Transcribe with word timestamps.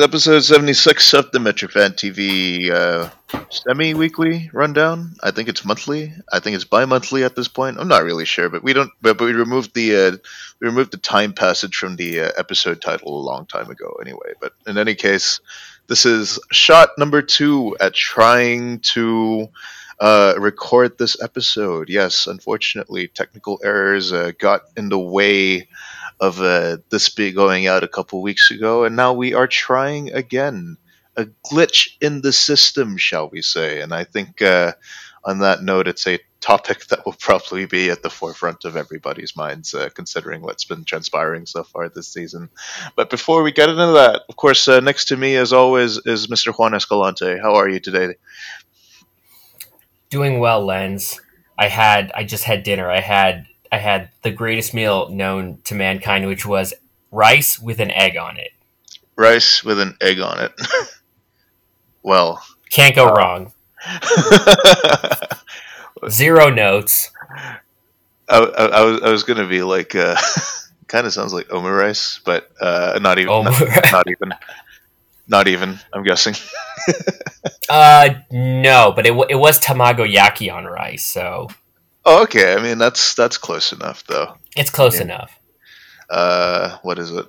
is 0.00 0.04
episode 0.04 0.40
76 0.40 1.12
of 1.12 1.30
the 1.30 1.38
Metrofan 1.38 1.90
TV 1.90 2.70
uh, 2.70 3.10
semi 3.50 3.92
weekly 3.92 4.48
rundown. 4.52 5.14
I 5.22 5.30
think 5.30 5.50
it's 5.50 5.64
monthly. 5.64 6.14
I 6.32 6.40
think 6.40 6.54
it's 6.54 6.64
bi 6.64 6.86
monthly 6.86 7.22
at 7.22 7.36
this 7.36 7.48
point. 7.48 7.78
I'm 7.78 7.88
not 7.88 8.04
really 8.04 8.24
sure, 8.24 8.48
but 8.48 8.62
we 8.62 8.72
don't. 8.72 8.90
But, 9.02 9.18
but 9.18 9.24
we 9.26 9.32
removed 9.32 9.74
the 9.74 9.96
uh, 9.96 10.16
we 10.60 10.68
removed 10.68 10.92
the 10.92 10.96
time 10.96 11.34
passage 11.34 11.76
from 11.76 11.96
the 11.96 12.20
uh, 12.20 12.30
episode 12.38 12.80
title 12.80 13.20
a 13.20 13.26
long 13.26 13.44
time 13.44 13.70
ago, 13.70 13.98
anyway. 14.00 14.32
But 14.40 14.54
in 14.66 14.78
any 14.78 14.94
case, 14.94 15.40
this 15.86 16.06
is 16.06 16.38
shot 16.50 16.90
number 16.96 17.20
two 17.20 17.76
at 17.78 17.92
trying 17.94 18.80
to 18.94 19.48
uh, 19.98 20.34
record 20.38 20.96
this 20.96 21.20
episode. 21.22 21.90
Yes, 21.90 22.26
unfortunately, 22.26 23.08
technical 23.08 23.60
errors 23.62 24.12
uh, 24.12 24.32
got 24.38 24.62
in 24.76 24.88
the 24.88 24.98
way 24.98 25.68
of 26.20 26.40
uh, 26.40 26.76
this 26.90 27.08
be 27.08 27.32
going 27.32 27.66
out 27.66 27.82
a 27.82 27.88
couple 27.88 28.20
weeks 28.20 28.50
ago, 28.50 28.84
and 28.84 28.94
now 28.94 29.14
we 29.14 29.34
are 29.34 29.46
trying 29.46 30.12
again. 30.12 30.76
A 31.16 31.24
glitch 31.44 31.96
in 32.00 32.20
the 32.20 32.32
system, 32.32 32.96
shall 32.96 33.28
we 33.28 33.42
say? 33.42 33.80
And 33.80 33.92
I 33.92 34.04
think 34.04 34.40
uh, 34.40 34.72
on 35.24 35.40
that 35.40 35.62
note, 35.62 35.88
it's 35.88 36.06
a 36.06 36.20
topic 36.40 36.86
that 36.88 37.04
will 37.04 37.16
probably 37.18 37.66
be 37.66 37.90
at 37.90 38.02
the 38.02 38.10
forefront 38.10 38.64
of 38.64 38.76
everybody's 38.76 39.36
minds, 39.36 39.74
uh, 39.74 39.88
considering 39.94 40.42
what's 40.42 40.64
been 40.64 40.84
transpiring 40.84 41.46
so 41.46 41.64
far 41.64 41.88
this 41.88 42.08
season. 42.08 42.48
But 42.96 43.10
before 43.10 43.42
we 43.42 43.52
get 43.52 43.68
into 43.68 43.92
that, 43.92 44.22
of 44.28 44.36
course, 44.36 44.68
uh, 44.68 44.80
next 44.80 45.06
to 45.06 45.16
me, 45.16 45.36
as 45.36 45.52
always, 45.52 45.98
is 46.06 46.28
Mr. 46.28 46.52
Juan 46.56 46.74
Escalante. 46.74 47.38
How 47.38 47.54
are 47.56 47.68
you 47.68 47.80
today? 47.80 48.14
Doing 50.10 50.38
well, 50.38 50.64
Lens. 50.64 51.20
I 51.58 51.68
had 51.68 52.10
I 52.14 52.24
just 52.24 52.44
had 52.44 52.62
dinner. 52.62 52.90
I 52.90 53.00
had 53.00 53.46
I 53.72 53.78
had 53.78 54.10
the 54.22 54.30
greatest 54.30 54.74
meal 54.74 55.08
known 55.08 55.58
to 55.64 55.74
mankind, 55.74 56.26
which 56.26 56.44
was 56.44 56.74
rice 57.10 57.58
with 57.58 57.80
an 57.80 57.90
egg 57.90 58.16
on 58.16 58.36
it. 58.36 58.52
Rice 59.16 59.62
with 59.62 59.78
an 59.78 59.96
egg 60.00 60.20
on 60.20 60.40
it. 60.40 60.52
well, 62.02 62.42
can't 62.70 62.96
go 62.96 63.12
wrong. 63.12 63.52
Zero 66.08 66.50
notes. 66.50 67.10
I, 68.28 68.38
I, 68.38 68.66
I, 68.66 68.82
was 68.82 69.02
I 69.02 69.10
was 69.10 69.22
gonna 69.24 69.46
be 69.46 69.62
like, 69.62 69.94
uh, 69.94 70.16
kind 70.88 71.06
of 71.06 71.12
sounds 71.12 71.32
like 71.32 71.48
omurice, 71.48 72.20
but 72.24 72.50
uh, 72.60 72.98
not 73.02 73.18
even, 73.18 73.44
not, 73.44 73.92
not, 73.92 74.08
even, 74.08 74.32
not 75.28 75.48
even. 75.48 75.78
I'm 75.92 76.02
guessing. 76.02 76.34
uh, 77.68 78.10
no, 78.30 78.92
but 78.94 79.06
it 79.06 79.12
it 79.28 79.36
was 79.36 79.60
tamago 79.60 80.10
yaki 80.10 80.52
on 80.52 80.64
rice, 80.64 81.04
so 81.04 81.48
Oh, 82.12 82.22
okay. 82.24 82.54
I 82.54 82.60
mean, 82.60 82.78
that's 82.78 83.14
that's 83.14 83.38
close 83.38 83.72
enough, 83.72 84.04
though. 84.04 84.34
It's 84.56 84.70
close 84.70 84.96
yeah. 84.96 85.02
enough. 85.02 85.38
Uh, 86.08 86.76
what 86.82 86.98
is 86.98 87.12
it? 87.12 87.26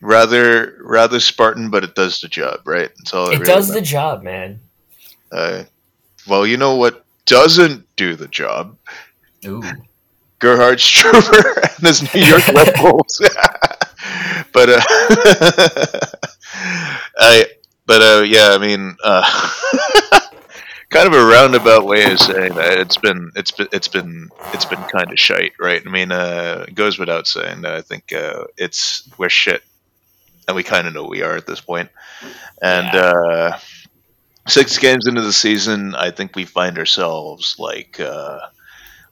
Rather, 0.00 0.76
rather 0.80 1.20
Spartan, 1.20 1.70
but 1.70 1.84
it 1.84 1.94
does 1.94 2.20
the 2.20 2.26
job, 2.26 2.62
right? 2.64 2.90
All 3.12 3.28
it, 3.28 3.34
it 3.34 3.38
really 3.38 3.44
does 3.44 3.68
the 3.68 3.80
job, 3.80 4.24
man. 4.24 4.58
Uh, 5.30 5.62
well, 6.26 6.44
you 6.44 6.56
know 6.56 6.74
what 6.74 7.04
doesn't 7.26 7.86
do 7.94 8.16
the 8.16 8.26
job? 8.26 8.76
Ooh. 9.46 9.62
Gerhard 10.40 10.78
Struber 10.78 11.62
and 11.78 11.86
his 11.86 12.12
New 12.12 12.22
York 12.22 12.48
Red 12.52 12.74
Bulls. 12.74 13.20
but 14.52 14.68
uh, 14.68 14.80
I, 17.18 17.46
but 17.86 18.02
uh, 18.02 18.22
yeah, 18.22 18.50
I 18.50 18.58
mean, 18.58 18.96
uh, 19.04 19.22
kind 20.92 21.06
of 21.06 21.14
a 21.14 21.24
roundabout 21.24 21.86
way 21.86 22.12
of 22.12 22.20
saying 22.20 22.54
that 22.54 22.78
it's 22.78 22.98
been 22.98 23.32
it's 23.34 23.50
been 23.50 23.68
it's 23.72 23.88
been 23.88 24.28
it's 24.52 24.66
been 24.66 24.82
kind 24.82 25.10
of 25.10 25.18
shite, 25.18 25.54
right? 25.58 25.82
I 25.84 25.90
mean, 25.90 26.12
uh, 26.12 26.66
it 26.68 26.74
goes 26.74 26.98
without 26.98 27.26
saying 27.26 27.62
that 27.62 27.74
I 27.74 27.80
think 27.80 28.12
uh, 28.12 28.44
it's 28.58 29.08
we're 29.16 29.30
shit, 29.30 29.62
and 30.46 30.54
we 30.54 30.62
kind 30.62 30.86
of 30.86 30.92
know 30.92 31.04
we 31.04 31.22
are 31.22 31.34
at 31.34 31.46
this 31.46 31.60
point. 31.60 31.88
And 32.60 32.92
yeah. 32.92 33.00
uh, 33.00 33.58
six 34.46 34.78
games 34.78 35.06
into 35.06 35.22
the 35.22 35.32
season, 35.32 35.94
I 35.94 36.10
think 36.10 36.36
we 36.36 36.44
find 36.44 36.78
ourselves 36.78 37.56
like 37.58 37.98
uh, 37.98 38.40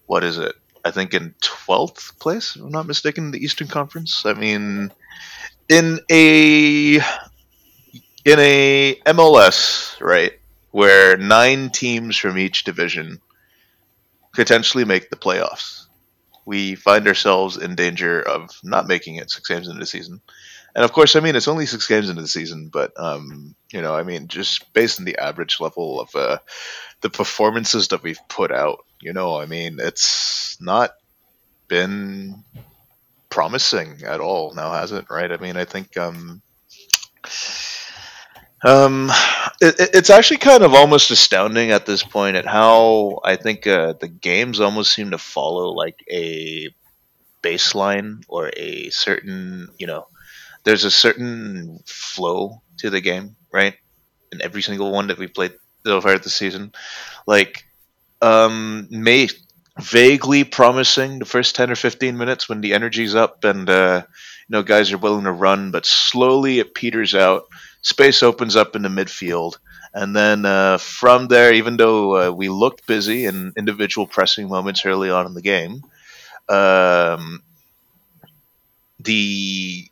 what 0.06 0.22
is 0.22 0.36
it? 0.36 0.54
I 0.84 0.90
think 0.90 1.14
in 1.14 1.34
twelfth 1.40 2.19
place, 2.19 2.56
if 2.56 2.62
I'm 2.62 2.70
not 2.70 2.86
mistaken, 2.86 3.24
in 3.24 3.30
the 3.30 3.42
Eastern 3.42 3.69
Conference. 3.69 4.26
I 4.26 4.34
mean, 4.34 4.92
in 5.70 6.00
a 6.10 6.96
in 6.96 8.38
a 8.38 8.94
MLS, 9.06 9.98
right? 10.00 10.39
Where 10.70 11.16
nine 11.16 11.70
teams 11.70 12.16
from 12.16 12.38
each 12.38 12.64
division 12.64 13.20
potentially 14.32 14.84
make 14.84 15.10
the 15.10 15.16
playoffs. 15.16 15.86
We 16.44 16.75
find 16.75 17.06
ourselves 17.06 17.56
in 17.56 17.75
danger 17.75 18.20
of 18.20 18.50
not 18.62 18.88
making 18.88 19.16
it 19.16 19.31
six 19.31 19.48
games 19.48 19.69
into 19.69 19.81
the 19.81 19.86
season. 19.86 20.20
And 20.75 20.84
of 20.84 20.92
course, 20.92 21.16
I 21.16 21.20
mean, 21.20 21.34
it's 21.34 21.48
only 21.48 21.66
six 21.66 21.86
games 21.86 22.08
into 22.08 22.22
the 22.22 22.28
season, 22.28 22.70
but, 22.72 22.92
um, 22.97 23.56
you 23.72 23.82
know, 23.82 23.94
I 23.94 24.04
mean, 24.04 24.28
just 24.28 24.72
based 24.72 25.00
on 25.00 25.04
the 25.04 25.19
average 25.19 25.60
level 25.60 26.00
of 26.00 26.14
uh, 26.14 26.38
the 27.00 27.10
performances 27.10 27.88
that 27.88 28.02
we've 28.02 28.20
put 28.28 28.52
out, 28.52 28.84
you 29.00 29.12
know, 29.12 29.41
I 29.41 29.47
mean, 29.47 29.78
it's 29.81 30.56
not 30.60 30.92
been 31.66 32.44
promising 33.31 34.02
at 34.04 34.20
all 34.20 34.54
now, 34.54 34.70
has 34.72 34.92
it? 34.92 35.06
Right? 35.10 35.31
I 35.31 35.38
mean, 35.38 35.56
I 35.56 35.64
think. 35.64 35.97
Um, 35.97 36.41
um, 38.65 39.10
it, 39.60 39.75
it's 39.94 40.10
actually 40.10 40.38
kind 40.38 40.62
of 40.62 40.75
almost 40.75 41.10
astounding 41.10 41.71
at 41.71 41.87
this 41.87 42.03
point 42.03 42.37
at 42.37 42.47
how 42.47 43.21
I 43.25 43.37
think 43.37 43.66
uh, 43.66 43.94
the 43.94 44.09
games 44.09 44.60
almost 44.60 44.93
seem 44.93 45.12
to 45.12 45.19
follow 45.19 45.71
like 45.71 46.04
a 46.10 46.69
baseline 47.43 48.22
or 48.28 48.50
a 48.56 48.91
certain, 48.91 49.69
you 49.78 49.87
know, 49.87 50.06
there's 50.65 50.84
a 50.84 50.91
certain 50.91 51.81
flow 51.87 52.62
to 52.78 52.91
the 52.91 53.00
game, 53.00 53.37
right? 53.53 53.75
In 54.32 54.43
every 54.43 54.62
single 54.62 54.93
one 54.93 55.09
that 55.09 55.19
we 55.19 55.26
played 55.26 55.53
so 55.87 56.00
far 56.00 56.19
this 56.19 56.34
season, 56.34 56.72
like, 57.26 57.65
um, 58.22 58.87
may 58.91 59.28
vaguely 59.78 60.44
promising 60.44 61.19
the 61.19 61.25
first 61.25 61.54
10 61.54 61.70
or 61.70 61.76
15 61.76 62.16
minutes 62.19 62.49
when 62.49 62.60
the 62.60 62.75
energy's 62.75 63.15
up 63.15 63.44
and 63.44 63.70
uh, 63.70 64.03
you 64.06 64.53
know 64.53 64.62
guys 64.62 64.93
are 64.93 64.99
willing 64.99 65.25
to 65.25 65.32
run 65.32 65.70
but 65.70 65.87
slowly 65.87 66.59
it 66.59 66.75
peters 66.75 67.15
out 67.15 67.44
space 67.82 68.22
opens 68.22 68.56
up 68.56 68.76
in 68.76 68.82
the 68.82 68.88
midfield. 68.88 69.56
And 69.92 70.14
then 70.14 70.46
uh, 70.46 70.78
from 70.78 71.26
there, 71.26 71.52
even 71.52 71.76
though 71.76 72.28
uh, 72.28 72.30
we 72.30 72.48
looked 72.48 72.86
busy 72.86 73.26
in 73.26 73.52
individual 73.56 74.06
pressing 74.06 74.48
moments 74.48 74.86
early 74.86 75.10
on 75.10 75.26
in 75.26 75.34
the 75.34 75.42
game, 75.42 75.82
um, 76.48 77.42
the 79.00 79.88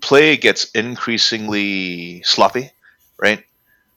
play 0.00 0.36
gets 0.36 0.70
increasingly 0.72 2.22
sloppy, 2.22 2.70
right? 3.18 3.44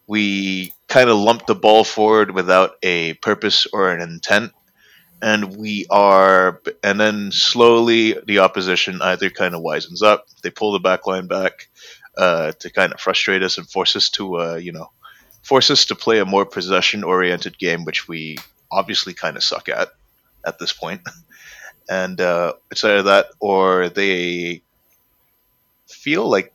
We 0.07 0.73
kind 0.87 1.09
of 1.09 1.17
lump 1.17 1.47
the 1.47 1.55
ball 1.55 1.83
forward 1.83 2.31
without 2.31 2.75
a 2.83 3.13
purpose 3.15 3.65
or 3.71 3.89
an 3.89 4.01
intent. 4.01 4.51
And 5.21 5.55
we 5.55 5.85
are, 5.89 6.61
and 6.83 6.99
then 6.99 7.31
slowly 7.31 8.17
the 8.25 8.39
opposition 8.39 9.01
either 9.01 9.29
kind 9.29 9.55
of 9.55 9.61
wisens 9.61 10.03
up, 10.03 10.27
they 10.43 10.49
pull 10.49 10.73
the 10.73 10.79
back 10.79 11.07
line 11.07 11.27
back, 11.27 11.69
uh, 12.17 12.51
to 12.53 12.69
kind 12.69 12.93
of 12.93 12.99
frustrate 12.99 13.43
us 13.43 13.57
and 13.57 13.69
force 13.69 13.95
us 13.95 14.09
to, 14.11 14.39
uh, 14.39 14.55
you 14.55 14.71
know, 14.71 14.91
force 15.41 15.69
us 15.69 15.85
to 15.85 15.95
play 15.95 16.19
a 16.19 16.25
more 16.25 16.45
possession-oriented 16.45 17.57
game, 17.57 17.85
which 17.85 18.07
we 18.07 18.37
obviously 18.71 19.13
kind 19.13 19.37
of 19.37 19.43
suck 19.43 19.69
at 19.69 19.89
at 20.45 20.59
this 20.59 20.73
point. 20.73 21.01
And 21.89 22.21
uh, 22.21 22.53
it's 22.71 22.85
either 22.85 23.03
that 23.03 23.25
or 23.41 23.89
they 23.89 24.61
feel 25.89 26.29
like 26.29 26.53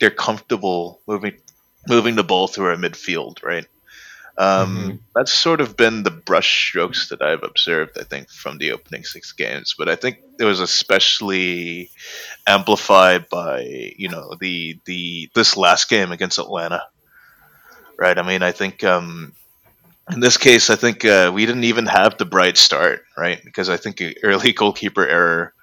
they're 0.00 0.10
comfortable 0.10 0.98
moving 1.06 1.36
moving 1.86 2.16
the 2.16 2.24
ball 2.24 2.48
through 2.48 2.68
our 2.68 2.76
midfield, 2.76 3.42
right? 3.42 3.66
Um, 4.38 4.76
mm-hmm. 4.76 4.96
That's 5.14 5.32
sort 5.32 5.60
of 5.60 5.76
been 5.76 6.02
the 6.02 6.10
brush 6.10 6.68
strokes 6.68 7.10
that 7.10 7.20
I've 7.20 7.42
observed, 7.42 7.98
I 7.98 8.04
think, 8.04 8.30
from 8.30 8.58
the 8.58 8.72
opening 8.72 9.04
six 9.04 9.32
games. 9.32 9.74
But 9.76 9.88
I 9.88 9.96
think 9.96 10.18
it 10.40 10.44
was 10.44 10.60
especially 10.60 11.90
amplified 12.46 13.28
by 13.28 13.94
you 13.96 14.08
know 14.08 14.34
the 14.40 14.78
the 14.86 15.30
this 15.34 15.56
last 15.56 15.88
game 15.90 16.12
against 16.12 16.38
Atlanta, 16.38 16.82
right? 17.98 18.16
I 18.16 18.22
mean, 18.22 18.42
I 18.42 18.52
think 18.52 18.82
um, 18.84 19.34
in 20.10 20.20
this 20.20 20.38
case, 20.38 20.70
I 20.70 20.76
think 20.76 21.04
uh, 21.04 21.30
we 21.34 21.46
didn't 21.46 21.64
even 21.64 21.86
have 21.86 22.16
the 22.16 22.24
bright 22.24 22.56
start, 22.56 23.04
right? 23.16 23.42
Because 23.44 23.68
I 23.68 23.76
think 23.76 24.02
early 24.22 24.52
goalkeeper 24.54 25.06
error 25.06 25.54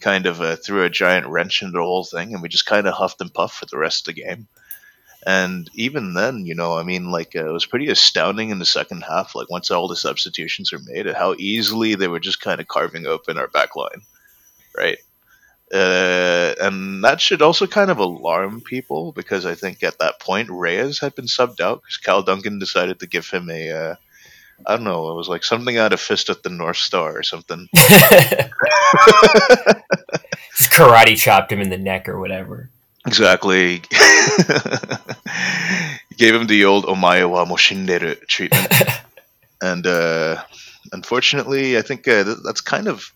kind 0.00 0.26
of 0.26 0.40
uh, 0.40 0.56
threw 0.56 0.84
a 0.84 0.90
giant 0.90 1.26
wrench 1.26 1.62
into 1.62 1.72
the 1.72 1.82
whole 1.82 2.04
thing, 2.04 2.34
and 2.34 2.42
we 2.42 2.48
just 2.48 2.66
kind 2.66 2.86
of 2.86 2.94
huffed 2.94 3.20
and 3.20 3.32
puffed 3.32 3.56
for 3.56 3.66
the 3.66 3.78
rest 3.78 4.06
of 4.06 4.14
the 4.14 4.22
game. 4.22 4.48
And 5.26 5.68
even 5.74 6.14
then, 6.14 6.46
you 6.46 6.54
know, 6.54 6.78
I 6.78 6.84
mean, 6.84 7.10
like 7.10 7.34
uh, 7.34 7.48
it 7.48 7.52
was 7.52 7.66
pretty 7.66 7.88
astounding 7.88 8.50
in 8.50 8.58
the 8.58 8.64
second 8.64 9.02
half. 9.02 9.34
Like 9.34 9.50
once 9.50 9.70
all 9.70 9.88
the 9.88 9.96
substitutions 9.96 10.72
were 10.72 10.78
made, 10.84 11.06
how 11.06 11.34
easily 11.38 11.94
they 11.94 12.08
were 12.08 12.20
just 12.20 12.40
kind 12.40 12.60
of 12.60 12.68
carving 12.68 13.06
open 13.06 13.36
our 13.36 13.48
back 13.48 13.74
line, 13.74 14.02
right? 14.76 14.98
Uh, 15.72 16.54
and 16.60 17.04
that 17.04 17.20
should 17.20 17.42
also 17.42 17.66
kind 17.66 17.90
of 17.90 17.98
alarm 17.98 18.62
people 18.62 19.12
because 19.12 19.44
I 19.44 19.54
think 19.54 19.82
at 19.82 19.98
that 19.98 20.18
point 20.18 20.48
Reyes 20.50 20.98
had 20.98 21.14
been 21.14 21.26
subbed 21.26 21.60
out 21.60 21.82
because 21.82 21.98
Cal 21.98 22.22
Duncan 22.22 22.58
decided 22.58 23.00
to 23.00 23.06
give 23.06 23.28
him 23.28 23.50
a, 23.50 23.70
uh, 23.70 23.94
I 24.66 24.76
don't 24.76 24.84
know, 24.84 25.10
it 25.10 25.14
was 25.14 25.28
like 25.28 25.44
something 25.44 25.76
out 25.76 25.92
of 25.92 26.00
Fist 26.00 26.30
of 26.30 26.42
the 26.42 26.48
North 26.48 26.78
Star 26.78 27.18
or 27.18 27.22
something. 27.22 27.68
Just 27.74 27.90
karate 30.72 31.16
chopped 31.16 31.52
him 31.52 31.60
in 31.60 31.68
the 31.68 31.76
neck 31.76 32.08
or 32.08 32.18
whatever. 32.18 32.70
Exactly. 33.06 33.82
Gave 36.16 36.34
him 36.34 36.46
the 36.46 36.64
old 36.64 36.84
"omae 36.86 37.28
wa 37.28 37.44
moshinderu" 37.44 38.26
treatment, 38.26 38.72
and 39.62 39.86
uh, 39.86 40.42
unfortunately, 40.92 41.78
I 41.78 41.82
think 41.82 42.08
uh, 42.08 42.34
that's 42.44 42.60
kind 42.60 42.88
of 42.88 43.12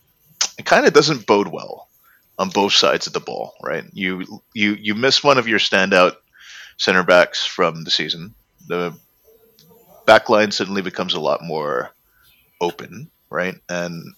it. 0.58 0.66
Kind 0.66 0.86
of 0.86 0.92
doesn't 0.92 1.26
bode 1.26 1.48
well 1.48 1.88
on 2.38 2.50
both 2.50 2.72
sides 2.72 3.06
of 3.06 3.12
the 3.12 3.20
ball, 3.20 3.54
right? 3.62 3.84
You 3.92 4.42
you 4.54 4.76
you 4.80 4.94
miss 4.94 5.24
one 5.24 5.38
of 5.38 5.48
your 5.48 5.58
standout 5.58 6.14
center 6.76 7.02
backs 7.02 7.44
from 7.44 7.84
the 7.84 7.90
season. 7.90 8.34
The 8.68 8.94
back 10.06 10.28
line 10.28 10.52
suddenly 10.52 10.82
becomes 10.82 11.14
a 11.14 11.20
lot 11.20 11.42
more 11.42 11.90
open, 12.60 13.10
right? 13.30 13.56
And 13.68 14.14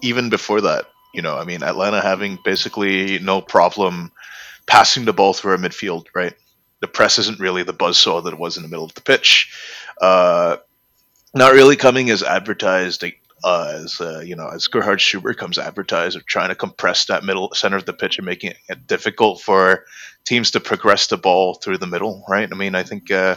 even 0.00 0.30
before 0.30 0.62
that, 0.62 0.86
you 1.14 1.22
know, 1.22 1.36
I 1.36 1.44
mean, 1.44 1.62
Atlanta 1.62 2.00
having 2.00 2.38
basically 2.44 3.18
no 3.18 3.40
problem 3.40 4.10
passing 4.72 5.04
the 5.04 5.12
ball 5.12 5.34
through 5.34 5.52
our 5.52 5.58
midfield, 5.58 6.06
right? 6.14 6.32
The 6.80 6.88
press 6.88 7.18
isn't 7.18 7.38
really 7.38 7.62
the 7.62 7.74
buzzsaw 7.74 8.24
that 8.24 8.32
it 8.32 8.38
was 8.38 8.56
in 8.56 8.62
the 8.62 8.70
middle 8.70 8.86
of 8.86 8.94
the 8.94 9.02
pitch. 9.02 9.54
Uh, 10.00 10.56
not 11.34 11.52
really 11.52 11.76
coming 11.76 12.08
as 12.08 12.22
advertised 12.22 13.04
uh, 13.44 13.72
as 13.74 14.00
uh, 14.00 14.20
you 14.20 14.34
know 14.34 14.48
as 14.48 14.68
Gerhard 14.68 15.00
Struber 15.00 15.36
comes 15.36 15.58
advertised 15.58 16.16
of 16.16 16.24
trying 16.24 16.48
to 16.48 16.54
compress 16.54 17.04
that 17.06 17.22
middle 17.22 17.52
center 17.52 17.76
of 17.76 17.84
the 17.84 17.92
pitch 17.92 18.16
and 18.16 18.24
making 18.24 18.54
it 18.66 18.86
difficult 18.86 19.42
for 19.42 19.84
teams 20.24 20.52
to 20.52 20.60
progress 20.60 21.08
the 21.08 21.18
ball 21.18 21.52
through 21.52 21.76
the 21.76 21.86
middle. 21.86 22.24
Right? 22.26 22.48
I 22.50 22.56
mean, 22.56 22.74
I 22.74 22.82
think 22.82 23.10
uh, 23.10 23.36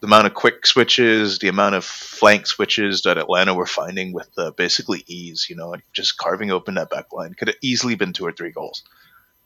the 0.00 0.06
amount 0.06 0.26
of 0.26 0.32
quick 0.32 0.66
switches, 0.66 1.38
the 1.38 1.48
amount 1.48 1.74
of 1.74 1.84
flank 1.84 2.46
switches 2.46 3.02
that 3.02 3.18
Atlanta 3.18 3.52
were 3.52 3.66
finding 3.66 4.14
with 4.14 4.30
uh, 4.38 4.52
basically 4.52 5.04
ease, 5.06 5.48
you 5.50 5.56
know, 5.56 5.74
just 5.92 6.16
carving 6.16 6.50
open 6.50 6.76
that 6.76 6.88
back 6.88 7.12
line 7.12 7.34
could 7.34 7.48
have 7.48 7.58
easily 7.60 7.94
been 7.94 8.14
two 8.14 8.24
or 8.24 8.32
three 8.32 8.52
goals 8.52 8.84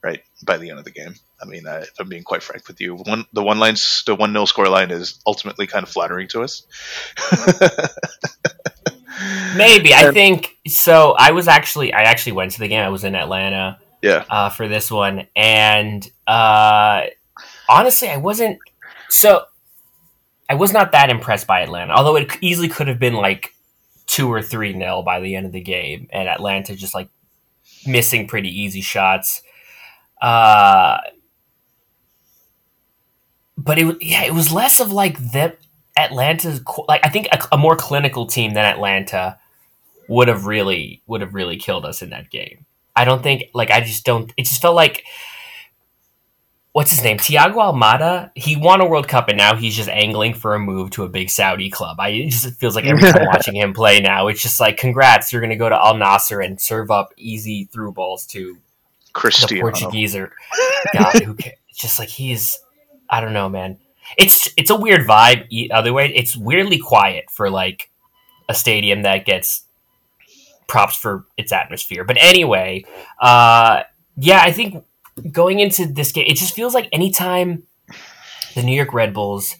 right 0.02 0.22
by 0.44 0.56
the 0.56 0.70
end 0.70 0.78
of 0.78 0.84
the 0.84 0.90
game. 0.90 1.14
I 1.40 1.46
mean, 1.46 1.66
uh, 1.66 1.80
if 1.82 1.98
I'm 1.98 2.08
being 2.08 2.24
quite 2.24 2.42
frank 2.42 2.68
with 2.68 2.80
you, 2.80 2.96
one 2.96 3.24
the 3.32 3.42
one 3.42 3.58
line 3.58 3.74
the 4.06 4.14
one 4.14 4.32
nil 4.32 4.46
score 4.46 4.68
line 4.68 4.90
is 4.90 5.20
ultimately 5.26 5.66
kind 5.66 5.82
of 5.82 5.88
flattering 5.88 6.28
to 6.28 6.42
us. 6.42 6.66
Maybe 9.56 9.92
I 9.94 10.12
think 10.12 10.56
so. 10.66 11.14
I 11.18 11.32
was 11.32 11.48
actually 11.48 11.92
I 11.92 12.02
actually 12.02 12.32
went 12.32 12.52
to 12.52 12.58
the 12.58 12.68
game. 12.68 12.82
I 12.82 12.88
was 12.88 13.04
in 13.04 13.14
Atlanta. 13.14 13.78
Yeah. 14.02 14.24
Uh, 14.30 14.48
for 14.48 14.66
this 14.66 14.90
one, 14.90 15.26
and 15.36 16.10
uh, 16.26 17.02
honestly, 17.68 18.08
I 18.08 18.16
wasn't 18.16 18.58
so. 19.10 19.44
I 20.48 20.54
was 20.54 20.72
not 20.72 20.92
that 20.92 21.10
impressed 21.10 21.46
by 21.46 21.60
Atlanta, 21.60 21.92
although 21.92 22.16
it 22.16 22.36
easily 22.40 22.68
could 22.68 22.88
have 22.88 22.98
been 22.98 23.12
like 23.14 23.54
two 24.06 24.32
or 24.32 24.40
three 24.42 24.72
nil 24.72 25.02
by 25.02 25.20
the 25.20 25.36
end 25.36 25.44
of 25.44 25.52
the 25.52 25.60
game, 25.60 26.08
and 26.12 26.28
Atlanta 26.28 26.74
just 26.74 26.94
like 26.94 27.10
missing 27.86 28.26
pretty 28.26 28.48
easy 28.48 28.80
shots. 28.80 29.42
Uh, 30.20 30.98
but 33.56 33.78
it 33.78 34.02
yeah, 34.02 34.24
it 34.24 34.34
was 34.34 34.52
less 34.52 34.80
of 34.80 34.92
like 34.92 35.18
the 35.32 35.56
Atlanta's 35.96 36.60
like 36.88 37.04
I 37.04 37.08
think 37.08 37.28
a, 37.32 37.38
a, 37.52 37.58
more 37.58 37.76
clinical 37.76 38.26
team 38.26 38.54
than 38.54 38.64
Atlanta 38.64 39.38
would 40.08 40.28
have 40.28 40.46
really 40.46 41.02
would 41.06 41.20
have 41.20 41.34
really 41.34 41.56
killed 41.56 41.84
us 41.84 42.02
in 42.02 42.10
that 42.10 42.30
game. 42.30 42.66
I 42.96 43.04
don't 43.04 43.22
think 43.22 43.44
like 43.54 43.70
I 43.70 43.80
just 43.80 44.04
don't. 44.04 44.32
It 44.36 44.46
just 44.46 44.62
felt 44.62 44.76
like 44.76 45.04
what's 46.72 46.90
his 46.90 47.02
name 47.02 47.18
Thiago 47.18 47.56
Almada. 47.56 48.30
He 48.34 48.56
won 48.56 48.80
a 48.80 48.86
World 48.86 49.08
Cup 49.08 49.28
and 49.28 49.38
now 49.38 49.56
he's 49.56 49.76
just 49.76 49.88
angling 49.88 50.34
for 50.34 50.54
a 50.54 50.58
move 50.58 50.90
to 50.90 51.04
a 51.04 51.08
big 51.08 51.30
Saudi 51.30 51.70
club. 51.70 51.98
I 52.00 52.08
it 52.08 52.30
just 52.30 52.58
feels 52.58 52.74
like 52.74 52.84
every 52.84 53.02
time 53.02 53.26
watching 53.32 53.56
him 53.56 53.72
play 53.72 54.00
now, 54.00 54.28
it's 54.28 54.42
just 54.42 54.60
like 54.60 54.76
congrats, 54.76 55.32
you're 55.32 55.40
going 55.40 55.50
to 55.50 55.56
go 55.56 55.68
to 55.68 55.76
Al 55.76 55.94
Nassr 55.94 56.44
and 56.44 56.60
serve 56.60 56.90
up 56.90 57.12
easy 57.16 57.64
through 57.72 57.92
balls 57.92 58.26
to 58.26 58.58
Cristiano. 59.12 59.54
the 59.54 59.60
Portuguese 59.60 60.14
or 60.16 60.32
God, 60.92 61.22
who 61.22 61.34
cares? 61.34 61.56
Just 61.74 61.98
like 61.98 62.08
he's 62.08 62.60
I 63.08 63.20
don't 63.20 63.32
know, 63.32 63.48
man. 63.48 63.78
It's 64.16 64.50
it's 64.56 64.70
a 64.70 64.76
weird 64.76 65.06
vibe. 65.06 65.70
Other 65.70 65.92
way, 65.92 66.12
it's 66.14 66.36
weirdly 66.36 66.78
quiet 66.78 67.30
for 67.30 67.50
like 67.50 67.90
a 68.48 68.54
stadium 68.54 69.02
that 69.02 69.24
gets 69.24 69.64
props 70.68 70.96
for 70.96 71.26
its 71.36 71.52
atmosphere. 71.52 72.04
But 72.04 72.16
anyway, 72.20 72.84
uh, 73.20 73.82
yeah, 74.16 74.40
I 74.42 74.52
think 74.52 74.84
going 75.30 75.60
into 75.60 75.86
this 75.86 76.12
game, 76.12 76.26
it 76.26 76.36
just 76.36 76.54
feels 76.54 76.74
like 76.74 76.88
anytime 76.92 77.64
the 78.54 78.62
New 78.62 78.74
York 78.74 78.92
Red 78.92 79.12
Bulls 79.12 79.56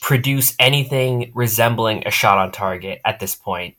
produce 0.00 0.54
anything 0.58 1.32
resembling 1.34 2.06
a 2.06 2.10
shot 2.10 2.38
on 2.38 2.52
target 2.52 3.00
at 3.04 3.20
this 3.20 3.34
point, 3.34 3.76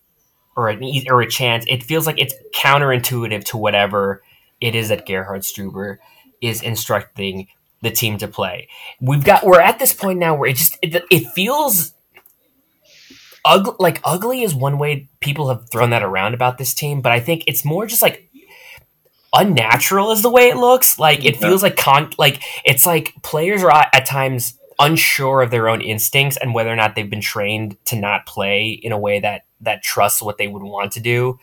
or 0.56 0.70
an 0.70 0.84
or 1.10 1.22
a 1.22 1.30
chance, 1.30 1.66
it 1.68 1.84
feels 1.84 2.06
like 2.06 2.20
it's 2.20 2.34
counterintuitive 2.56 3.44
to 3.46 3.58
whatever 3.58 4.24
it 4.62 4.76
is 4.76 4.90
that 4.90 5.06
Gerhard 5.06 5.42
Struber 5.42 5.98
is 6.42 6.62
instructing 6.62 7.48
the 7.82 7.92
team 7.92 8.18
to 8.18 8.28
play. 8.28 8.68
We've 9.00 9.24
got 9.24 9.46
we're 9.46 9.62
at 9.62 9.80
this 9.80 9.94
point 9.94 10.20
now 10.20 10.36
where 10.36 10.50
it 10.50 10.56
just 10.56 10.78
it, 10.82 11.04
it 11.12 11.28
feels 11.32 11.94
ugly. 13.46 13.76
Like 13.80 14.02
ugly 14.04 14.44
is 14.44 14.56
one 14.56 14.78
way 14.78 15.10
people 15.20 15.50
have 15.50 15.70
thrown 15.72 15.92
that 15.92 16.04
around 16.04 16.34
about 16.34 16.58
this 16.58 16.74
team, 16.74 17.02
but 17.02 17.12
I 17.12 17.20
think 17.20 17.44
it's 17.48 17.64
more 17.64 17.86
just 17.86 18.02
like 18.02 18.30
unnatural 19.34 20.12
is 20.12 20.22
the 20.22 20.30
way 20.30 20.50
it 20.50 20.58
looks. 20.58 20.98
Like 20.98 21.24
it 21.24 21.38
feels 21.38 21.62
like 21.64 21.78
con 21.78 22.12
like 22.18 22.42
it's 22.66 22.86
like 22.86 23.14
players 23.24 23.64
are 23.64 23.72
at 23.72 24.06
times 24.06 24.58
unsure 24.80 25.42
of 25.42 25.52
their 25.52 25.70
own 25.70 25.82
instincts 25.82 26.38
and 26.38 26.54
whether 26.54 26.72
or 26.72 26.76
not 26.76 26.96
they've 26.96 27.10
been 27.10 27.22
trained 27.22 27.78
to 27.86 27.96
not 27.96 28.26
play 28.26 28.70
in 28.70 28.92
a 28.92 28.98
way 28.98 29.20
that 29.20 29.44
that 29.62 29.82
trusts 29.82 30.22
what 30.22 30.38
they 30.38 30.48
would 30.48 30.64
want 30.64 30.92
to 30.94 31.00
do. 31.00 31.40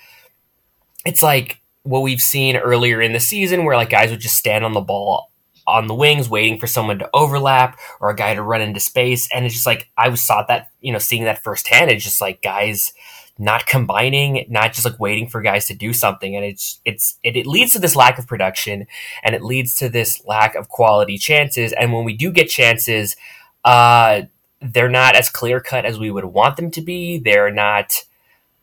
It's 1.04 1.22
like 1.22 1.60
what 1.84 2.00
we've 2.00 2.20
seen 2.20 2.56
earlier 2.56 3.00
in 3.00 3.12
the 3.12 3.20
season 3.20 3.64
where 3.64 3.76
like 3.76 3.90
guys 3.90 4.10
would 4.10 4.20
just 4.20 4.36
stand 4.36 4.64
on 4.64 4.72
the 4.72 4.80
ball 4.80 5.30
on 5.66 5.86
the 5.86 5.94
wings 5.94 6.28
waiting 6.28 6.58
for 6.58 6.66
someone 6.66 6.98
to 6.98 7.08
overlap 7.14 7.78
or 8.00 8.10
a 8.10 8.16
guy 8.16 8.34
to 8.34 8.42
run 8.42 8.60
into 8.60 8.80
space. 8.80 9.28
And 9.32 9.44
it's 9.44 9.54
just 9.54 9.66
like 9.66 9.90
i 9.96 10.08
was 10.08 10.20
saw 10.20 10.42
that 10.44 10.70
you 10.80 10.92
know 10.92 10.98
seeing 10.98 11.24
that 11.24 11.42
firsthand. 11.42 11.90
It's 11.90 12.04
just 12.04 12.20
like 12.20 12.42
guys 12.42 12.92
not 13.36 13.66
combining 13.66 14.46
not 14.48 14.72
just 14.72 14.84
like 14.84 15.00
waiting 15.00 15.28
for 15.28 15.42
guys 15.42 15.66
to 15.66 15.74
do 15.74 15.92
something. 15.92 16.36
And 16.36 16.44
it's 16.44 16.80
it's 16.84 17.18
it, 17.22 17.36
it 17.36 17.46
leads 17.46 17.72
to 17.72 17.78
this 17.78 17.96
lack 17.96 18.18
of 18.18 18.26
production 18.26 18.86
and 19.22 19.34
it 19.34 19.42
leads 19.42 19.74
to 19.76 19.88
this 19.88 20.24
lack 20.26 20.54
of 20.54 20.68
quality 20.68 21.18
chances. 21.18 21.72
And 21.72 21.92
when 21.92 22.04
we 22.04 22.14
do 22.14 22.30
get 22.30 22.48
chances 22.48 23.16
uh 23.64 24.22
they're 24.60 24.88
not 24.88 25.14
as 25.14 25.28
clear 25.28 25.60
cut 25.60 25.84
as 25.84 25.98
we 25.98 26.10
would 26.10 26.24
want 26.24 26.56
them 26.56 26.70
to 26.70 26.80
be. 26.80 27.18
They're 27.18 27.50
not 27.50 28.04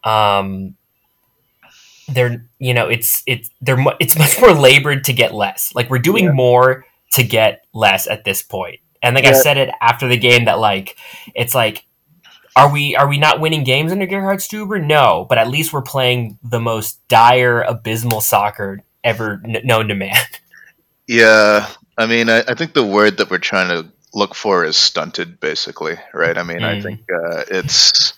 um 0.04 0.76
they're 2.14 2.46
you 2.60 2.74
know 2.74 2.88
it's 2.88 3.24
it's 3.26 3.50
they're 3.62 3.84
it's 4.00 4.18
much 4.18 4.40
more 4.40 4.54
labored 4.54 5.04
to 5.04 5.14
get 5.14 5.34
less 5.34 5.74
like 5.76 5.90
we're 5.90 6.00
doing 6.00 6.26
yeah. 6.26 6.32
more 6.32 6.86
to 7.12 7.24
get 7.24 7.66
less 7.74 8.08
at 8.08 8.24
this 8.24 8.42
point 8.42 8.80
and 9.02 9.16
like 9.16 9.24
yeah. 9.24 9.32
i 9.32 9.34
said 9.34 9.58
it 9.58 9.70
after 9.82 10.08
the 10.08 10.18
game 10.18 10.46
that 10.46 10.60
like 10.60 10.98
it's 11.36 11.56
like 11.56 11.86
are 12.56 12.72
we 12.72 12.96
are 12.96 13.08
we 13.08 13.18
not 13.18 13.40
winning 13.40 13.64
games 13.64 13.92
under 13.92 14.06
gerhard 14.06 14.40
struber 14.40 14.84
no 14.84 15.26
but 15.28 15.38
at 15.38 15.48
least 15.48 15.74
we're 15.74 15.82
playing 15.82 16.38
the 16.44 16.60
most 16.60 17.06
dire 17.08 17.62
abysmal 17.62 18.22
soccer 18.22 18.84
ever 19.04 19.42
n- 19.46 19.62
known 19.64 19.88
to 19.88 19.96
man 19.96 20.18
yeah 21.08 21.68
i 21.98 22.06
mean 22.06 22.30
I, 22.30 22.44
I, 22.48 22.54
think 22.54 22.74
the 22.74 22.86
word 22.86 23.18
that 23.18 23.30
we're 23.30 23.40
trying 23.40 23.70
to 23.70 23.92
look 24.14 24.36
for 24.36 24.64
is 24.66 24.78
stunted 24.78 25.40
basically 25.40 25.96
right 26.14 26.38
i 26.38 26.44
mean 26.44 26.60
mm. 26.60 26.66
i 26.66 26.82
think 26.82 27.02
uh, 27.02 27.44
it's 27.50 28.14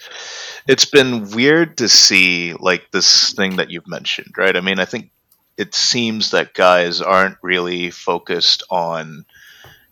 it's 0.68 0.86
been 0.86 1.30
weird 1.32 1.78
to 1.78 1.90
see 1.90 2.54
like 2.54 2.92
this 2.92 3.34
thing 3.34 3.58
that 3.58 3.70
you've 3.70 3.88
mentioned, 3.88 4.34
right? 4.38 4.56
I 4.56 4.62
mean, 4.62 4.80
I 4.80 4.86
think 4.86 5.12
it 5.58 5.76
seems 5.76 6.32
that 6.32 6.54
guys 6.54 7.02
aren't 7.02 7.38
really 7.42 7.92
focused 7.92 8.64
on 8.70 9.26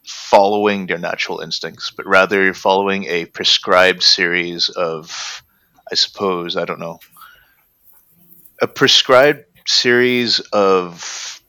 following 0.03 0.87
their 0.87 0.97
natural 0.97 1.39
instincts, 1.41 1.91
but 1.91 2.07
rather 2.07 2.53
following 2.53 3.05
a 3.05 3.25
prescribed 3.25 4.03
series 4.03 4.69
of, 4.69 5.43
I 5.91 5.95
suppose, 5.95 6.57
I 6.57 6.65
don't 6.65 6.79
know, 6.79 6.99
a 8.61 8.67
prescribed 8.67 9.45
series 9.65 10.39
of 10.51 11.41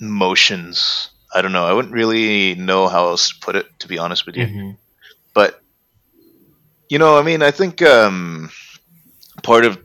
motions. 0.00 1.10
I 1.34 1.42
don't 1.42 1.52
know. 1.52 1.66
I 1.66 1.72
wouldn't 1.72 1.94
really 1.94 2.54
know 2.54 2.88
how 2.88 3.08
else 3.08 3.28
to 3.28 3.34
put 3.40 3.56
it, 3.56 3.66
to 3.80 3.88
be 3.88 3.98
honest 3.98 4.26
with 4.26 4.36
you. 4.36 4.46
Mm-hmm. 4.46 4.70
You 6.88 6.98
know, 6.98 7.18
I 7.18 7.22
mean, 7.22 7.42
I 7.42 7.50
think 7.50 7.82
um, 7.82 8.50
part 9.42 9.64
of, 9.66 9.78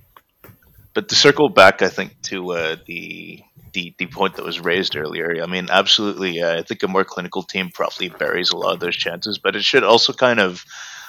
but 0.94 1.10
to 1.10 1.16
circle 1.16 1.50
back, 1.50 1.82
I 1.82 1.90
think 1.90 2.22
to 2.24 2.52
uh, 2.54 2.76
the 2.86 3.44
the 3.74 3.94
the 3.98 4.06
point 4.06 4.36
that 4.36 4.46
was 4.46 4.60
raised 4.60 4.96
earlier. 4.96 5.42
I 5.44 5.48
mean, 5.48 5.68
absolutely, 5.70 6.42
uh, 6.42 6.58
I 6.60 6.62
think 6.62 6.82
a 6.84 6.88
more 6.88 7.04
clinical 7.04 7.44
team 7.44 7.72
probably 7.74 8.08
buries 8.08 8.52
a 8.52 8.58
lot 8.58 8.74
of 8.74 8.80
those 8.80 8.96
chances, 8.96 9.38
but 9.38 9.56
it 9.56 9.64
should 9.64 9.84
also 9.84 10.14
kind 10.14 10.40
of 10.40 10.64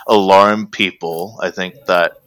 alarm 0.09 0.67
people. 0.67 1.39
I 1.41 1.51
think 1.51 1.77
that 1.87 2.19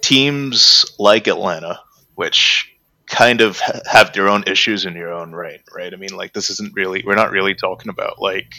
teams 0.00 0.86
like 0.98 1.26
Atlanta, 1.26 1.80
which 2.14 2.72
kind 3.06 3.42
of 3.42 3.60
ha- 3.60 3.80
have 3.90 4.12
their 4.14 4.28
own 4.28 4.44
issues 4.46 4.86
in 4.86 4.94
their 4.94 5.12
own 5.12 5.32
right, 5.32 5.60
right? 5.76 5.92
I 5.92 5.96
mean, 5.96 6.16
like 6.16 6.32
this 6.32 6.48
isn't 6.48 6.74
really 6.74 7.02
we're 7.04 7.14
not 7.14 7.30
really 7.30 7.54
talking 7.54 7.90
about 7.90 8.22
like 8.22 8.54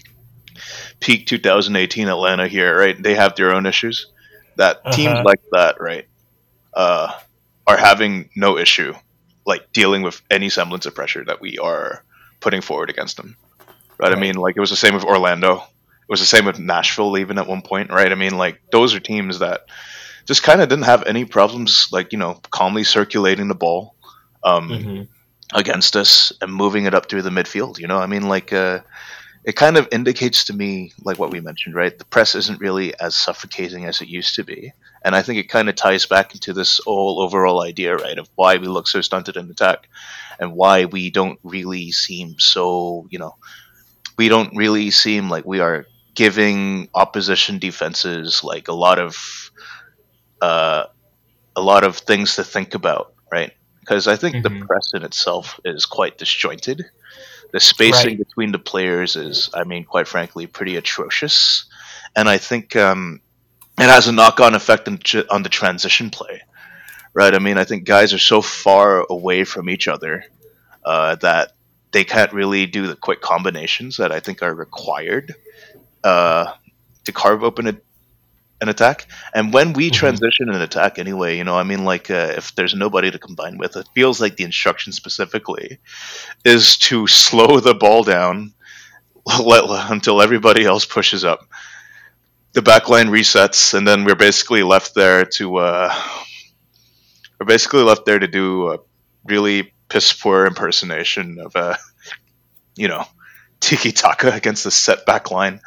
peak 0.99 1.25
2018 1.25 2.07
Atlanta 2.07 2.47
here, 2.47 2.77
right? 2.77 3.01
They 3.01 3.15
have 3.15 3.35
their 3.35 3.55
own 3.55 3.65
issues 3.65 4.11
that 4.57 4.77
uh-huh. 4.77 4.91
teams 4.91 5.19
like 5.23 5.41
that, 5.51 5.79
right, 5.79 6.07
uh, 6.73 7.11
are 7.65 7.77
having 7.77 8.29
no 8.35 8.57
issue 8.57 8.93
like 9.45 9.71
dealing 9.71 10.01
with 10.01 10.21
any 10.29 10.49
semblance 10.49 10.85
of 10.85 10.93
pressure 10.93 11.23
that 11.23 11.39
we 11.39 11.57
are 11.57 12.03
putting 12.41 12.61
forward 12.61 12.89
against 12.89 13.15
them, 13.15 13.37
right? 13.97 14.11
I 14.11 14.19
mean, 14.19 14.35
like 14.35 14.57
it 14.57 14.59
was 14.59 14.69
the 14.69 14.75
same 14.75 14.93
with 14.93 15.05
Orlando. 15.05 15.55
It 15.55 16.09
was 16.09 16.19
the 16.19 16.25
same 16.25 16.45
with 16.45 16.59
Nashville, 16.59 17.17
even 17.17 17.37
at 17.37 17.47
one 17.47 17.61
point, 17.61 17.89
right? 17.89 18.11
I 18.11 18.15
mean, 18.15 18.37
like 18.37 18.61
those 18.71 18.93
are 18.93 18.99
teams 18.99 19.39
that 19.39 19.61
just 20.25 20.43
kind 20.43 20.61
of 20.61 20.67
didn't 20.67 20.83
have 20.83 21.03
any 21.03 21.23
problems, 21.23 21.87
like 21.93 22.11
you 22.11 22.19
know, 22.19 22.39
calmly 22.51 22.83
circulating 22.83 23.47
the 23.47 23.55
ball 23.55 23.95
um, 24.43 24.69
hmm 24.69 25.03
against 25.53 25.95
us 25.95 26.33
and 26.41 26.53
moving 26.53 26.85
it 26.85 26.93
up 26.93 27.07
through 27.07 27.21
the 27.21 27.29
midfield. 27.29 27.79
You 27.79 27.87
know, 27.87 27.97
I 27.97 28.05
mean, 28.05 28.27
like 28.27 28.51
uh, 28.51 28.79
it 29.43 29.55
kind 29.55 29.77
of 29.77 29.87
indicates 29.91 30.45
to 30.45 30.53
me, 30.53 30.91
like 31.03 31.17
what 31.19 31.31
we 31.31 31.39
mentioned, 31.41 31.75
right? 31.75 31.97
The 31.97 32.05
press 32.05 32.35
isn't 32.35 32.59
really 32.59 32.97
as 32.99 33.15
suffocating 33.15 33.85
as 33.85 34.01
it 34.01 34.07
used 34.09 34.35
to 34.35 34.43
be, 34.43 34.73
and 35.03 35.15
I 35.15 35.21
think 35.21 35.39
it 35.39 35.49
kind 35.49 35.69
of 35.69 35.75
ties 35.75 36.05
back 36.05 36.33
into 36.33 36.53
this 36.53 36.79
whole 36.85 37.21
overall 37.21 37.61
idea, 37.63 37.95
right, 37.95 38.17
of 38.17 38.29
why 38.35 38.57
we 38.57 38.67
look 38.67 38.87
so 38.87 39.01
stunted 39.01 39.37
in 39.37 39.49
attack 39.49 39.87
and 40.39 40.53
why 40.53 40.85
we 40.85 41.09
don't 41.09 41.39
really 41.43 41.91
seem 41.91 42.35
so, 42.39 43.07
you 43.09 43.19
know, 43.19 43.35
we 44.17 44.29
don't 44.29 44.55
really 44.55 44.91
seem 44.91 45.29
like 45.29 45.45
we 45.45 45.59
are 45.59 45.87
giving 46.15 46.89
opposition 46.95 47.59
defenses 47.59 48.43
like 48.43 48.67
a 48.67 48.73
lot 48.73 48.99
of 48.99 49.51
uh, 50.41 50.85
a 51.55 51.61
lot 51.61 51.83
of 51.83 51.97
things 51.97 52.35
to 52.35 52.43
think 52.43 52.73
about, 52.75 53.13
right? 53.31 53.51
Because 53.79 54.07
I 54.07 54.15
think 54.15 54.37
Mhm. 54.37 54.43
the 54.43 54.51
press 54.51 54.91
in 54.93 55.03
itself 55.03 55.59
is 55.65 55.85
quite 55.85 56.17
disjointed. 56.17 56.85
The 57.51 57.59
spacing 57.59 58.17
Right. 58.17 58.17
between 58.17 58.51
the 58.51 58.59
players 58.59 59.15
is, 59.15 59.49
I 59.53 59.63
mean, 59.63 59.85
quite 59.85 60.07
frankly, 60.07 60.47
pretty 60.47 60.75
atrocious, 60.75 61.65
and 62.15 62.27
I 62.27 62.37
think 62.37 62.75
um, 62.75 63.21
it 63.79 63.83
has 63.89 64.07
a 64.07 64.11
knock-on 64.11 64.55
effect 64.55 64.87
on, 64.87 64.97
ch- 64.99 65.27
on 65.29 65.43
the 65.43 65.49
transition 65.49 66.09
play, 66.09 66.41
right? 67.13 67.33
I 67.33 67.39
mean, 67.39 67.57
I 67.57 67.63
think 67.63 67.85
guys 67.85 68.13
are 68.13 68.19
so 68.19 68.41
far 68.41 69.05
away 69.09 69.43
from 69.43 69.69
each 69.69 69.87
other 69.87 70.25
uh, 70.83 71.15
that 71.15 71.53
they 71.91 72.03
can't 72.03 72.33
really 72.33 72.65
do 72.65 72.87
the 72.87 72.95
quick 72.95 73.21
combinations 73.21 73.97
that 73.97 74.11
I 74.11 74.19
think 74.19 74.43
are 74.43 74.53
required 74.53 75.35
uh, 76.03 76.53
to 77.05 77.11
carve 77.11 77.43
open 77.43 77.67
a, 77.67 77.75
an 78.61 78.69
attack. 78.69 79.07
And 79.33 79.53
when 79.53 79.73
we 79.73 79.91
Mhm. 79.91 79.91
transition 79.91 80.49
an 80.49 80.61
attack, 80.61 80.99
anyway, 80.99 81.37
you 81.37 81.43
know, 81.43 81.57
I 81.57 81.63
mean, 81.63 81.85
like 81.85 82.09
uh, 82.11 82.33
if 82.37 82.55
there's 82.55 82.73
nobody 82.75 83.11
to 83.11 83.19
combine 83.19 83.57
with, 83.57 83.75
it 83.77 83.87
feels 83.95 84.19
like 84.21 84.35
the 84.37 84.43
instruction 84.45 84.93
specifically 84.93 85.79
is 86.45 86.77
to 86.89 87.07
slow 87.07 87.59
the 87.59 87.75
ball 87.75 88.03
down 88.03 88.53
let, 89.43 89.63
until 89.91 90.21
everybody 90.21 90.65
else 90.65 90.85
pushes 90.85 91.25
up. 91.25 91.41
The 92.53 92.61
backline 92.61 93.09
resets, 93.09 93.73
and 93.75 93.87
then 93.87 94.03
we're 94.03 94.15
basically 94.15 94.63
left 94.63 94.95
there 94.95 95.25
to 95.25 95.57
uh, 95.57 95.95
we're 97.39 97.45
basically 97.45 97.83
left 97.83 98.05
there 98.05 98.19
to 98.19 98.27
do 98.27 98.71
a 98.73 98.79
really 99.25 99.73
piss 99.89 100.13
poor 100.13 100.45
impersonation 100.45 101.39
of 101.39 101.55
a 101.55 101.77
you 102.75 102.87
know 102.87 103.05
tiki 103.59 103.91
taka 103.91 104.31
against 104.35 104.63
the 104.65 104.71
set 104.71 105.05
back 105.05 105.31
line. 105.31 105.59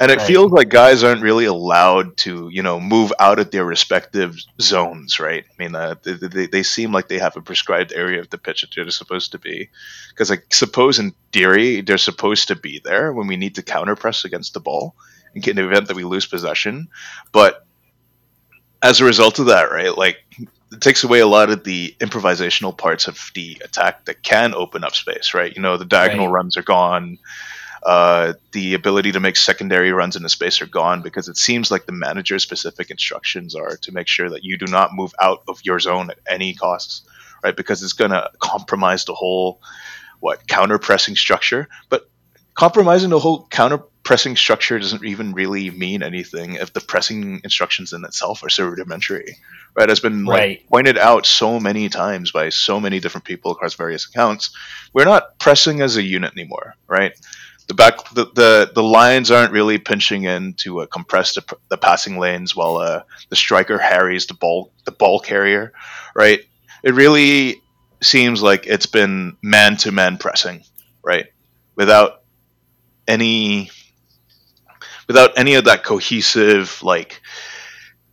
And 0.00 0.10
it 0.10 0.18
Right. 0.18 0.26
feels 0.26 0.50
like 0.52 0.68
guys 0.70 1.04
aren't 1.04 1.22
really 1.22 1.44
allowed 1.44 2.16
to, 2.18 2.48
you 2.52 2.62
know, 2.62 2.80
move 2.80 3.12
out 3.20 3.38
of 3.38 3.50
their 3.50 3.64
respective 3.64 4.36
zones, 4.60 5.20
right? 5.20 5.44
I 5.48 5.62
mean, 5.62 5.74
uh, 5.74 5.94
they, 6.02 6.14
they, 6.14 6.46
they 6.46 6.62
seem 6.64 6.92
like 6.92 7.08
they 7.08 7.18
have 7.18 7.36
a 7.36 7.42
prescribed 7.42 7.92
area 7.92 8.20
of 8.20 8.30
the 8.30 8.38
pitch 8.38 8.62
that 8.62 8.70
they're 8.74 8.90
supposed 8.90 9.32
to 9.32 9.38
be. 9.38 9.70
Because 10.10 10.30
I 10.32 10.38
suppose 10.50 10.98
in 10.98 11.14
theory 11.32 11.80
they're 11.80 11.98
supposed 11.98 12.48
to 12.48 12.56
be 12.56 12.80
there 12.84 13.12
when 13.12 13.26
we 13.28 13.36
need 13.36 13.54
to 13.56 13.62
counter 13.62 13.94
press 13.96 14.24
against 14.24 14.54
the 14.54 14.60
ball 14.60 14.94
in 15.34 15.56
the 15.56 15.66
event 15.66 15.88
that 15.88 15.96
we 15.96 16.04
lose 16.04 16.26
possession. 16.26 16.88
But 17.32 17.64
as 18.82 19.00
a 19.00 19.04
result 19.04 19.38
of 19.38 19.46
that, 19.46 19.70
right, 19.70 19.96
like 19.96 20.18
it 20.72 20.80
takes 20.80 21.04
away 21.04 21.20
a 21.20 21.26
lot 21.26 21.50
of 21.50 21.64
the 21.64 21.94
improvisational 22.00 22.76
parts 22.76 23.08
of 23.08 23.30
the 23.34 23.60
attack 23.64 24.04
that 24.06 24.22
can 24.22 24.54
open 24.54 24.84
up 24.84 24.94
space, 24.94 25.34
right? 25.34 25.54
You 25.54 25.62
know, 25.62 25.76
the 25.76 25.84
diagonal 25.84 26.26
Right. 26.26 26.32
runs 26.32 26.56
are 26.56 26.62
gone. 26.62 27.18
Uh, 27.84 28.32
the 28.52 28.74
ability 28.74 29.12
to 29.12 29.20
make 29.20 29.36
secondary 29.36 29.92
runs 29.92 30.16
in 30.16 30.20
into 30.20 30.30
space 30.30 30.62
are 30.62 30.66
gone 30.66 31.02
because 31.02 31.28
it 31.28 31.36
seems 31.36 31.70
like 31.70 31.84
the 31.84 31.92
manager's 31.92 32.42
specific 32.42 32.90
instructions 32.90 33.54
are 33.54 33.76
to 33.76 33.92
make 33.92 34.08
sure 34.08 34.30
that 34.30 34.42
you 34.42 34.56
do 34.56 34.66
not 34.66 34.94
move 34.94 35.12
out 35.20 35.42
of 35.48 35.60
your 35.64 35.78
zone 35.78 36.10
at 36.10 36.18
any 36.26 36.54
costs, 36.54 37.02
right? 37.42 37.56
Because 37.56 37.82
it's 37.82 37.92
going 37.92 38.10
to 38.10 38.30
compromise 38.38 39.04
the 39.04 39.14
whole 39.14 39.60
what 40.20 40.46
counter 40.46 40.78
pressing 40.78 41.14
structure. 41.14 41.68
But 41.90 42.08
compromising 42.54 43.10
the 43.10 43.18
whole 43.18 43.46
counter 43.48 43.80
pressing 44.02 44.36
structure 44.36 44.78
doesn't 44.78 45.04
even 45.04 45.32
really 45.32 45.70
mean 45.70 46.02
anything 46.02 46.54
if 46.54 46.72
the 46.72 46.80
pressing 46.80 47.40
instructions 47.42 47.92
in 47.92 48.04
itself 48.04 48.42
are 48.44 48.50
so 48.50 48.66
rudimentary, 48.66 49.36
right? 49.76 49.88
Has 49.88 50.00
been 50.00 50.24
like 50.24 50.38
Right. 50.38 50.68
pointed 50.68 50.98
out 50.98 51.26
so 51.26 51.58
many 51.58 51.88
times 51.88 52.30
by 52.30 52.50
so 52.50 52.78
many 52.80 53.00
different 53.00 53.24
people 53.24 53.52
across 53.52 53.74
various 53.74 54.06
accounts. 54.06 54.50
We're 54.92 55.04
not 55.04 55.38
pressing 55.38 55.80
as 55.80 55.96
a 55.96 56.02
unit 56.02 56.32
anymore, 56.32 56.74
right? 56.86 57.12
The 57.66 57.74
back, 57.74 58.10
the, 58.12 58.26
the, 58.26 58.72
the 58.74 58.82
lines 58.82 59.30
aren't 59.30 59.52
really 59.52 59.78
pinching 59.78 60.24
in 60.24 60.54
to 60.58 60.80
uh, 60.80 60.86
compress 60.86 61.34
the, 61.34 61.56
the 61.68 61.78
passing 61.78 62.18
lanes 62.18 62.54
while 62.54 62.76
uh, 62.76 63.02
the 63.30 63.36
striker 63.36 63.78
harries 63.78 64.26
the 64.26 64.34
ball 64.34 64.70
the 64.84 64.92
ball 64.92 65.18
carrier, 65.18 65.72
right? 66.14 66.40
It 66.82 66.94
really 66.94 67.62
seems 68.02 68.42
like 68.42 68.66
it's 68.66 68.86
been 68.86 69.36
man 69.42 69.76
to 69.78 69.92
man 69.92 70.18
pressing, 70.18 70.62
right? 71.02 71.26
Without 71.74 72.22
any 73.08 73.70
without 75.06 75.38
any 75.38 75.54
of 75.54 75.64
that 75.64 75.84
cohesive 75.84 76.82
like 76.82 77.20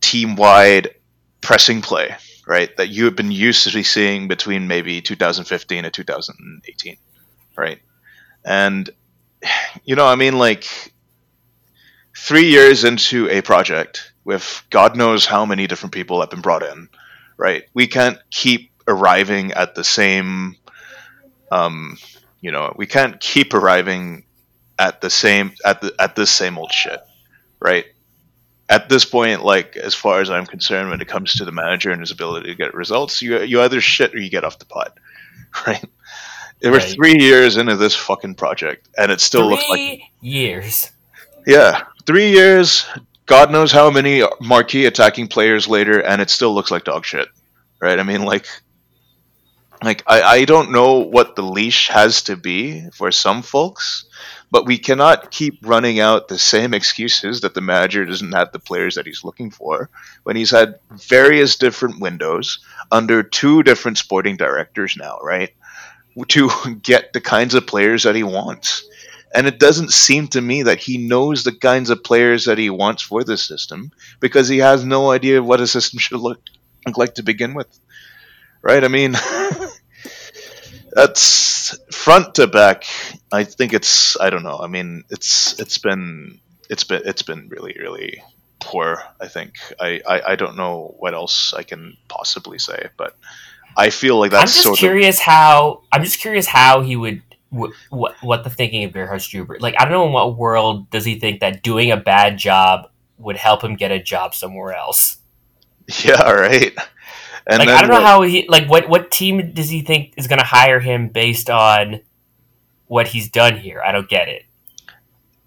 team 0.00 0.36
wide 0.36 0.94
pressing 1.40 1.82
play, 1.82 2.16
right? 2.46 2.74
That 2.76 2.88
you 2.88 3.06
have 3.06 3.16
been 3.16 3.32
used 3.32 3.70
to 3.70 3.82
seeing 3.82 4.28
between 4.28 4.68
maybe 4.68 5.00
2015 5.00 5.84
and 5.84 5.94
2018, 5.94 6.96
right? 7.56 7.78
And 8.44 8.90
you 9.84 9.96
know, 9.96 10.06
I 10.06 10.16
mean, 10.16 10.38
like 10.38 10.92
three 12.16 12.48
years 12.50 12.84
into 12.84 13.28
a 13.28 13.40
project 13.42 14.12
with 14.24 14.62
God 14.70 14.96
knows 14.96 15.26
how 15.26 15.44
many 15.44 15.66
different 15.66 15.92
people 15.92 16.20
have 16.20 16.30
been 16.30 16.40
brought 16.40 16.62
in, 16.62 16.88
right? 17.36 17.64
We 17.74 17.86
can't 17.86 18.18
keep 18.30 18.70
arriving 18.86 19.52
at 19.52 19.74
the 19.74 19.84
same, 19.84 20.56
um, 21.50 21.98
you 22.40 22.52
know, 22.52 22.72
we 22.76 22.86
can't 22.86 23.18
keep 23.20 23.54
arriving 23.54 24.24
at 24.78 25.00
the 25.00 25.10
same 25.10 25.52
at 25.64 25.80
the 25.80 25.94
at 25.98 26.16
this 26.16 26.30
same 26.30 26.58
old 26.58 26.72
shit, 26.72 27.00
right? 27.60 27.86
At 28.68 28.88
this 28.88 29.04
point, 29.04 29.44
like 29.44 29.76
as 29.76 29.94
far 29.94 30.20
as 30.20 30.30
I'm 30.30 30.46
concerned, 30.46 30.90
when 30.90 31.00
it 31.00 31.08
comes 31.08 31.34
to 31.34 31.44
the 31.44 31.52
manager 31.52 31.90
and 31.90 32.00
his 32.00 32.10
ability 32.10 32.48
to 32.48 32.54
get 32.54 32.74
results, 32.74 33.20
you 33.22 33.40
you 33.40 33.60
either 33.60 33.80
shit 33.80 34.14
or 34.14 34.18
you 34.18 34.30
get 34.30 34.44
off 34.44 34.58
the 34.58 34.66
pot, 34.66 34.96
right? 35.66 35.84
We're 36.62 36.78
Right. 36.78 36.94
three 36.94 37.18
years 37.18 37.56
into 37.56 37.76
this 37.76 37.94
fucking 37.94 38.36
project, 38.36 38.88
and 38.96 39.10
it 39.10 39.20
still 39.20 39.48
looks 39.48 39.68
like 39.68 39.78
Three 39.78 40.10
years. 40.20 40.90
yeah, 41.46 41.82
three 42.06 42.30
years. 42.30 42.86
God 43.26 43.50
knows 43.50 43.72
how 43.72 43.90
many 43.90 44.22
marquee 44.40 44.86
attacking 44.86 45.28
players 45.28 45.66
later, 45.66 46.00
and 46.00 46.20
it 46.20 46.30
still 46.30 46.54
looks 46.54 46.70
like 46.70 46.84
dog 46.84 47.04
shit, 47.04 47.28
right? 47.80 47.98
I 47.98 48.02
mean, 48.02 48.24
like, 48.24 48.46
like 49.82 50.02
I, 50.06 50.22
I 50.22 50.44
don't 50.44 50.70
know 50.70 50.98
what 50.98 51.34
the 51.34 51.42
leash 51.42 51.88
has 51.88 52.22
to 52.24 52.36
be 52.36 52.88
for 52.90 53.10
some 53.10 53.42
folks, 53.42 54.04
but 54.50 54.66
we 54.66 54.78
cannot 54.78 55.30
keep 55.30 55.58
running 55.62 55.98
out 55.98 56.28
the 56.28 56.38
same 56.38 56.74
excuses 56.74 57.40
that 57.40 57.54
the 57.54 57.60
manager 57.60 58.04
doesn't 58.04 58.32
have 58.32 58.52
the 58.52 58.58
players 58.58 58.94
that 58.96 59.06
he's 59.06 59.24
looking 59.24 59.50
for 59.50 59.88
when 60.24 60.36
he's 60.36 60.50
had 60.50 60.78
various 61.08 61.56
different 61.56 62.00
windows 62.00 62.58
under 62.90 63.22
two 63.22 63.62
different 63.62 63.98
sporting 63.98 64.36
directors 64.36 64.96
now, 64.96 65.18
right? 65.22 65.50
To 66.28 66.50
get 66.82 67.12
the 67.12 67.20
kinds 67.20 67.54
of 67.54 67.66
players 67.66 68.04
that 68.04 68.14
he 68.14 68.22
wants. 68.22 68.84
And 69.34 69.46
it 69.46 69.58
doesn't 69.58 69.92
seem 69.92 70.28
to 70.28 70.40
me 70.40 70.64
that 70.64 70.78
he 70.78 70.98
knows 70.98 71.42
the 71.42 71.52
kinds 71.52 71.88
of 71.88 72.04
players 72.04 72.44
that 72.44 72.58
he 72.58 72.68
wants 72.68 73.02
for 73.02 73.24
this 73.24 73.42
system 73.42 73.90
because 74.20 74.46
he 74.46 74.58
has 74.58 74.84
no 74.84 75.10
idea 75.10 75.42
what 75.42 75.60
a 75.60 75.66
system 75.66 75.98
should 76.00 76.20
look, 76.20 76.40
look 76.86 76.98
like 76.98 77.14
to 77.14 77.22
begin 77.22 77.54
with. 77.54 77.78
Right? 78.60 78.84
I 78.84 78.88
mean, 78.88 79.16
that's 80.92 81.78
front 81.90 82.34
to 82.36 82.46
back. 82.46 82.84
I 83.32 83.44
think 83.44 83.72
it's 83.72 84.20
I 84.20 84.30
don't 84.30 84.42
know. 84.42 84.58
I 84.58 84.66
mean, 84.66 85.04
it's 85.10 85.58
it's 85.58 85.78
been 85.78 86.38
it's 86.68 86.84
been 86.84 87.02
it's 87.04 87.22
been 87.22 87.48
really 87.48 87.76
really 87.80 88.22
poor. 88.60 89.02
I 89.20 89.28
think 89.28 89.54
I 89.80 90.00
I, 90.06 90.22
I 90.32 90.36
don't 90.36 90.56
know 90.56 90.94
what 90.98 91.14
else 91.14 91.54
I 91.54 91.62
can 91.62 91.96
possibly 92.08 92.58
say, 92.58 92.88
but 92.96 93.16
I 93.76 93.90
feel 93.90 94.18
like 94.18 94.30
that's. 94.30 94.42
I'm 94.42 94.46
just 94.46 94.62
sort 94.62 94.74
of 94.74 94.78
curious 94.78 95.18
how 95.20 95.82
I'm 95.92 96.04
just 96.04 96.20
curious 96.20 96.46
how 96.46 96.82
he 96.82 96.96
would 96.96 97.22
wh- 97.50 97.70
what 97.90 98.14
what 98.22 98.44
the 98.44 98.50
thinking 98.50 98.84
of 98.84 98.92
Gerhard 98.92 99.20
Struber. 99.20 99.60
Like 99.60 99.74
I 99.78 99.84
don't 99.84 99.92
know 99.92 100.06
in 100.06 100.12
what 100.12 100.36
world 100.36 100.90
does 100.90 101.04
he 101.04 101.18
think 101.18 101.40
that 101.40 101.62
doing 101.62 101.90
a 101.90 101.96
bad 101.96 102.38
job 102.38 102.90
would 103.18 103.36
help 103.36 103.62
him 103.62 103.76
get 103.76 103.90
a 103.90 104.02
job 104.02 104.34
somewhere 104.34 104.74
else. 104.74 105.18
yeah 106.04 106.30
right. 106.30 106.74
And 107.46 107.58
like 107.58 107.68
I 107.68 107.80
don't 107.80 107.90
know 107.90 107.94
what- 107.96 108.02
how 108.02 108.22
he 108.22 108.46
like 108.48 108.68
what 108.68 108.88
what 108.88 109.10
team 109.10 109.52
does 109.52 109.68
he 109.68 109.82
think 109.82 110.14
is 110.16 110.26
going 110.26 110.38
to 110.38 110.44
hire 110.44 110.80
him 110.80 111.08
based 111.08 111.50
on 111.50 112.00
what 112.86 113.08
he's 113.08 113.30
done 113.30 113.56
here? 113.56 113.82
I 113.84 113.92
don't 113.92 114.08
get 114.08 114.28
it. 114.28 114.44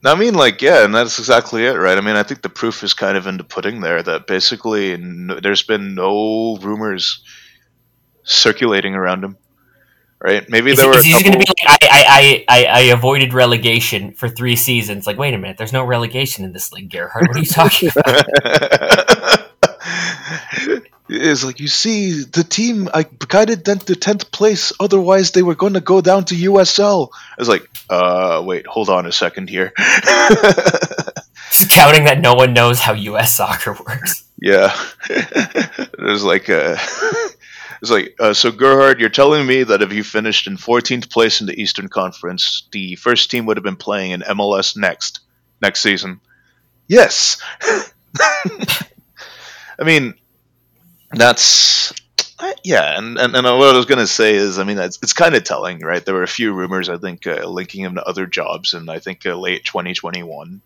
I 0.04 0.14
mean, 0.14 0.36
like, 0.36 0.62
yeah, 0.62 0.86
and 0.86 0.94
that's 0.94 1.18
exactly 1.18 1.66
it, 1.66 1.72
right? 1.74 1.98
I 1.98 2.02
mean, 2.02 2.16
I 2.16 2.22
think 2.22 2.44
the 2.44 2.50
proof 2.50 2.84
is 2.84 2.94
kind 2.94 3.18
of 3.18 3.26
in 3.26 3.38
the 3.38 3.44
pudding 3.44 3.82
there 3.82 4.04
that 4.04 4.28
basically 4.28 4.94
n 4.94 5.40
there's 5.42 5.64
been 5.64 5.96
no 5.96 6.58
rumors 6.62 7.24
circulating 8.26 8.94
around 8.96 9.24
him, 9.24 9.38
right? 10.20 10.48
Maybe 10.50 10.72
Is, 10.72 10.78
there 10.78 10.90
were. 10.90 10.98
is 10.98 11.06
he 11.06 11.12
going 11.14 11.32
to 11.34 11.40
be 11.40 11.46
like 11.46 11.58
I, 11.66 11.78
I, 11.90 12.46
I, 12.50 12.66
I 12.66 12.80
avoided 12.92 13.34
relegation 13.34 14.12
for 14.14 14.28
three 14.28 14.58
seasons? 14.58 15.08
Like, 15.08 15.18
wait 15.18 15.34
a 15.34 15.38
minute, 15.38 15.58
there's 15.58 15.74
no 15.74 15.86
relegation 15.86 16.44
in 16.44 16.52
this 16.52 16.74
league, 16.74 16.90
Gerhard. 16.90 17.28
What 17.28 17.38
are 17.38 17.40
you 17.40 17.46
talking 17.46 17.90
about? 17.96 18.26
it's 21.08 21.44
like 21.44 21.60
you 21.60 21.68
see 21.68 22.24
the 22.24 22.44
team 22.44 22.90
I 22.94 23.04
guided 23.04 23.64
them 23.64 23.80
to 23.80 23.96
tenth 23.96 24.32
place. 24.32 24.74
Otherwise, 24.80 25.32
they 25.32 25.44
were 25.44 25.56
going 25.56 25.74
to 25.74 25.82
go 25.82 26.02
down 26.02 26.26
to 26.26 26.36
USL. 26.36 27.10
I 27.14 27.36
was 27.38 27.50
like, 27.50 27.70
uh, 27.90 28.42
wait, 28.46 28.66
hold 28.66 28.90
on 28.90 29.06
a 29.06 29.12
second 29.12 29.50
here. 29.50 29.72
Just 31.52 31.72
counting 31.72 32.06
that 32.06 32.20
no 32.20 32.34
one 32.34 32.54
knows 32.54 32.80
how 32.80 32.94
U.S. 32.94 33.36
soccer 33.36 33.74
works. 33.74 34.26
Yeah, 34.38 34.76
there's 35.98 36.24
like 36.24 36.50
a. 36.50 36.78
It's 37.82 37.92
like, 37.92 38.16
uh, 38.20 38.34
so 38.34 38.52
Gerhard, 38.52 39.00
you're 39.00 39.10
telling 39.10 39.46
me 39.46 39.64
that 39.64 39.82
if 39.82 39.94
you 39.94 40.04
finished 40.04 40.48
in 40.48 40.58
14th 40.58 41.10
place 41.10 41.42
in 41.42 41.48
the 41.48 41.60
Eastern 41.60 41.88
Conference, 41.88 42.68
the 42.72 42.96
first 42.96 43.32
team 43.32 43.46
would 43.46 43.58
have 43.58 43.64
been 43.64 43.76
playing 43.76 44.12
in 44.12 44.22
MLS 44.22 44.78
next 44.78 45.20
next 45.62 45.82
season? 45.82 46.20
Yes. 46.88 47.42
I 48.18 49.84
mean, 49.84 50.14
that's 51.12 51.94
yeah, 52.64 52.98
and, 52.98 53.18
and, 53.18 53.36
and 53.36 53.46
what 53.46 53.74
I 53.74 53.78
was 53.78 53.86
gonna 53.86 54.08
say 54.08 54.36
is, 54.36 54.60
I 54.60 54.64
mean, 54.64 54.78
it's, 54.78 55.00
it's 55.02 55.14
kind 55.14 55.36
of 55.36 55.44
telling, 55.44 55.80
right? 55.80 56.04
There 56.04 56.16
were 56.16 56.24
a 56.24 56.28
few 56.28 56.54
rumors, 56.54 56.90
I 56.90 56.98
think, 56.98 57.26
uh, 57.26 57.48
linking 57.48 57.84
him 57.84 57.96
to 57.96 58.04
other 58.04 58.26
jobs, 58.26 58.74
in 58.74 58.90
I 58.90 59.00
think 59.00 59.26
uh, 59.26 59.36
late 59.36 59.64
2021, 59.66 60.62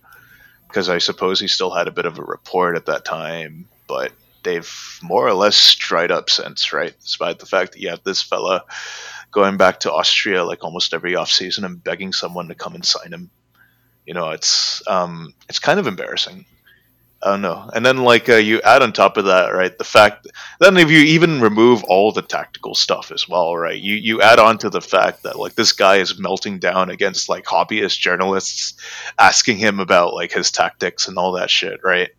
because 0.68 0.90
I 0.90 0.98
suppose 0.98 1.40
he 1.40 1.48
still 1.48 1.70
had 1.72 1.88
a 1.88 1.92
bit 1.92 2.06
of 2.06 2.18
a 2.18 2.24
report 2.24 2.76
at 2.76 2.88
that 2.88 3.06
time, 3.06 3.68
but 3.88 4.12
they've 4.44 5.00
more 5.02 5.28
or 5.28 5.34
less 5.34 5.76
dried 5.76 6.12
up 6.12 6.30
since, 6.30 6.74
right? 6.74 6.94
Despite 7.00 7.40
the 7.40 7.46
fact 7.46 7.74
that 7.74 7.82
you 7.82 7.90
have 7.90 8.04
this 8.04 8.22
fella 8.22 8.64
going 9.32 9.58
back 9.58 9.82
to 9.82 9.94
Austria 9.94 10.44
like 10.44 10.64
almost 10.64 10.94
every 10.94 11.14
offseason 11.14 11.64
and 11.64 11.84
begging 11.84 12.14
someone 12.14 12.48
to 12.48 12.56
come 12.56 12.76
and 12.76 12.86
sign 12.86 13.14
him. 13.14 13.30
You 14.06 14.14
know, 14.14 14.30
it's 14.32 14.82
um, 14.88 15.34
it's 15.48 15.60
kind 15.60 15.80
of 15.80 15.88
embarrassing. 15.88 16.46
I 17.22 17.32
don't 17.32 17.42
know. 17.42 17.70
And 17.74 17.86
then 17.86 17.98
like 17.98 18.30
uh, 18.30 18.36
you 18.36 18.62
add 18.62 18.82
on 18.82 18.94
top 18.94 19.18
of 19.18 19.26
that, 19.26 19.50
right? 19.50 19.78
The 19.78 19.84
fact 19.84 20.28
then 20.60 20.78
if 20.78 20.90
you 20.90 21.00
even 21.00 21.42
remove 21.42 21.84
all 21.84 22.14
the 22.14 22.22
tactical 22.22 22.76
stuff 22.76 23.12
as 23.12 23.28
well, 23.28 23.58
right? 23.58 23.80
You 23.80 23.96
you 23.96 24.22
add 24.22 24.40
on 24.40 24.58
to 24.60 24.70
the 24.70 24.80
fact 24.80 25.24
that 25.24 25.38
like 25.38 25.54
this 25.54 25.74
guy 25.74 25.98
is 25.98 26.18
melting 26.18 26.60
down 26.60 26.90
against 26.90 27.28
like 27.28 27.44
hobbyist 27.44 28.00
journalists 28.00 28.76
asking 29.18 29.58
him 29.58 29.82
about 29.82 30.14
like 30.14 30.32
his 30.32 30.52
tactics 30.52 31.10
and 31.10 31.18
all 31.18 31.34
that 31.34 31.50
shit, 31.50 31.82
right? 31.84 32.10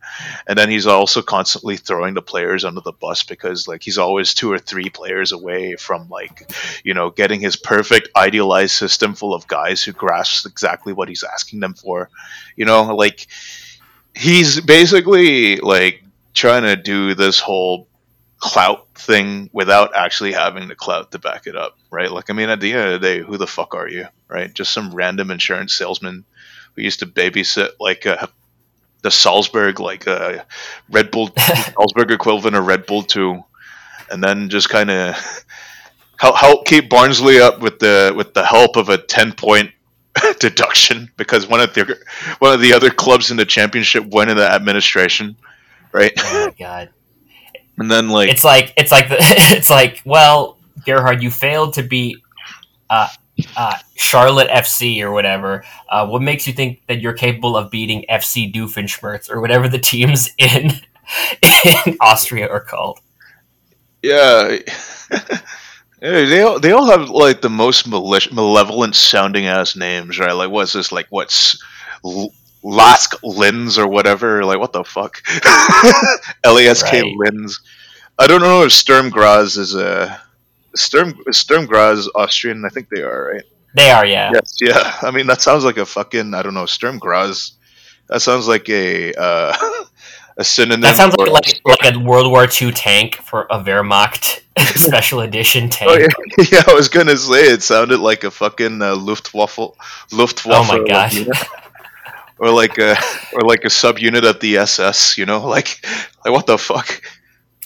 And 0.47 0.59
then 0.59 0.69
he's 0.69 0.87
also 0.87 1.23
constantly 1.23 1.79
throwing 1.79 2.13
the 2.13 2.21
players 2.21 2.67
under 2.67 2.83
the 2.83 2.93
bus 2.93 3.23
because 3.23 3.67
like 3.67 3.83
he's 3.83 3.99
always 3.99 4.35
two 4.35 4.53
or 4.53 4.59
three 4.59 4.91
players 4.91 5.33
away 5.33 5.77
from 5.77 6.11
like, 6.11 6.53
you 6.85 6.93
know, 6.93 7.09
getting 7.09 7.41
his 7.41 7.57
perfect 7.57 8.11
idealized 8.15 8.73
system 8.73 9.15
full 9.15 9.33
of 9.33 9.47
guys 9.47 9.83
who 9.83 9.93
grasp 9.93 10.45
exactly 10.45 10.93
what 10.93 11.09
he's 11.09 11.25
asking 11.25 11.61
them 11.61 11.73
for. 11.73 12.11
You 12.55 12.67
know, 12.67 12.95
like 12.95 13.27
he's 14.15 14.61
basically 14.61 15.57
like 15.57 16.03
trying 16.35 16.63
to 16.63 16.77
do 16.77 17.15
this 17.15 17.41
whole 17.41 17.89
clout 18.39 18.87
thing 18.95 19.51
without 19.53 19.95
actually 19.95 20.33
having 20.33 20.69
the 20.69 20.75
clout 20.75 21.13
to 21.13 21.19
back 21.19 21.47
it 21.47 21.57
up, 21.57 21.79
right? 21.91 22.11
Like, 22.11 22.31
I 22.31 22.33
mean, 22.33 22.49
at 22.49 22.61
the 22.61 22.73
end 22.73 22.93
of 22.93 23.01
the 23.01 23.07
day, 23.07 23.19
who 23.21 23.37
the 23.37 23.47
fuck 23.47 23.75
are 23.75 23.89
you, 23.89 24.07
right? 24.29 24.53
Just 24.53 24.73
some 24.73 24.95
random 24.95 25.31
insurance 25.31 25.75
salesman 25.75 26.25
who 26.75 26.83
used 26.83 27.01
to 27.01 27.07
babysit 27.07 27.71
like 27.79 28.07
uh, 28.07 28.27
the 29.03 29.11
Salzburg, 29.11 29.81
like 29.81 30.07
uh, 30.07 30.45
Red 30.91 31.11
Bull 31.11 31.31
Salzburg 31.39 32.11
equivalent 32.11 32.57
of 32.57 32.67
Red 32.67 32.87
Bull 32.87 33.03
Two, 33.03 33.43
and 34.11 34.23
then 34.23 34.49
just 34.49 34.69
kind 34.69 34.91
of 34.91 35.17
help, 36.19 36.37
help 36.37 36.67
keep 36.67 36.89
Barnsley 36.89 37.41
up 37.41 37.61
with 37.61 37.79
the 37.79 38.13
with 38.17 38.35
the 38.35 38.45
help 38.45 38.77
of 38.77 38.89
a 38.89 38.99
ten 38.99 39.33
point 39.33 39.73
deduction 40.41 41.11
because 41.17 41.47
one 41.47 41.61
of 41.61 41.73
the 41.75 41.99
one 42.39 42.53
of 42.53 42.61
the 42.61 42.73
other 42.73 42.91
clubs 42.91 43.31
in 43.31 43.37
the 43.37 43.45
championship 43.45 44.05
went 44.07 44.31
in 44.31 44.37
the 44.37 44.47
administration, 44.47 45.37
right? 45.93 46.13
Oh 46.19 46.47
my 46.47 46.55
god! 46.59 46.91
And 47.79 47.91
then 47.91 48.11
like 48.11 48.29
it's 48.29 48.45
like 48.45 48.75
it's 48.77 48.93
like 48.93 49.09
the, 49.09 49.17
it's 49.21 49.71
like 49.71 50.03
well, 50.05 50.59
Gerhard, 50.85 51.23
you 51.23 51.31
failed 51.31 51.73
to 51.75 51.83
beat 51.83 52.19
uh, 52.91 53.09
uh, 53.57 53.79
Charlotte 53.97 54.49
FC 54.49 55.01
or 55.01 55.13
whatever. 55.13 55.65
Uh, 55.89 56.07
what 56.07 56.21
makes 56.21 56.47
you 56.47 56.53
think 56.53 56.83
that 56.89 57.01
you're 57.01 57.15
capable 57.15 57.57
of 57.57 57.71
beating 57.71 58.05
FC 58.11 58.53
Doofenshmirtz 58.53 59.31
or 59.31 59.41
whatever 59.41 59.67
the 59.67 59.79
teams 59.79 60.31
in 60.37 60.73
in 61.43 61.97
Austria 62.01 62.49
are 62.51 62.61
called? 62.61 63.01
Yeah. 64.03 64.59
Yeah, 66.03 66.25
they 66.25 66.43
all, 66.43 66.61
they 66.61 66.73
all 66.73 66.87
have 66.87 67.11
like 67.11 67.41
the 67.43 67.51
most 67.51 67.87
male- 67.89 68.19
malevolent 68.33 68.95
sounding 68.97 69.47
ass 69.47 69.77
names, 69.77 70.19
right? 70.19 70.33
Like 70.33 70.51
what's 70.51 70.73
this? 70.73 70.93
Like 70.93 71.07
what's 71.11 71.63
L- 72.05 72.33
LASK 72.63 73.15
Linz 73.23 73.79
or 73.79 73.87
whatever? 73.87 74.45
Like 74.45 74.59
what 74.59 74.73
the 74.73 74.85
fuck? 74.85 75.23
L 76.45 76.59
A 76.59 76.67
S 76.67 76.83
K 76.83 77.03
Right. 77.03 77.13
Linz. 77.17 77.61
I 78.19 78.27
don't 78.27 78.41
know 78.43 78.63
if 78.65 78.73
Sturm 78.73 79.11
Graz 79.11 79.57
is 79.57 79.75
a 79.75 80.21
Sturm 80.75 81.15
Sturm 81.33 81.67
Graz 81.67 82.09
Austrian. 82.15 82.65
I 82.65 82.69
think 82.71 82.89
they 82.89 83.03
are, 83.03 83.33
right? 83.35 83.45
They 83.75 83.91
are, 83.91 84.07
yeah. 84.07 84.33
Yes, 84.33 84.57
yeah. 84.61 84.97
I 85.03 85.11
mean 85.11 85.27
that 85.27 85.43
sounds 85.43 85.65
like 85.65 85.77
a 85.79 85.87
fucking 85.87 86.35
I 86.35 86.43
don't 86.43 86.55
know 86.55 86.67
Sturm 86.67 86.99
Graz. 86.99 87.53
That 88.09 88.21
sounds 88.23 88.49
like 88.49 88.69
a 88.69 89.13
uh, 89.15 89.57
a 90.37 90.45
synonym. 90.45 90.81
That 90.83 90.97
sounds 90.97 91.15
like, 91.17 91.31
like 91.31 91.61
like 91.65 91.95
a 91.95 91.99
World 91.99 92.31
War 92.31 92.47
II 92.61 92.73
tank 92.73 93.17
for 93.17 93.47
a 93.51 93.59
Wehrmacht 93.63 94.41
special 94.77 95.21
edition 95.21 95.69
tank. 95.71 95.91
Oh 95.91 95.99
yeah, 95.99 96.45
yeah. 96.53 96.63
I 96.67 96.75
was 96.75 96.89
gonna 96.89 97.17
say 97.17 97.51
it 97.51 97.63
sounded 97.63 97.99
like 98.01 98.25
a 98.25 98.31
fucking 98.31 98.81
uh, 98.83 98.97
Luftwaffe, 98.97 99.59
Luftwaffe, 100.13 100.71
Oh 100.71 100.79
my 100.79 100.87
gosh. 100.89 101.15
unit. 101.15 101.37
or 102.39 102.51
like 102.51 102.79
a 102.79 102.97
or 103.33 103.43
like 103.43 103.65
a 103.65 103.69
subunit 103.69 104.29
of 104.29 104.41
the 104.41 104.57
SS. 104.59 105.19
You 105.19 105.27
know, 105.27 105.47
like 105.47 105.85
like 106.25 106.33
what 106.33 106.47
the 106.47 106.59
fuck? 106.59 107.03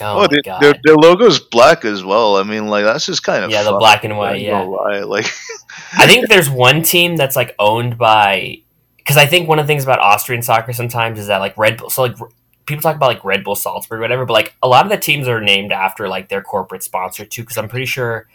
Oh, 0.00 0.16
Oh, 0.16 0.20
my 0.22 0.26
they, 0.26 0.40
god. 0.44 0.60
their 0.60 0.74
their 0.82 0.96
logo's 0.96 1.38
black 1.38 1.84
as 1.84 2.02
well. 2.02 2.36
I 2.36 2.42
mean, 2.42 2.66
like 2.66 2.84
that's 2.84 3.06
just 3.06 3.22
kind 3.22 3.44
of 3.44 3.50
Yeah, 3.50 3.62
the 3.62 3.76
black 3.78 4.02
and 4.04 4.16
white, 4.18 4.40
yeah. 4.40 4.62
Like 4.62 5.26
I 5.96 6.06
think 6.08 6.28
there's 6.28 6.50
one 6.50 6.82
team 6.82 7.14
that's 7.16 7.36
like 7.36 7.54
owned 7.60 7.96
by 7.96 8.58
because 8.96 9.16
I 9.16 9.26
think 9.26 9.48
one 9.48 9.58
of 9.60 9.66
the 9.66 9.68
things 9.68 9.84
about 9.84 10.00
Austrian 10.00 10.42
soccer 10.42 10.72
sometimes 10.72 11.18
is 11.20 11.28
that 11.28 11.38
like 11.38 11.56
Red 11.56 11.76
Bull. 11.76 11.90
So 11.90 12.02
like 12.02 12.16
people 12.66 12.82
talk 12.82 12.96
about 12.96 13.06
like 13.06 13.24
Red 13.24 13.44
Bull 13.44 13.54
Salzburg, 13.54 14.00
whatever, 14.00 14.24
but 14.24 14.32
like 14.32 14.54
a 14.62 14.68
lot 14.68 14.84
of 14.84 14.90
the 14.90 14.98
teams 14.98 15.28
are 15.28 15.40
named 15.40 15.72
after 15.72 16.08
like 16.08 16.28
their 16.28 16.42
corporate 16.42 16.82
sponsor 16.82 17.24
too. 17.24 17.42
Because 17.42 17.58
I'm 17.58 17.68
pretty 17.68 17.86
sure 17.86 18.28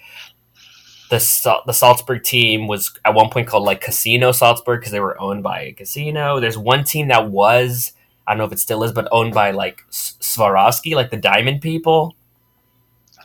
the 1.09 1.17
the 1.65 1.73
Salzburg 1.73 2.23
team 2.23 2.67
was 2.67 2.91
at 3.05 3.13
one 3.13 3.29
point 3.29 3.47
called 3.47 3.63
like 3.63 3.81
Casino 3.81 4.31
Salzburg 4.31 4.81
because 4.81 4.91
they 4.91 4.99
were 4.99 5.19
owned 5.19 5.43
by 5.43 5.61
a 5.61 5.73
casino. 5.73 6.39
There's 6.39 6.57
one 6.57 6.83
team 6.83 7.07
that 7.09 7.29
was 7.29 7.93
I 8.27 8.33
don't 8.33 8.39
know 8.39 8.45
if 8.45 8.51
it 8.51 8.59
still 8.59 8.83
is, 8.83 8.91
but 8.91 9.07
owned 9.11 9.33
by 9.33 9.51
like 9.51 9.83
Swarovski, 9.89 10.95
like 10.95 11.09
the 11.09 11.17
Diamond 11.17 11.61
People 11.61 12.15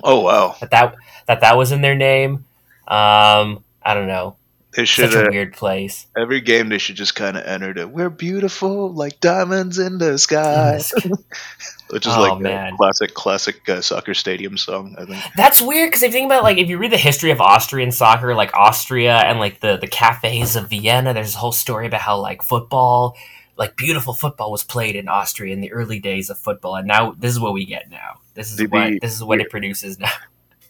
oh 0.03 0.21
wow, 0.21 0.57
that 0.61 0.71
that 0.71 0.95
that 1.27 1.41
that 1.41 1.57
was 1.57 1.73
in 1.73 1.83
their 1.83 1.95
name. 1.95 2.45
Um, 2.89 3.65
I 3.83 3.95
don't 3.95 4.07
know. 4.07 4.37
They 4.77 4.85
should 4.85 5.13
Such 5.13 5.27
a 5.27 5.31
weird 5.31 5.53
place. 5.55 6.07
every 6.17 6.41
game 6.41 6.69
they 6.69 6.79
should 6.79 6.97
just 6.97 7.15
kind 7.15 7.37
of 7.37 7.45
enter 7.45 7.71
it. 7.79 7.91
We're 7.91 8.11
beautiful 8.11 8.93
like 8.93 9.21
diamonds 9.21 9.79
in 9.79 9.99
the 9.99 10.19
sky, 10.19 10.81
which 11.91 12.07
is 12.07 12.13
Oh, 12.17 12.21
like 12.21 12.41
man. 12.41 12.73
a 12.75 12.77
classic 12.77 13.15
classic 13.15 13.69
uh, 13.69 13.81
soccer 13.81 14.15
stadium 14.15 14.57
song. 14.57 14.97
I 14.99 15.05
think. 15.05 15.23
That's 15.37 15.61
weird 15.63 15.89
because 15.89 16.03
if 16.03 16.09
you 16.09 16.13
think 16.13 16.27
about 16.27 16.43
like 16.43 16.59
if 16.59 16.69
you 16.69 16.79
read 16.79 16.93
the 16.93 16.97
history 16.97 17.31
of 17.31 17.41
Austrian 17.41 17.93
soccer, 17.93 18.35
like 18.35 18.53
Austria 18.55 19.17
and 19.19 19.39
like 19.39 19.61
the 19.61 19.77
the 19.77 19.87
cafes 19.87 20.57
of 20.57 20.71
Vienna, 20.71 21.15
there's 21.15 21.35
a 21.35 21.39
whole 21.39 21.53
story 21.53 21.87
about 21.87 22.01
how 22.01 22.19
like 22.19 22.43
football, 22.43 23.17
like 23.57 23.77
beautiful 23.77 24.13
football, 24.15 24.51
was 24.51 24.65
played 24.65 24.97
in 24.97 25.09
Austria 25.09 25.53
in 25.53 25.61
the 25.61 25.73
early 25.73 26.01
days 26.01 26.31
of 26.31 26.39
football, 26.39 26.77
and 26.77 26.89
now 26.89 27.13
this 27.19 27.33
is 27.33 27.39
what 27.41 27.53
we 27.53 27.65
get 27.65 27.91
now. 27.91 28.21
This 28.35 28.51
is 28.51 28.57
The- 28.57 28.67
what 28.67 28.91
the- 28.91 28.99
this 29.01 29.13
is 29.15 29.23
what 29.23 29.41
it 29.41 29.51
produces 29.51 29.99
now. 29.99 30.11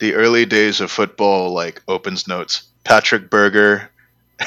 the 0.01 0.15
early 0.15 0.45
days 0.45 0.81
of 0.81 0.91
football 0.91 1.53
like 1.53 1.81
opens 1.89 2.27
notes 2.29 2.65
patrick 2.83 3.31
berger 3.31 3.89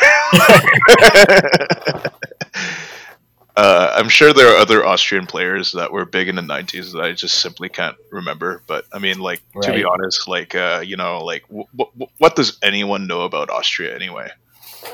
uh, 3.55 3.93
i'm 3.95 4.09
sure 4.09 4.33
there 4.33 4.49
are 4.53 4.57
other 4.57 4.85
austrian 4.85 5.25
players 5.25 5.71
that 5.71 5.91
were 5.91 6.05
big 6.05 6.27
in 6.27 6.35
the 6.35 6.41
90s 6.41 6.91
that 6.93 7.01
i 7.01 7.13
just 7.13 7.41
simply 7.41 7.69
can't 7.69 7.95
remember 8.11 8.61
but 8.67 8.85
i 8.91 8.99
mean 8.99 9.19
like 9.19 9.41
to 9.61 9.71
be 9.73 9.83
honest 9.85 10.27
like 10.27 10.55
uh, 10.55 10.83
you 10.85 10.97
know 10.97 11.23
like 11.23 11.47
w- 11.47 11.67
w- 11.77 12.11
what 12.17 12.35
does 12.35 12.57
anyone 12.61 13.07
know 13.07 13.21
about 13.21 13.49
austria 13.49 13.95
anyway? 13.95 14.29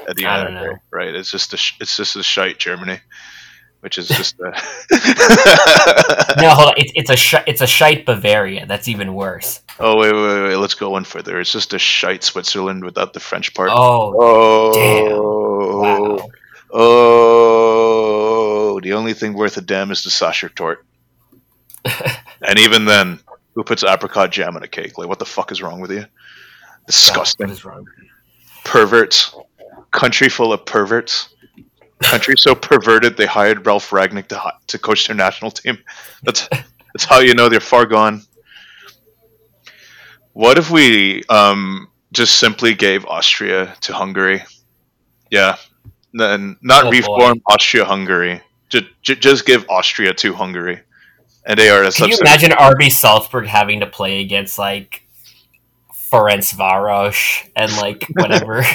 At 0.07 0.15
the 0.15 0.25
I 0.25 0.39
end 0.39 0.47
of 0.47 0.53
the 0.53 0.69
day, 0.69 0.79
right? 0.91 1.15
It's 1.15 1.31
just 1.31 1.53
a 1.53 1.57
sh- 1.57 1.77
it's 1.79 1.95
just 1.97 2.15
a 2.15 2.23
shite 2.23 2.57
germany 2.59 2.99
which 3.83 3.97
is 3.97 4.07
just 4.07 4.39
a 4.39 4.51
no, 6.41 6.49
hold 6.49 6.69
on, 6.69 6.73
it's 6.77 6.91
it's 6.95 7.09
a 7.09 7.15
sh- 7.17 7.43
it's 7.45 7.61
a 7.61 7.67
shite 7.67 8.05
Bavaria. 8.05 8.65
That's 8.65 8.87
even 8.87 9.13
worse. 9.13 9.61
oh 9.79 9.97
wait, 9.97 10.13
wait 10.13 10.43
wait 10.43 10.55
let's 10.55 10.75
go 10.75 10.89
one 10.91 11.03
further 11.03 11.39
it's 11.39 11.51
just 11.51 11.73
a 11.73 11.79
shite 11.79 12.23
switzerland 12.23 12.83
without 12.85 13.13
the 13.13 13.19
french 13.19 13.53
part 13.53 13.69
Oh, 13.71 14.13
Oh, 14.17 15.79
wow. 15.81 16.29
oh, 16.73 18.79
the 18.81 18.93
only 18.93 19.13
thing 19.13 19.33
worth 19.33 19.57
a 19.57 19.61
damn 19.61 19.91
is 19.91 20.03
the 20.03 20.09
Sacher 20.09 20.49
torte. 20.49 20.79
and 22.41 22.59
even 22.59 22.85
then, 22.85 23.19
who 23.55 23.63
puts 23.63 23.83
apricot 23.83 24.31
jam 24.31 24.55
on 24.55 24.63
a 24.63 24.67
cake? 24.67 24.97
Like, 24.97 25.09
what 25.09 25.19
the 25.19 25.25
fuck 25.25 25.51
is 25.51 25.61
wrong 25.61 25.81
with 25.81 25.91
you? 25.91 26.05
Disgusting. 26.87 27.45
God, 27.45 27.49
what 27.49 27.57
is 27.57 27.65
wrong? 27.65 27.85
perverts. 28.63 29.35
Country 29.91 30.29
full 30.29 30.53
of 30.53 30.65
perverts. 30.65 31.32
Country 32.03 32.35
so 32.37 32.55
perverted 32.55 33.17
they 33.17 33.25
hired 33.25 33.65
Ralf 33.65 33.89
Rangnick 33.89 34.27
to 34.27 34.53
to 34.67 34.79
coach 34.79 35.07
their 35.07 35.15
national 35.15 35.51
team. 35.51 35.77
That's 36.23 36.47
that's 36.93 37.05
how 37.05 37.19
you 37.19 37.33
know 37.33 37.49
they're 37.49 37.59
far 37.59 37.85
gone. 37.85 38.23
What 40.33 40.57
if 40.57 40.71
we 40.71 41.23
um, 41.29 41.87
just 42.11 42.39
simply 42.39 42.73
gave 42.73 43.05
Austria 43.05 43.75
to 43.81 43.93
Hungary? 43.93 44.43
Yeah, 45.29 45.57
then 46.13 46.57
not 46.61 46.85
Oh, 46.85 46.89
reform 46.89 47.41
Austria-Hungary. 47.45 48.41
Just, 48.69 48.85
just 49.03 49.45
give 49.45 49.65
Austria 49.69 50.13
to 50.15 50.33
Hungary, 50.33 50.81
and 51.45 51.59
they 51.59 51.69
are 51.69 51.83
a 51.83 51.91
Can 51.91 52.09
you 52.09 52.17
imagine 52.19 52.51
RB 52.51 52.91
Salzburg 52.91 53.45
having 53.45 53.81
to 53.81 53.85
play 53.85 54.21
against 54.21 54.57
like 54.57 55.07
Ferencváros 55.93 57.49
and 57.55 57.71
like 57.77 58.07
whatever 58.13 58.65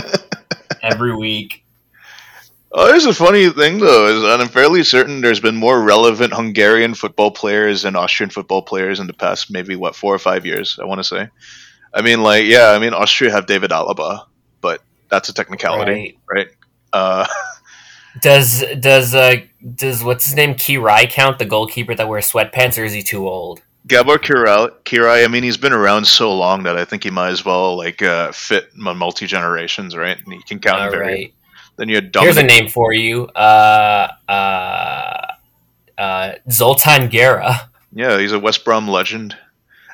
every 0.82 1.16
week? 1.16 1.63
Oh, 2.76 2.88
there's 2.88 3.06
a 3.06 3.14
funny 3.14 3.48
thing 3.50 3.78
though, 3.78 4.08
is 4.08 4.22
that 4.22 4.40
I'm 4.40 4.48
fairly 4.48 4.82
certain 4.82 5.20
there's 5.20 5.38
been 5.38 5.54
more 5.54 5.80
relevant 5.80 6.32
Hungarian 6.32 6.94
football 6.94 7.30
players 7.30 7.84
and 7.84 7.96
Austrian 7.96 8.30
football 8.30 8.62
players 8.62 8.98
in 8.98 9.06
the 9.06 9.12
past 9.12 9.48
maybe 9.48 9.76
what 9.76 9.94
four 9.94 10.12
or 10.12 10.18
five 10.18 10.44
years. 10.44 10.76
I 10.82 10.84
want 10.84 10.98
to 10.98 11.04
say. 11.04 11.28
I 11.94 12.02
mean, 12.02 12.24
like, 12.24 12.46
yeah, 12.46 12.70
I 12.70 12.80
mean, 12.80 12.92
Austria 12.92 13.30
have 13.30 13.46
David 13.46 13.70
Alaba, 13.70 14.24
but 14.60 14.82
that's 15.08 15.28
a 15.28 15.32
technicality, 15.32 16.18
right? 16.28 16.48
Uh, 16.92 17.26
Does 18.20 18.64
does 18.78 19.12
uh 19.12 19.36
does 19.74 20.04
what's 20.04 20.24
his 20.24 20.36
name 20.36 20.54
Király 20.54 21.10
count 21.10 21.40
the 21.40 21.44
goalkeeper 21.44 21.96
that 21.96 22.08
wears 22.08 22.30
sweatpants 22.30 22.80
or 22.80 22.84
is 22.84 22.92
he 22.92 23.02
too 23.02 23.28
old? 23.28 23.60
Gabor 23.88 24.18
Király, 24.18 24.70
Király, 24.84 25.24
I 25.24 25.28
mean, 25.28 25.42
he's 25.42 25.56
been 25.56 25.72
around 25.72 26.06
so 26.06 26.32
long 26.32 26.62
that 26.62 26.78
I 26.78 26.84
think 26.84 27.02
he 27.02 27.10
might 27.10 27.30
as 27.30 27.44
well 27.44 27.76
like 27.76 28.02
uh, 28.02 28.30
fit 28.30 28.70
multi 28.76 29.26
generations, 29.26 29.96
right? 29.96 30.16
And 30.16 30.32
he 30.32 30.40
can 30.42 30.60
count 30.60 30.94
All 30.94 31.00
right. 31.00 31.34
Then 31.76 31.88
you 31.88 31.96
had 31.96 32.10
Here's 32.14 32.36
a 32.36 32.42
name 32.42 32.68
for 32.68 32.92
you. 32.92 33.26
Uh 33.26 34.08
uh 34.28 35.26
uh 35.98 36.32
Zoltan 36.50 37.10
Gera, 37.10 37.70
Yeah, 37.92 38.18
he's 38.18 38.32
a 38.32 38.38
West 38.38 38.64
Brom 38.64 38.88
legend. 38.88 39.36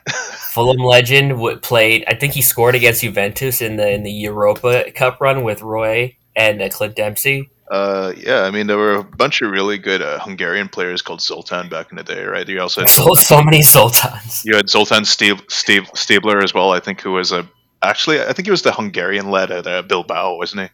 Fulham 0.52 0.78
legend, 0.78 1.30
w- 1.30 1.56
played. 1.58 2.04
I 2.08 2.14
think 2.14 2.32
he 2.32 2.42
scored 2.42 2.74
against 2.74 3.02
Juventus 3.02 3.62
in 3.62 3.76
the 3.76 3.90
in 3.90 4.02
the 4.02 4.10
Europa 4.10 4.90
Cup 4.92 5.20
run 5.20 5.44
with 5.44 5.62
Roy 5.62 6.16
and 6.36 6.60
uh, 6.60 6.68
Clint 6.68 6.96
Dempsey. 6.96 7.50
Uh, 7.70 8.12
yeah, 8.16 8.42
I 8.42 8.50
mean, 8.50 8.66
there 8.66 8.76
were 8.76 8.96
a 8.96 9.04
bunch 9.04 9.42
of 9.42 9.50
really 9.52 9.78
good 9.78 10.02
uh, 10.02 10.18
Hungarian 10.18 10.68
players 10.68 11.02
called 11.02 11.20
Zoltan 11.20 11.68
back 11.68 11.92
in 11.92 11.96
the 11.96 12.02
day, 12.02 12.24
right? 12.24 12.48
You 12.48 12.60
also 12.60 12.80
had 12.80 12.90
So 12.90 13.14
so 13.14 13.42
many 13.42 13.60
Zoltans. 13.60 14.44
You 14.44 14.56
had 14.56 14.68
Zoltan 14.68 15.04
Steve, 15.04 15.40
Steve, 15.48 15.88
Stabler 15.94 16.42
as 16.42 16.52
well. 16.52 16.72
I 16.72 16.80
think 16.80 17.00
who 17.00 17.12
was 17.12 17.30
a 17.30 17.48
actually 17.80 18.20
I 18.20 18.32
think 18.32 18.46
he 18.46 18.50
was 18.50 18.62
the 18.62 18.72
Hungarian 18.72 19.30
lad 19.30 19.52
at 19.52 19.66
uh, 19.66 19.82
Bilbao, 19.82 20.36
wasn't 20.36 20.62
he? 20.62 20.68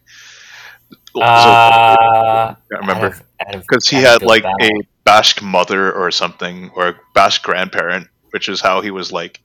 Uh, 1.15 1.21
I 1.21 2.55
can't 2.69 2.81
remember 2.81 3.07
out 3.07 3.13
of- 3.13 3.23
out 3.47 3.55
of- 3.55 3.61
because 3.61 3.87
he 3.87 3.97
had 3.97 4.21
like 4.21 4.43
a 4.43 4.69
Basque 5.03 5.41
mother 5.41 5.91
or 5.91 6.11
something 6.11 6.69
or 6.75 6.89
a 6.89 6.95
Basque 7.13 7.41
grandparent, 7.43 8.07
which 8.31 8.49
is 8.49 8.61
how 8.61 8.81
he 8.81 8.91
was 8.91 9.11
like. 9.11 9.41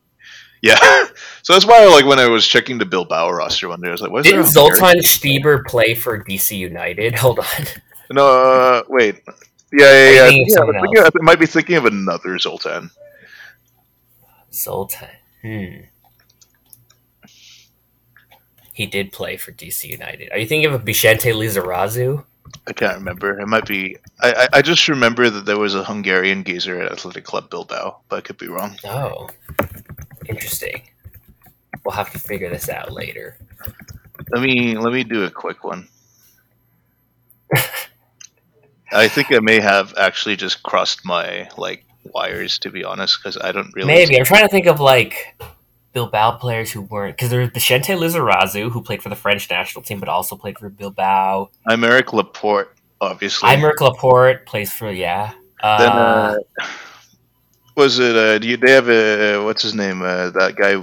Yeah, 0.60 0.78
so 1.42 1.54
that's 1.54 1.66
why 1.66 1.84
like 1.86 2.04
when 2.04 2.20
I 2.20 2.28
was 2.28 2.46
checking 2.46 2.78
the 2.78 2.86
Bilbao 2.86 3.30
roster 3.30 3.68
one 3.68 3.80
day, 3.80 3.88
I 3.88 3.92
was 3.92 4.00
like, 4.00 4.12
"What 4.12 4.24
is 4.24 4.30
Didn't 4.30 4.46
Zoltan 4.46 4.98
Stieber 5.00 5.64
play 5.66 5.94
for 5.94 6.22
DC 6.22 6.56
United? 6.56 7.14
Hold 7.18 7.40
on. 7.40 7.66
No, 8.12 8.28
uh, 8.28 8.82
wait. 8.88 9.22
Yeah, 9.72 9.90
yeah, 9.90 10.10
yeah. 10.10 10.22
I 10.22 10.26
I, 10.26 10.28
think 10.28 10.48
it's 10.48 10.56
yeah, 10.56 10.62
I, 10.62 11.04
think, 11.04 11.14
I 11.20 11.24
might 11.24 11.40
be 11.40 11.46
thinking 11.46 11.76
of 11.76 11.86
another 11.86 12.38
Zoltan. 12.38 12.90
Zoltan. 14.52 15.08
Hmm. 15.42 15.74
He 18.72 18.86
did 18.86 19.12
play 19.12 19.36
for 19.36 19.52
DC 19.52 19.88
United. 19.88 20.32
Are 20.32 20.38
you 20.38 20.46
thinking 20.46 20.72
of 20.72 20.82
Vicente 20.82 21.30
Lizarazu? 21.30 22.24
I 22.66 22.72
can't 22.72 22.96
remember. 22.96 23.38
It 23.38 23.46
might 23.46 23.66
be. 23.66 23.96
I, 24.20 24.32
I, 24.32 24.58
I 24.58 24.62
just 24.62 24.88
remember 24.88 25.28
that 25.30 25.44
there 25.44 25.58
was 25.58 25.74
a 25.74 25.84
Hungarian 25.84 26.44
geezer 26.44 26.80
at 26.80 26.92
Athletic 26.92 27.24
Club 27.24 27.50
Bilbao, 27.50 28.00
but 28.08 28.16
I 28.16 28.20
could 28.20 28.38
be 28.38 28.48
wrong. 28.48 28.76
Oh, 28.84 29.28
interesting. 30.26 30.82
We'll 31.84 31.94
have 31.94 32.12
to 32.12 32.18
figure 32.18 32.48
this 32.48 32.68
out 32.68 32.92
later. 32.92 33.38
Let 34.30 34.42
me 34.42 34.76
let 34.76 34.92
me 34.92 35.04
do 35.04 35.24
a 35.24 35.30
quick 35.30 35.64
one. 35.64 35.88
I 38.92 39.08
think 39.08 39.32
I 39.32 39.40
may 39.40 39.60
have 39.60 39.94
actually 39.96 40.36
just 40.36 40.62
crossed 40.62 41.04
my 41.04 41.48
like 41.56 41.84
wires 42.14 42.58
to 42.60 42.70
be 42.70 42.84
honest, 42.84 43.18
because 43.18 43.36
I 43.38 43.52
don't 43.52 43.74
really. 43.74 43.88
Maybe 43.88 44.18
I'm 44.18 44.24
trying 44.24 44.42
to 44.42 44.48
think 44.48 44.66
of 44.66 44.80
like 44.80 45.34
Bilbao 45.92 46.32
players 46.32 46.70
who 46.72 46.82
weren't 46.82 47.16
because 47.16 47.30
there's 47.30 47.50
Vicente 47.50 47.92
Lizarazu 47.92 48.70
who 48.70 48.82
played 48.82 49.02
for 49.02 49.08
the 49.08 49.16
French 49.16 49.48
national 49.50 49.82
team 49.82 50.00
but 50.00 50.08
also 50.08 50.36
played 50.36 50.58
for 50.58 50.68
Bilbao. 50.68 51.50
Aymeric 51.68 52.12
Laporte, 52.12 52.74
obviously. 53.00 53.48
Aymeric 53.48 53.80
Laporte 53.80 54.46
plays 54.46 54.72
for 54.72 54.90
yeah. 54.90 55.32
Uh, 55.62 55.78
then 55.78 55.92
uh, 55.92 56.36
was 57.76 57.98
it? 57.98 58.16
Uh, 58.16 58.38
do 58.38 58.48
you, 58.48 58.56
they 58.56 58.72
have 58.72 58.88
a 58.88 59.44
what's 59.44 59.62
his 59.62 59.74
name? 59.74 60.02
Uh, 60.02 60.30
that 60.30 60.56
guy. 60.56 60.76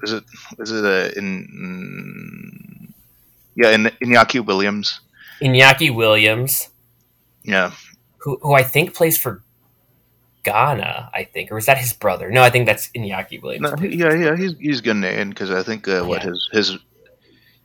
Was 0.00 0.12
it? 0.12 0.24
Was 0.58 0.70
it 0.70 0.84
uh, 0.84 1.10
in? 1.18 2.92
Yeah, 3.54 3.70
in 3.70 3.84
Iñaki 4.02 4.44
Williams. 4.44 5.00
Iñaki 5.42 5.94
Williams, 5.94 6.68
Yeah, 7.42 7.72
who 8.18 8.38
who 8.42 8.54
I 8.54 8.62
think 8.62 8.94
plays 8.94 9.16
for 9.18 9.42
Ghana, 10.42 11.10
I 11.14 11.24
think, 11.24 11.50
or 11.52 11.58
is 11.58 11.66
that 11.66 11.78
his 11.78 11.92
brother? 11.92 12.30
No, 12.30 12.42
I 12.42 12.50
think 12.50 12.66
that's 12.66 12.88
Iñaki 12.88 13.42
Williams. 13.42 13.62
no, 13.70 13.76
he- 13.76 13.96
yeah, 13.96 14.14
yeah. 14.14 14.36
He's 14.36 14.54
he's 14.58 14.80
Ghanaian 14.82 15.28
because 15.30 15.50
I 15.50 15.62
think 15.62 15.86
uh, 15.88 16.02
what 16.04 16.22
Yeah. 16.22 16.30
his 16.30 16.48
his 16.52 16.78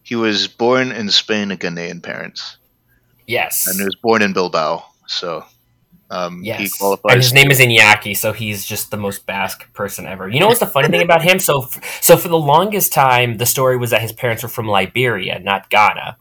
he 0.04 0.16
was 0.16 0.48
born 0.48 0.92
in 0.92 1.10
Spain 1.10 1.50
to 1.50 1.58
Ghanaian 1.58 2.02
parents. 2.04 2.58
yes, 3.28 3.68
and 3.68 3.78
he 3.80 3.86
was 3.86 3.96
born 3.96 4.22
in 4.22 4.34
Bilbao. 4.34 4.84
So 5.08 5.44
um, 6.12 6.42
he 6.42 6.48
yes, 6.50 6.78
qualifies. 6.78 7.14
and 7.14 7.22
his 7.24 7.34
name 7.34 7.50
is 7.50 7.60
Iñaki, 7.60 8.16
so 8.16 8.32
he's 8.34 8.66
just 8.66 8.92
the 8.92 8.98
most 8.98 9.26
Basque 9.26 9.72
person 9.74 10.06
ever. 10.06 10.30
You 10.30 10.40
know 10.40 10.48
what's 10.48 10.60
the 10.60 10.68
funny 10.68 10.90
thing 10.90 11.02
about 11.02 11.24
him? 11.24 11.40
So, 11.50 11.64
f- 11.64 12.02
so 12.04 12.18
for 12.18 12.28
the 12.28 12.38
longest 12.38 12.94
time, 12.94 13.38
the 13.38 13.46
story 13.48 13.78
was 13.78 13.90
that 13.92 14.02
his 14.02 14.12
parents 14.14 14.44
were 14.44 14.50
from 14.50 14.68
Liberia, 14.68 15.40
not 15.40 15.70
Ghana. 15.70 16.18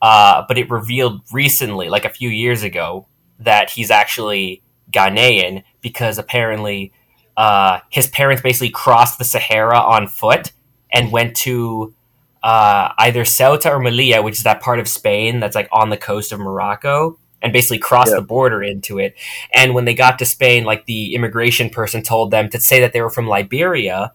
Uh, 0.00 0.44
but 0.48 0.56
it 0.56 0.70
revealed 0.70 1.20
recently, 1.32 1.90
like 1.90 2.06
a 2.06 2.08
few 2.10 2.30
years 2.30 2.62
ago, 2.62 3.06
that 3.38 3.68
he's 3.70 3.90
actually 3.90 4.62
Ghanaian 4.90 5.62
because 5.80 6.18
apparently 6.18 6.92
uh, 7.36 7.80
his 7.90 8.08
parents 8.08 8.42
basically 8.42 8.70
crossed 8.70 9.18
the 9.18 9.24
Sahara 9.24 9.78
on 9.78 10.06
foot 10.06 10.52
and 10.92 11.12
went 11.12 11.36
to 11.36 11.94
uh, 12.42 12.92
either 12.98 13.22
Ceuta 13.24 13.70
or 13.70 13.80
Melilla, 13.80 14.22
which 14.24 14.38
is 14.38 14.44
that 14.44 14.60
part 14.60 14.78
of 14.78 14.88
Spain 14.88 15.40
that's 15.40 15.54
like 15.54 15.68
on 15.72 15.90
the 15.90 15.96
coast 15.96 16.32
of 16.32 16.40
Morocco, 16.40 17.18
and 17.42 17.52
basically 17.52 17.78
crossed 17.78 18.10
Yeah. 18.10 18.16
the 18.16 18.22
border 18.26 18.62
into 18.62 18.98
it. 18.98 19.14
And 19.54 19.74
when 19.74 19.84
they 19.84 19.94
got 19.94 20.18
to 20.18 20.26
Spain, 20.26 20.64
like 20.64 20.86
the 20.86 21.14
immigration 21.14 21.70
person 21.70 22.02
told 22.02 22.30
them 22.30 22.48
to 22.50 22.60
say 22.60 22.80
that 22.80 22.92
they 22.92 23.00
were 23.00 23.10
from 23.10 23.26
Liberia 23.28 24.12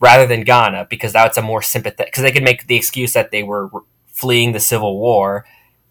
rather 0.00 0.26
than 0.26 0.42
Ghana 0.42 0.86
because 0.90 1.12
that's 1.12 1.36
a 1.38 1.42
more 1.42 1.62
sympathetic 1.62 2.12
because 2.12 2.22
they 2.22 2.32
could 2.32 2.42
make 2.42 2.66
the 2.66 2.76
excuse 2.76 3.12
that 3.12 3.30
they 3.30 3.42
were 3.42 3.70
fleeing 4.06 4.52
the 4.52 4.60
civil 4.60 4.98
war 4.98 5.44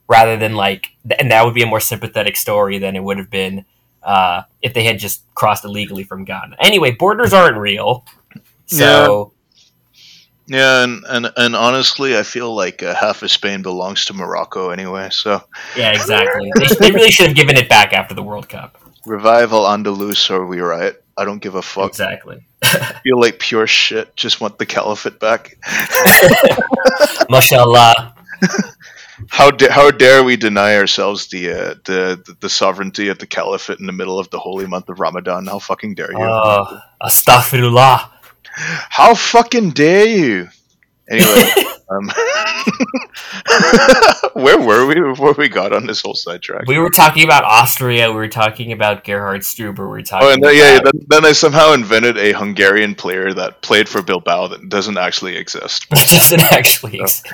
rather 0.08 0.36
than 0.38 0.56
like 0.56 0.90
and 1.20 1.32
that 1.32 1.46
would 1.46 1.54
be 1.54 1.64
a 1.64 1.68
more 1.68 1.80
sympathetic 1.80 2.36
story 2.36 2.78
than 2.78 2.96
it 2.96 3.04
would 3.04 3.18
have 3.18 3.30
been 3.30 3.64
uh, 4.04 4.44
if 4.62 4.74
they 4.74 4.84
had 4.84 5.00
just 5.00 5.24
crossed 5.36 5.66
illegally 5.66 6.04
from 6.04 6.24
Ghana. 6.26 6.56
Anyway, 6.60 6.92
borders 6.92 7.34
aren't 7.34 7.58
real. 7.58 8.06
So 8.66 9.34
yeah, 10.48 10.84
and, 10.84 11.06
and 11.08 11.32
and 11.38 11.56
honestly, 11.56 12.18
I 12.18 12.24
feel 12.24 12.54
like 12.54 12.84
uh, 12.84 12.94
half 12.94 13.24
of 13.24 13.32
Spain 13.32 13.62
belongs 13.62 14.06
to 14.06 14.14
Morocco 14.14 14.70
anyway. 14.70 15.10
So 15.12 15.42
yeah, 15.78 15.92
exactly. 15.92 16.52
they, 16.56 16.76
they 16.76 16.92
really 16.92 17.12
should 17.12 17.28
have 17.28 17.36
given 17.36 17.56
it 17.56 17.70
back 17.70 17.94
after 17.94 18.14
the 18.14 18.24
World 18.24 18.50
Cup. 18.50 18.78
Revival 19.06 19.62
Andalus 19.62 20.30
or 20.30 20.46
we 20.46 20.60
riot. 20.60 21.04
I 21.18 21.26
don't 21.26 21.42
give 21.42 21.56
a 21.56 21.62
fuck. 21.62 21.90
Exactly. 21.90 22.46
feel 23.04 23.20
like 23.20 23.40
pure 23.40 23.68
shit. 23.68 24.16
Just 24.16 24.42
want 24.42 24.58
the 24.58 24.66
caliphate 24.66 25.20
back. 25.20 25.58
Mashallah. 27.30 28.16
How 29.30 29.52
da- 29.52 29.72
how 29.72 29.92
dare 29.92 30.24
we 30.24 30.36
deny 30.36 30.76
ourselves 30.76 31.28
the, 31.28 31.52
uh, 31.52 31.76
the 31.86 32.36
the 32.40 32.50
sovereignty 32.50 33.08
of 33.10 33.20
the 33.20 33.28
caliphate 33.28 33.80
in 33.80 33.86
the 33.86 33.92
middle 33.94 34.20
of 34.20 34.30
the 34.30 34.40
holy 34.40 34.68
month 34.68 34.90
of 34.90 35.00
Ramadan? 35.00 35.48
How 35.48 35.60
fucking 35.60 35.96
dare 35.96 36.12
you? 36.12 36.18
Oh, 36.20 36.80
astaghfirullah. 37.02 38.10
How 38.54 39.16
fucking 39.16 39.72
dare 39.72 40.08
you? 40.08 40.50
Anyway, 41.10 41.52
um, 41.92 42.10
where 44.34 44.60
were 44.60 44.86
we 44.86 44.96
before 44.96 45.34
we 45.34 45.50
got 45.50 45.74
on 45.74 45.86
this 45.86 46.02
whole 46.02 46.14
sidetrack? 46.14 46.66
We 46.68 46.78
were 46.80 46.90
talking 46.90 47.24
about 47.24 47.44
Austria. 47.44 48.10
We 48.10 48.16
were 48.16 48.28
talking 48.28 48.72
about 48.72 49.04
Gerhard 49.04 49.42
Struber. 49.42 49.80
We 49.80 49.86
were 49.86 50.02
talking 50.02 50.28
Oh, 50.28 50.34
and 50.34 50.44
then, 50.44 50.56
yeah, 50.56 50.80
then, 50.82 50.94
then 51.08 51.26
I 51.26 51.34
somehow 51.34 51.74
invented 51.74 52.18
a 52.18 52.32
Hungarian 52.34 52.96
player 52.96 53.34
that 53.34 53.62
played 53.62 53.90
for 53.90 54.02
Bilbao 54.02 54.48
that 54.48 54.70
doesn't 54.70 54.98
actually 54.98 55.36
exist. 55.38 55.88
It 56.02 56.08
doesn't 56.10 56.52
actually 56.52 57.00
exist. 57.00 57.28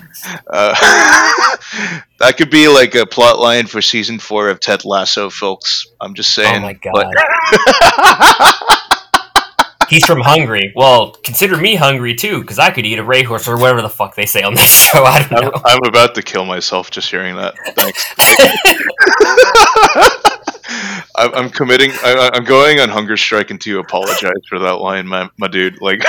Uh, 0.48 0.76
that 2.20 2.36
could 2.38 2.50
be 2.50 2.68
like 2.68 2.96
a 2.96 3.06
plot 3.06 3.40
line 3.40 3.66
for 3.66 3.82
season 3.82 4.20
four 4.20 4.50
of 4.50 4.60
Ted 4.60 4.84
Lasso, 4.86 5.30
folks. 5.30 5.88
I'm 6.02 6.14
just 6.14 6.34
saying. 6.34 6.58
Oh 6.58 6.60
my 6.60 6.74
god. 6.74 6.94
but- 6.94 8.78
He's 9.90 10.06
from 10.06 10.22
Hungary. 10.22 10.72
Well, 10.76 11.12
consider 11.24 11.58
me 11.58 11.76
hungry 11.76 12.16
too, 12.16 12.42
because 12.42 12.60
I 12.60 12.72
could 12.72 12.86
eat 12.86 13.00
a 13.00 13.04
racehorse 13.04 13.48
or 13.48 13.58
whatever 13.58 13.82
the 13.82 13.90
fuck 13.90 14.16
they 14.16 14.26
say 14.26 14.44
on 14.44 14.54
this 14.54 14.70
show. 14.92 15.04
I 15.04 15.28
don't 15.28 15.34
I'm, 15.34 15.46
know. 15.46 15.62
I'm 15.66 15.80
about 15.86 16.16
to 16.16 16.22
kill 16.22 16.46
myself 16.46 16.92
just 16.92 17.10
hearing 17.10 17.36
that. 17.36 17.56
Thanks. 17.76 18.14
I'm, 21.16 21.34
I'm 21.34 21.50
committing. 21.50 21.92
I, 22.04 22.30
I'm 22.34 22.44
going 22.44 22.80
on 22.80 22.90
hunger 22.90 23.18
strike 23.18 23.52
until 23.52 23.74
you 23.74 23.80
apologize 23.80 24.46
for 24.48 24.60
that 24.60 24.82
line, 24.82 25.08
my, 25.08 25.30
my 25.38 25.48
dude. 25.48 25.82
Like, 25.82 26.04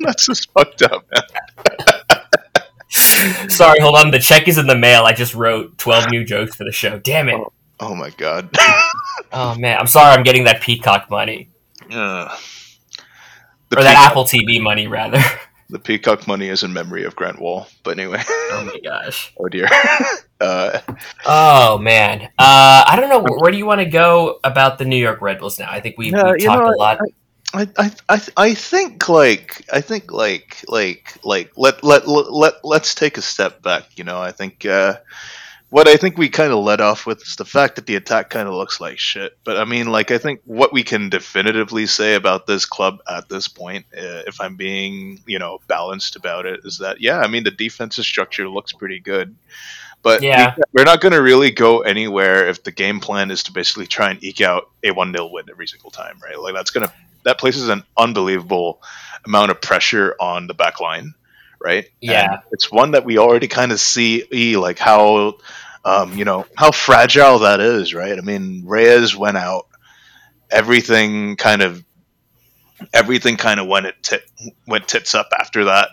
that's 0.00 0.26
just 0.26 0.50
fucked 0.52 0.82
up, 0.82 1.04
man. 1.12 1.22
Sorry, 3.50 3.80
hold 3.80 3.96
on. 3.96 4.10
The 4.10 4.18
check 4.18 4.48
is 4.48 4.58
in 4.58 4.66
the 4.66 4.76
mail. 4.76 5.04
I 5.04 5.12
just 5.12 5.34
wrote 5.34 5.78
12 5.78 6.10
new 6.10 6.24
jokes 6.24 6.56
for 6.56 6.64
the 6.64 6.72
show. 6.72 6.98
Damn 6.98 7.28
it. 7.28 7.34
Oh, 7.34 7.52
oh 7.80 7.94
my 7.94 8.10
god. 8.10 8.50
Oh, 9.32 9.54
man. 9.56 9.78
I'm 9.78 9.86
sorry 9.86 10.14
I'm 10.14 10.22
getting 10.22 10.44
that 10.44 10.62
Peacock 10.62 11.10
money. 11.10 11.48
Uh, 11.90 12.36
the, 13.70 13.78
Or 13.78 13.82
that 13.82 13.90
peacock, 13.90 14.10
Apple 14.10 14.24
TV 14.24 14.60
money, 14.60 14.86
rather. 14.86 15.22
the 15.70 15.78
peacock 15.78 16.26
money 16.26 16.48
is 16.48 16.62
in 16.62 16.72
memory 16.72 17.04
of 17.04 17.16
Grant 17.16 17.40
Wahl. 17.40 17.68
But 17.82 17.98
anyway, 17.98 18.22
Oh, 18.26 18.64
my 18.64 18.78
gosh. 18.80 19.32
oh 19.38 19.48
dear. 19.48 19.68
Uh, 20.40 20.78
Oh, 21.24 21.78
man. 21.78 22.24
Uh, 22.38 22.84
I 22.86 22.98
don't 23.00 23.08
know. 23.08 23.22
Where 23.38 23.50
do 23.50 23.56
you 23.56 23.64
want 23.64 23.80
to 23.80 23.86
go 23.86 24.40
about 24.44 24.76
the 24.78 24.84
New 24.84 24.96
York 24.96 25.22
Red 25.22 25.38
Bulls 25.38 25.58
now? 25.58 25.70
I 25.70 25.80
think 25.80 25.96
we've, 25.96 26.12
Yeah, 26.12 26.32
we've 26.32 26.44
talked 26.44 26.66
know, 26.66 26.74
a 26.74 26.76
lot. 26.76 26.98
I, 27.54 27.68
I, 27.78 27.90
I, 28.08 28.20
I 28.36 28.54
think 28.54 29.08
like 29.08 29.64
I 29.72 29.80
think 29.80 30.10
like 30.12 30.64
like 30.66 31.16
like 31.24 31.52
let 31.56 31.84
let 31.84 32.08
let, 32.08 32.32
let 32.32 32.54
let's 32.64 32.94
take 32.96 33.16
a 33.16 33.22
step 33.22 33.62
back. 33.62 33.96
You 33.96 34.02
know, 34.02 34.20
I 34.20 34.32
think 34.32 34.66
uh, 34.66 34.96
what 35.70 35.88
I 35.88 35.96
think 35.96 36.16
we 36.16 36.28
kind 36.28 36.52
of 36.52 36.62
let 36.62 36.80
off 36.80 37.06
with 37.06 37.22
is 37.22 37.36
the 37.36 37.44
fact 37.44 37.76
that 37.76 37.86
the 37.86 37.96
attack 37.96 38.30
kind 38.30 38.48
of 38.48 38.54
looks 38.54 38.80
like 38.80 38.98
shit. 38.98 39.36
But 39.44 39.56
I 39.56 39.64
mean, 39.64 39.88
like 39.88 40.10
I 40.10 40.18
think 40.18 40.40
what 40.44 40.72
we 40.72 40.82
can 40.82 41.08
definitively 41.08 41.86
say 41.86 42.14
about 42.14 42.46
this 42.46 42.64
club 42.64 42.98
at 43.10 43.28
this 43.28 43.48
point, 43.48 43.86
uh, 43.96 44.22
if 44.26 44.40
I'm 44.40 44.56
being 44.56 45.20
you 45.26 45.38
know 45.38 45.60
balanced 45.66 46.16
about 46.16 46.46
it, 46.46 46.60
is 46.64 46.78
that 46.78 47.00
yeah, 47.00 47.18
I 47.18 47.26
mean 47.26 47.44
the 47.44 47.50
defensive 47.50 48.04
structure 48.04 48.48
looks 48.48 48.72
pretty 48.72 49.00
good. 49.00 49.34
But 50.02 50.22
Yeah. 50.22 50.54
we, 50.56 50.62
we're 50.74 50.84
not 50.84 51.00
going 51.00 51.14
to 51.14 51.22
really 51.22 51.50
go 51.50 51.80
anywhere 51.80 52.46
if 52.46 52.62
the 52.62 52.70
game 52.70 53.00
plan 53.00 53.30
is 53.30 53.42
to 53.44 53.52
basically 53.52 53.86
try 53.86 54.10
and 54.10 54.22
eke 54.22 54.42
out 54.42 54.70
a 54.82 54.90
one 54.90 55.12
0 55.12 55.28
win 55.32 55.46
every 55.50 55.66
single 55.66 55.90
time, 55.90 56.18
right? 56.22 56.38
Like 56.38 56.54
that's 56.54 56.70
going 56.70 56.86
to 56.86 56.92
that 57.24 57.38
places 57.38 57.68
an 57.70 57.82
unbelievable 57.96 58.82
amount 59.24 59.50
of 59.50 59.60
pressure 59.60 60.14
on 60.20 60.46
the 60.46 60.54
back 60.54 60.78
line, 60.78 61.14
right? 61.64 61.86
Yeah. 62.00 62.34
And 62.34 62.42
it's 62.52 62.70
one 62.70 62.92
that 62.92 63.04
we 63.04 63.18
already 63.18 63.48
kind 63.48 63.72
of 63.72 63.80
see 63.80 64.56
like 64.56 64.78
how 64.78 65.38
um, 65.84 66.16
you 66.16 66.24
know 66.24 66.46
how 66.54 66.70
fragile 66.70 67.40
that 67.40 67.60
is, 67.60 67.94
right? 67.94 68.16
I 68.16 68.20
mean, 68.20 68.64
Reyes 68.66 69.16
went 69.16 69.36
out, 69.36 69.66
everything 70.50 71.36
kind 71.36 71.62
of 71.62 71.82
everything 72.92 73.36
kind 73.36 73.60
of 73.60 73.66
went 73.66 73.86
it 73.86 73.94
tit, 74.02 74.24
went 74.66 74.86
tits 74.86 75.14
up 75.14 75.28
after 75.38 75.64
that. 75.64 75.88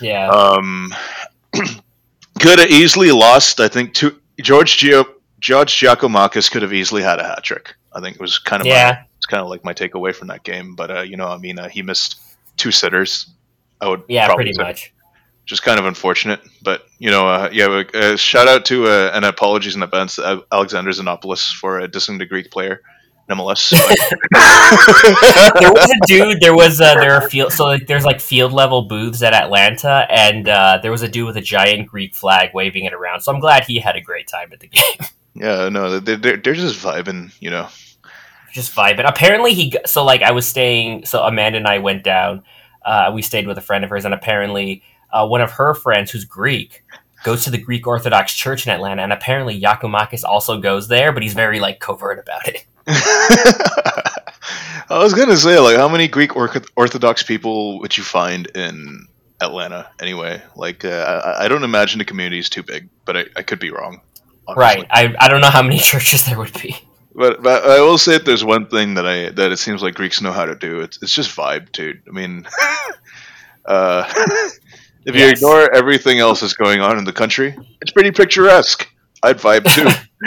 Yeah. 0.00 0.28
Um, 0.28 0.94
could 1.52 2.58
have 2.58 2.70
easily 2.70 3.12
lost. 3.12 3.60
I 3.60 3.68
think 3.68 3.94
to 3.94 4.18
George 4.40 4.78
Gio, 4.78 5.06
George 5.38 5.72
Giakoumakis 5.72 6.50
could 6.50 6.62
have 6.62 6.72
easily 6.72 7.02
had 7.02 7.18
a 7.18 7.24
hat 7.24 7.42
trick. 7.42 7.74
I 7.92 8.00
think 8.00 8.16
it 8.16 8.22
was 8.22 8.38
kind 8.38 8.62
of 8.62 8.66
my, 8.66 8.72
yeah. 8.72 9.02
it's 9.16 9.26
kind 9.26 9.42
of 9.42 9.48
like 9.48 9.64
my 9.64 9.74
takeaway 9.74 10.14
from 10.14 10.28
that 10.28 10.44
game. 10.44 10.74
But 10.74 10.90
uh, 10.90 11.00
you 11.02 11.16
know, 11.16 11.28
I 11.28 11.36
mean, 11.38 11.58
uh, 11.58 11.68
he 11.68 11.82
missed 11.82 12.20
two 12.56 12.70
sitters. 12.70 13.28
I 13.82 13.88
would 13.88 14.04
Yeah, 14.08 14.26
probably 14.26 14.44
pretty 14.44 14.54
say. 14.56 14.62
much. 14.62 14.94
Just 15.44 15.62
kind 15.64 15.78
of 15.80 15.86
unfortunate, 15.86 16.40
but 16.62 16.86
you 16.98 17.10
know, 17.10 17.26
uh, 17.28 17.48
yeah. 17.52 17.82
Uh, 17.92 18.16
shout 18.16 18.46
out 18.48 18.64
to 18.66 18.86
uh, 18.86 19.10
and 19.12 19.24
apologies 19.24 19.74
in 19.76 19.82
advance, 19.82 20.18
Al- 20.20 20.44
Alexander 20.52 20.90
Xenopoulos 20.92 21.52
for 21.52 21.80
uh, 21.80 21.88
dissing 21.88 22.18
the 22.18 22.26
Greek 22.26 22.50
player 22.52 22.80
in 23.28 23.36
MLS. 23.36 23.70
there 25.60 25.72
was 25.72 25.90
a 25.90 26.06
dude. 26.06 26.40
There 26.40 26.54
was 26.54 26.80
uh, 26.80 26.94
there 26.94 27.14
are 27.14 27.28
field 27.28 27.52
so 27.52 27.64
like 27.66 27.86
there's 27.88 28.04
like 28.04 28.20
field 28.20 28.52
level 28.52 28.82
booths 28.82 29.22
at 29.22 29.34
Atlanta, 29.34 30.06
and 30.10 30.48
uh, 30.48 30.78
there 30.80 30.90
was 30.92 31.02
a 31.02 31.08
dude 31.08 31.26
with 31.26 31.36
a 31.36 31.40
giant 31.42 31.88
Greek 31.88 32.14
flag 32.14 32.50
waving 32.54 32.84
it 32.84 32.92
around. 32.92 33.20
So 33.22 33.32
I'm 33.32 33.40
glad 33.40 33.64
he 33.64 33.78
had 33.80 33.96
a 33.96 34.00
great 34.00 34.28
time 34.28 34.50
at 34.52 34.60
the 34.60 34.68
game, 34.68 35.06
yeah, 35.34 35.68
no, 35.68 35.98
they're, 36.00 36.16
they're, 36.16 36.36
they're 36.36 36.54
just 36.54 36.82
vibing, 36.82 37.32
you 37.40 37.50
know. 37.50 37.68
just 38.52 38.74
vibing. 38.74 39.08
Apparently 39.08 39.54
he 39.54 39.74
so 39.86 40.04
like 40.04 40.22
I 40.22 40.30
was 40.32 40.46
staying. 40.46 41.04
So 41.06 41.22
Amanda 41.22 41.58
and 41.58 41.66
I 41.66 41.78
went 41.78 42.04
down. 42.04 42.44
Uh, 42.84 43.10
we 43.14 43.22
stayed 43.22 43.46
with 43.46 43.58
a 43.58 43.62
friend 43.62 43.84
of 43.84 43.90
hers, 43.90 44.04
and 44.04 44.14
apparently 44.14 44.82
uh, 45.12 45.26
one 45.26 45.40
of 45.40 45.50
her 45.52 45.74
friends 45.74 46.10
who's 46.10 46.24
Greek 46.24 46.82
goes 47.24 47.44
to 47.44 47.50
the 47.50 47.58
Greek 47.58 47.86
Orthodox 47.86 48.34
Church 48.34 48.66
in 48.66 48.72
Atlanta, 48.72 49.02
and 49.02 49.12
apparently 49.12 49.60
Giakoumakis 49.60 50.24
also 50.24 50.60
goes 50.60 50.88
there, 50.88 51.12
but 51.12 51.22
he's 51.22 51.34
very 51.34 51.60
like 51.60 51.80
covert 51.80 52.18
about 52.18 52.48
it. 52.48 52.66
I 54.88 54.98
was 54.98 55.14
gonna 55.14 55.36
say, 55.36 55.58
like, 55.58 55.76
how 55.76 55.88
many 55.88 56.08
Greek 56.08 56.36
Orthodox 56.36 57.22
people 57.22 57.78
would 57.80 57.96
you 57.96 58.02
find 58.02 58.46
in 58.48 59.06
Atlanta? 59.40 59.88
Anyway, 60.00 60.42
like, 60.56 60.84
uh, 60.84 61.22
I, 61.24 61.44
I 61.44 61.48
don't 61.48 61.64
imagine 61.64 61.98
the 61.98 62.04
community 62.04 62.38
is 62.38 62.50
too 62.50 62.62
big, 62.62 62.88
but 63.04 63.16
I, 63.16 63.24
I 63.36 63.42
could 63.42 63.60
be 63.60 63.70
wrong. 63.70 64.00
honestly. 64.48 64.60
Right. 64.60 64.86
I, 64.90 65.14
I 65.20 65.28
don't 65.28 65.40
know 65.40 65.50
how 65.50 65.62
many 65.62 65.78
churches 65.92 66.26
there 66.26 66.38
would 66.38 66.52
be. 66.60 66.76
But 67.14 67.42
but 67.42 67.64
I 67.64 67.80
will 67.80 67.98
say, 67.98 68.14
if 68.16 68.24
there's 68.24 68.44
one 68.44 68.66
thing 68.66 68.94
that 68.94 69.06
I 69.06 69.30
that 69.30 69.52
it 69.52 69.58
seems 69.58 69.82
like 69.82 69.94
Greeks 69.94 70.20
know 70.20 70.32
how 70.32 70.46
to 70.46 70.54
do, 70.54 70.80
it's 70.80 70.98
it's 71.02 71.14
just 71.14 71.36
vibe, 71.36 71.72
dude. 71.72 72.02
I 72.08 72.12
mean, 72.12 72.46
uh, 73.66 74.04
if 75.04 75.14
you 75.16 75.24
Yes. 75.24 75.28
ignore 75.28 75.72
everything 75.74 76.18
else 76.18 76.40
that's 76.40 76.54
going 76.54 76.80
on 76.80 76.98
in 76.98 77.04
the 77.04 77.12
country, 77.12 77.56
it's 77.80 77.92
pretty 77.92 78.10
picturesque. 78.12 78.88
I'd 79.22 79.38
vibe 79.38 79.68
too. 79.68 79.88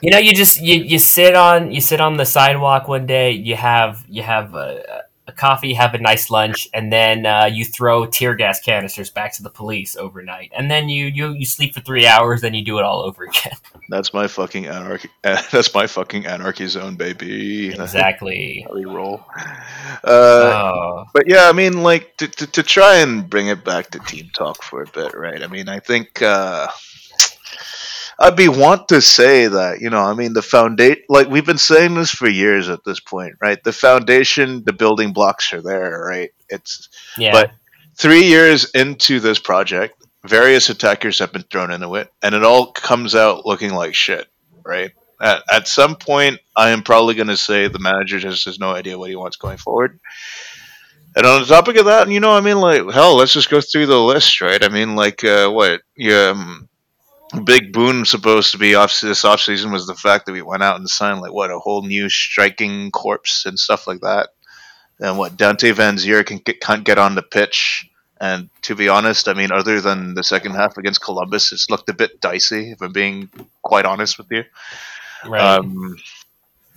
You 0.00 0.10
know, 0.10 0.18
you 0.18 0.34
just 0.34 0.60
you, 0.60 0.82
you 0.82 0.98
sit 0.98 1.34
on 1.34 1.72
you 1.72 1.80
sit 1.80 2.00
on 2.00 2.16
the 2.16 2.26
sidewalk 2.26 2.88
one 2.88 3.06
day. 3.06 3.32
You 3.32 3.56
have 3.56 4.04
you 4.08 4.22
have 4.22 4.54
a, 4.54 5.03
a 5.26 5.32
coffee, 5.32 5.72
have 5.72 5.94
a 5.94 5.98
nice 5.98 6.30
lunch, 6.30 6.68
and 6.74 6.92
then 6.92 7.24
uh, 7.24 7.46
you 7.50 7.64
throw 7.64 8.04
tear 8.06 8.34
gas 8.34 8.60
canisters 8.60 9.10
back 9.10 9.32
to 9.34 9.42
the 9.42 9.50
police 9.50 9.96
overnight. 9.96 10.52
And 10.54 10.70
then 10.70 10.88
you 10.88 11.06
you 11.06 11.32
you 11.32 11.46
sleep 11.46 11.74
for 11.74 11.80
three 11.80 12.06
hours. 12.06 12.42
Then 12.42 12.52
you 12.54 12.64
do 12.64 12.78
it 12.78 12.84
all 12.84 13.02
over 13.02 13.24
again. 13.30 13.56
that's 13.88 14.12
my 14.12 14.26
fucking 14.26 14.66
anarchy. 14.66 15.08
That's 15.22 15.72
my 15.74 15.86
fucking 15.86 16.26
anarchy 16.26 16.66
zone, 16.66 16.96
baby. 16.96 17.68
exactly. 17.68 18.64
How 18.68 18.74
we 18.74 18.84
roll. 18.84 19.24
Uh, 20.04 20.10
oh, 20.10 21.04
but 21.12 21.26
yeah, 21.26 21.48
I 21.48 21.52
mean, 21.52 21.82
like 21.82 22.16
to, 22.18 22.28
to, 22.28 22.46
to 22.46 22.62
try 22.62 22.96
and 22.96 23.28
bring 23.28 23.48
it 23.48 23.64
back 23.64 23.90
to 23.90 23.98
team 24.00 24.30
talk 24.34 24.62
for 24.62 24.82
a 24.82 24.86
bit, 24.86 25.14
right? 25.14 25.42
I 25.42 25.46
mean, 25.46 25.68
I 25.68 25.80
think 25.80 26.20
uh, 26.22 26.68
I'd 28.18 28.36
be 28.36 28.48
want 28.48 28.88
to 28.88 29.00
say 29.00 29.46
that 29.46 29.80
you 29.80 29.90
know, 29.90 30.02
I 30.02 30.14
mean, 30.14 30.32
the 30.32 30.42
foundation, 30.42 31.02
like 31.08 31.28
we've 31.28 31.46
been 31.46 31.58
saying 31.58 31.94
this 31.94 32.10
for 32.10 32.28
years 32.28 32.68
at 32.68 32.84
this 32.84 33.00
point, 33.00 33.34
right? 33.40 33.62
The 33.62 33.72
foundation, 33.72 34.64
the 34.64 34.72
building 34.72 35.12
blocks 35.12 35.52
are 35.52 35.62
there, 35.62 36.04
right? 36.06 36.30
It's 36.48 36.88
yeah. 37.18 37.32
but- 37.32 37.50
three 37.96 38.24
years 38.24 38.70
into 38.70 39.20
this 39.20 39.38
project, 39.38 40.02
various 40.24 40.68
attackers 40.68 41.18
have 41.18 41.32
been 41.32 41.42
thrown 41.42 41.70
into 41.70 41.94
it, 41.96 42.10
and 42.22 42.34
it 42.34 42.44
all 42.44 42.72
comes 42.72 43.14
out 43.14 43.46
looking 43.46 43.72
like 43.72 43.94
shit, 43.94 44.26
right? 44.64 44.92
At, 45.20 45.42
at 45.50 45.68
some 45.68 45.96
point, 45.96 46.40
I 46.56 46.70
am 46.70 46.82
probably 46.82 47.14
going 47.14 47.28
to 47.28 47.36
say 47.36 47.68
the 47.68 47.78
manager 47.78 48.18
just 48.18 48.44
has 48.46 48.58
no 48.58 48.70
idea 48.70 48.98
what 48.98 49.10
he 49.10 49.16
wants 49.16 49.36
going 49.36 49.58
forward. 49.58 50.00
And 51.16 51.24
on 51.24 51.42
the 51.42 51.46
topic 51.46 51.76
of 51.76 51.84
that, 51.84 52.10
you 52.10 52.18
know, 52.18 52.32
I 52.32 52.40
mean, 52.40 52.58
like, 52.58 52.90
hell, 52.92 53.16
let's 53.16 53.32
just 53.32 53.50
go 53.50 53.60
through 53.60 53.86
the 53.86 54.00
list, 54.00 54.40
right? 54.40 54.62
I 54.62 54.68
mean, 54.68 54.96
like, 54.96 55.22
uh, 55.22 55.48
what? 55.48 55.82
Yeah, 55.96 56.32
um, 56.34 56.68
big 57.40 57.72
boon 57.72 58.04
supposed 58.04 58.52
to 58.52 58.58
be 58.58 58.74
off 58.74 59.00
this 59.00 59.24
off 59.24 59.40
season 59.40 59.72
was 59.72 59.86
the 59.86 59.94
fact 59.94 60.26
that 60.26 60.32
we 60.32 60.42
went 60.42 60.62
out 60.62 60.76
and 60.76 60.88
signed 60.88 61.20
like 61.20 61.32
what 61.32 61.50
a 61.50 61.58
whole 61.58 61.82
new 61.82 62.08
striking 62.08 62.90
corpse 62.90 63.46
and 63.46 63.58
stuff 63.58 63.86
like 63.86 64.00
that. 64.00 64.30
And 65.00 65.18
what 65.18 65.36
Dante 65.36 65.72
Vanzeir 65.72 66.24
can 66.24 66.38
get, 66.38 66.60
can't 66.60 66.84
get 66.84 66.98
on 66.98 67.14
the 67.14 67.22
pitch. 67.22 67.88
And 68.20 68.48
to 68.62 68.74
be 68.74 68.88
honest, 68.88 69.28
I 69.28 69.34
mean, 69.34 69.50
other 69.50 69.80
than 69.80 70.14
the 70.14 70.22
second 70.22 70.52
half 70.52 70.78
against 70.78 71.02
Columbus, 71.02 71.52
it's 71.52 71.68
looked 71.68 71.88
a 71.90 71.94
bit 71.94 72.20
dicey. 72.20 72.70
If 72.70 72.80
I'm 72.80 72.92
being 72.92 73.28
quite 73.62 73.84
honest 73.84 74.18
with 74.18 74.28
you, 74.30 74.44
right. 75.26 75.58
um, 75.58 75.96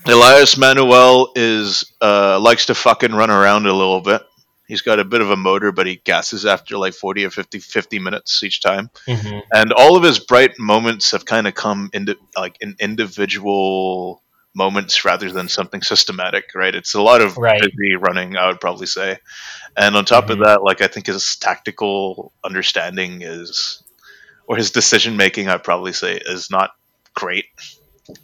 Elias 0.05 0.57
Manoel 0.57 1.31
is 1.35 1.93
uh, 2.01 2.39
likes 2.39 2.65
to 2.67 2.75
fucking 2.75 3.13
run 3.13 3.29
around 3.29 3.65
a 3.67 3.73
little 3.73 4.01
bit. 4.01 4.23
He's 4.67 4.81
got 4.81 4.99
a 4.99 5.05
bit 5.05 5.21
of 5.21 5.31
a 5.31 5.37
motor, 5.37 5.71
but 5.71 5.87
he 5.87 6.01
gasses 6.03 6.45
after 6.45 6.77
like 6.77 6.93
40 6.93 7.25
or 7.25 7.29
50, 7.29 7.59
50 7.59 7.99
minutes 7.99 8.43
each 8.43 8.61
time. 8.61 8.89
Hmm 9.07 9.39
and 9.53 9.71
all 9.71 9.95
of 9.95 10.03
his 10.03 10.19
bright 10.19 10.59
moments 10.59 11.11
have 11.11 11.25
kind 11.25 11.47
of 11.47 11.53
come 11.53 11.89
into 11.93 12.17
like 12.35 12.57
in 12.59 12.75
individual 12.79 14.23
moments 14.53 15.05
rather 15.05 15.31
than 15.31 15.47
something 15.47 15.81
systematic 15.81 16.45
right? 16.55 16.73
It's 16.75 16.95
a 16.95 17.01
lot 17.01 17.21
of 17.21 17.37
Right. 17.37 17.61
busy 17.61 17.95
running 17.95 18.35
i 18.37 18.47
would 18.47 18.59
probably 18.59 18.87
say. 18.87 19.19
And 19.77 19.95
on 19.95 20.05
top 20.05 20.25
Mhm. 20.25 20.31
of 20.31 20.39
that 20.39 20.63
like 20.63 20.81
i 20.81 20.87
think 20.87 21.07
his 21.07 21.35
tactical 21.37 22.33
understanding 22.43 23.21
is 23.21 23.83
or 24.47 24.57
his 24.57 24.71
decision 24.71 25.17
making 25.17 25.47
i'd 25.49 25.63
probably 25.63 25.93
say 25.93 26.17
is 26.17 26.49
not 26.51 26.71
great. 27.13 27.45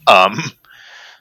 Um 0.08 0.40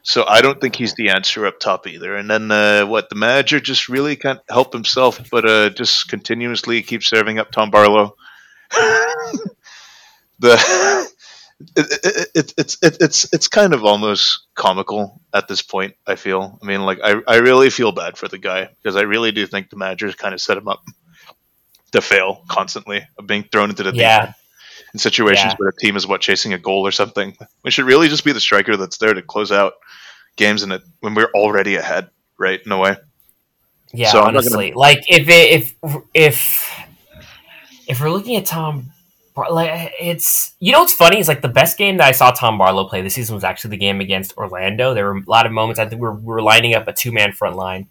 so 0.03 0.25
i 0.27 0.41
don't 0.41 0.61
think 0.61 0.77
he's 0.77 0.95
the 0.95 1.11
answer 1.11 1.47
up 1.47 1.59
top 1.61 1.87
either 1.87 2.17
and 2.17 2.29
then 2.31 2.51
uh, 2.51 2.85
what 2.87 3.09
the 3.09 3.15
manager 3.17 3.61
just 3.61 3.89
really 3.89 4.17
can't 4.17 4.41
help 4.49 4.73
himself 4.73 5.21
but 5.31 5.49
uh, 5.49 5.71
just 5.71 6.09
continuously 6.09 6.83
keep 6.83 7.03
serving 7.03 7.39
up 7.39 7.51
tom 7.51 7.71
barlow 7.71 8.15
the 10.41 11.09
it, 11.77 11.87
it, 12.05 12.29
it, 12.35 12.55
it's 12.59 12.77
it, 12.83 12.97
it's 13.01 13.33
it's 13.33 13.49
kind 13.49 13.73
of 13.75 13.85
almost 13.85 14.41
comical 14.55 15.21
at 15.33 15.47
this 15.49 15.63
point. 15.63 15.95
I 16.07 16.17
feel. 16.17 16.59
I 16.63 16.67
mean, 16.67 16.83
like 16.83 16.99
I 17.03 17.21
I 17.27 17.37
really 17.37 17.71
feel 17.71 17.93
bad 17.93 18.17
for 18.17 18.29
the 18.29 18.39
guy 18.39 18.69
because 18.83 18.97
I 18.97 19.03
really 19.03 19.31
do 19.33 19.47
think 19.47 19.71
the 19.71 19.77
managers 19.77 20.15
kind 20.17 20.35
of 20.35 20.41
set 20.41 20.57
him 20.57 20.67
up 20.69 20.83
to 21.93 22.01
fail 22.01 22.43
constantly 22.49 23.07
of 23.19 23.27
being 23.27 23.45
thrown 23.45 23.71
into 23.71 23.83
the 23.85 23.93
Yeah. 23.95 24.21
deep 24.21 24.27
end 24.27 24.35
in 24.93 24.99
situations 24.99 25.53
Yeah. 25.53 25.57
where 25.57 25.69
a 25.71 25.77
team 25.77 25.97
is 25.97 26.07
what 26.07 26.21
chasing 26.21 26.53
a 26.53 26.59
goal 26.59 26.87
or 26.87 26.91
something. 26.93 27.37
We 27.65 27.71
should 27.71 27.87
really 27.87 28.09
just 28.09 28.25
be 28.25 28.33
the 28.33 28.41
striker 28.41 28.77
that's 28.77 28.99
there 28.99 29.15
to 29.15 29.23
close 29.23 29.51
out 29.53 29.75
games 30.37 30.63
in 30.63 30.73
it 30.73 30.83
when 31.01 31.15
we're 31.15 31.31
already 31.35 31.77
ahead, 31.77 32.09
right? 32.39 32.61
In 32.65 32.73
a 32.73 32.79
way. 32.79 32.97
Yeah, 33.93 34.11
So 34.11 34.23
honestly, 34.23 34.73
like 34.75 35.01
if 35.09 35.29
it, 35.29 35.51
if 35.53 35.75
if 36.15 36.79
if 37.87 38.01
we're 38.01 38.11
looking 38.11 38.37
at 38.37 38.47
Tom, 38.47 38.91
Bar- 39.35 39.51
like 39.53 39.93
it's 40.01 40.53
you 40.61 40.73
know 40.73 40.81
what's 40.81 40.93
funny 40.93 41.19
is 41.19 41.29
like 41.29 41.41
the 41.43 41.49
best 41.49 41.77
game 41.79 41.97
that 41.99 42.07
I 42.07 42.13
saw 42.13 42.31
Tom 42.31 42.59
Barlow 42.59 42.85
play 42.89 43.01
this 43.03 43.15
season 43.15 43.35
was 43.35 43.45
actually 43.45 43.71
the 43.71 43.77
game 43.79 44.01
against 44.01 44.37
Orlando. 44.37 44.93
There 44.95 45.07
were 45.07 45.19
a 45.19 45.23
lot 45.27 45.47
of 45.47 45.53
moments 45.53 45.79
I 45.81 45.87
think 45.87 46.01
we 46.03 46.09
were, 46.09 46.15
we 46.15 46.25
were 46.25 46.43
lining 46.43 46.75
up 46.75 46.87
a 46.89 46.93
two 46.93 47.13
man 47.13 47.33
front 47.33 47.57
line. 47.57 47.89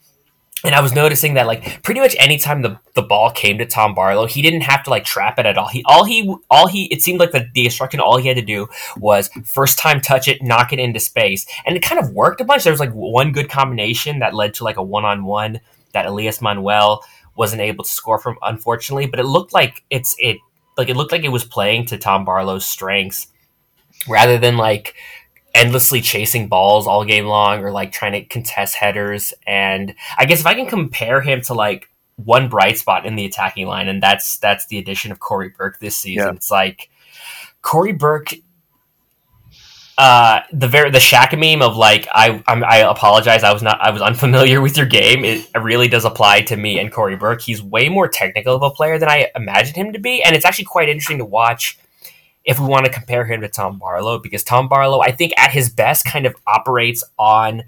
And 0.63 0.75
I 0.75 0.81
was 0.81 0.93
noticing 0.93 1.33
that 1.35 1.47
like 1.47 1.81
pretty 1.81 1.99
much 1.99 2.15
anytime 2.19 2.61
the, 2.61 2.79
the 2.93 3.01
ball 3.01 3.31
came 3.31 3.57
to 3.57 3.65
Tom 3.65 3.95
Barlow, 3.95 4.27
he 4.27 4.41
didn't 4.41 4.61
have 4.61 4.83
to 4.83 4.89
like 4.89 5.03
trap 5.03 5.39
it 5.39 5.45
at 5.45 5.57
all. 5.57 5.67
He 5.67 5.83
all 5.85 6.03
he 6.03 6.33
all 6.49 6.67
he 6.67 6.85
it 6.85 7.01
seemed 7.01 7.19
like 7.19 7.31
the, 7.31 7.47
the 7.53 7.65
instruction 7.65 7.99
all 7.99 8.17
he 8.17 8.27
had 8.27 8.37
to 8.37 8.43
do 8.43 8.67
was 8.97 9.29
first 9.43 9.79
time 9.79 10.01
touch 10.01 10.27
it, 10.27 10.43
knock 10.43 10.71
it 10.71 10.79
into 10.79 10.99
space. 10.99 11.45
And 11.65 11.75
it 11.75 11.81
kind 11.81 11.99
of 11.99 12.11
worked 12.13 12.41
a 12.41 12.45
bunch. 12.45 12.63
There 12.63 12.73
was 12.73 12.79
like 12.79 12.93
one 12.93 13.31
good 13.31 13.49
combination 13.49 14.19
that 14.19 14.35
led 14.35 14.53
to 14.55 14.63
like 14.63 14.77
a 14.77 14.83
one 14.83 15.05
on 15.05 15.23
one 15.23 15.61
that 15.93 16.05
Elias 16.05 16.41
Manoel 16.41 17.03
wasn't 17.35 17.61
able 17.61 17.83
to 17.83 17.89
score 17.89 18.19
from, 18.19 18.37
unfortunately. 18.41 19.07
But 19.07 19.19
it 19.19 19.25
looked 19.25 19.53
like 19.53 19.83
it's 19.89 20.15
it 20.19 20.37
like 20.77 20.89
it 20.89 20.95
looked 20.95 21.11
like 21.11 21.23
it 21.23 21.29
was 21.29 21.43
playing 21.43 21.87
to 21.87 21.97
Tom 21.97 22.23
Barlow's 22.25 22.65
strengths 22.65 23.27
rather 24.07 24.37
than 24.37 24.57
like 24.57 24.95
endlessly 25.53 26.01
chasing 26.01 26.47
balls 26.47 26.87
all 26.87 27.05
game 27.05 27.25
long 27.25 27.63
or 27.63 27.71
like 27.71 27.91
trying 27.91 28.13
to 28.13 28.23
contest 28.25 28.75
headers. 28.75 29.33
And 29.45 29.95
I 30.17 30.25
guess 30.25 30.39
if 30.39 30.45
I 30.45 30.53
can 30.53 30.67
compare 30.67 31.21
him 31.21 31.41
to 31.41 31.53
like 31.53 31.89
one 32.15 32.49
bright 32.49 32.77
spot 32.77 33.05
in 33.05 33.15
the 33.15 33.25
attacking 33.25 33.67
line, 33.67 33.87
and 33.87 34.01
that's 34.01 34.37
that's 34.37 34.67
the 34.67 34.77
addition 34.77 35.11
of 35.11 35.19
Cory 35.19 35.49
Burke 35.49 35.79
this 35.79 35.97
season. 35.97 36.27
Yeah. 36.27 36.33
It's 36.33 36.51
like 36.51 36.89
Cory 37.61 37.93
Burke 37.93 38.33
uh, 40.01 40.41
the 40.51 40.67
very 40.67 40.89
the 40.89 40.97
Shaq 40.97 41.37
meme 41.37 41.61
of 41.61 41.77
like 41.77 42.07
I 42.11 42.43
I'm, 42.47 42.63
I 42.63 42.77
apologize 42.77 43.43
I 43.43 43.53
was 43.53 43.61
not 43.61 43.79
I 43.81 43.91
was 43.91 44.01
unfamiliar 44.01 44.59
with 44.59 44.75
your 44.75 44.87
game. 44.87 45.23
It, 45.23 45.47
it 45.53 45.59
really 45.59 45.87
does 45.87 46.05
apply 46.05 46.41
to 46.41 46.57
me 46.57 46.79
and 46.79 46.91
Cory 46.91 47.15
Burke. 47.15 47.41
He's 47.41 47.61
way 47.61 47.87
more 47.87 48.07
technical 48.07 48.55
of 48.55 48.63
a 48.63 48.71
player 48.71 48.97
than 48.97 49.09
I 49.09 49.29
imagined 49.35 49.75
him 49.75 49.93
to 49.93 49.99
be, 49.99 50.23
and 50.23 50.35
it's 50.35 50.43
actually 50.43 50.65
quite 50.65 50.89
interesting 50.89 51.19
to 51.19 51.25
watch 51.25 51.77
if 52.43 52.59
we 52.59 52.65
want 52.65 52.85
to 52.85 52.91
compare 52.91 53.25
him 53.25 53.41
to 53.41 53.47
Tom 53.47 53.77
Barlow 53.77 54.19
because 54.19 54.43
Tom 54.43 54.67
Barlow 54.67 55.01
I 55.01 55.11
think 55.11 55.33
at 55.37 55.51
his 55.51 55.69
best 55.69 56.05
kind 56.05 56.25
of 56.25 56.35
operates 56.47 57.03
on 57.17 57.63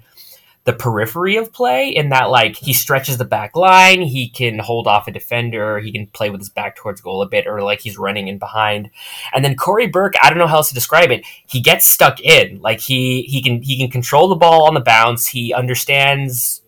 the 0.64 0.72
periphery 0.72 1.36
of 1.36 1.52
play 1.52 1.90
in 1.90 2.08
that 2.08 2.30
like 2.30 2.56
he 2.56 2.72
stretches 2.72 3.18
the 3.18 3.24
back 3.24 3.54
line, 3.54 4.00
he 4.00 4.28
can 4.28 4.58
hold 4.58 4.86
off 4.86 5.06
a 5.06 5.10
defender, 5.10 5.78
he 5.78 5.92
can 5.92 6.06
play 6.08 6.30
with 6.30 6.40
his 6.40 6.48
back 6.48 6.74
towards 6.74 7.02
goal 7.02 7.20
a 7.20 7.28
bit, 7.28 7.46
or 7.46 7.62
like 7.62 7.80
he's 7.80 7.98
running 7.98 8.28
in 8.28 8.38
behind. 8.38 8.90
And 9.34 9.44
then 9.44 9.56
Cory 9.56 9.86
Burke, 9.86 10.14
I 10.22 10.30
don't 10.30 10.38
know 10.38 10.46
how 10.46 10.56
else 10.56 10.70
to 10.70 10.74
describe 10.74 11.10
it. 11.10 11.24
He 11.46 11.60
gets 11.60 11.84
stuck 11.86 12.18
in, 12.20 12.60
like 12.60 12.80
he 12.80 13.22
he 13.22 13.42
can 13.42 13.60
he 13.60 13.76
can 13.76 13.90
control 13.90 14.28
the 14.28 14.36
ball 14.36 14.66
on 14.66 14.74
the 14.74 14.80
bounce. 14.80 15.26
He 15.26 15.52
understands, 15.52 16.62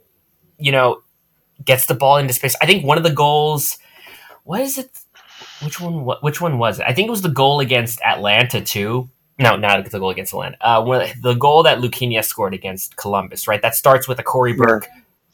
you 0.58 0.72
know, 0.72 1.02
gets 1.64 1.86
the 1.86 1.94
ball 1.94 2.18
into 2.18 2.34
space. 2.34 2.54
I 2.60 2.66
think 2.66 2.84
one 2.84 2.98
of 2.98 3.04
the 3.04 3.12
goals, 3.12 3.78
what 4.44 4.60
is 4.60 4.76
it? 4.76 4.90
Which 5.62 5.80
one? 5.80 6.04
Which 6.20 6.40
one 6.40 6.58
was 6.58 6.80
it? 6.80 6.86
I 6.86 6.92
think 6.92 7.08
it 7.08 7.10
was 7.10 7.22
the 7.22 7.28
goal 7.28 7.60
against 7.60 8.00
Atlanta 8.02 8.60
too. 8.60 9.10
No, 9.38 9.56
not 9.56 9.84
the 9.90 9.98
goal 9.98 10.10
against 10.10 10.32
Atlanta. 10.32 10.56
Uh, 10.60 11.08
the 11.20 11.34
goal 11.34 11.62
that 11.64 11.78
Luquinha 11.78 12.24
scored 12.24 12.54
against 12.54 12.96
Columbus, 12.96 13.46
right? 13.46 13.60
That 13.60 13.74
starts 13.74 14.08
with 14.08 14.18
a 14.18 14.22
Cory 14.22 14.54
Burke 14.54 14.88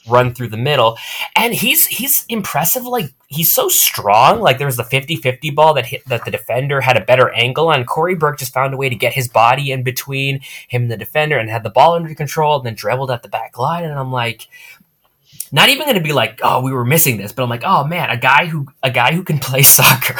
run 0.09 0.35
through 0.35 0.49
the 0.49 0.57
middle. 0.57 0.99
And 1.37 1.55
he's 1.55 1.87
he's 1.87 2.25
impressive. 2.29 2.85
Like 2.85 3.13
he's 3.29 3.53
so 3.53 3.69
strong. 3.69 4.41
Like 4.41 4.59
there 4.59 4.67
was 4.67 4.77
the 4.77 4.83
50-50 4.85 5.55
ball 5.55 5.75
that 5.75 5.87
hit 5.87 6.05
that 6.09 6.25
the 6.25 6.31
defender 6.31 6.81
had 6.81 6.97
a 6.97 7.05
better 7.05 7.31
angle 7.35 7.69
on. 7.69 7.85
Cory 7.85 8.15
Burke 8.15 8.39
just 8.39 8.53
found 8.53 8.75
a 8.75 8.77
way 8.77 8.89
to 8.89 8.95
get 8.95 9.13
his 9.13 9.29
body 9.29 9.71
in 9.71 9.83
between 9.83 10.41
him 10.69 10.83
and 10.83 10.91
the 10.91 10.97
defender 10.97 11.39
and 11.39 11.49
had 11.51 11.63
the 11.63 11.71
ball 11.71 11.95
under 11.95 12.15
control 12.15 12.57
and 12.57 12.67
then 12.67 12.75
dribbled 12.75 13.11
at 13.11 13.23
the 13.23 13.29
back 13.29 13.59
line. 13.59 13.85
And 13.85 13.99
I'm 13.99 14.13
like, 14.13 14.49
not 15.53 15.69
even 15.69 15.87
gonna 15.87 16.01
be 16.01 16.13
like, 16.13 16.41
oh, 16.43 16.63
we 16.63 16.73
were 16.73 16.85
missing 16.85 17.19
this, 17.19 17.33
but 17.33 17.43
I'm 17.43 17.51
like, 17.51 17.63
oh 17.65 17.85
man, 17.85 18.11
a 18.11 18.17
guy 18.17 18.47
who 18.47 18.67
a 18.83 18.91
guy 18.91 19.13
who 19.13 19.23
can 19.23 19.39
play 19.51 19.63
soccer. 19.63 20.17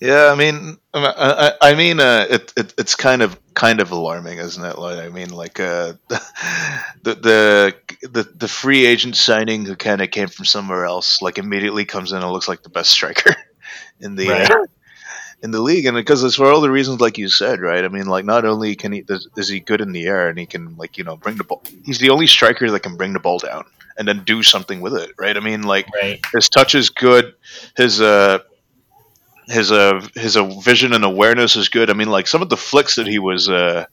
Yeah, 0.00 0.30
I 0.30 0.34
mean, 0.34 0.76
I, 0.92 1.54
I, 1.62 1.70
I 1.70 1.74
mean, 1.74 1.98
uh, 1.98 2.26
it, 2.28 2.52
it 2.56 2.74
it's 2.76 2.94
kind 2.94 3.22
of 3.22 3.38
kind 3.54 3.80
of 3.80 3.90
alarming, 3.90 4.38
isn't 4.38 4.64
it? 4.64 4.78
Like, 4.78 4.98
I 4.98 5.08
mean, 5.08 5.30
like 5.30 5.60
uh, 5.60 5.94
the 6.08 7.14
the 7.14 7.74
the 8.08 8.22
the 8.34 8.48
free 8.48 8.84
agent 8.84 9.16
signing 9.16 9.64
who 9.64 9.74
kind 9.74 10.02
of 10.02 10.10
came 10.10 10.28
from 10.28 10.44
somewhere 10.44 10.84
else, 10.84 11.22
like 11.22 11.38
immediately 11.38 11.84
comes 11.84 12.12
in 12.12 12.22
and 12.22 12.30
looks 12.30 12.48
like 12.48 12.62
the 12.62 12.68
best 12.68 12.90
striker 12.90 13.34
in 14.00 14.14
the 14.14 14.28
Right. 14.28 14.50
uh, 14.50 14.66
in 15.42 15.50
the 15.52 15.60
league, 15.60 15.86
and 15.86 15.96
because 15.96 16.22
it's 16.22 16.36
for 16.36 16.52
all 16.52 16.60
the 16.60 16.70
reasons 16.70 17.00
like 17.00 17.16
you 17.16 17.28
said, 17.28 17.60
right? 17.60 17.84
I 17.84 17.88
mean, 17.88 18.06
like 18.06 18.24
not 18.26 18.44
only 18.44 18.76
can 18.76 18.92
he 18.92 19.04
is, 19.08 19.28
is 19.36 19.48
he 19.48 19.60
good 19.60 19.80
in 19.80 19.92
the 19.92 20.06
air, 20.06 20.28
and 20.28 20.38
he 20.38 20.46
can 20.46 20.76
like 20.76 20.98
you 20.98 21.04
know 21.04 21.16
bring 21.16 21.36
the 21.36 21.44
ball. 21.44 21.62
He's 21.84 21.98
the 21.98 22.10
only 22.10 22.26
striker 22.26 22.70
that 22.70 22.80
can 22.80 22.96
bring 22.96 23.14
the 23.14 23.20
ball 23.20 23.38
down 23.38 23.64
and 23.98 24.06
then 24.08 24.22
do 24.24 24.42
something 24.42 24.80
with 24.80 24.94
it, 24.94 25.10
right? 25.18 25.36
I 25.36 25.40
mean, 25.40 25.62
like 25.62 25.86
Right. 25.94 26.20
his 26.34 26.48
touch 26.48 26.74
is 26.74 26.90
good. 26.90 27.34
His 27.76 28.00
uh 28.00 28.38
his 29.48 29.72
uh 29.72 30.06
his 30.14 30.36
uh, 30.36 30.44
vision 30.60 30.92
and 30.92 31.04
awareness 31.04 31.56
is 31.56 31.68
good. 31.68 31.90
I 31.90 31.94
mean, 31.94 32.08
like 32.08 32.26
some 32.26 32.42
of 32.42 32.48
the 32.48 32.56
flicks 32.56 32.96
that 32.96 33.06
he 33.06 33.18
was 33.18 33.48
uh 33.48 33.86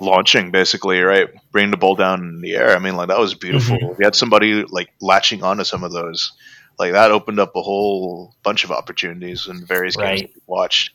launching, 0.00 0.50
basically, 0.50 1.00
right, 1.00 1.28
bringing 1.52 1.70
the 1.70 1.76
ball 1.76 1.94
down 1.94 2.20
in 2.20 2.40
the 2.40 2.54
air. 2.54 2.74
I 2.74 2.78
mean, 2.78 2.96
like 2.96 3.08
that 3.08 3.18
was 3.18 3.34
beautiful. 3.34 3.76
He 3.98 4.04
had 4.04 4.14
somebody 4.14 4.64
like 4.64 4.90
latching 5.00 5.42
onto 5.42 5.64
some 5.64 5.84
of 5.84 5.92
those. 5.92 6.32
Like 6.80 6.92
that 6.92 7.10
opened 7.10 7.38
up 7.38 7.54
a 7.54 7.60
whole 7.62 8.34
bunch 8.42 8.64
of 8.64 8.70
opportunities 8.72 9.46
in 9.48 9.66
various 9.66 9.96
games 9.96 10.22
Right. 10.22 10.28
that 10.28 10.34
we 10.34 10.42
watched. 10.46 10.92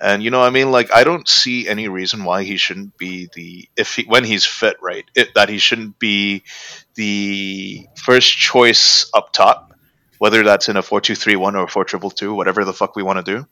And 0.00 0.20
you 0.20 0.30
know, 0.30 0.42
I 0.42 0.50
mean, 0.50 0.72
like 0.72 0.92
I 0.92 1.04
don't 1.04 1.28
see 1.28 1.68
any 1.68 1.86
reason 1.86 2.24
why 2.24 2.42
he 2.42 2.56
shouldn't 2.56 2.98
be 2.98 3.28
the 3.32 3.68
if 3.76 3.94
he 3.94 4.02
when 4.02 4.24
he's 4.24 4.44
fit, 4.44 4.76
right, 4.82 5.04
it, 5.14 5.34
that 5.34 5.48
he 5.48 5.58
shouldn't 5.58 6.00
be 6.00 6.42
the 6.96 7.86
first 7.96 8.36
choice 8.36 9.08
up 9.14 9.32
top 9.32 9.72
whether 10.18 10.42
that's 10.42 10.68
in 10.68 10.76
a 10.76 10.82
4-2-3-1 10.82 11.54
or 11.54 11.62
a 11.62 11.66
4-2-2, 11.68 12.34
whatever 12.34 12.64
the 12.64 12.72
fuck 12.72 12.96
we 12.96 13.04
want 13.04 13.24
to 13.24 13.36
do, 13.36 13.46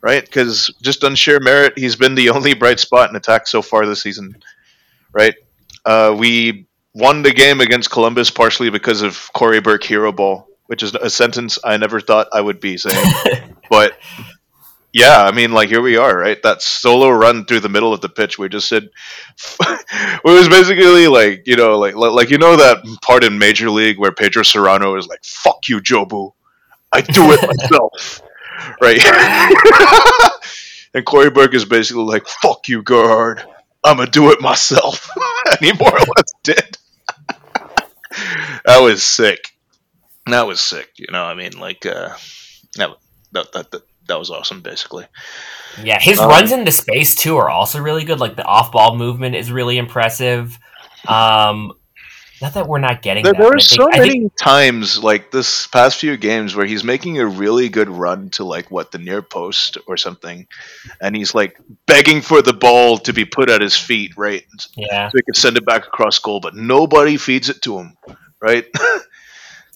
right? 0.00 0.24
Because 0.24 0.72
just 0.80 1.02
on 1.02 1.16
sheer 1.16 1.40
merit, 1.40 1.76
he's 1.76 1.96
been 1.96 2.14
the 2.14 2.30
only 2.30 2.54
bright 2.54 2.78
spot 2.78 3.10
in 3.10 3.16
attack 3.16 3.48
so 3.48 3.60
far 3.60 3.86
this 3.86 4.02
season, 4.02 4.36
right? 5.12 5.34
Uh, 5.84 6.14
we 6.16 6.68
won 6.94 7.22
the 7.22 7.32
game 7.32 7.60
against 7.60 7.90
Columbus 7.90 8.30
partially 8.30 8.70
because 8.70 9.02
of 9.02 9.32
Cory 9.32 9.60
Burke 9.60 9.82
hero 9.82 10.12
ball, 10.12 10.46
which 10.66 10.82
is 10.82 10.94
a 10.94 11.10
sentence 11.10 11.58
I 11.64 11.76
never 11.76 12.00
thought 12.00 12.28
I 12.32 12.40
would 12.40 12.60
be 12.60 12.76
saying, 12.78 13.12
but 13.70 13.94
yeah, 14.92 15.22
I 15.22 15.32
mean, 15.32 15.52
like 15.52 15.70
here 15.70 15.80
we 15.80 15.96
are, 15.96 16.14
right? 16.16 16.40
That 16.42 16.60
solo 16.60 17.08
run 17.08 17.46
through 17.46 17.60
the 17.60 17.70
middle 17.70 17.94
of 17.94 18.02
the 18.02 18.10
pitch, 18.10 18.38
we 18.38 18.48
just 18.50 18.68
said, 18.68 18.90
it 19.60 20.24
was 20.24 20.48
basically 20.48 21.08
like 21.08 21.44
you 21.46 21.56
know, 21.56 21.78
like 21.78 21.94
like 21.94 22.30
you 22.30 22.36
know 22.38 22.56
that 22.56 22.84
part 23.02 23.24
in 23.24 23.38
Major 23.38 23.70
League 23.70 23.98
where 23.98 24.12
Pedro 24.12 24.42
Serrano 24.42 24.94
is 24.96 25.06
like, 25.08 25.24
"Fuck 25.24 25.68
you, 25.68 25.80
Jobu, 25.80 26.32
I 26.92 27.00
do 27.00 27.32
it 27.32 27.40
myself," 27.42 28.22
right? 28.82 29.00
and 30.92 31.06
Cory 31.06 31.30
Burke 31.30 31.54
is 31.54 31.64
basically 31.64 32.04
like, 32.04 32.26
"Fuck 32.28 32.68
you, 32.68 32.82
guard, 32.82 33.42
I'm 33.82 33.96
gonna 33.96 34.10
do 34.10 34.30
it 34.30 34.42
myself," 34.42 35.08
and 35.50 35.58
he 35.60 35.72
more 35.72 35.92
or 35.92 35.98
less 35.98 36.32
did. 36.42 36.78
that 38.66 38.80
was 38.82 39.02
sick. 39.02 39.51
That 40.32 40.46
was 40.46 40.60
sick. 40.60 40.90
You 40.96 41.06
know, 41.12 41.24
I 41.24 41.34
mean, 41.34 41.52
like 41.58 41.86
uh, 41.86 42.10
that 42.76 42.90
that 43.32 43.52
that. 43.52 43.70
that 43.70 43.82
that 44.08 44.18
was 44.18 44.30
awesome, 44.30 44.62
basically. 44.62 45.06
Yeah, 45.82 46.00
his 46.00 46.18
Um, 46.18 46.28
runs 46.28 46.50
into 46.50 46.72
space 46.72 47.14
too 47.14 47.36
are 47.36 47.48
also 47.48 47.80
really 47.80 48.02
good. 48.04 48.18
Like 48.18 48.34
the 48.34 48.44
off 48.44 48.72
ball 48.72 48.96
movement 48.96 49.36
is 49.36 49.50
really 49.52 49.78
impressive. 49.78 50.58
Um, 51.06 51.72
not 52.42 52.54
that 52.54 52.66
we're 52.66 52.80
not 52.80 53.00
getting 53.00 53.22
There, 53.22 53.32
that. 53.32 53.38
there 53.40 53.50
but 53.52 53.56
are 53.56 53.60
think- 53.60 53.80
so 53.80 53.88
many 53.88 54.10
think- 54.10 54.32
times, 54.36 54.98
like 55.02 55.30
this 55.30 55.68
past 55.68 56.00
few 56.00 56.16
games, 56.16 56.56
where 56.56 56.66
he's 56.66 56.82
making 56.82 57.20
a 57.20 57.26
really 57.26 57.68
good 57.68 57.88
run 57.88 58.30
to 58.30 58.44
like 58.44 58.72
what 58.72 58.90
the 58.90 58.98
near 58.98 59.22
post 59.22 59.78
or 59.86 59.96
something, 59.96 60.48
and 61.00 61.14
he's 61.14 61.32
like 61.32 61.56
begging 61.86 62.22
for 62.22 62.42
the 62.42 62.52
ball 62.52 62.98
to 62.98 63.12
be 63.12 63.24
put 63.24 63.48
at 63.48 63.60
his 63.60 63.76
feet, 63.76 64.14
right, 64.16 64.44
Yeah, 64.76 65.10
so 65.10 65.16
he 65.16 65.22
can 65.22 65.34
send 65.34 65.56
it 65.56 65.64
back 65.64 65.86
across 65.86 66.18
goal, 66.18 66.40
but 66.40 66.56
nobody 66.56 67.16
feeds 67.18 67.48
it 67.48 67.62
to 67.62 67.78
him, 67.78 67.96
right? 68.40 68.66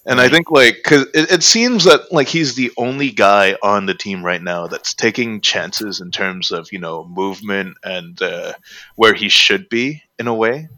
and 0.07 0.21
I 0.21 0.29
think 0.29 0.51
like 0.51 0.77
because 0.77 1.03
it, 1.15 1.31
it 1.33 1.43
seems 1.43 1.85
that 1.85 2.13
like 2.13 2.29
he's 2.29 2.55
the 2.55 2.73
only 2.77 3.11
guy 3.11 3.57
on 3.63 3.87
the 3.87 3.95
team 3.95 4.25
right 4.25 4.43
now 4.43 4.67
that's 4.69 4.95
taking 4.95 5.41
chances 5.41 6.01
in 6.01 6.11
terms 6.11 6.53
of 6.53 6.73
you 6.73 6.79
know 6.79 7.05
movement 7.05 7.77
and 7.85 8.21
uh, 8.23 8.55
where 8.97 9.15
he 9.15 9.29
should 9.29 9.69
be 9.69 10.03
in 10.19 10.29
a 10.29 10.35
way 10.35 10.69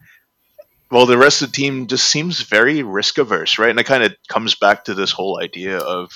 well, 0.91 1.05
the 1.07 1.18
rest 1.18 1.43
of 1.43 1.51
the 1.51 1.57
team 1.57 1.86
just 1.86 2.07
seems 2.07 2.41
very 2.41 2.82
risk 2.82 3.18
averse, 3.18 3.59
right? 3.59 3.70
And 3.70 3.78
it 3.78 3.84
kind 3.86 4.03
of 4.03 4.14
comes 4.28 4.55
back 4.55 4.84
to 4.84 4.95
this 4.95 5.12
whole 5.12 5.39
idea 5.41 5.78
of 5.78 6.11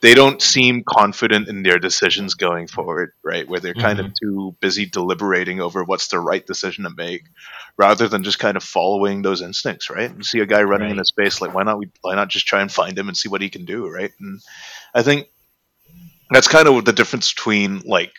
they 0.00 0.14
don't 0.14 0.40
seem 0.40 0.84
confident 0.88 1.48
in 1.48 1.62
their 1.62 1.78
decisions 1.78 2.34
going 2.34 2.66
forward, 2.66 3.12
right? 3.22 3.46
Where 3.46 3.60
they're 3.60 3.74
kind 3.74 3.98
Mhm. 3.98 4.06
of 4.06 4.14
too 4.20 4.56
busy 4.60 4.86
deliberating 4.86 5.60
over 5.60 5.84
what's 5.84 6.08
the 6.08 6.18
right 6.18 6.46
decision 6.46 6.84
to 6.84 6.90
make, 6.96 7.24
rather 7.76 8.08
than 8.08 8.24
just 8.24 8.38
kind 8.38 8.56
of 8.56 8.62
following 8.64 9.20
those 9.20 9.42
instincts, 9.42 9.90
right? 9.90 10.10
You 10.16 10.22
see 10.24 10.40
a 10.40 10.46
guy 10.46 10.62
running 10.62 10.90
in 10.90 10.98
a 10.98 11.04
space, 11.04 11.42
like 11.42 11.52
why 11.54 11.64
not 11.64 11.78
we 11.78 11.90
why 12.00 12.14
not 12.14 12.28
just 12.28 12.46
try 12.46 12.62
and 12.62 12.72
find 12.72 12.98
him 12.98 13.08
and 13.08 13.16
see 13.16 13.28
what 13.28 13.42
he 13.42 13.50
can 13.50 13.66
do, 13.66 13.86
right? 13.88 14.12
And 14.18 14.40
I 14.94 15.02
think 15.02 15.28
that's 16.30 16.48
kind 16.48 16.68
of 16.68 16.84
the 16.84 16.92
difference 16.92 17.32
between 17.32 17.80
like 17.84 18.12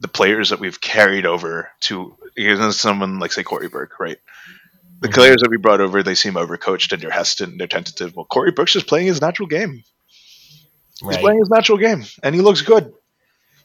the 0.00 0.08
players 0.08 0.50
that 0.50 0.60
we've 0.60 0.80
carried 0.80 1.26
over 1.26 1.70
to 1.82 2.16
even 2.36 2.72
someone 2.72 3.20
like 3.20 3.32
say 3.32 3.42
Cory 3.42 3.68
Burke, 3.68 4.00
right? 4.00 4.18
The 5.00 5.08
mm-hmm. 5.08 5.14
players 5.14 5.40
that 5.42 5.50
we 5.50 5.56
brought 5.56 5.80
over, 5.80 6.02
they 6.02 6.14
seem 6.14 6.34
overcoached 6.34 6.92
and 6.92 7.02
they're 7.02 7.10
hesitant, 7.10 7.52
and 7.52 7.60
they're 7.60 7.66
tentative. 7.66 8.14
Well, 8.16 8.26
Corey 8.26 8.52
Brooks 8.52 8.76
is 8.76 8.82
playing 8.82 9.06
his 9.06 9.20
natural 9.20 9.48
game. 9.48 9.82
He's 11.00 11.02
Right. 11.02 11.20
playing 11.20 11.40
his 11.40 11.50
natural 11.50 11.78
game, 11.78 12.04
and 12.22 12.34
he 12.34 12.40
looks 12.40 12.62
good. 12.62 12.92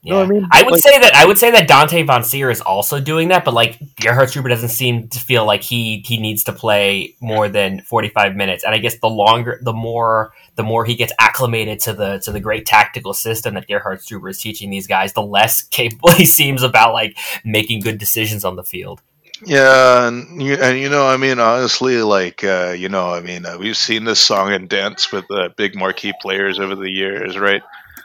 You 0.02 0.14
know 0.14 0.20
what 0.20 0.28
I 0.28 0.30
mean? 0.30 0.48
I 0.52 0.64
would 0.64 0.72
Like- 0.74 0.82
say 0.82 0.98
that 1.00 1.14
I 1.14 1.26
would 1.26 1.38
say 1.38 1.52
that 1.52 1.68
Dante 1.68 2.04
Vanzeir 2.04 2.50
is 2.50 2.62
also 2.62 3.02
doing 3.02 3.28
that, 3.30 3.44
but 3.44 3.54
like 3.54 3.78
Gerhard 4.00 4.30
Struber 4.30 4.48
doesn't 4.48 4.70
seem 4.70 5.10
to 5.10 5.20
feel 5.20 5.46
like 5.46 5.62
he 5.62 6.02
he 6.06 6.18
needs 6.18 6.46
to 6.46 6.54
play 6.54 7.16
more 7.20 7.50
than 7.50 7.82
forty 7.82 8.08
five 8.08 8.34
minutes. 8.34 8.64
And 8.64 8.74
I 8.74 8.78
guess 8.78 8.98
the 9.00 9.10
longer, 9.10 9.60
the 9.62 9.74
more, 9.74 10.32
the 10.56 10.64
more 10.64 10.86
he 10.86 10.96
gets 10.96 11.12
acclimated 11.20 11.82
to 11.82 11.94
the 11.94 12.20
to 12.20 12.32
the 12.32 12.40
great 12.40 12.66
tactical 12.66 13.14
system 13.14 13.56
that 13.56 13.68
Gerhard 13.68 14.00
Struber 14.00 14.30
is 14.30 14.40
teaching 14.40 14.70
these 14.70 14.88
guys, 14.88 15.12
the 15.12 15.22
less 15.22 15.62
capable 15.70 16.12
he 16.12 16.26
seems 16.26 16.64
about 16.64 16.94
like 16.94 17.18
making 17.44 17.82
good 17.82 17.98
decisions 17.98 18.46
on 18.46 18.56
the 18.56 18.64
field. 18.64 19.02
Yeah, 19.46 20.08
and 20.08 20.42
you, 20.42 20.56
and 20.56 20.78
you 20.80 20.90
know, 20.90 21.08
I 21.08 21.18
mean, 21.18 21.40
honestly, 21.40 22.02
like 22.02 22.44
uh, 22.44 22.76
you 22.78 22.90
know, 22.90 23.14
I 23.14 23.22
mean, 23.22 23.46
uh, 23.46 23.58
we've 23.58 23.78
seen 23.78 24.04
this 24.04 24.20
song 24.20 24.52
and 24.52 24.68
dance 24.68 25.12
with 25.12 25.30
uh, 25.32 25.50
big 25.56 25.76
marquee 25.76 26.14
players 26.22 26.60
over 26.60 26.76
the 26.76 26.90
years, 26.90 27.38
right? 27.38 27.62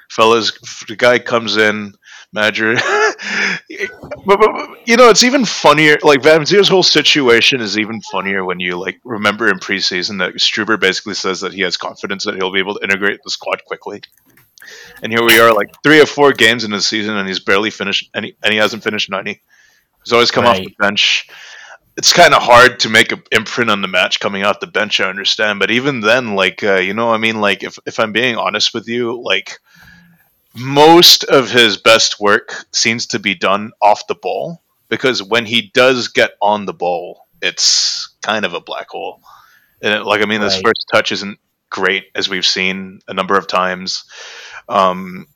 Fellas, 0.09 0.53
the 0.87 0.95
guy 0.97 1.19
comes 1.19 1.57
in, 1.57 1.95
but, 2.35 2.51
but, 4.27 4.39
but, 4.39 4.89
you 4.89 4.97
know, 4.97 5.09
it's 5.09 5.25
even 5.25 5.45
funnier. 5.45 5.97
Like 6.03 6.21
Vanzeir's 6.23 6.69
whole 6.69 6.83
situation 6.85 7.61
is 7.61 7.79
even 7.79 8.01
funnier 8.01 8.45
when 8.45 8.61
you 8.61 8.77
like 8.79 9.01
remember 9.05 9.49
in 9.49 9.59
preseason 9.59 10.19
that 10.21 10.35
Struber 10.35 10.79
basically 10.79 11.15
says 11.15 11.41
that 11.41 11.53
he 11.53 11.63
has 11.63 11.77
confidence 11.77 12.25
that 12.25 12.37
he'll 12.37 12.53
be 12.53 12.61
able 12.61 12.75
to 12.75 12.85
integrate 12.85 13.21
the 13.25 13.31
squad 13.31 13.65
quickly. 13.67 14.03
And 15.03 15.13
here 15.13 15.25
we 15.25 15.39
are, 15.41 15.53
like 15.53 15.75
three 15.83 16.01
or 16.01 16.07
four 16.07 16.33
games 16.33 16.65
in 16.65 16.71
the 16.71 16.81
season, 16.81 17.17
and 17.17 17.29
he's 17.29 17.41
barely 17.41 17.71
finished, 17.71 18.09
and 18.15 18.25
he, 18.27 18.37
and 18.43 18.53
he 18.53 18.59
hasn't 18.59 18.85
finished 18.85 19.11
ninety. 19.11 19.43
He's 20.05 20.13
always 20.13 20.31
come 20.31 20.47
off 20.47 20.57
the 20.57 20.75
bench. 20.79 21.29
It's 21.97 22.13
kind 22.13 22.35
of 22.35 22.43
hard 22.43 22.81
to 22.81 22.89
make 22.89 23.13
an 23.13 23.23
imprint 23.31 23.71
on 23.71 23.81
the 23.83 23.89
match 23.89 24.21
coming 24.21 24.45
off 24.45 24.61
the 24.61 24.67
bench. 24.67 25.01
I 25.01 25.09
understand, 25.09 25.61
but 25.61 25.71
even 25.71 26.01
then, 26.01 26.35
like 26.35 26.63
uh, 26.65 26.77
you 26.77 26.95
know, 26.95 27.13
I 27.13 27.19
mean, 27.19 27.41
like 27.41 27.63
if 27.63 27.79
if 27.87 28.01
I'm 28.01 28.13
being 28.13 28.37
honest 28.37 28.75
with 28.75 28.89
you, 28.89 29.23
like 29.23 29.59
most 30.55 31.25
of 31.25 31.51
his 31.51 31.77
best 31.79 32.21
work 32.21 32.67
seems 32.73 33.09
to 33.09 33.19
be 33.19 33.35
done 33.35 33.73
off 33.83 34.07
the 34.07 34.15
ball 34.15 34.63
because 34.89 35.23
when 35.23 35.47
he 35.47 35.71
does 35.75 36.09
get 36.09 36.33
on 36.41 36.65
the 36.67 36.73
ball, 36.75 37.27
it's 37.43 38.15
kind 38.23 38.45
of 38.45 38.55
a 38.55 38.61
black 38.61 38.89
hole. 38.89 39.21
And 39.83 39.95
it, 39.95 40.05
like 40.05 40.23
I 40.23 40.27
mean, 40.27 40.41
his 40.43 40.55
Right. 40.55 40.63
first 40.63 40.87
touch 40.93 41.13
isn't 41.13 41.39
great 41.71 42.05
as 42.15 42.29
we've 42.29 42.47
seen 42.47 43.01
a 43.09 43.15
number 43.15 43.37
of 43.37 43.47
times. 43.49 44.05
Um, 44.69 45.27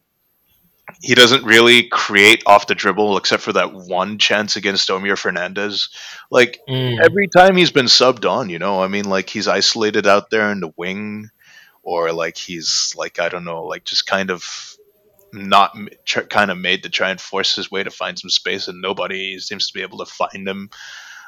he 1.03 1.14
doesn't 1.14 1.45
really 1.45 1.84
create 1.89 2.43
off 2.47 2.66
the 2.66 2.74
dribble 2.74 3.16
except 3.16 3.43
for 3.43 3.53
that 3.53 3.72
one 3.74 4.18
chance 4.18 4.57
against 4.57 4.89
Omir 4.89 5.18
Fernandez. 5.18 5.91
Like 6.30 6.59
Mm. 6.68 6.99
every 7.05 7.28
time 7.28 7.57
he's 7.57 7.70
been 7.70 7.86
subbed 7.86 8.28
on, 8.28 8.49
you 8.51 8.59
know, 8.59 8.82
I 8.82 8.89
mean, 8.89 9.05
like 9.05 9.28
he's 9.30 9.49
isolated 9.49 10.07
out 10.07 10.30
there 10.30 10.51
in 10.51 10.61
the 10.61 10.72
wing, 10.76 11.30
or 11.82 12.12
like 12.12 12.36
he's 12.36 12.95
like 12.97 13.18
I 13.20 13.28
don't 13.28 13.45
know, 13.45 13.64
like 13.64 13.84
just 13.84 14.07
kind 14.07 14.30
of 14.30 14.45
not 15.32 15.76
tr- 16.05 16.20
kind 16.22 16.51
of 16.51 16.59
made 16.59 16.82
to 16.84 16.89
try 16.89 17.11
and 17.11 17.20
force 17.20 17.55
his 17.57 17.70
way 17.70 17.82
to 17.82 17.91
find 17.91 18.18
some 18.18 18.30
space, 18.30 18.68
and 18.68 18.80
nobody 18.80 19.39
seems 19.39 19.68
to 19.68 19.74
be 19.74 19.82
able 19.82 19.99
to 19.99 20.07
find 20.07 20.49
him. 20.49 20.70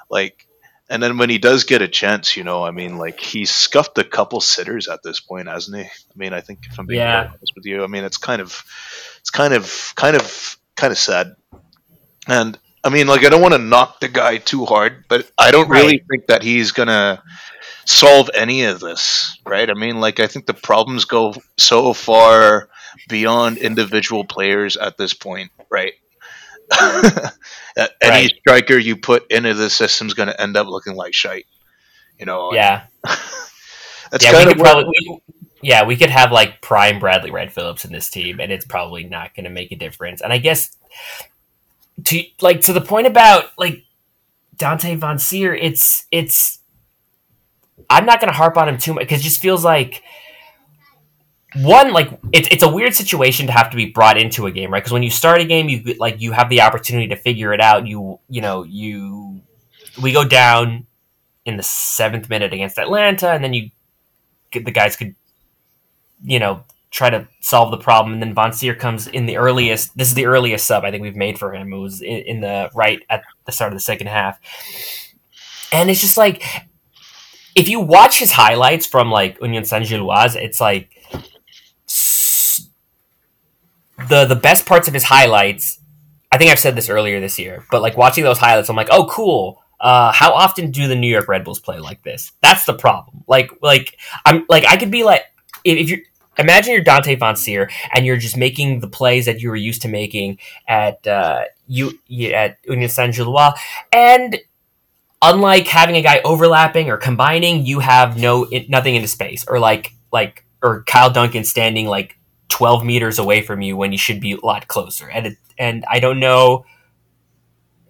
Like, 0.08 0.46
and 0.88 1.02
then 1.02 1.18
when 1.18 1.30
he 1.30 1.38
does 1.38 1.64
get 1.64 1.82
a 1.82 1.88
chance, 1.88 2.36
you 2.36 2.42
know, 2.44 2.64
I 2.64 2.70
mean, 2.72 2.96
like 2.98 3.20
he's 3.20 3.50
scuffed 3.50 3.98
a 3.98 4.04
couple 4.04 4.40
sitters 4.40 4.88
at 4.88 5.02
this 5.04 5.20
point, 5.20 5.48
hasn't 5.48 5.76
he? 5.76 5.84
I 5.84 6.16
mean, 6.16 6.32
I 6.32 6.40
think 6.40 6.60
if 6.70 6.78
I'm 6.78 6.86
being 6.86 7.00
Yeah. 7.00 7.28
honest 7.28 7.52
with 7.54 7.64
you, 7.66 7.84
I 7.84 7.86
mean, 7.86 8.04
it's 8.04 8.16
kind 8.16 8.42
of, 8.42 8.64
it's 9.30 9.38
kind 9.38 9.54
of, 9.54 9.92
kind 9.96 10.16
of, 10.16 10.56
kind 10.76 10.92
of 10.92 10.98
sad. 10.98 11.34
And 12.28 12.58
I 12.84 12.90
mean, 12.90 13.06
like, 13.06 13.24
I 13.24 13.28
don't 13.30 13.42
want 13.42 13.54
to 13.54 13.58
knock 13.58 14.00
the 14.00 14.08
guy 14.08 14.38
too 14.38 14.64
hard, 14.66 15.04
but 15.08 15.30
I 15.38 15.50
don't 15.50 15.70
really 15.70 16.00
Right. 16.00 16.02
think 16.10 16.26
that 16.28 16.42
he's 16.42 16.72
gonna 16.72 17.22
solve 17.86 18.30
any 18.34 18.64
of 18.64 18.80
this, 18.80 19.38
right? 19.46 19.68
I 19.68 19.74
mean, 19.74 20.00
like, 20.00 20.20
I 20.20 20.26
think 20.26 20.46
the 20.46 20.54
problems 20.54 21.04
go 21.04 21.34
so 21.58 21.92
far 21.94 22.68
beyond 23.08 23.58
individual 23.58 24.24
players 24.24 24.76
at 24.76 24.96
this 24.96 25.14
point, 25.14 25.50
right? 25.70 25.94
Uh, 27.78 27.86
Any 28.02 28.26
Right. 28.26 28.30
striker 28.40 28.76
you 28.76 28.96
put 28.96 29.30
into 29.30 29.54
the 29.54 29.70
system 29.70 30.06
is 30.08 30.14
going 30.14 30.28
to 30.28 30.40
end 30.40 30.56
up 30.56 30.66
looking 30.66 30.94
like 30.94 31.14
shite. 31.14 31.46
You 32.18 32.26
know, 32.26 32.52
Yeah, 32.52 32.86
that's 34.10 34.24
yeah, 34.24 34.30
kind 34.30 34.50
of 34.50 34.58
probably. 34.58 34.84
We, 34.86 35.20
yeah, 35.62 35.84
we 35.84 35.96
could 35.96 36.10
have 36.10 36.32
like 36.32 36.62
prime 36.62 36.98
Bradley 36.98 37.30
Wright-Phillips 37.30 37.84
in 37.84 37.92
this 37.92 38.08
team, 38.08 38.40
and 38.40 38.50
it's 38.50 38.64
probably 38.64 39.04
not 39.04 39.34
going 39.34 39.44
to 39.44 39.50
make 39.50 39.72
a 39.72 39.76
difference. 39.76 40.20
And 40.20 40.32
I 40.32 40.38
guess 40.38 40.76
to 42.04 42.22
like 42.40 42.62
to 42.62 42.72
the 42.72 42.80
point 42.80 43.06
about 43.06 43.46
like 43.58 43.84
Dante 44.56 44.96
Vanzeir, 44.96 45.58
it's 45.60 46.06
it's. 46.10 46.58
I'm 47.88 48.06
not 48.06 48.20
going 48.20 48.30
to 48.30 48.36
harp 48.36 48.56
on 48.56 48.68
him 48.68 48.78
too 48.78 48.94
much 48.94 49.02
because 49.02 49.20
it 49.20 49.24
just 49.24 49.40
feels 49.40 49.64
like 49.64 50.02
one 51.56 51.92
like 51.92 52.10
it's 52.32 52.48
it's 52.50 52.62
a 52.62 52.68
weird 52.68 52.94
situation 52.94 53.46
to 53.46 53.52
have 53.52 53.70
to 53.70 53.76
be 53.76 53.86
brought 53.86 54.16
into 54.16 54.46
a 54.46 54.52
game, 54.52 54.72
right? 54.72 54.80
Because 54.80 54.92
when 54.92 55.02
you 55.02 55.10
start 55.10 55.40
a 55.40 55.44
game, 55.44 55.68
you 55.68 55.94
like 55.98 56.20
you 56.20 56.32
have 56.32 56.48
the 56.48 56.60
opportunity 56.60 57.08
to 57.08 57.16
figure 57.16 57.52
it 57.52 57.60
out. 57.60 57.86
You 57.86 58.20
you 58.28 58.40
know 58.40 58.62
you 58.62 59.42
we 60.00 60.12
go 60.12 60.24
down 60.24 60.86
in 61.44 61.56
the 61.56 61.62
seventh 61.62 62.28
minute 62.28 62.52
against 62.52 62.78
Atlanta, 62.78 63.30
and 63.30 63.42
then 63.42 63.52
you 63.52 63.70
the 64.52 64.70
guys 64.70 64.96
could 64.96 65.14
you 66.22 66.38
know 66.38 66.64
try 66.90 67.08
to 67.08 67.28
solve 67.40 67.70
the 67.70 67.78
problem, 67.78 68.12
and 68.12 68.22
then 68.22 68.34
Vanzeir 68.34 68.78
comes 68.78 69.06
in 69.06 69.26
the 69.26 69.36
earliest. 69.36 69.96
This 69.96 70.08
is 70.08 70.14
the 70.14 70.26
earliest 70.26 70.66
sub 70.66 70.84
I 70.84 70.90
think 70.90 71.02
we've 71.02 71.16
made 71.16 71.38
for 71.38 71.54
him. 71.54 71.72
It 71.72 71.78
was 71.78 72.02
in, 72.02 72.18
in 72.22 72.40
the 72.40 72.70
right 72.74 73.00
at 73.08 73.22
the 73.46 73.52
start 73.52 73.72
of 73.72 73.76
the 73.76 73.82
second 73.82 74.08
half, 74.08 74.38
and 75.72 75.90
it's 75.90 76.00
just 76.00 76.16
like 76.16 76.42
if 77.54 77.68
you 77.68 77.80
watch 77.80 78.18
his 78.18 78.32
highlights 78.32 78.86
from 78.86 79.10
like 79.10 79.40
Union 79.40 79.64
Saint 79.64 79.86
Gilloise, 79.86 80.36
it's 80.36 80.60
like 80.60 80.96
the 84.08 84.24
the 84.24 84.36
best 84.36 84.66
parts 84.66 84.88
of 84.88 84.94
his 84.94 85.04
highlights. 85.04 85.78
I 86.32 86.38
think 86.38 86.50
I've 86.50 86.58
said 86.60 86.76
this 86.76 86.88
earlier 86.88 87.20
this 87.20 87.38
year, 87.38 87.64
but 87.70 87.82
like 87.82 87.96
watching 87.96 88.22
those 88.22 88.38
highlights, 88.38 88.68
I'm 88.68 88.76
like, 88.76 88.90
oh, 88.90 89.06
cool. 89.06 89.60
Uh, 89.80 90.12
how 90.12 90.32
often 90.32 90.70
do 90.70 90.86
the 90.86 90.94
New 90.94 91.08
York 91.08 91.26
Red 91.26 91.42
Bulls 91.42 91.58
play 91.58 91.78
like 91.78 92.02
this? 92.02 92.32
That's 92.40 92.66
the 92.66 92.74
problem. 92.74 93.24
Like, 93.26 93.50
like 93.62 93.98
I'm 94.24 94.44
like 94.48 94.64
I 94.64 94.76
could 94.76 94.90
be 94.90 95.02
like 95.02 95.24
if, 95.64 95.78
if 95.78 95.90
you 95.90 96.04
imagine 96.40 96.72
you're 96.72 96.82
Dante 96.82 97.16
Vanzeir 97.16 97.70
and 97.94 98.04
you're 98.06 98.16
just 98.16 98.36
making 98.36 98.80
the 98.80 98.88
plays 98.88 99.26
that 99.26 99.40
you 99.40 99.50
were 99.50 99.56
used 99.56 99.82
to 99.82 99.88
making 99.88 100.38
at 100.66 101.06
uh, 101.06 101.44
you 101.66 101.98
at 102.32 102.58
Union 102.64 102.88
Saint 102.88 103.14
Gilloise, 103.14 103.58
and 103.92 104.38
unlike 105.22 105.66
having 105.66 105.96
a 105.96 106.02
guy 106.02 106.20
overlapping 106.24 106.90
or 106.90 106.96
combining, 106.96 107.66
you 107.66 107.80
have 107.80 108.18
no 108.18 108.46
nothing 108.68 108.94
into 108.94 109.08
space 109.08 109.44
or 109.46 109.58
like 109.58 109.92
like 110.12 110.44
or 110.62 110.82
Kyle 110.84 111.10
Duncan 111.10 111.44
standing 111.44 111.86
like 111.86 112.18
12 112.48 112.84
meters 112.84 113.18
away 113.18 113.42
from 113.42 113.62
you 113.62 113.76
when 113.76 113.92
you 113.92 113.98
should 113.98 114.20
be 114.20 114.32
a 114.32 114.44
lot 114.44 114.68
closer. 114.68 115.08
And 115.08 115.28
it, 115.28 115.38
and 115.58 115.84
I 115.88 116.00
don't 116.00 116.20
know 116.20 116.64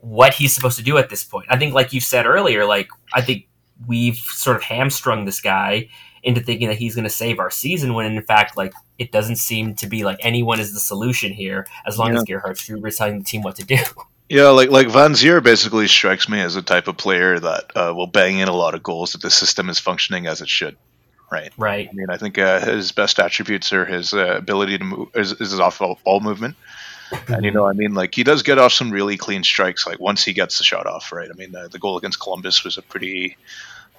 what 0.00 0.34
he's 0.34 0.54
supposed 0.54 0.78
to 0.78 0.84
do 0.84 0.98
at 0.98 1.08
this 1.08 1.24
point. 1.24 1.46
I 1.50 1.58
think 1.58 1.74
like 1.74 1.92
you 1.92 2.00
said 2.00 2.26
earlier, 2.26 2.64
like 2.64 2.88
I 3.12 3.22
think 3.22 3.48
we've 3.86 4.16
sort 4.16 4.56
of 4.56 4.62
hamstrung 4.62 5.24
this 5.24 5.40
guy 5.40 5.88
into 6.22 6.40
thinking 6.40 6.68
that 6.68 6.76
he's 6.78 6.94
going 6.94 7.04
to 7.04 7.10
save 7.10 7.38
our 7.38 7.50
season 7.50 7.94
when 7.94 8.06
in 8.06 8.22
fact 8.22 8.56
like 8.56 8.72
it 8.98 9.12
doesn't 9.12 9.36
seem 9.36 9.74
to 9.76 9.86
be 9.86 10.04
like 10.04 10.18
anyone 10.20 10.60
is 10.60 10.74
the 10.74 10.80
solution 10.80 11.32
here 11.32 11.66
as 11.86 11.98
long 11.98 12.12
Yeah. 12.12 12.18
as 12.18 12.24
Gerhard 12.24 12.56
Struber 12.56 12.88
is 12.88 12.96
telling 12.96 13.18
the 13.18 13.24
team 13.24 13.42
what 13.42 13.56
to 13.56 13.64
do. 13.64 13.78
yeah, 14.28 14.48
like 14.48 14.70
like 14.70 14.88
Vanzeir 14.88 15.42
basically 15.42 15.88
strikes 15.88 16.28
me 16.28 16.40
as 16.40 16.56
a 16.56 16.62
type 16.62 16.88
of 16.88 16.96
player 16.96 17.38
that 17.38 17.76
uh, 17.76 17.92
will 17.94 18.06
bang 18.06 18.38
in 18.38 18.48
a 18.48 18.54
lot 18.54 18.74
of 18.74 18.82
goals 18.82 19.14
if 19.14 19.20
the 19.22 19.30
system 19.30 19.68
is 19.70 19.78
functioning 19.78 20.26
as 20.26 20.40
it 20.40 20.48
should. 20.48 20.76
Right. 21.32 21.52
right. 21.56 21.88
I 21.88 21.92
mean, 21.94 22.10
I 22.10 22.16
think 22.16 22.38
uh, 22.38 22.58
his 22.58 22.90
best 22.90 23.20
attributes 23.20 23.72
are 23.72 23.84
his 23.84 24.12
uh, 24.12 24.34
ability 24.36 24.78
to 24.78 24.84
move, 24.84 25.08
is, 25.14 25.30
is 25.32 25.52
his 25.52 25.60
off 25.60 25.78
ball 25.78 26.20
movement, 26.20 26.56
and 27.28 27.44
you 27.44 27.52
know, 27.52 27.68
I 27.68 27.72
mean, 27.72 27.94
like 27.94 28.14
he 28.16 28.24
does 28.24 28.42
get 28.42 28.58
off 28.58 28.72
some 28.72 28.90
really 28.90 29.16
clean 29.16 29.44
strikes. 29.44 29.86
Like 29.86 30.00
once 30.00 30.24
he 30.24 30.32
gets 30.32 30.58
the 30.58 30.64
shot 30.64 30.86
off, 30.88 31.12
right? 31.12 31.28
I 31.30 31.34
mean, 31.34 31.52
the, 31.52 31.68
the 31.68 31.78
goal 31.78 31.96
against 31.96 32.20
Columbus 32.20 32.64
was 32.64 32.78
a 32.78 32.82
pretty 32.82 33.36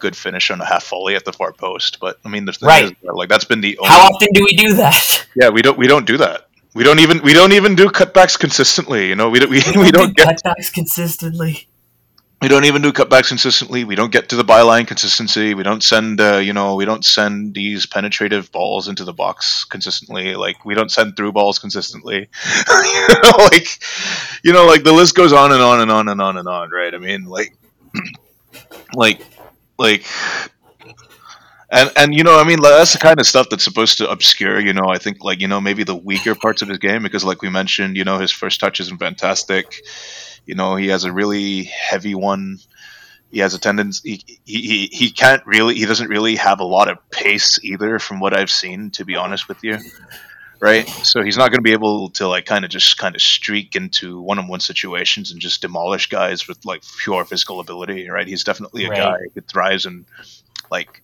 good 0.02 0.16
finish 0.18 0.52
on 0.52 0.60
a 0.60 0.66
half 0.66 0.90
volley 0.90 1.16
at 1.16 1.24
the 1.24 1.32
far 1.34 1.54
post. 1.54 2.00
But 2.02 2.18
I 2.26 2.30
mean, 2.30 2.46
the 2.46 2.54
thing 2.54 2.68
Right. 2.68 2.86
is, 2.86 2.92
like 3.04 3.30
that's 3.30 3.46
been 3.46 3.62
the 3.62 3.78
only. 3.78 3.90
How 3.90 4.02
often 4.10 4.28
do 4.34 4.44
we 4.44 4.54
do 4.56 4.74
that? 4.76 5.28
Yeah, 5.36 5.50
we 5.50 5.62
don't 5.62 5.78
we 5.78 5.88
don't 5.88 6.06
do 6.06 6.18
that. 6.18 6.50
We 6.74 6.84
don't 6.84 7.00
even 7.00 7.22
we 7.24 7.34
don't 7.34 7.54
even 7.54 7.76
do 7.76 7.88
cutbacks 7.88 8.38
consistently. 8.38 9.08
You 9.08 9.16
know, 9.16 9.30
we 9.30 9.40
don't 9.40 9.50
we, 9.50 9.62
we 9.78 9.92
don't 9.92 10.16
do 10.16 10.26
get 10.26 10.42
cutbacks 10.44 10.72
consistently. 10.74 11.68
we 12.42 12.48
don't 12.50 12.66
even 12.66 12.82
do 12.82 12.92
cutbacks 12.92 13.30
consistently. 13.30 13.84
We 13.86 13.96
don't 13.96 14.12
get 14.12 14.30
to 14.30 14.36
the 14.36 14.44
byline 14.44 14.88
consistency. 14.88 15.54
We 15.54 15.64
don't 15.64 15.84
send, 15.84 16.20
uh, 16.20 16.38
you 16.38 16.54
know, 16.54 16.76
we 16.76 16.86
don't 16.86 17.06
send 17.06 17.54
these 17.54 17.86
penetrative 17.86 18.52
balls 18.52 18.88
into 18.88 19.04
the 19.06 19.14
box 19.14 19.64
consistently. 19.64 20.36
Like 20.36 20.66
we 20.66 20.74
don't 20.74 20.92
send 20.92 21.16
through 21.16 21.32
balls 21.34 21.60
consistently. 21.60 22.28
you 22.68 23.08
know, 23.24 23.38
like, 23.52 23.68
you 24.44 24.52
know, 24.54 24.66
like 24.66 24.84
the 24.84 24.92
list 24.94 25.14
goes 25.16 25.34
on 25.34 25.52
and 25.52 25.62
on 25.62 25.80
and 25.82 25.92
on 25.92 26.10
and 26.10 26.20
on 26.22 26.38
and 26.38 26.48
on. 26.48 26.72
Right? 26.72 26.94
I 26.94 26.98
mean, 26.98 27.26
like, 27.26 27.56
like, 28.96 29.22
like. 29.82 30.06
And, 31.74 31.90
and 31.96 32.14
you 32.14 32.26
know 32.26 32.38
I 32.38 32.44
mean 32.44 32.60
that's 32.62 32.92
the 32.92 33.00
kind 33.00 33.18
of 33.18 33.26
stuff 33.26 33.48
that's 33.50 33.64
supposed 33.64 34.00
to 34.00 34.12
obscure 34.12 34.60
you 34.60 34.74
know 34.74 34.90
I 34.90 34.98
think 34.98 35.24
like 35.24 35.40
you 35.40 35.48
know 35.48 35.62
maybe 35.62 35.86
the 35.86 35.96
weaker 35.96 36.36
parts 36.36 36.62
of 36.62 36.68
his 36.68 36.80
game 36.80 37.02
because 37.02 37.24
like 37.24 37.42
we 37.42 37.50
mentioned 37.50 37.96
you 37.96 38.04
know 38.04 38.18
his 38.18 38.30
first 38.30 38.60
touch 38.60 38.82
isn't 38.82 38.98
fantastic 38.98 39.82
you 40.46 40.56
know, 40.56 40.76
he 40.76 40.88
has 40.88 41.04
a 41.04 41.14
really 41.14 41.64
heavy 41.64 42.16
one. 42.16 42.60
He 43.32 43.40
has 43.40 43.54
a 43.54 43.60
tendency. 43.60 44.22
He, 44.26 44.40
he, 44.44 44.90
he 44.92 45.12
can't 45.12 45.46
really. 45.46 45.76
He 45.76 45.86
doesn't 45.86 46.10
really 46.10 46.36
have 46.36 46.60
a 46.60 46.66
lot 46.66 46.90
of 46.90 46.98
pace 47.10 47.64
either, 47.64 48.00
from 48.00 48.20
what 48.20 48.38
I've 48.38 48.50
seen. 48.50 48.92
To 48.92 49.06
be 49.06 49.16
honest 49.16 49.48
with 49.48 49.64
you, 49.64 49.78
right? 50.62 50.88
So 51.02 51.24
he's 51.24 51.38
not 51.38 51.50
going 51.50 51.58
to 51.58 51.64
be 51.64 51.72
able 51.74 52.12
to 52.12 52.28
like 52.28 52.46
kind 52.46 52.64
of 52.64 52.72
just 52.72 52.98
kind 52.98 53.16
of 53.16 53.22
streak 53.22 53.76
into 53.76 54.22
one-on-one 54.22 54.60
situations 54.60 55.32
and 55.32 55.42
just 55.42 55.62
demolish 55.62 56.08
guys 56.08 56.48
with 56.48 56.64
like 56.66 56.84
pure 57.04 57.26
physical 57.26 57.60
ability, 57.60 58.08
right? 58.10 58.28
He's 58.28 58.44
definitely 58.44 58.86
a 58.86 58.90
Right. 58.90 58.98
guy 59.00 59.18
that 59.36 59.48
thrives 59.48 59.86
in 59.86 60.06
like 60.70 61.02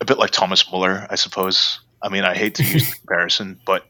a 0.00 0.04
bit 0.04 0.18
like 0.18 0.30
Thomas 0.30 0.70
Muller, 0.70 1.06
I 1.10 1.16
suppose. 1.16 1.80
I 2.00 2.08
mean, 2.08 2.24
I 2.24 2.34
hate 2.34 2.54
to 2.56 2.64
use 2.64 2.88
the 2.90 2.96
comparison, 3.06 3.60
but 3.64 3.84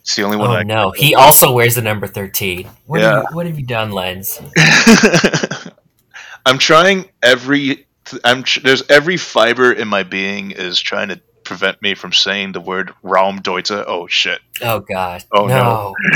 it's 0.00 0.14
the 0.16 0.22
only 0.24 0.36
one. 0.36 0.50
Oh 0.50 0.54
I 0.54 0.62
no, 0.62 0.92
he 0.96 1.14
also 1.14 1.52
wears 1.52 1.74
the 1.74 1.82
number 1.82 2.06
thirteen. 2.06 2.68
What, 2.86 3.00
Yeah. 3.00 3.10
have, 3.14 3.24
you, 3.30 3.36
what 3.36 3.46
have 3.46 3.58
you 3.58 3.66
done, 3.66 3.90
Lens? 3.92 4.40
I'm 6.46 6.58
trying 6.58 7.10
every. 7.22 7.86
I'm 8.22 8.44
there's 8.62 8.88
every 8.88 9.16
fiber 9.16 9.72
in 9.72 9.88
my 9.88 10.04
being 10.04 10.52
is 10.52 10.80
trying 10.80 11.08
to 11.08 11.20
prevent 11.46 11.80
me 11.80 11.94
from 11.94 12.12
saying 12.12 12.52
the 12.52 12.60
word 12.60 12.92
Raumdeuter. 13.02 13.84
Oh 13.86 14.06
shit! 14.06 14.40
Oh 14.60 14.80
god, 14.80 15.24
Oh, 15.32 15.46
no. 15.46 15.94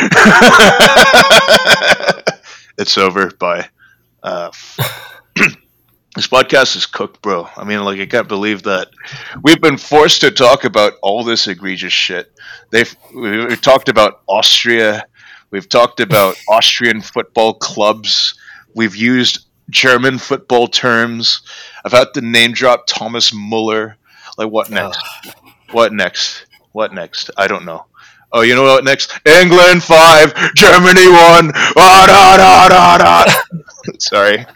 it's 2.79 2.97
over. 2.99 3.31
Bye. 3.31 3.69
Uh, 4.23 4.51
this 6.17 6.27
podcast 6.29 6.77
is 6.77 6.87
cooked, 6.87 7.23
bro. 7.23 7.49
I 7.57 7.65
mean, 7.65 7.83
like 7.85 8.01
I 8.01 8.07
can't 8.07 8.29
believe 8.29 8.65
that 8.65 8.89
we've 9.43 9.61
been 9.61 9.79
forced 9.79 10.21
to 10.23 10.31
talk 10.31 10.65
about 10.65 10.95
all 11.03 11.25
this 11.25 11.47
egregious 11.47 11.93
shit. 11.93 12.33
They've 12.71 12.95
we- 13.15 13.47
we've 13.47 13.63
talked 13.63 13.89
about 13.89 14.21
Austria. 14.29 15.05
We've 15.51 15.69
talked 15.69 16.01
about 16.01 16.37
Austrian 16.49 17.01
football 17.01 17.55
clubs. 17.55 18.35
We've 18.75 18.95
used 18.97 19.47
German 19.69 20.19
football 20.19 20.67
terms. 20.69 21.43
I've 21.85 21.93
had 21.93 22.13
to 22.15 22.21
name 22.21 22.53
drop 22.53 22.85
Thomas 22.87 23.33
Muller. 23.35 23.97
Like 24.41 24.51
what 24.51 24.71
next? 24.71 25.05
What 25.71 25.93
next? 25.93 26.47
What 26.73 26.95
next? 26.95 27.31
I 27.37 27.47
don't 27.47 27.67
know. 27.67 27.85
Oh, 28.33 28.41
you 28.41 28.55
know 28.55 28.63
what 28.63 28.85
next? 28.85 29.13
England 29.27 29.83
five, 29.83 30.35
Germany 30.55 31.09
one. 31.09 31.53
Ah, 31.77 32.07
da, 32.09 32.37
da, 32.39 32.97
da, 32.97 33.25
da. 33.27 33.93
Sorry. 33.99 34.47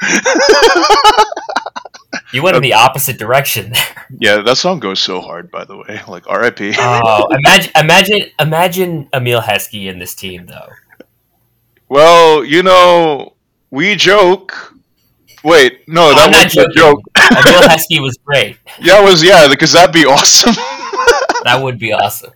You 2.32 2.43
went 2.43 2.57
in 2.57 2.62
the 2.62 2.72
opposite 2.72 3.18
direction 3.18 3.72
there. 3.72 4.07
Yeah, 4.18 4.41
that 4.41 4.57
song 4.57 4.80
goes 4.80 5.01
so 5.01 5.20
hard. 5.20 5.51
By 5.51 5.66
the 5.66 5.76
way, 5.76 6.01
like 6.09 6.26
R.I.P. 6.28 6.76
Oh, 6.78 7.28
imagine, 7.45 7.72
imagine, 7.76 8.30
imagine 8.41 9.09
Emile 9.12 9.43
Heskey 9.43 9.85
in 9.91 9.99
this 9.99 10.14
team, 10.14 10.47
though. 10.47 10.70
Well, 11.91 12.43
you 12.43 12.62
know, 12.62 13.35
we 13.70 13.97
joke. 13.97 14.74
Wait, 15.45 15.86
no, 15.88 16.11
I'm 16.11 16.16
that 16.16 16.30
not 16.30 16.45
was 16.47 16.57
a 16.57 16.68
joke. 16.74 17.01
Emile 17.16 17.68
Heskey 17.68 18.01
was 18.03 18.16
great. 18.24 18.57
Yeah, 18.80 19.03
it 19.03 19.05
was 19.05 19.22
yeah, 19.22 19.47
because 19.49 19.72
that'd 19.72 19.92
be 19.95 20.07
awesome. 20.07 20.55
That 21.45 21.62
would 21.62 21.78
be 21.78 21.92
awesome. 21.92 22.32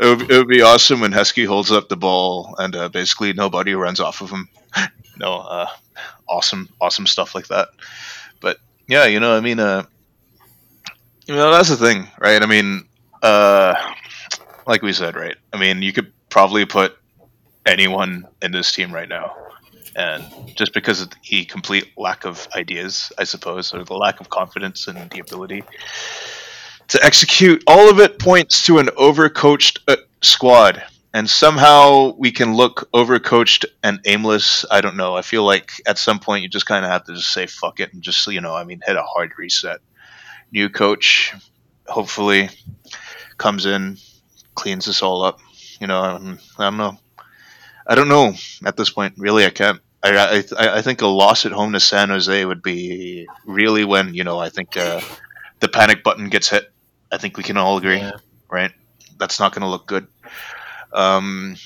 it, 0.00 0.06
would, 0.06 0.30
it 0.30 0.38
would 0.38 0.48
be 0.48 0.62
awesome 0.62 1.00
when 1.02 1.12
Heskey 1.12 1.46
holds 1.46 1.70
up 1.70 1.90
the 1.90 1.98
ball 1.98 2.54
and 2.58 2.74
uh, 2.74 2.88
basically 2.88 3.34
nobody 3.34 3.74
runs 3.74 4.00
off 4.00 4.22
of 4.22 4.30
him. 4.30 4.48
no, 5.18 5.34
uh, 5.34 5.66
awesome, 6.26 6.70
awesome 6.80 7.06
stuff 7.06 7.34
like 7.34 7.48
that. 7.48 7.68
But 8.40 8.58
yeah, 8.86 9.04
you 9.04 9.20
know, 9.20 9.36
I 9.36 9.40
mean, 9.40 9.60
uh, 9.60 9.84
you 11.26 11.34
know, 11.34 11.50
that's 11.52 11.68
the 11.68 11.76
thing, 11.76 12.08
right? 12.18 12.42
I 12.42 12.46
mean, 12.46 12.88
uh, 13.22 13.74
like 14.66 14.80
we 14.80 14.94
said, 14.94 15.14
right? 15.14 15.36
I 15.52 15.58
mean, 15.58 15.82
you 15.82 15.92
could 15.92 16.10
probably 16.30 16.64
put 16.64 16.96
anyone 17.66 18.26
in 18.40 18.50
this 18.50 18.72
team 18.72 18.92
right 18.92 19.08
now. 19.08 19.36
And 19.98 20.24
just 20.54 20.72
because 20.74 21.00
of 21.00 21.10
the 21.28 21.44
complete 21.44 21.90
lack 21.96 22.24
of 22.24 22.46
ideas, 22.54 23.10
I 23.18 23.24
suppose, 23.24 23.74
or 23.74 23.82
the 23.82 23.94
lack 23.94 24.20
of 24.20 24.30
confidence 24.30 24.86
and 24.86 25.10
the 25.10 25.18
ability 25.18 25.64
to 26.88 27.04
execute, 27.04 27.64
all 27.66 27.90
of 27.90 27.98
it 27.98 28.20
points 28.20 28.64
to 28.66 28.78
an 28.78 28.86
overcoached 28.96 29.80
uh, 29.88 29.96
squad. 30.22 30.84
And 31.12 31.28
somehow 31.28 32.14
we 32.16 32.30
can 32.30 32.54
look 32.54 32.88
overcoached 32.94 33.64
and 33.82 33.98
aimless. 34.04 34.64
I 34.70 34.82
don't 34.82 34.96
know. 34.96 35.16
I 35.16 35.22
feel 35.22 35.42
like 35.42 35.72
at 35.84 35.98
some 35.98 36.20
point 36.20 36.44
you 36.44 36.48
just 36.48 36.66
kind 36.66 36.84
of 36.84 36.92
have 36.92 37.02
to 37.06 37.14
just 37.14 37.32
say 37.32 37.46
fuck 37.46 37.80
it 37.80 37.92
and 37.92 38.00
just, 38.00 38.24
you 38.28 38.40
know, 38.40 38.54
I 38.54 38.62
mean, 38.62 38.80
hit 38.86 38.94
a 38.94 39.02
hard 39.02 39.32
reset. 39.36 39.80
New 40.52 40.68
coach, 40.68 41.34
hopefully, 41.88 42.50
comes 43.36 43.66
in, 43.66 43.96
cleans 44.54 44.86
this 44.86 45.02
all 45.02 45.24
up. 45.24 45.40
You 45.80 45.88
know, 45.88 46.00
I 46.56 46.64
don't 46.64 46.76
know. 46.76 46.98
I 47.84 47.96
don't 47.96 48.08
know 48.08 48.34
at 48.64 48.76
this 48.76 48.90
point. 48.90 49.14
Really, 49.16 49.44
I 49.44 49.50
can't. 49.50 49.80
I, 50.02 50.44
I, 50.58 50.78
I 50.78 50.82
think 50.82 51.02
a 51.02 51.06
loss 51.06 51.44
at 51.46 51.52
home 51.52 51.72
to 51.72 51.80
San 51.80 52.08
Jose 52.10 52.44
would 52.44 52.62
be 52.62 53.26
really 53.44 53.84
when 53.84 54.14
you 54.14 54.24
know 54.24 54.38
I 54.38 54.48
think 54.48 54.76
uh, 54.76 55.00
the 55.60 55.68
panic 55.68 56.02
button 56.04 56.28
gets 56.28 56.48
hit. 56.48 56.70
I 57.10 57.18
think 57.18 57.36
we 57.36 57.42
can 57.42 57.56
all 57.56 57.78
agree, 57.78 57.98
Yeah. 57.98 58.12
right? 58.50 58.72
That's 59.18 59.40
not 59.40 59.52
going 59.52 59.62
to 59.62 59.68
look 59.68 59.86
good. 59.86 60.06
Um, 60.92 61.56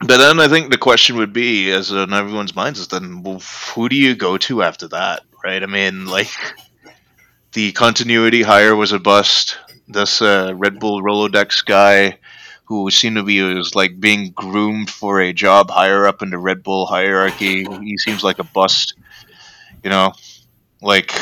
but 0.00 0.18
then 0.18 0.40
I 0.40 0.48
think 0.48 0.70
the 0.70 0.78
question 0.78 1.16
would 1.16 1.32
be, 1.32 1.70
as 1.70 1.92
on 1.92 2.12
everyone's 2.12 2.56
minds, 2.56 2.80
is 2.80 2.88
then 2.88 3.22
well, 3.22 3.40
who 3.74 3.88
do 3.88 3.96
you 3.96 4.14
go 4.16 4.36
to 4.38 4.62
after 4.62 4.88
that, 4.88 5.22
right? 5.44 5.62
I 5.62 5.66
mean, 5.66 6.06
like 6.06 6.28
the 7.52 7.72
continuity 7.72 8.42
hire 8.42 8.74
was 8.74 8.92
a 8.92 8.98
bust. 8.98 9.58
This 9.88 10.20
uh, 10.22 10.52
Red 10.56 10.78
Bull 10.78 11.02
Rolodex 11.02 11.64
guy 11.64 12.18
who 12.64 12.90
seemed 12.90 13.16
to 13.16 13.22
be 13.22 13.42
was 13.42 13.74
like 13.74 14.00
being 14.00 14.30
groomed 14.30 14.88
for 14.88 15.20
a 15.20 15.32
job 15.32 15.70
higher 15.70 16.06
up 16.06 16.22
in 16.22 16.30
the 16.30 16.38
Red 16.38 16.62
Bull 16.62 16.86
hierarchy. 16.86 17.64
He 17.64 17.98
seems 17.98 18.22
like 18.22 18.38
a 18.38 18.44
bust. 18.44 18.94
You 19.82 19.90
know, 19.90 20.12
like 20.80 21.12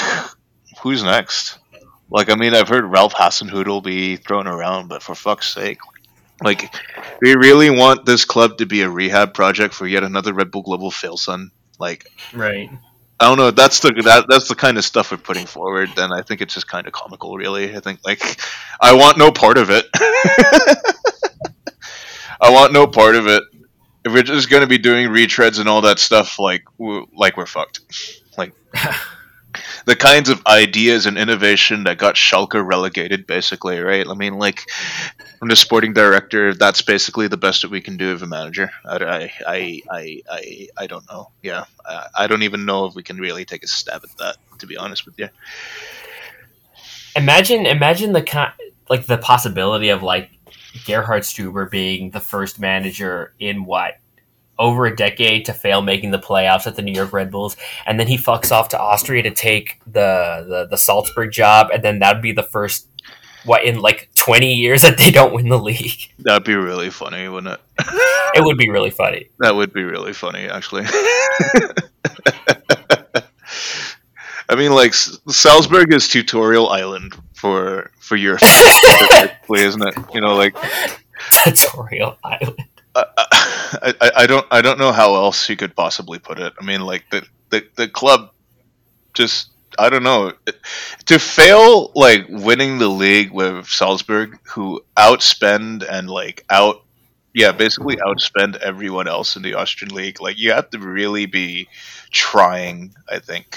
who's 0.81 1.03
next? 1.03 1.59
Like 2.11 2.31
I 2.31 2.35
mean, 2.35 2.55
I've 2.55 2.69
heard 2.69 2.85
Ralph 2.85 3.15
Hasenhüttl 3.15 3.83
be 3.83 4.17
thrown 4.17 4.47
around, 4.47 4.89
but 4.89 5.03
for 5.03 5.15
fuck's 5.15 5.53
sake, 5.53 5.79
like 6.43 6.75
we 7.21 7.35
really 7.35 7.71
want 7.71 8.05
this 8.05 8.25
club 8.25 8.59
to 8.59 8.67
be 8.67 8.83
a 8.83 8.91
rehab 8.91 9.35
project 9.35 9.75
for 9.75 9.87
yet 9.87 10.05
another 10.05 10.33
Red 10.33 10.51
Bull 10.51 10.63
Global 10.63 10.91
fail 10.91 11.17
son. 11.17 11.51
Like 11.79 12.07
Right. 12.33 12.71
I 13.21 13.29
don't 13.29 13.37
know. 13.37 13.51
That's 13.51 13.81
the 13.81 13.93
that, 14.05 14.25
that's 14.29 14.49
the 14.49 14.55
kind 14.55 14.79
of 14.79 14.85
stuff 14.85 15.11
we're 15.11 15.19
putting 15.19 15.45
forward. 15.45 15.91
Then 15.95 16.11
I 16.11 16.23
think 16.23 16.41
it's 16.41 16.55
just 16.55 16.69
kind 16.69 16.87
of 16.87 16.95
comical, 16.95 17.37
really. 17.37 17.77
I 17.77 17.81
think 17.81 18.01
like 18.05 18.41
I 18.81 18.95
want 18.95 19.19
no 19.19 19.31
part 19.31 19.59
of 19.59 19.69
it. 19.71 19.87
I 22.41 22.51
want 22.51 22.73
no 22.73 22.87
part 22.87 23.17
of 23.17 23.27
it. 23.27 23.43
If 24.05 24.13
we're 24.13 24.23
just 24.23 24.49
going 24.49 24.63
to 24.63 24.67
be 24.67 24.79
doing 24.79 25.09
retreads 25.09 25.61
and 25.61 25.69
all 25.69 25.83
that 25.83 25.99
stuff, 25.99 26.39
like 26.39 26.65
w- 26.79 27.07
like 27.15 27.37
we're 27.37 27.47
fucked. 27.47 27.81
Like 28.39 28.55
the 29.85 29.97
kinds 29.97 30.31
of 30.31 30.47
ideas 30.47 31.05
and 31.05 31.19
innovation 31.19 31.85
that 31.85 31.99
got 31.99 32.15
Schalke 32.15 32.65
relegated, 32.65 33.27
basically, 33.27 33.81
right? 33.81 34.07
I 34.07 34.15
mean, 34.15 34.39
like 34.39 34.71
from 35.41 35.49
the 35.49 35.57
sporting 35.57 35.93
director, 35.93 36.55
that's 36.55 36.81
basically 36.81 37.27
the 37.27 37.37
best 37.37 37.63
that 37.63 37.71
we 37.71 37.81
can 37.81 37.97
do 37.97 38.13
of 38.13 38.23
a 38.23 38.27
manager. 38.27 38.71
I, 38.87 38.97
I, 38.97 39.33
I, 39.47 39.81
I, 39.91 40.23
I, 40.31 40.69
I 40.79 40.87
don't 40.87 41.07
know. 41.11 41.33
Yeah, 41.43 41.65
I, 41.85 42.07
I 42.21 42.27
don't 42.29 42.45
even 42.45 42.65
know 42.65 42.87
if 42.87 42.95
we 42.95 43.03
can 43.03 43.19
really 43.19 43.45
take 43.45 43.65
a 43.65 43.67
stab 43.67 44.03
at 44.05 44.17
that. 44.19 44.37
To 44.61 44.67
be 44.67 44.77
honest 44.77 45.05
with 45.05 45.19
you, 45.19 45.29
Imagine, 47.17 47.67
imagine 47.67 48.13
the 48.13 48.23
kind, 48.23 48.53
like 48.89 49.07
the 49.07 49.19
possibility 49.19 49.89
of 49.89 50.03
like 50.03 50.31
Gerhard 50.87 51.23
Struber 51.23 51.71
being 51.71 52.11
the 52.11 52.21
first 52.21 52.59
manager 52.59 53.35
in 53.39 53.65
what 53.65 53.99
over 54.59 54.85
a 54.85 54.95
decade 54.95 55.47
to 55.47 55.55
fail 55.55 55.81
making 55.81 56.11
the 56.11 56.19
playoffs 56.19 56.67
at 56.67 56.77
the 56.77 56.83
New 56.83 56.93
York 56.93 57.13
Red 57.13 57.31
Bulls, 57.31 57.57
and 57.87 57.99
then 57.99 58.07
he 58.07 58.17
fucks 58.17 58.53
off 58.53 58.69
to 58.69 58.79
Austria 58.79 59.23
to 59.23 59.31
take 59.31 59.81
the 59.87 60.45
the, 60.47 60.67
the 60.71 60.77
Salzburg 60.77 61.33
job, 61.33 61.69
and 61.73 61.83
then 61.83 61.99
that'd 61.99 62.23
be 62.23 62.33
the 62.33 62.43
first 62.43 62.87
what 63.45 63.65
in 63.65 63.81
like 63.81 64.11
twenty 64.15 64.55
years 64.55 64.83
that 64.83 64.99
they 64.99 65.11
don't 65.11 65.33
win 65.33 65.49
the 65.49 65.59
league. 65.59 66.13
that'd 66.21 66.45
be 66.45 66.55
really 66.55 66.91
funny, 66.91 67.27
wouldn't 67.29 67.55
it? 67.55 67.61
It 68.33 68.45
would 68.45 68.59
be 68.59 68.71
really 68.71 68.91
funny. 68.91 69.29
That 69.41 69.57
would 69.57 69.73
be 69.73 69.83
really 69.83 70.13
funny, 70.13 70.47
actually. 70.47 70.85
I 74.49 74.55
mean, 74.57 74.73
like 74.73 74.95
Salzburg 74.95 75.93
is 75.93 76.07
tutorial 76.07 76.69
island 76.69 77.17
for 77.41 77.91
for 77.99 78.17
your, 78.17 78.37
basically, 78.39 79.63
isn't 79.63 79.87
it? 79.87 79.95
You 80.13 80.21
know, 80.21 80.35
like 80.37 80.57
Tutorial 81.45 82.17
Island. 82.23 82.59
I, 82.95 83.05
I, 84.01 84.11
I 84.17 84.27
don't 84.27 84.47
I 84.51 84.63
don't 84.63 84.79
know 84.79 84.93
how 84.93 85.15
else 85.15 85.49
you 85.49 85.57
could 85.57 85.75
possibly 85.75 86.19
put 86.19 86.39
it. 86.39 86.53
I 86.61 86.65
mean, 86.65 86.81
like 86.83 87.05
the 87.11 87.25
the, 87.51 87.65
the 87.77 87.89
club 87.89 88.31
just 89.15 89.51
I 89.79 89.89
don't 89.89 90.03
know 90.03 90.33
to 91.07 91.19
fail 91.19 91.93
like 91.95 92.27
winning 92.29 92.79
the 92.79 92.89
league 92.89 93.31
with 93.33 93.67
Salzburg, 93.67 94.39
who 94.45 94.83
outspend 94.97 95.87
and 95.89 96.11
like 96.11 96.45
out 96.51 96.83
yeah 97.33 97.53
basically 97.53 97.97
outspend 97.97 98.57
everyone 98.57 99.07
else 99.09 99.37
in 99.37 99.43
the 99.43 99.55
Austrian 99.55 99.95
league. 99.95 100.21
Like 100.21 100.39
you 100.39 100.53
have 100.53 100.71
to 100.71 100.79
really 100.79 101.27
be 101.27 101.69
trying. 102.11 102.95
I 103.09 103.21
think 103.21 103.57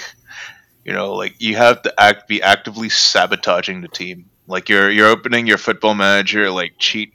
you 0.84 0.92
know 0.92 1.14
like 1.14 1.36
you 1.40 1.56
have 1.56 1.82
to 1.82 2.00
act 2.00 2.28
be 2.28 2.42
actively 2.42 2.88
sabotaging 2.88 3.80
the 3.80 3.88
team. 3.88 4.30
Like 4.46 4.68
you're 4.68 4.90
you're 4.90 5.08
opening 5.08 5.46
your 5.46 5.58
football 5.58 5.94
manager 5.94 6.50
like 6.50 6.74
cheat 6.78 7.14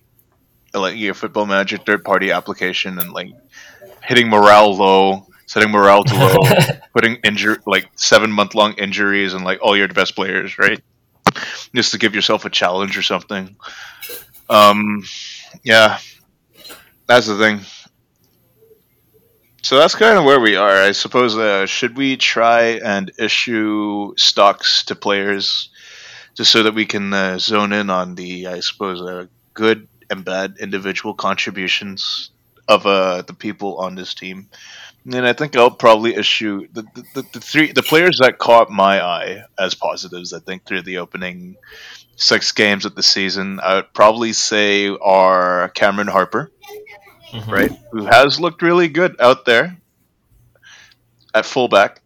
like 0.74 0.97
your 0.97 1.13
football 1.13 1.45
manager 1.45 1.78
third 1.78 2.03
party 2.03 2.32
application 2.32 2.99
and 2.99 3.11
like 3.11 3.32
hitting 4.03 4.30
morale 4.30 4.76
low 4.76 5.28
setting 5.49 5.72
morale 5.72 6.03
to 6.03 6.15
low, 6.15 6.78
putting 6.93 7.15
injury 7.24 7.57
like 7.65 7.89
seven 7.95 8.32
month 8.32 8.53
long 8.53 8.74
injuries 8.74 9.34
and 9.34 9.43
like 9.43 9.57
all 9.63 9.76
your 9.76 9.88
best 9.88 10.15
players, 10.15 10.59
right? 10.59 10.80
Just 11.74 11.93
to 11.93 11.97
give 11.97 12.13
yourself 12.13 12.45
a 12.45 12.51
challenge 12.51 12.95
or 12.99 13.01
something. 13.01 13.55
Um, 14.47 15.03
yeah, 15.63 15.97
that's 17.07 17.26
the 17.26 17.38
thing. 17.39 17.61
So 19.62 19.78
that's 19.78 19.95
kind 19.95 20.18
of 20.18 20.24
where 20.24 20.39
we 20.39 20.55
are. 20.55 20.82
I 20.82 20.91
suppose. 20.91 21.38
Uh, 21.38 21.66
should 21.66 21.97
we 21.97 22.18
try 22.18 22.80
and 22.84 23.12
issue 23.18 24.14
stocks 24.18 24.86
to 24.86 24.95
players 24.95 25.70
just 26.36 26.51
so 26.51 26.64
that 26.64 26.74
we 26.74 26.86
can 26.86 27.14
uh, 27.14 27.38
zone 27.38 27.74
in 27.74 27.89
on 27.89 28.16
the, 28.16 28.47
I 28.47 28.62
suppose, 28.62 29.01
uh, 29.01 29.28
good 29.53 29.88
and 30.10 30.24
bad 30.24 30.55
individual 30.60 31.14
contributions 31.14 32.32
of 32.68 32.86
uh, 32.86 33.22
the 33.24 33.34
people 33.34 33.78
on 33.78 33.95
this 33.95 34.14
team? 34.14 34.49
And 35.05 35.26
I 35.26 35.34
think 35.34 35.55
I'll 35.55 35.72
probably 35.72 36.16
issue 36.16 36.68
the, 36.72 36.84
the, 37.14 37.26
the, 37.34 37.39
three 37.39 37.72
the 37.72 37.84
players 37.84 38.20
that 38.22 38.38
caught 38.38 38.70
my 38.70 39.03
eye 39.03 39.43
as 39.57 39.74
positives. 39.74 40.34
I 40.34 40.39
think 40.39 40.66
through 40.66 40.84
the 40.84 40.97
opening 40.99 41.55
six 42.16 42.51
games 42.51 42.86
of 42.86 42.95
the 42.95 43.03
season, 43.03 43.60
I 43.62 43.76
would 43.76 43.93
probably 43.93 44.34
say 44.34 44.89
are 44.89 45.70
Cameron 45.70 46.07
Harper, 46.07 46.51
mm-hmm. 47.32 47.51
right, 47.51 47.71
who 47.91 48.05
has 48.05 48.39
looked 48.39 48.61
really 48.61 48.88
good 48.88 49.15
out 49.19 49.45
there 49.45 49.77
at 51.34 51.45
fullback 51.45 52.01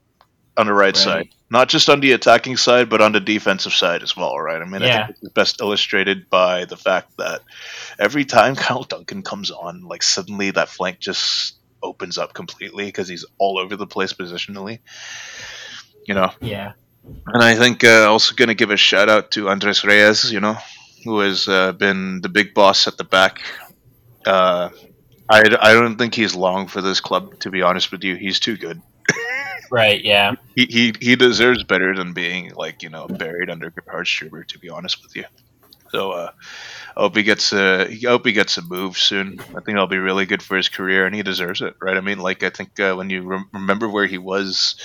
on 0.58 0.68
the 0.68 0.74
right, 0.74 0.88
right, 0.88 0.98
side, 0.98 1.30
not 1.50 1.70
just 1.70 1.90
on 1.90 2.00
the 2.00 2.12
attacking 2.12 2.58
side, 2.58 2.90
but 2.90 3.02
on 3.02 3.12
the 3.12 3.20
defensive 3.20 3.74
side 3.74 4.04
as 4.04 4.16
well, 4.16 4.38
right? 4.38 4.62
I 4.62 4.66
mean, 4.66 4.82
yeah. 4.82 5.04
I 5.04 5.06
think 5.08 5.18
it's 5.22 5.34
best 5.34 5.62
illustrated 5.62 6.30
by 6.30 6.66
the 6.66 6.78
fact 6.78 7.18
that 7.18 7.42
every 8.00 8.26
time 8.26 8.56
Kyle 8.58 8.84
Duncan 8.84 9.24
comes 9.24 9.52
on, 9.52 9.84
like 9.84 10.04
suddenly 10.04 10.52
that 10.52 10.70
flank 10.70 11.00
just 11.00 11.56
opens 11.82 12.18
up 12.18 12.34
completely 12.34 12.86
because 12.86 13.08
he's 13.08 13.26
all 13.38 13.60
over 13.60 13.76
the 13.76 13.88
place 13.88 14.14
positionally. 14.14 14.80
You 16.08 16.16
know. 16.16 16.32
Yeah. 16.42 16.74
And 17.28 17.44
I 17.44 17.56
think 17.56 17.84
uh, 17.84 18.08
also 18.10 18.36
going 18.36 18.48
to 18.48 18.56
give 18.56 18.72
a 18.72 18.78
shout 18.78 19.10
out 19.10 19.32
to 19.32 19.50
Andres 19.50 19.84
Reyes, 19.84 20.32
you 20.32 20.40
know, 20.40 20.58
who 21.04 21.20
has 21.20 21.48
uh, 21.48 21.74
been 21.74 22.22
the 22.22 22.30
big 22.30 22.54
boss 22.54 22.88
at 22.88 22.98
the 22.98 23.04
back. 23.04 23.42
Uh, 24.26 24.70
I, 25.34 25.72
I 25.72 25.74
don't 25.74 25.98
think 25.98 26.14
he's 26.14 26.36
long 26.36 26.68
for 26.68 26.82
this 26.82 27.00
club, 27.00 27.40
to 27.40 27.50
be 27.50 27.64
honest 27.64 27.92
with 27.92 28.04
you. 28.04 28.16
He's 28.16 28.40
too 28.40 28.56
good. 28.56 28.82
right, 29.72 30.04
yeah. 30.04 30.36
He, 30.56 30.66
he, 30.66 30.94
he 31.00 31.16
deserves 31.16 31.64
better 31.64 31.96
than 31.96 32.14
being, 32.14 32.54
like, 32.54 32.84
you 32.84 32.90
know, 32.90 33.08
buried 33.08 33.50
under 33.50 33.72
Gerhard 33.72 34.06
Struber, 34.06 34.46
to 34.48 34.60
be 34.60 34.70
honest 34.70 35.02
with 35.02 35.16
you. 35.16 35.26
So, 35.90 36.12
uh, 36.12 36.32
I 36.96 37.02
hope 37.02 37.16
he 37.16 37.24
gets 37.24 37.54
a. 37.54 37.88
I 37.88 38.00
hope 38.06 38.26
he 38.26 38.34
gets 38.34 38.58
a 38.58 38.64
move 38.64 38.98
soon. 38.98 39.40
I 39.40 39.62
think 39.62 39.66
that'll 39.66 39.88
be 39.88 39.98
really 39.98 40.26
good 40.26 40.42
for 40.42 40.58
his 40.58 40.70
career, 40.70 41.06
and 41.06 41.16
he 41.16 41.22
deserves 41.22 41.62
it, 41.62 41.76
right? 41.82 41.98
I 41.98 42.02
mean, 42.02 42.20
like 42.20 42.44
I 42.44 42.50
think 42.50 42.80
uh, 42.80 42.94
when 42.96 43.12
you 43.12 43.22
re- 43.22 43.44
remember 43.54 43.88
where 43.88 44.08
he 44.08 44.18
was 44.18 44.76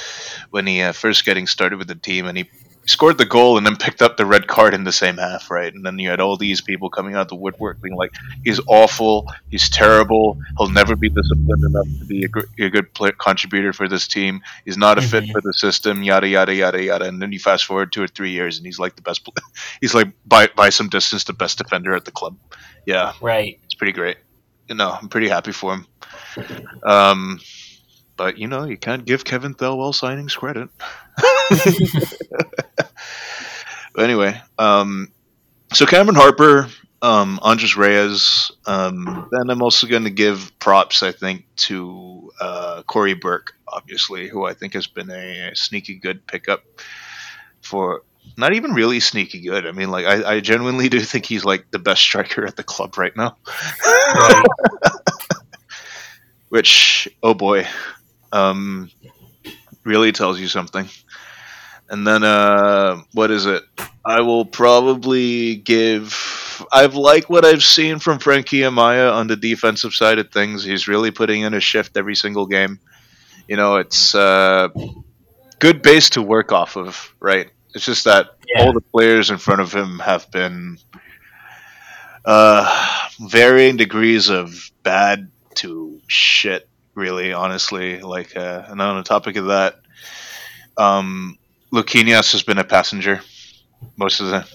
when 0.50 0.66
he 0.66 0.82
uh, 0.82 0.92
first 0.92 1.24
getting 1.24 1.46
started 1.46 1.78
with 1.78 1.88
the 1.88 1.94
team, 1.94 2.26
and 2.26 2.36
he 2.36 2.50
scored 2.88 3.18
the 3.18 3.26
goal 3.26 3.58
and 3.58 3.66
then 3.66 3.76
picked 3.76 4.00
up 4.00 4.16
the 4.16 4.24
red 4.24 4.46
card 4.46 4.72
in 4.72 4.84
the 4.84 4.92
same 4.92 5.18
half, 5.18 5.50
right? 5.50 5.72
And 5.72 5.84
then 5.84 5.98
you 5.98 6.08
had 6.08 6.20
all 6.20 6.36
these 6.36 6.60
people 6.60 6.88
coming 6.88 7.14
out 7.14 7.28
the 7.28 7.34
woodwork 7.34 7.80
being 7.82 7.94
like, 7.94 8.14
"He's 8.44 8.60
awful. 8.66 9.30
He's 9.50 9.68
terrible. 9.68 10.38
He'll 10.56 10.70
never 10.70 10.96
be 10.96 11.10
disciplined 11.10 11.64
enough 11.64 11.86
to 11.98 12.04
be 12.06 12.24
a, 12.24 12.28
gr- 12.28 12.48
a 12.58 12.70
good 12.70 12.92
play- 12.94 13.12
contributor 13.18 13.72
for 13.72 13.88
this 13.88 14.08
team. 14.08 14.40
He's 14.64 14.78
not 14.78 14.98
a 14.98 15.02
fit 15.02 15.24
mm-hmm. 15.24 15.32
for 15.32 15.40
the 15.42 15.52
system." 15.52 16.02
Yada 16.02 16.28
yada 16.28 16.54
yada 16.54 16.82
yada. 16.82 17.04
And 17.04 17.20
then 17.20 17.30
you 17.32 17.38
fast 17.38 17.66
forward 17.66 17.92
two 17.92 18.02
or 18.02 18.08
three 18.08 18.30
years, 18.30 18.56
and 18.56 18.66
he's 18.66 18.78
like 18.78 18.96
the 18.96 19.02
best. 19.02 19.28
he's 19.80 19.94
like 19.94 20.08
by 20.26 20.48
by 20.48 20.70
some 20.70 20.88
distance 20.88 21.24
the 21.24 21.34
best 21.34 21.58
defender 21.58 21.94
at 21.94 22.04
the 22.04 22.10
club. 22.10 22.36
Yeah, 22.86 23.12
right. 23.20 23.60
It's 23.64 23.74
pretty 23.74 23.92
great. 23.92 24.16
You 24.66 24.74
know, 24.74 24.90
I'm 24.90 25.08
pretty 25.08 25.28
happy 25.28 25.52
for 25.52 25.74
him. 25.74 25.86
Um, 26.84 27.40
but 28.18 28.36
you 28.36 28.48
know, 28.48 28.64
you 28.64 28.76
can't 28.76 29.06
give 29.06 29.24
Kevin 29.24 29.54
Thelwell 29.54 29.94
signings 29.94 30.36
credit. 30.36 30.68
but 33.94 34.04
anyway, 34.04 34.38
um, 34.58 35.08
so 35.72 35.86
Cameron 35.86 36.16
Harper, 36.16 36.68
um, 37.00 37.38
Andres 37.40 37.76
Reyes. 37.76 38.50
Um, 38.66 39.28
then 39.30 39.48
I'm 39.48 39.62
also 39.62 39.86
going 39.86 40.04
to 40.04 40.10
give 40.10 40.52
props, 40.58 41.02
I 41.02 41.12
think, 41.12 41.46
to 41.56 42.30
uh, 42.40 42.82
Cory 42.86 43.14
Burke, 43.14 43.54
obviously, 43.66 44.28
who 44.28 44.44
I 44.44 44.52
think 44.52 44.74
has 44.74 44.86
been 44.86 45.10
a, 45.10 45.50
a, 45.50 45.56
sneaky 45.56 45.94
good 45.94 46.26
pickup 46.26 46.62
for. 47.62 48.02
Not 48.36 48.52
even 48.52 48.72
really 48.72 49.00
sneaky 49.00 49.40
good. 49.40 49.66
I 49.66 49.72
mean, 49.72 49.90
like 49.90 50.04
I, 50.04 50.34
I 50.34 50.40
genuinely 50.40 50.90
do 50.90 51.00
think 51.00 51.24
he's 51.24 51.46
like 51.46 51.70
the 51.70 51.78
best 51.78 52.02
striker 52.02 52.44
at 52.44 52.56
the 52.56 52.62
club 52.62 52.98
right 52.98 53.16
now. 53.16 53.36
Right. 53.86 54.44
Which, 56.50 57.08
oh 57.22 57.32
boy, 57.32 57.66
um, 58.32 58.90
really 59.84 60.12
tells 60.12 60.40
you 60.40 60.48
something. 60.48 60.88
And 61.88 62.06
then, 62.06 62.22
uh, 62.22 63.02
what 63.12 63.30
is 63.30 63.46
it? 63.46 63.62
I 64.04 64.20
will 64.20 64.44
probably 64.44 65.56
give. 65.56 66.66
I've 66.70 66.94
liked 66.94 67.30
what 67.30 67.44
I've 67.44 67.62
seen 67.62 67.98
from 67.98 68.18
Frankie 68.18 68.60
Amaya 68.60 69.12
on 69.12 69.26
the 69.26 69.36
defensive 69.36 69.94
side 69.94 70.18
of 70.18 70.30
things. 70.30 70.64
He's 70.64 70.88
really 70.88 71.10
putting 71.10 71.42
in 71.42 71.54
a 71.54 71.60
shift 71.60 71.96
every 71.96 72.14
single 72.14 72.46
game. 72.46 72.80
You 73.46 73.56
know, 73.56 73.76
it's 73.76 74.14
uh, 74.14 74.68
good 75.58 75.80
base 75.80 76.10
to 76.10 76.22
work 76.22 76.52
off 76.52 76.76
of, 76.76 77.14
right? 77.20 77.50
It's 77.74 77.86
just 77.86 78.04
that 78.04 78.30
yeah. 78.46 78.64
all 78.64 78.72
the 78.72 78.80
players 78.80 79.30
in 79.30 79.38
front 79.38 79.62
of 79.62 79.72
him 79.72 79.98
have 80.00 80.30
been 80.30 80.78
uh, 82.24 83.08
varying 83.20 83.76
degrees 83.76 84.28
of 84.28 84.70
bad 84.82 85.30
to 85.56 86.00
shit 86.06 86.68
really, 86.98 87.32
honestly. 87.32 88.00
Like, 88.00 88.36
uh, 88.36 88.64
and 88.66 88.82
on 88.82 88.96
the 88.96 89.02
topic 89.02 89.36
of 89.36 89.46
that, 89.46 89.76
um, 90.76 91.38
Luquinhas 91.72 92.32
has 92.32 92.42
been 92.42 92.58
a 92.58 92.64
passenger 92.64 93.20
most 93.96 94.20
of 94.20 94.28
the, 94.28 94.46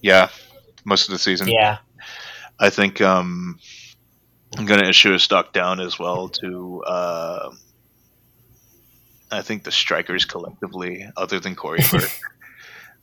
yeah, 0.00 0.28
most 0.84 1.08
of 1.08 1.12
the 1.12 1.18
season. 1.18 1.48
Yeah, 1.48 1.78
I 2.58 2.70
think 2.70 3.00
um, 3.00 3.58
I'm 4.56 4.66
going 4.66 4.80
to 4.80 4.88
issue 4.88 5.14
a 5.14 5.18
stock 5.18 5.52
down 5.52 5.80
as 5.80 5.98
well 5.98 6.28
to. 6.28 6.82
Uh, 6.84 7.50
I 9.30 9.42
think 9.42 9.64
the 9.64 9.72
strikers 9.72 10.24
collectively, 10.24 11.06
other 11.16 11.38
than 11.38 11.54
Cory 11.54 11.80
Burke. 11.90 12.10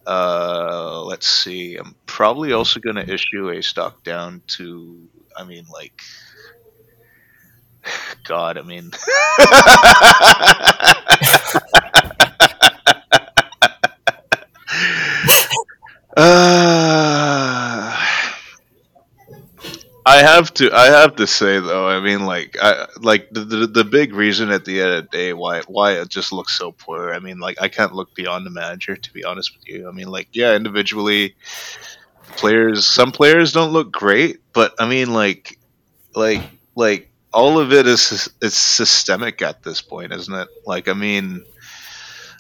uh, 0.08 1.04
let's 1.04 1.28
see. 1.28 1.76
I'm 1.78 1.96
probably 2.08 2.52
also 2.52 2.80
going 2.80 2.96
to 2.96 3.14
issue 3.14 3.50
a 3.50 3.62
stock 3.62 4.04
down 4.04 4.42
to. 4.58 5.08
I 5.38 5.44
mean, 5.44 5.66
like 5.72 6.02
God, 8.26 8.58
I 8.58 8.62
mean. 8.64 8.92
I 20.08 20.20
have 20.20 20.54
to. 20.56 20.72
I 20.74 20.86
have 20.86 21.16
to 21.18 21.28
say 21.28 21.60
though. 21.60 21.88
I 21.88 22.00
mean, 22.00 22.26
like, 22.26 22.56
I 22.62 22.88
like 23.02 23.30
the, 23.32 23.42
the, 23.42 23.68
the 23.68 23.84
big 23.84 24.14
reason 24.14 24.52
at 24.52 24.64
the 24.64 24.82
end 24.82 24.92
of 24.92 25.04
the 25.04 25.18
day 25.18 25.34
why 25.34 25.62
why 25.62 25.94
it 25.94 26.10
just 26.10 26.32
looks 26.32 26.56
so 26.58 26.72
poor. 26.72 27.14
I 27.14 27.20
mean, 27.20 27.40
like, 27.40 27.62
I 27.62 27.68
can't 27.68 27.94
look 27.94 28.14
beyond 28.16 28.46
the 28.46 28.52
manager 28.52 28.96
to 28.96 29.14
be 29.14 29.24
honest 29.24 29.56
with 29.58 29.68
you. 29.68 29.90
I 29.90 29.92
mean, 29.92 30.08
like, 30.08 30.30
yeah, 30.32 30.56
individually, 30.56 31.36
players. 32.38 32.86
Some 32.86 33.12
players 33.12 33.52
don't 33.52 33.74
look 33.74 33.92
great, 33.92 34.40
but 34.54 34.76
I 34.80 34.88
mean, 34.88 35.12
like, 35.12 35.60
like, 36.16 36.44
like 36.76 37.10
all 37.36 37.60
of 37.60 37.74
it 37.74 37.86
is 37.86 38.30
it's 38.42 38.58
systemic 38.58 39.42
at 39.42 39.62
this 39.62 39.82
point, 39.82 40.14
isn't 40.14 40.34
it? 40.34 40.48
Like, 40.66 40.88
I 40.88 40.94
mean, 40.94 41.44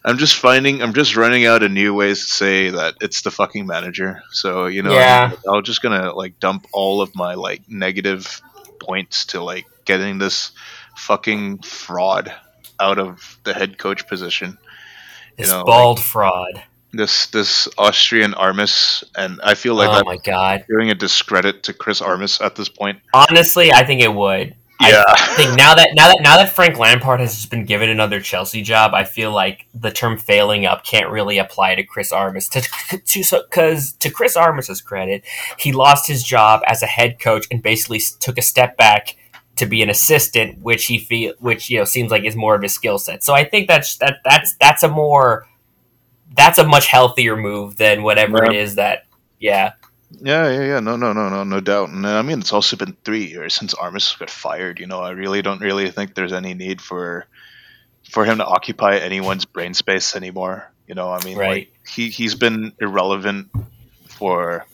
I'm 0.05 0.17
just 0.17 0.35
finding 0.35 0.81
I'm 0.81 0.93
just 0.93 1.17
running 1.17 1.45
out 1.45 1.63
of 1.63 1.71
new 1.71 1.93
ways 1.93 2.25
to 2.25 2.31
say 2.31 2.69
that 2.69 2.95
it's 3.01 3.21
the 3.21 3.29
fucking 3.29 3.67
manager. 3.67 4.23
So 4.31 4.67
you 4.67 4.83
know, 4.83 4.93
yeah. 4.93 5.33
I'm, 5.45 5.55
I'm 5.55 5.63
just 5.63 5.81
gonna 5.81 6.13
like 6.13 6.39
dump 6.39 6.67
all 6.71 7.01
of 7.01 7.13
my 7.13 7.33
like 7.33 7.63
negative 7.67 8.41
points 8.79 9.25
to 9.27 9.43
like 9.43 9.65
getting 9.83 10.17
this 10.17 10.51
fucking 10.95 11.59
fraud 11.59 12.33
out 12.79 12.97
of 12.97 13.37
the 13.43 13.53
head 13.53 13.77
coach 13.77 14.07
position. 14.07 14.57
This 15.35 15.47
you 15.47 15.53
know, 15.53 15.65
bald 15.65 15.97
like, 15.97 16.05
fraud. 16.05 16.63
This 16.93 17.27
this 17.27 17.67
Austrian 17.77 18.33
Armas, 18.33 19.03
and 19.17 19.41
I 19.43 19.55
feel 19.55 19.75
like 19.75 19.89
oh 19.89 20.05
my 20.05 20.15
god, 20.15 20.63
doing 20.69 20.89
a 20.89 20.95
discredit 20.95 21.63
to 21.63 21.73
Chris 21.73 22.01
Armas 22.01 22.39
at 22.39 22.55
this 22.55 22.69
point. 22.69 23.01
Honestly, 23.13 23.73
I 23.73 23.85
think 23.85 24.01
it 24.01 24.13
would 24.13 24.55
Yeah. 24.81 25.03
I 25.07 25.35
think 25.35 25.55
now 25.55 25.75
that 25.75 25.91
now 25.93 26.09
that 26.09 26.19
now 26.21 26.37
that 26.37 26.51
Frank 26.51 26.77
Lampard 26.77 27.19
has 27.21 27.35
just 27.35 27.49
been 27.49 27.65
given 27.65 27.89
another 27.89 28.19
Chelsea 28.19 28.61
job, 28.61 28.93
I 28.93 29.05
feel 29.05 29.31
like 29.31 29.67
the 29.73 29.91
term 29.91 30.17
"failing 30.17 30.65
up" 30.65 30.83
can't 30.83 31.09
really 31.09 31.37
apply 31.37 31.75
to 31.75 31.83
Chris 31.83 32.11
Armas. 32.11 32.49
To 32.49 32.61
because 32.91 33.93
to, 33.93 33.99
to 33.99 34.09
Chris 34.09 34.35
Armas's 34.35 34.81
credit, 34.81 35.23
he 35.57 35.71
lost 35.71 36.07
his 36.07 36.23
job 36.23 36.61
as 36.67 36.83
a 36.83 36.87
head 36.87 37.19
coach 37.19 37.47
and 37.49 37.63
basically 37.63 38.01
took 38.19 38.37
a 38.37 38.41
step 38.41 38.75
back 38.75 39.15
to 39.55 39.65
be 39.65 39.81
an 39.81 39.89
assistant, 39.89 40.59
which 40.59 40.85
he 40.85 40.99
feel 40.99 41.33
which 41.39 41.69
you 41.69 41.79
know 41.79 41.85
seems 41.85 42.11
like 42.11 42.23
is 42.23 42.35
more 42.35 42.55
of 42.55 42.61
his 42.61 42.73
skill 42.73 42.99
set. 42.99 43.23
So 43.23 43.33
I 43.33 43.45
think 43.45 43.67
that's 43.67 43.97
that 43.97 44.17
that's 44.25 44.55
that's 44.57 44.83
a 44.83 44.89
more 44.89 45.47
that's 46.35 46.57
a 46.57 46.67
much 46.67 46.87
healthier 46.87 47.37
move 47.37 47.77
than 47.77 48.03
whatever 48.03 48.43
yeah. 48.43 48.51
it 48.51 48.55
is 48.55 48.75
that 48.75 49.03
yeah 49.39 49.73
yeah, 50.11 50.49
yeah, 50.49 50.63
yeah. 50.63 50.79
No, 50.79 50.95
no, 50.95 51.13
no, 51.13 51.29
no, 51.29 51.43
no 51.43 51.59
doubt. 51.59 51.89
And 51.89 52.05
uh, 52.05 52.17
I 52.17 52.21
mean, 52.21 52.39
it's 52.39 52.53
also 52.53 52.77
been 52.77 52.95
three 53.03 53.25
years 53.25 53.53
since 53.53 53.73
Armas 53.73 54.15
got 54.17 54.29
fired. 54.29 54.79
You 54.79 54.87
know, 54.87 54.99
I 54.99 55.11
really 55.11 55.41
don't 55.41 55.61
really 55.61 55.89
think 55.91 56.13
there's 56.13 56.33
any 56.33 56.53
need 56.53 56.81
for 56.81 57.25
for 58.09 58.25
him 58.25 58.37
to 58.37 58.45
occupy 58.45 58.97
anyone's 58.97 59.45
brain 59.45 59.73
space 59.73 60.15
anymore. 60.15 60.71
You 60.87 60.95
know, 60.95 61.11
I 61.11 61.23
mean, 61.23 61.37
right. 61.37 61.49
like 61.49 61.73
he 61.87 62.09
he's 62.09 62.35
been 62.35 62.73
irrelevant 62.79 63.49
for 64.07 64.65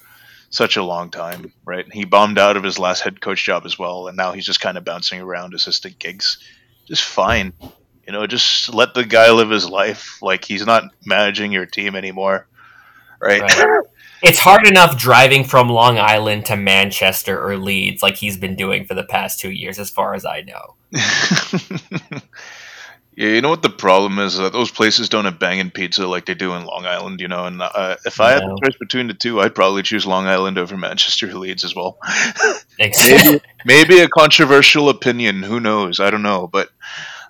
such 0.50 0.76
a 0.76 0.84
long 0.84 1.10
time, 1.10 1.54
right? 1.66 1.92
He 1.92 2.04
bombed 2.04 2.38
out 2.38 2.58
of 2.58 2.64
his 2.64 2.78
last 2.78 3.02
head 3.02 3.22
coach 3.22 3.44
job 3.44 3.66
as 3.66 3.80
well, 3.80 4.08
and 4.08 4.18
now 4.18 4.34
he's 4.34 4.46
just 4.46 4.60
kind 4.60 4.78
of 4.78 4.84
bouncing 4.84 5.22
around 5.22 5.54
assistant 5.54 5.98
gigs. 5.98 6.38
Just 6.86 7.04
fine. 7.04 7.54
You 8.06 8.14
know, 8.14 8.28
just 8.28 8.74
let 8.74 8.94
the 8.94 9.06
guy 9.06 9.32
live 9.32 9.50
his 9.50 9.70
life. 9.70 10.22
Like 10.22 10.44
he's 10.44 10.66
not 10.66 10.84
managing 11.06 11.54
your 11.54 11.66
team 11.66 11.96
anymore, 11.96 12.48
right? 13.22 13.42
right. 13.42 13.84
it's 14.22 14.40
hard 14.40 14.68
enough 14.68 14.98
driving 14.98 15.44
from 15.44 15.70
Long 15.70 15.98
Island 15.98 16.46
to 16.48 16.56
Manchester 16.56 17.44
or 17.44 17.58
Leeds, 17.58 18.04
like 18.04 18.16
he's 18.18 18.38
been 18.38 18.56
doing 18.56 18.86
for 18.86 18.94
the 18.94 19.04
past 19.04 19.40
two 19.40 19.52
years, 19.52 19.80
as 19.80 19.90
far 19.90 20.14
as 20.14 20.26
I 20.26 20.42
know. 20.42 20.76
yeah, 23.16 23.30
you 23.30 23.42
know 23.42 23.50
what 23.50 23.64
the 23.64 23.70
problem 23.70 24.20
is? 24.20 24.38
that 24.38 24.54
those 24.54 24.70
places 24.70 25.10
don't 25.10 25.26
have 25.26 25.40
banging 25.40 25.72
pizza 25.72 26.08
like 26.08 26.26
they 26.26 26.36
do 26.36 26.54
in 26.54 26.66
Long 26.66 26.86
Island, 26.86 27.20
you 27.20 27.28
know. 27.28 27.46
And 27.46 27.62
uh, 27.62 27.96
if 28.06 28.22
I 28.22 28.32
had 28.32 28.44
the 28.44 28.60
choice 28.64 28.78
between 28.78 29.08
the 29.08 29.14
two, 29.14 29.42
I'd 29.42 29.56
probably 29.56 29.82
choose 29.82 30.06
Long 30.06 30.28
Island 30.28 30.58
over 30.58 30.78
Manchester 30.78 31.28
or 31.30 31.34
Leeds 31.34 31.64
as 31.64 31.76
well. 31.76 31.98
maybe, 32.80 33.42
maybe 33.66 34.00
a 34.00 34.08
controversial 34.10 34.90
opinion. 34.90 35.42
Who 35.44 35.60
knows? 35.60 36.00
I 36.00 36.12
don't 36.12 36.24
know, 36.24 36.48
but 36.48 36.70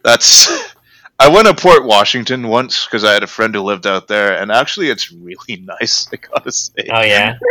that's 0.03 0.75
I 1.21 1.27
went 1.27 1.45
to 1.45 1.53
Port 1.53 1.85
Washington 1.85 2.47
once 2.47 2.83
because 2.83 3.03
I 3.03 3.13
had 3.13 3.21
a 3.21 3.27
friend 3.27 3.53
who 3.53 3.61
lived 3.61 3.85
out 3.85 4.07
there, 4.07 4.41
and 4.41 4.51
actually, 4.51 4.89
it's 4.89 5.11
really 5.11 5.57
nice. 5.79 6.07
I 6.11 6.15
gotta 6.15 6.51
say. 6.51 6.87
Oh 6.91 7.03
yeah. 7.03 7.37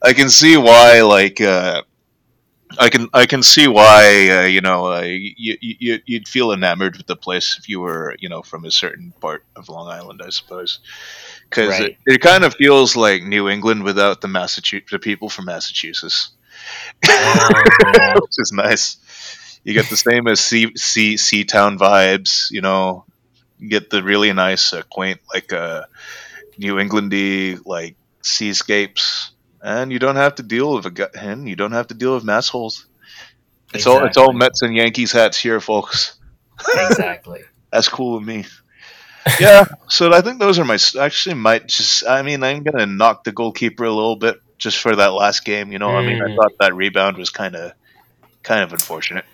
I 0.00 0.12
can 0.12 0.30
see 0.30 0.56
why, 0.56 1.00
like, 1.00 1.40
uh, 1.40 1.82
I 2.78 2.90
can 2.90 3.08
I 3.12 3.26
can 3.26 3.42
see 3.42 3.66
why 3.66 4.28
uh, 4.28 4.42
you 4.42 4.60
know 4.60 4.86
uh, 4.86 5.00
you, 5.00 5.56
you 5.60 5.98
you'd 6.06 6.28
feel 6.28 6.52
enamored 6.52 6.96
with 6.96 7.08
the 7.08 7.16
place 7.16 7.56
if 7.58 7.68
you 7.68 7.80
were 7.80 8.14
you 8.20 8.28
know 8.28 8.42
from 8.42 8.64
a 8.64 8.70
certain 8.70 9.12
part 9.20 9.44
of 9.56 9.68
Long 9.68 9.88
Island, 9.88 10.22
I 10.24 10.30
suppose, 10.30 10.78
because 11.50 11.70
right. 11.70 11.90
it, 11.90 11.96
it 12.06 12.20
kind 12.20 12.44
of 12.44 12.54
feels 12.54 12.94
like 12.94 13.24
New 13.24 13.48
England 13.48 13.82
without 13.82 14.20
the 14.20 14.28
Massachusetts 14.28 14.92
the 14.92 15.00
people 15.00 15.28
from 15.28 15.46
Massachusetts, 15.46 16.30
oh, 17.08 17.62
yeah. 17.98 18.14
which 18.20 18.38
is 18.38 18.52
nice 18.52 18.98
you 19.64 19.72
get 19.72 19.88
the 19.88 19.96
same 19.96 20.28
as 20.28 20.40
sea 20.40 20.72
sea 20.76 21.16
sea 21.16 21.44
town 21.44 21.78
vibes. 21.78 22.50
You 22.50 22.60
know, 22.60 23.04
you 23.58 23.68
get 23.68 23.90
the 23.90 24.02
really 24.02 24.32
nice, 24.32 24.72
uh, 24.72 24.82
quaint, 24.82 25.20
like 25.32 25.52
uh, 25.52 25.84
New 26.58 26.74
Englandy 26.74 27.64
like 27.64 27.96
seascapes, 28.22 29.32
and 29.62 29.90
you 29.90 29.98
don't 29.98 30.16
have 30.16 30.36
to 30.36 30.42
deal 30.42 30.74
with 30.74 30.86
a 30.86 30.90
gut 30.90 31.16
hen. 31.16 31.46
You 31.46 31.56
don't 31.56 31.72
have 31.72 31.88
to 31.88 31.94
deal 31.94 32.14
with 32.14 32.24
mass 32.24 32.48
holes. 32.48 32.86
It's 33.72 33.86
exactly. 33.86 34.00
all 34.00 34.06
it's 34.06 34.16
all 34.18 34.32
Mets 34.32 34.62
and 34.62 34.76
Yankees 34.76 35.12
hats 35.12 35.38
here, 35.38 35.60
folks. 35.60 36.18
Exactly. 36.76 37.42
That's 37.72 37.88
cool 37.88 38.14
with 38.14 38.26
me. 38.26 38.44
yeah, 39.40 39.64
so 39.88 40.12
I 40.12 40.20
think 40.20 40.38
those 40.38 40.60
are 40.60 40.64
my 40.64 40.78
actually 41.00 41.34
might 41.34 41.66
just. 41.66 42.06
I 42.06 42.22
mean, 42.22 42.44
I'm 42.44 42.62
gonna 42.62 42.86
knock 42.86 43.24
the 43.24 43.32
goalkeeper 43.32 43.82
a 43.82 43.92
little 43.92 44.14
bit 44.14 44.40
just 44.56 44.78
for 44.78 44.94
that 44.94 45.12
last 45.12 45.44
game. 45.44 45.72
You 45.72 45.80
know, 45.80 45.88
mm. 45.88 45.96
I 45.96 46.06
mean, 46.06 46.22
I 46.22 46.26
mm. 46.26 46.36
thought 46.36 46.52
that 46.60 46.76
rebound 46.76 47.16
was 47.16 47.30
kind 47.30 47.56
of 47.56 47.72
kind 48.44 48.62
of 48.62 48.72
unfortunate. 48.72 49.24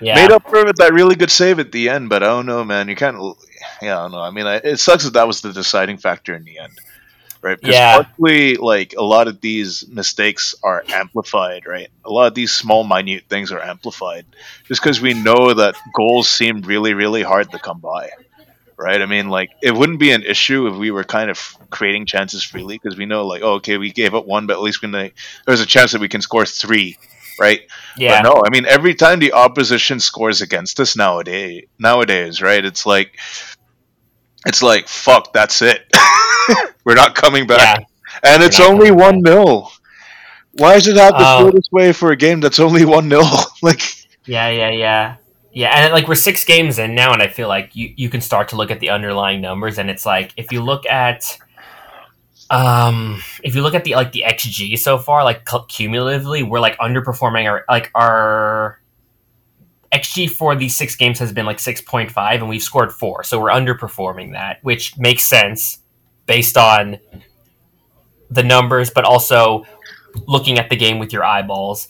Yeah. 0.00 0.14
Made 0.14 0.30
up 0.30 0.48
for 0.48 0.58
it 0.58 0.66
with 0.66 0.76
that 0.76 0.92
really 0.92 1.16
good 1.16 1.30
save 1.30 1.58
at 1.58 1.72
the 1.72 1.88
end, 1.88 2.08
but 2.08 2.22
oh 2.22 2.26
I 2.26 2.28
don't 2.28 2.46
know, 2.46 2.64
man. 2.64 2.88
You 2.88 2.96
kind 2.96 3.16
of, 3.16 3.36
yeah, 3.82 3.98
I 3.98 4.02
don't 4.02 4.12
know. 4.12 4.20
I 4.20 4.30
mean, 4.30 4.46
I, 4.46 4.56
it 4.56 4.78
sucks 4.78 5.04
that 5.04 5.14
that 5.14 5.26
was 5.26 5.40
the 5.40 5.52
deciding 5.52 5.98
factor 5.98 6.34
in 6.34 6.44
the 6.44 6.58
end, 6.58 6.72
right? 7.42 7.58
Because 7.58 7.74
yeah. 7.74 8.02
partly, 8.02 8.56
like 8.56 8.94
a 8.96 9.02
lot 9.02 9.28
of 9.28 9.40
these 9.40 9.88
mistakes 9.88 10.54
are 10.62 10.84
amplified, 10.88 11.66
right? 11.66 11.88
A 12.04 12.10
lot 12.10 12.28
of 12.28 12.34
these 12.34 12.52
small, 12.52 12.84
minute 12.84 13.24
things 13.28 13.50
are 13.50 13.60
amplified 13.60 14.24
just 14.66 14.82
because 14.82 15.00
we 15.00 15.14
know 15.14 15.54
that 15.54 15.74
goals 15.94 16.28
seem 16.28 16.62
really, 16.62 16.94
really 16.94 17.22
hard 17.22 17.50
to 17.50 17.58
come 17.58 17.80
by, 17.80 18.10
right? 18.76 19.02
I 19.02 19.06
mean, 19.06 19.28
like 19.28 19.50
it 19.62 19.74
wouldn't 19.74 19.98
be 19.98 20.12
an 20.12 20.22
issue 20.22 20.68
if 20.68 20.76
we 20.76 20.92
were 20.92 21.04
kind 21.04 21.28
of 21.28 21.56
creating 21.70 22.06
chances 22.06 22.44
freely 22.44 22.78
because 22.80 22.96
we 22.96 23.06
know, 23.06 23.26
like, 23.26 23.42
oh, 23.42 23.54
okay, 23.54 23.78
we 23.78 23.90
gave 23.90 24.14
up 24.14 24.26
one, 24.26 24.46
but 24.46 24.54
at 24.54 24.62
least 24.62 24.80
we 24.80 24.92
can, 24.92 25.10
there's 25.44 25.60
a 25.60 25.66
chance 25.66 25.90
that 25.92 26.00
we 26.00 26.08
can 26.08 26.22
score 26.22 26.46
three 26.46 26.98
right? 27.38 27.60
Yeah. 27.96 28.22
But 28.22 28.28
no, 28.28 28.42
I 28.44 28.50
mean 28.50 28.66
every 28.66 28.94
time 28.94 29.18
the 29.18 29.32
opposition 29.32 30.00
scores 30.00 30.40
against 30.40 30.80
us 30.80 30.96
nowadays, 30.96 31.64
nowadays, 31.78 32.42
right? 32.42 32.64
It's 32.64 32.86
like 32.86 33.18
it's 34.46 34.62
like 34.62 34.88
fuck, 34.88 35.32
that's 35.32 35.62
it. 35.62 35.90
We're 36.84 36.94
not 36.94 37.14
coming 37.14 37.46
back, 37.46 37.80
yeah. 37.80 38.34
and 38.34 38.42
it's 38.42 38.60
only 38.60 38.90
one 38.90 39.22
nil. 39.22 39.70
Why 40.52 40.74
does 40.74 40.88
it 40.88 40.96
have 40.96 41.12
to 41.12 41.16
oh. 41.18 41.38
feel 41.38 41.52
this 41.52 41.68
way 41.70 41.92
for 41.92 42.10
a 42.10 42.16
game 42.16 42.40
that's 42.40 42.58
only 42.58 42.84
one 42.84 43.08
nil? 43.08 43.24
like, 43.62 43.82
yeah, 44.24 44.48
yeah, 44.48 44.70
yeah. 44.70 45.16
Yeah, 45.52 45.70
and 45.70 45.92
like 45.92 46.06
we're 46.06 46.14
six 46.14 46.44
games 46.44 46.78
in 46.78 46.94
now, 46.94 47.12
and 47.12 47.22
I 47.22 47.28
feel 47.28 47.48
like 47.48 47.74
you, 47.74 47.92
you 47.96 48.08
can 48.08 48.20
start 48.20 48.48
to 48.50 48.56
look 48.56 48.70
at 48.70 48.80
the 48.80 48.90
underlying 48.90 49.40
numbers, 49.40 49.78
and 49.78 49.90
it's 49.90 50.06
like 50.06 50.32
if 50.36 50.52
you 50.52 50.62
look 50.62 50.86
at 50.86 51.38
um, 52.50 53.22
if 53.42 53.54
you 53.54 53.62
look 53.62 53.74
at 53.74 53.84
the 53.84 53.94
like 53.94 54.12
the 54.12 54.24
XG 54.26 54.78
so 54.78 54.98
far, 54.98 55.24
like 55.24 55.46
cumulatively, 55.68 56.42
we're 56.42 56.60
like 56.60 56.78
underperforming 56.78 57.48
our 57.50 57.64
like 57.68 57.90
our 57.94 58.80
XG 59.92 60.30
for 60.30 60.54
these 60.54 60.76
six 60.76 60.96
games 60.96 61.18
has 61.18 61.32
been 61.32 61.46
like 61.46 61.58
six 61.58 61.80
point 61.80 62.10
five, 62.10 62.40
and 62.40 62.48
we've 62.48 62.62
scored 62.62 62.92
four, 62.92 63.22
so 63.22 63.40
we're 63.40 63.50
underperforming 63.50 64.32
that, 64.32 64.58
which 64.62 64.96
makes 64.98 65.24
sense 65.24 65.78
based 66.26 66.56
on 66.56 66.98
the 68.30 68.42
numbers, 68.42 68.90
but 68.90 69.04
also 69.04 69.64
looking 70.26 70.58
at 70.58 70.70
the 70.70 70.76
game 70.76 70.98
with 70.98 71.12
your 71.12 71.24
eyeballs. 71.24 71.88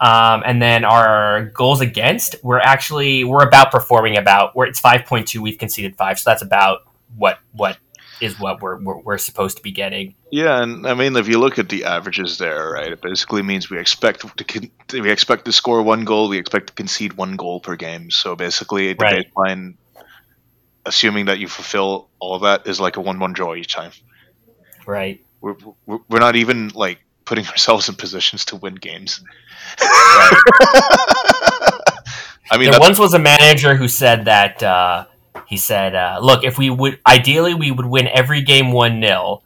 Um, 0.00 0.42
and 0.46 0.62
then 0.62 0.84
our 0.84 1.46
goals 1.46 1.80
against, 1.82 2.36
we're 2.42 2.58
actually 2.58 3.22
we're 3.22 3.46
about 3.46 3.70
performing 3.70 4.16
about 4.16 4.56
where 4.56 4.66
it's 4.66 4.80
five 4.80 5.04
point 5.04 5.28
two. 5.28 5.42
We've 5.42 5.58
conceded 5.58 5.94
five, 5.96 6.18
so 6.18 6.30
that's 6.30 6.42
about 6.42 6.80
what 7.16 7.38
what 7.52 7.78
is 8.20 8.38
what 8.38 8.60
we're, 8.60 8.78
we're, 8.80 8.98
we're 8.98 9.18
supposed 9.18 9.56
to 9.56 9.62
be 9.62 9.72
getting. 9.72 10.14
Yeah, 10.30 10.62
and 10.62 10.86
I 10.86 10.94
mean, 10.94 11.16
if 11.16 11.28
you 11.28 11.38
look 11.38 11.58
at 11.58 11.68
the 11.68 11.84
averages 11.84 12.38
there, 12.38 12.70
right, 12.70 12.92
it 12.92 13.00
basically 13.00 13.42
means 13.42 13.70
we 13.70 13.78
expect 13.78 14.36
to 14.36 14.70
we 15.00 15.10
expect 15.10 15.46
to 15.46 15.52
score 15.52 15.82
one 15.82 16.04
goal, 16.04 16.28
we 16.28 16.38
expect 16.38 16.68
to 16.68 16.72
concede 16.74 17.14
one 17.14 17.36
goal 17.36 17.60
per 17.60 17.76
game. 17.76 18.10
So 18.10 18.36
basically, 18.36 18.92
the 18.92 19.02
right. 19.02 19.26
baseline, 19.36 19.74
assuming 20.84 21.26
that 21.26 21.38
you 21.38 21.48
fulfill 21.48 22.08
all 22.18 22.34
of 22.34 22.42
that, 22.42 22.66
is 22.66 22.80
like 22.80 22.96
a 22.96 23.00
one-one 23.00 23.32
draw 23.32 23.54
each 23.54 23.74
time. 23.74 23.92
Right. 24.86 25.24
We're 25.40 25.56
we're 25.86 26.18
not 26.18 26.36
even 26.36 26.68
like 26.68 27.00
putting 27.24 27.46
ourselves 27.48 27.88
in 27.88 27.94
positions 27.94 28.44
to 28.46 28.56
win 28.56 28.74
games. 28.74 29.22
Right. 29.80 30.42
I 32.52 32.58
mean, 32.58 32.72
there 32.72 32.80
once 32.80 32.98
was 32.98 33.14
a 33.14 33.18
manager 33.18 33.76
who 33.76 33.86
said 33.86 34.24
that. 34.24 34.62
Uh, 34.62 35.06
he 35.50 35.56
said, 35.56 35.96
uh, 35.96 36.20
"Look, 36.22 36.44
if 36.44 36.56
we 36.56 36.70
would 36.70 37.00
ideally 37.06 37.54
we 37.54 37.72
would 37.72 37.86
win 37.86 38.06
every 38.06 38.40
game 38.40 38.70
one 38.70 39.02
0 39.02 39.42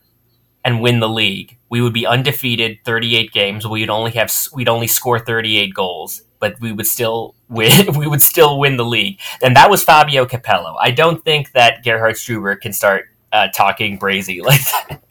and 0.64 0.80
win 0.80 1.00
the 1.00 1.08
league. 1.08 1.58
We 1.68 1.80
would 1.80 1.92
be 1.92 2.06
undefeated, 2.06 2.78
thirty 2.84 3.16
eight 3.16 3.32
games. 3.32 3.66
We'd 3.66 3.90
only 3.90 4.12
have 4.12 4.32
we'd 4.52 4.68
only 4.68 4.86
score 4.86 5.18
thirty 5.18 5.58
eight 5.58 5.74
goals, 5.74 6.22
but 6.40 6.60
we 6.60 6.72
would 6.72 6.86
still 6.86 7.34
win. 7.48 7.98
we 7.98 8.06
would 8.06 8.22
still 8.22 8.58
win 8.58 8.76
the 8.76 8.84
league." 8.84 9.18
And 9.42 9.56
that 9.56 9.70
was 9.70 9.82
Fabio 9.82 10.26
Capello. 10.26 10.76
I 10.80 10.90
don't 10.90 11.24
think 11.24 11.52
that 11.52 11.82
Gerhard 11.84 12.14
Struber 12.14 12.60
can 12.60 12.72
start 12.72 13.06
uh, 13.32 13.48
talking 13.48 13.98
brazy 13.98 14.42
like 14.44 14.60
that. 14.60 15.02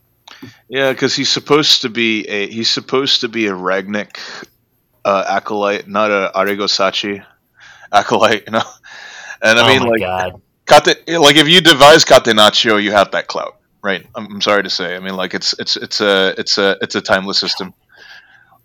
Yeah, 0.68 0.92
because 0.92 1.16
he's 1.16 1.30
supposed 1.30 1.82
to 1.82 1.90
be 1.90 2.28
a 2.28 2.48
he's 2.48 2.70
supposed 2.70 3.22
to 3.22 3.28
be 3.28 3.48
a 3.48 3.54
Rangnick 3.54 4.18
uh, 5.04 5.26
acolyte, 5.28 5.88
not 5.88 6.12
a 6.12 6.32
Arrigo 6.36 6.70
Sacchi 6.70 7.22
acolyte. 7.92 8.44
You 8.48 8.54
know, 8.54 8.64
and 9.42 9.60
I 9.60 9.64
oh 9.64 9.68
mean, 9.68 9.90
like, 9.90 10.00
God. 10.00 10.42
Cate, 10.66 11.20
like 11.20 11.36
if 11.36 11.48
you 11.48 11.62
devise 11.62 12.06
Catenaccio, 12.06 12.82
you 12.82 12.92
have 12.92 13.12
that 13.12 13.28
clout, 13.28 13.58
right? 13.82 14.06
I'm, 14.16 14.26
I'm, 14.28 14.42
sorry 14.42 14.64
to 14.64 14.70
say. 14.70 14.96
I 14.96 15.00
mean, 15.00 15.16
like 15.16 15.34
it's 15.34 15.54
it's 15.60 15.76
it's 15.76 16.00
a 16.00 16.34
it's 16.38 16.58
a 16.58 16.78
it's 16.82 16.96
a 16.96 17.02
timeless 17.02 17.40
system. 17.40 17.74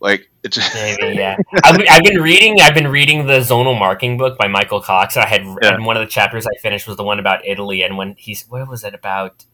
Like 0.00 0.30
it's 0.44 0.58
maybe 0.74 1.16
yeah. 1.16 1.36
I've, 1.64 1.80
I've, 1.90 2.04
been 2.04 2.20
reading. 2.20 2.60
I've 2.60 2.74
been 2.74 2.88
reading 2.88 3.26
the 3.26 3.40
zonal 3.40 3.78
marking 3.78 4.16
book 4.16 4.38
by 4.38 4.46
Michael 4.46 4.80
Cox. 4.80 5.16
I 5.16 5.26
had 5.26 5.42
yeah. 5.42 5.74
and 5.74 5.84
one 5.84 5.96
of 5.96 6.00
the 6.00 6.06
chapters 6.06 6.46
I 6.46 6.56
finished 6.60 6.86
was 6.86 6.96
the 6.96 7.04
one 7.04 7.18
about 7.18 7.44
Italy, 7.44 7.82
and 7.82 7.96
when 7.96 8.14
he's 8.16 8.44
what 8.48 8.66
was 8.68 8.84
it 8.84 8.94
about? 8.94 9.44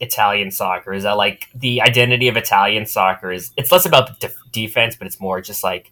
Italian 0.00 0.52
soccer 0.52 0.92
is 0.92 1.02
that 1.02 1.16
like 1.16 1.48
the 1.56 1.82
identity 1.82 2.28
of 2.28 2.36
Italian 2.36 2.86
soccer 2.86 3.32
is 3.32 3.50
it's 3.56 3.72
less 3.72 3.84
about 3.84 4.20
the 4.20 4.32
defense, 4.52 4.94
but 4.94 5.08
it's 5.08 5.20
more 5.20 5.40
just 5.40 5.64
like 5.64 5.90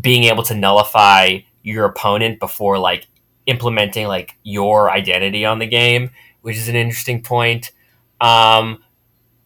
being 0.00 0.24
able 0.24 0.42
to 0.44 0.54
nullify 0.54 1.40
your 1.62 1.84
opponent 1.84 2.40
before 2.40 2.78
like 2.78 3.06
implementing 3.48 4.06
like 4.06 4.36
your 4.44 4.90
identity 4.90 5.44
on 5.44 5.58
the 5.58 5.66
game, 5.66 6.10
which 6.42 6.56
is 6.56 6.68
an 6.68 6.76
interesting 6.76 7.22
point. 7.22 7.72
Um, 8.20 8.84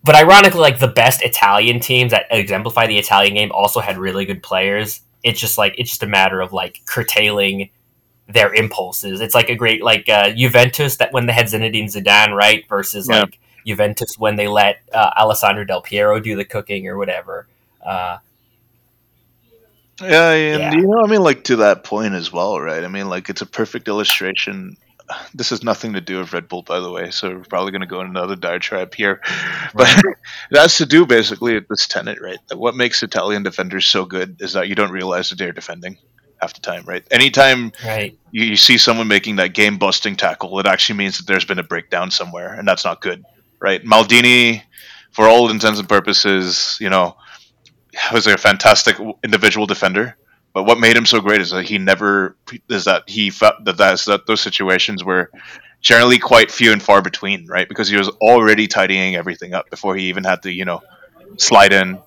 but 0.04 0.16
ironically, 0.16 0.60
like 0.60 0.80
the 0.80 0.88
best 0.88 1.22
Italian 1.22 1.80
teams 1.80 2.10
that 2.10 2.26
exemplify 2.30 2.86
the 2.86 2.98
Italian 2.98 3.34
game 3.34 3.52
also 3.52 3.80
had 3.80 3.96
really 3.96 4.24
good 4.24 4.42
players. 4.42 5.00
It's 5.22 5.40
just 5.40 5.56
like 5.56 5.74
it's 5.78 5.90
just 5.90 6.02
a 6.02 6.08
matter 6.08 6.40
of 6.40 6.52
like 6.52 6.80
curtailing 6.84 7.70
their 8.28 8.52
impulses. 8.52 9.20
It's 9.20 9.34
like 9.34 9.48
a 9.48 9.54
great 9.54 9.82
like 9.82 10.08
uh, 10.08 10.32
Juventus 10.32 10.96
that 10.96 11.12
when 11.12 11.26
they 11.26 11.32
had 11.32 11.46
Zinedine 11.46 11.84
Zidane, 11.84 12.34
right, 12.34 12.68
versus 12.68 13.06
yeah. 13.08 13.20
like 13.20 13.38
Juventus 13.64 14.18
when 14.18 14.34
they 14.34 14.48
let 14.48 14.80
uh, 14.92 15.10
Alessandro 15.16 15.64
Del 15.64 15.82
Piero 15.82 16.18
do 16.18 16.34
the 16.34 16.44
cooking 16.44 16.88
or 16.88 16.98
whatever. 16.98 17.46
Uh, 17.84 18.18
yeah, 20.02 20.30
and 20.30 20.62
yeah. 20.62 20.72
you 20.74 20.86
know, 20.86 21.02
I 21.04 21.08
mean, 21.08 21.22
like 21.22 21.44
to 21.44 21.56
that 21.56 21.84
point 21.84 22.14
as 22.14 22.32
well, 22.32 22.60
right? 22.60 22.84
I 22.84 22.88
mean, 22.88 23.08
like 23.08 23.28
it's 23.28 23.42
a 23.42 23.46
perfect 23.46 23.88
illustration. 23.88 24.76
This 25.34 25.50
has 25.50 25.62
nothing 25.62 25.94
to 25.94 26.00
do 26.00 26.18
with 26.20 26.32
Red 26.32 26.48
Bull, 26.48 26.62
by 26.62 26.80
the 26.80 26.90
way, 26.90 27.10
so 27.10 27.30
we're 27.30 27.44
probably 27.44 27.72
going 27.72 27.82
to 27.82 27.86
go 27.86 28.00
in 28.00 28.06
another 28.06 28.36
diatribe 28.36 28.94
here. 28.94 29.20
But 29.74 29.88
it 30.50 30.58
has 30.58 30.78
to 30.78 30.86
do 30.86 31.06
basically 31.06 31.54
with 31.54 31.68
this 31.68 31.86
tenet, 31.86 32.20
right? 32.20 32.38
That 32.48 32.58
what 32.58 32.76
makes 32.76 33.02
Italian 33.02 33.42
defenders 33.42 33.86
so 33.86 34.04
good 34.04 34.40
is 34.40 34.54
that 34.54 34.68
you 34.68 34.74
don't 34.74 34.90
realize 34.90 35.30
that 35.30 35.38
they're 35.38 35.52
defending 35.52 35.98
half 36.42 36.54
the 36.54 36.60
time, 36.60 36.84
right? 36.84 37.06
Anytime 37.10 37.72
right. 37.84 38.18
You, 38.32 38.44
you 38.44 38.56
see 38.56 38.76
someone 38.76 39.08
making 39.08 39.36
that 39.36 39.54
game 39.54 39.78
busting 39.78 40.16
tackle, 40.16 40.58
it 40.58 40.66
actually 40.66 40.98
means 40.98 41.18
that 41.18 41.26
there's 41.26 41.44
been 41.44 41.58
a 41.58 41.64
breakdown 41.64 42.10
somewhere, 42.10 42.52
and 42.52 42.66
that's 42.66 42.84
not 42.84 43.00
good, 43.00 43.24
right? 43.60 43.82
Maldini, 43.84 44.62
for 45.12 45.28
all 45.28 45.50
intents 45.50 45.78
and 45.78 45.88
purposes, 45.88 46.76
you 46.80 46.90
know, 46.90 47.16
was 48.12 48.26
a 48.26 48.36
fantastic 48.38 48.96
individual 49.22 49.66
defender. 49.66 50.16
But 50.54 50.64
what 50.64 50.78
made 50.78 50.96
him 50.96 51.06
so 51.06 51.20
great 51.20 51.40
is 51.40 51.50
that 51.50 51.64
he 51.64 51.78
never 51.78 52.36
is 52.68 52.84
that 52.84 53.04
he 53.08 53.30
felt 53.30 53.64
that 53.64 53.78
that's 53.78 54.04
that 54.04 54.26
those 54.26 54.40
situations 54.40 55.02
were 55.02 55.30
generally 55.80 56.18
quite 56.18 56.50
few 56.50 56.72
and 56.72 56.82
far 56.82 57.00
between, 57.00 57.46
right? 57.46 57.68
Because 57.68 57.88
he 57.88 57.96
was 57.96 58.08
already 58.08 58.66
tidying 58.66 59.16
everything 59.16 59.54
up 59.54 59.70
before 59.70 59.96
he 59.96 60.08
even 60.08 60.24
had 60.24 60.42
to, 60.42 60.52
you 60.52 60.64
know, 60.64 60.82
slide 61.38 61.72
in 61.72 61.98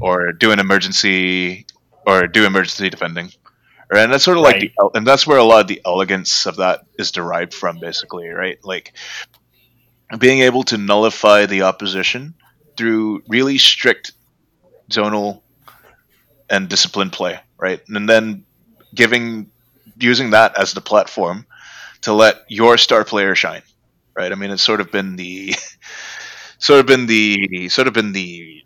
or 0.00 0.32
do 0.32 0.52
an 0.52 0.60
emergency 0.60 1.66
or 2.06 2.26
do 2.26 2.46
emergency 2.46 2.88
defending. 2.88 3.30
Right? 3.90 4.04
And 4.04 4.12
that's 4.12 4.24
sort 4.24 4.38
of 4.38 4.44
right. 4.44 4.62
like 4.62 4.72
the 4.76 4.90
and 4.94 5.06
that's 5.06 5.26
where 5.26 5.38
a 5.38 5.44
lot 5.44 5.62
of 5.62 5.68
the 5.68 5.80
elegance 5.84 6.46
of 6.46 6.56
that 6.56 6.84
is 6.98 7.10
derived 7.10 7.54
from, 7.54 7.80
basically, 7.80 8.28
right? 8.28 8.58
Like 8.62 8.92
being 10.18 10.40
able 10.40 10.62
to 10.64 10.78
nullify 10.78 11.46
the 11.46 11.62
opposition 11.62 12.34
through 12.76 13.22
really 13.28 13.58
strict 13.58 14.12
zonal 14.90 15.42
and 16.50 16.68
disciplined 16.68 17.12
play, 17.12 17.38
right? 17.58 17.80
And 17.88 18.08
then 18.08 18.44
giving 18.94 19.50
using 19.98 20.30
that 20.30 20.58
as 20.58 20.72
the 20.72 20.80
platform 20.80 21.46
to 22.02 22.12
let 22.12 22.44
your 22.48 22.78
star 22.78 23.04
player 23.04 23.34
shine, 23.34 23.62
right? 24.14 24.30
I 24.30 24.34
mean, 24.34 24.50
it's 24.50 24.62
sort 24.62 24.80
of 24.80 24.90
been 24.90 25.16
the 25.16 25.54
sort 26.58 26.80
of 26.80 26.86
been 26.86 27.06
the 27.06 27.68
sort 27.68 27.88
of 27.88 27.94
been 27.94 28.12
the 28.12 28.62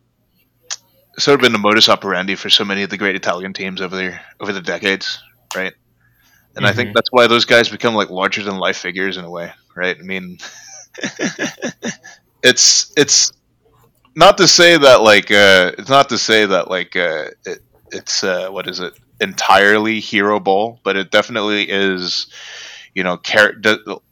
sort 1.19 1.35
of 1.35 1.41
been 1.41 1.53
the 1.53 1.59
modus 1.59 1.89
operandi 1.89 2.35
for 2.35 2.51
so 2.51 2.65
many 2.65 2.83
of 2.83 2.91
the 2.91 2.97
great 2.97 3.17
Italian 3.17 3.53
teams 3.53 3.81
over 3.81 3.97
the 3.97 4.19
over 4.41 4.53
the 4.53 4.61
decades, 4.61 5.23
right? 5.55 5.73
And 6.55 6.65
mm-hmm. 6.65 6.67
I 6.67 6.73
think 6.73 6.89
mm-hmm. 6.89 6.95
that's 6.95 7.13
why 7.13 7.27
those 7.27 7.45
guys 7.45 7.69
become 7.69 7.95
like 7.95 8.11
larger 8.11 8.43
than 8.43 8.59
life 8.59 8.77
figures 8.77 9.17
in 9.17 9.25
a 9.25 9.31
way, 9.31 9.53
right? 9.75 9.97
I 9.99 10.03
mean, 10.03 10.39
it's 12.43 12.93
it's 12.97 13.33
not 14.15 14.39
to 14.39 14.49
say 14.49 14.77
that 14.77 15.03
like 15.03 15.31
uh, 15.31 15.73
it's 15.79 15.89
not 15.89 16.11
to 16.11 16.19
say 16.19 16.47
that 16.47 16.69
like 16.69 16.97
uh, 16.97 17.27
it, 17.45 17.61
it's 17.91 18.25
uh, 18.25 18.49
what 18.49 18.69
is 18.69 18.81
it 18.81 18.95
entirely 19.21 20.01
hero 20.01 20.41
ball, 20.41 20.81
but 20.83 20.97
it 20.97 21.11
definitely 21.11 21.69
is. 21.69 22.27
You 22.95 23.05
know, 23.05 23.17
car- 23.17 23.55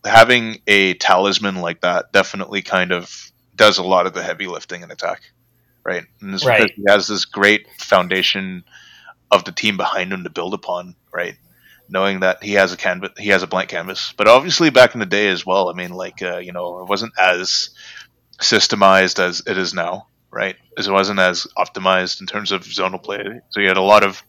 having 0.06 0.62
a 0.66 0.94
talisman 0.94 1.56
like 1.56 1.82
that 1.82 2.12
definitely 2.12 2.62
kind 2.62 2.92
of 2.92 3.30
does 3.54 3.76
a 3.76 3.82
lot 3.82 4.06
of 4.06 4.14
the 4.14 4.22
heavy 4.22 4.46
lifting 4.46 4.80
in 4.80 4.90
attack, 4.90 5.20
right? 5.84 6.04
And 6.22 6.32
it's 6.32 6.46
right. 6.46 6.72
he 6.74 6.84
has 6.88 7.06
this 7.06 7.26
great 7.26 7.66
foundation 7.78 8.64
of 9.30 9.44
the 9.44 9.52
team 9.52 9.76
behind 9.76 10.10
him 10.10 10.24
to 10.24 10.30
build 10.30 10.54
upon, 10.54 10.96
right? 11.12 11.36
Knowing 11.90 12.20
that 12.20 12.42
he 12.42 12.54
has 12.54 12.72
a 12.72 12.76
canvas, 12.78 13.10
he 13.18 13.28
has 13.28 13.42
a 13.42 13.46
blank 13.46 13.68
canvas. 13.68 14.14
But 14.16 14.28
obviously, 14.28 14.70
back 14.70 14.94
in 14.94 15.00
the 15.00 15.06
day 15.06 15.28
as 15.28 15.44
well, 15.44 15.68
I 15.68 15.74
mean, 15.74 15.90
like 15.90 16.22
uh, 16.22 16.38
you 16.38 16.52
know, 16.52 16.80
it 16.80 16.88
wasn't 16.88 17.12
as 17.18 17.68
systemized 18.40 19.18
as 19.18 19.42
it 19.46 19.56
is 19.56 19.72
now, 19.72 20.08
right? 20.30 20.56
It 20.76 20.88
wasn't 20.88 21.20
as 21.20 21.46
optimized 21.56 22.20
in 22.20 22.26
terms 22.26 22.52
of 22.52 22.64
zonal 22.64 23.02
play. 23.02 23.22
So 23.50 23.60
you 23.60 23.68
had 23.68 23.76
a 23.76 23.82
lot 23.82 24.02
of 24.02 24.22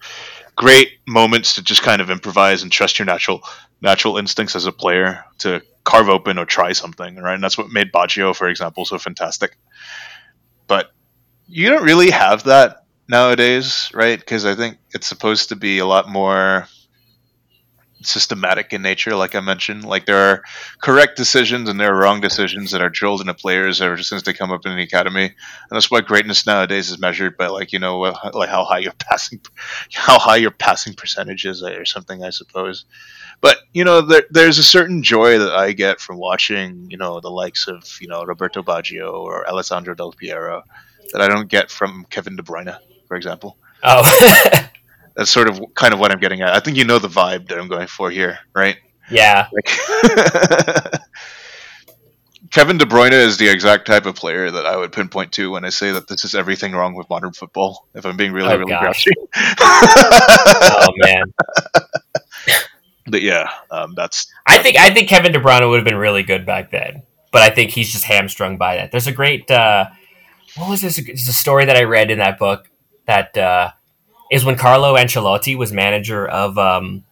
great 0.56 1.00
moments 1.08 1.56
to 1.56 1.64
just 1.64 1.82
kind 1.82 2.02
of 2.02 2.10
improvise 2.10 2.64
and 2.64 2.72
trust 2.72 3.00
your 3.00 3.06
natural 3.06 3.42
natural 3.82 4.18
instincts 4.18 4.56
as 4.56 4.68
a 4.68 4.72
player 4.72 5.26
to 5.40 5.62
carve 5.84 6.10
open 6.10 6.38
or 6.38 6.46
try 6.46 6.72
something, 6.72 7.16
right? 7.16 7.34
And 7.34 7.44
that's 7.44 7.58
what 7.58 7.72
made 7.72 7.92
Baggio, 7.92 8.36
for 8.36 8.48
example, 8.48 8.86
so 8.86 9.00
fantastic. 9.00 9.58
But 10.68 10.92
you 11.48 11.70
don't 11.70 11.84
really 11.84 12.12
have 12.12 12.44
that 12.44 12.84
nowadays, 13.08 13.90
right? 13.94 14.20
Because 14.20 14.46
I 14.46 14.56
think 14.56 14.78
it's 14.92 15.08
supposed 15.08 15.50
to 15.50 15.56
be 15.56 15.80
a 15.80 15.86
lot 15.86 16.10
more 16.10 16.68
systematic 18.02 18.74
in 18.74 18.82
nature, 18.82 19.16
like 19.16 19.36
I 19.36 19.40
mentioned. 19.40 19.86
Like 19.86 20.06
there 20.06 20.32
are 20.32 20.44
correct 20.82 21.18
decisions 21.18 21.70
and 21.70 21.80
there 21.80 21.94
are 21.94 22.00
wrong 22.00 22.22
decisions 22.22 22.72
that 22.72 22.82
are 22.82 22.90
drilled 22.90 23.22
into 23.22 23.34
players 23.34 23.82
ever 23.82 23.98
since 24.02 24.24
they 24.24 24.34
come 24.34 24.52
up 24.52 24.66
in 24.66 24.76
the 24.76 24.84
academy, 24.84 25.26
and 25.26 25.36
that's 25.70 25.92
why 25.92 26.02
greatness 26.02 26.46
nowadays 26.46 26.90
is 26.90 27.00
measured 27.00 27.38
by 27.38 27.48
like 27.48 27.72
you 27.74 27.80
know 27.80 28.00
like 28.00 28.50
how 28.50 28.64
high 28.64 28.80
your 28.80 28.94
passing, 28.94 29.40
how 29.94 30.20
high 30.20 30.38
your 30.38 30.52
passing 30.52 30.94
percentage 30.94 31.46
is 31.46 31.64
or 31.64 31.86
something, 31.86 32.24
I 32.24 32.30
suppose. 32.30 32.86
But 33.40 33.58
you 33.74 33.84
know, 33.84 34.02
there, 34.02 34.24
there's 34.30 34.58
a 34.58 34.64
certain 34.64 35.04
joy 35.04 35.40
that 35.40 35.54
I 35.54 35.74
get 35.74 36.00
from 36.00 36.18
watching 36.18 36.88
you 36.90 36.98
know 36.98 37.20
the 37.20 37.32
likes 37.32 37.68
of 37.68 37.84
you 38.00 38.08
know 38.08 38.24
Roberto 38.24 38.64
Baggio 38.64 39.14
or 39.14 39.48
Alessandro 39.48 39.96
Del 39.96 40.12
Piero 40.12 40.64
that 41.12 41.22
I 41.22 41.28
don't 41.28 41.50
get 41.50 41.72
from 41.72 42.06
Kevin 42.10 42.36
De 42.36 42.44
Bruyne, 42.44 42.78
for 43.08 43.16
example. 43.16 43.58
Oh. 43.84 44.68
That's 45.16 45.30
sort 45.30 45.50
of 45.50 45.62
kind 45.76 45.94
of 45.94 46.00
what 46.00 46.12
I'm 46.12 46.20
getting 46.20 46.42
at. 46.42 46.54
I 46.54 46.60
think 46.60 46.78
you 46.78 46.86
know 46.86 47.00
the 47.00 47.08
vibe 47.08 47.48
that 47.50 47.58
I'm 47.58 47.68
going 47.68 47.88
for 47.88 48.10
here, 48.10 48.40
right? 48.54 48.78
Yeah. 49.10 49.48
Like, 49.52 49.66
Kevin 52.52 52.78
De 52.78 52.86
Bruyne 52.86 53.14
is 53.14 53.38
the 53.38 53.48
exact 53.50 53.88
type 53.88 54.06
of 54.06 54.16
player 54.16 54.52
that 54.52 54.66
I 54.66 54.76
would 54.76 54.92
pinpoint 54.92 55.32
to 55.34 55.52
when 55.52 55.64
I 55.64 55.70
say 55.70 55.92
that 55.92 56.08
this 56.08 56.26
is 56.26 56.36
everything 56.36 56.74
wrong 56.74 56.96
with 56.96 57.10
modern 57.10 57.32
football. 57.32 57.88
If 57.94 58.06
I'm 58.06 58.18
being 58.18 58.34
really, 58.34 58.52
oh, 58.54 58.58
really 58.58 58.76
grouchy. 58.78 59.12
oh 59.62 60.90
man. 60.98 61.24
But 63.08 63.22
yeah, 63.22 63.50
um, 63.72 63.94
that's. 63.96 64.28
I 64.46 64.58
think 64.60 64.78
I 64.78 64.94
think 64.94 65.10
Kevin 65.10 65.32
De 65.32 65.40
Bruyne 65.40 65.68
would 65.70 65.78
have 65.78 65.86
been 65.86 65.96
really 65.96 66.24
good 66.24 66.46
back 66.46 66.72
then, 66.72 67.04
but 67.32 67.42
I 67.42 67.50
think 67.50 67.72
he's 67.72 67.92
just 67.92 68.04
hamstrung 68.04 68.58
by 68.58 68.76
that. 68.76 68.92
There's 68.92 69.08
a 69.08 69.12
great. 69.12 69.50
Uh, 69.50 69.88
what 70.58 70.70
was 70.70 70.82
this? 70.82 70.98
It's 70.98 71.28
a 71.28 71.34
story 71.34 71.66
that 71.66 71.78
I 71.78 71.84
read 71.84 72.12
in 72.12 72.20
that 72.20 72.38
book 72.38 72.70
that 73.06 73.36
uh, 73.38 73.72
is 74.32 74.46
when 74.46 74.56
Carlo 74.56 74.96
Ancelotti 74.96 75.58
was 75.58 75.74
manager 75.74 76.28
of 76.28 76.58
um, 76.58 77.04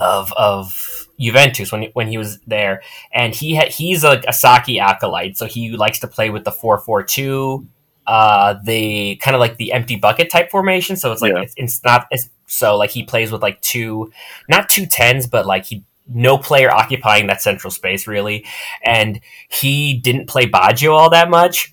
of 0.00 0.32
of 0.32 1.08
Juventus 1.18 1.70
when 1.70 1.84
when 1.94 2.08
he 2.08 2.18
was 2.18 2.40
there, 2.40 2.82
and 3.14 3.34
he 3.34 3.54
ha- 3.54 3.70
he's 3.70 4.02
a, 4.04 4.20
a 4.26 4.32
Sacchi 4.32 4.80
acolyte, 4.80 5.38
so 5.38 5.46
he 5.46 5.70
likes 5.70 6.00
to 6.00 6.08
play 6.08 6.28
with 6.28 6.44
the 6.44 6.50
four 6.50 6.78
four 6.78 7.04
two, 7.04 7.68
uh, 8.06 8.56
the 8.64 9.16
kind 9.16 9.36
of 9.36 9.40
like 9.40 9.56
the 9.56 9.72
empty 9.72 9.96
bucket 9.96 10.30
type 10.30 10.50
formation. 10.50 10.96
So 10.96 11.12
it's 11.12 11.22
like 11.22 11.32
yeah. 11.32 11.42
it's, 11.42 11.54
it's, 11.56 11.84
not 11.84 12.08
it's, 12.10 12.28
so 12.46 12.76
like 12.76 12.90
he 12.90 13.04
plays 13.04 13.30
with 13.30 13.40
like 13.40 13.60
two, 13.60 14.10
not 14.48 14.68
two 14.68 14.84
tens, 14.84 15.28
but 15.28 15.46
like 15.46 15.66
he 15.66 15.84
no 16.08 16.36
player 16.36 16.70
occupying 16.70 17.28
that 17.28 17.40
central 17.40 17.70
space 17.70 18.08
really, 18.08 18.44
and 18.84 19.20
he 19.48 19.94
didn't 19.94 20.26
play 20.26 20.46
Baggio 20.46 20.90
all 20.90 21.10
that 21.10 21.30
much 21.30 21.72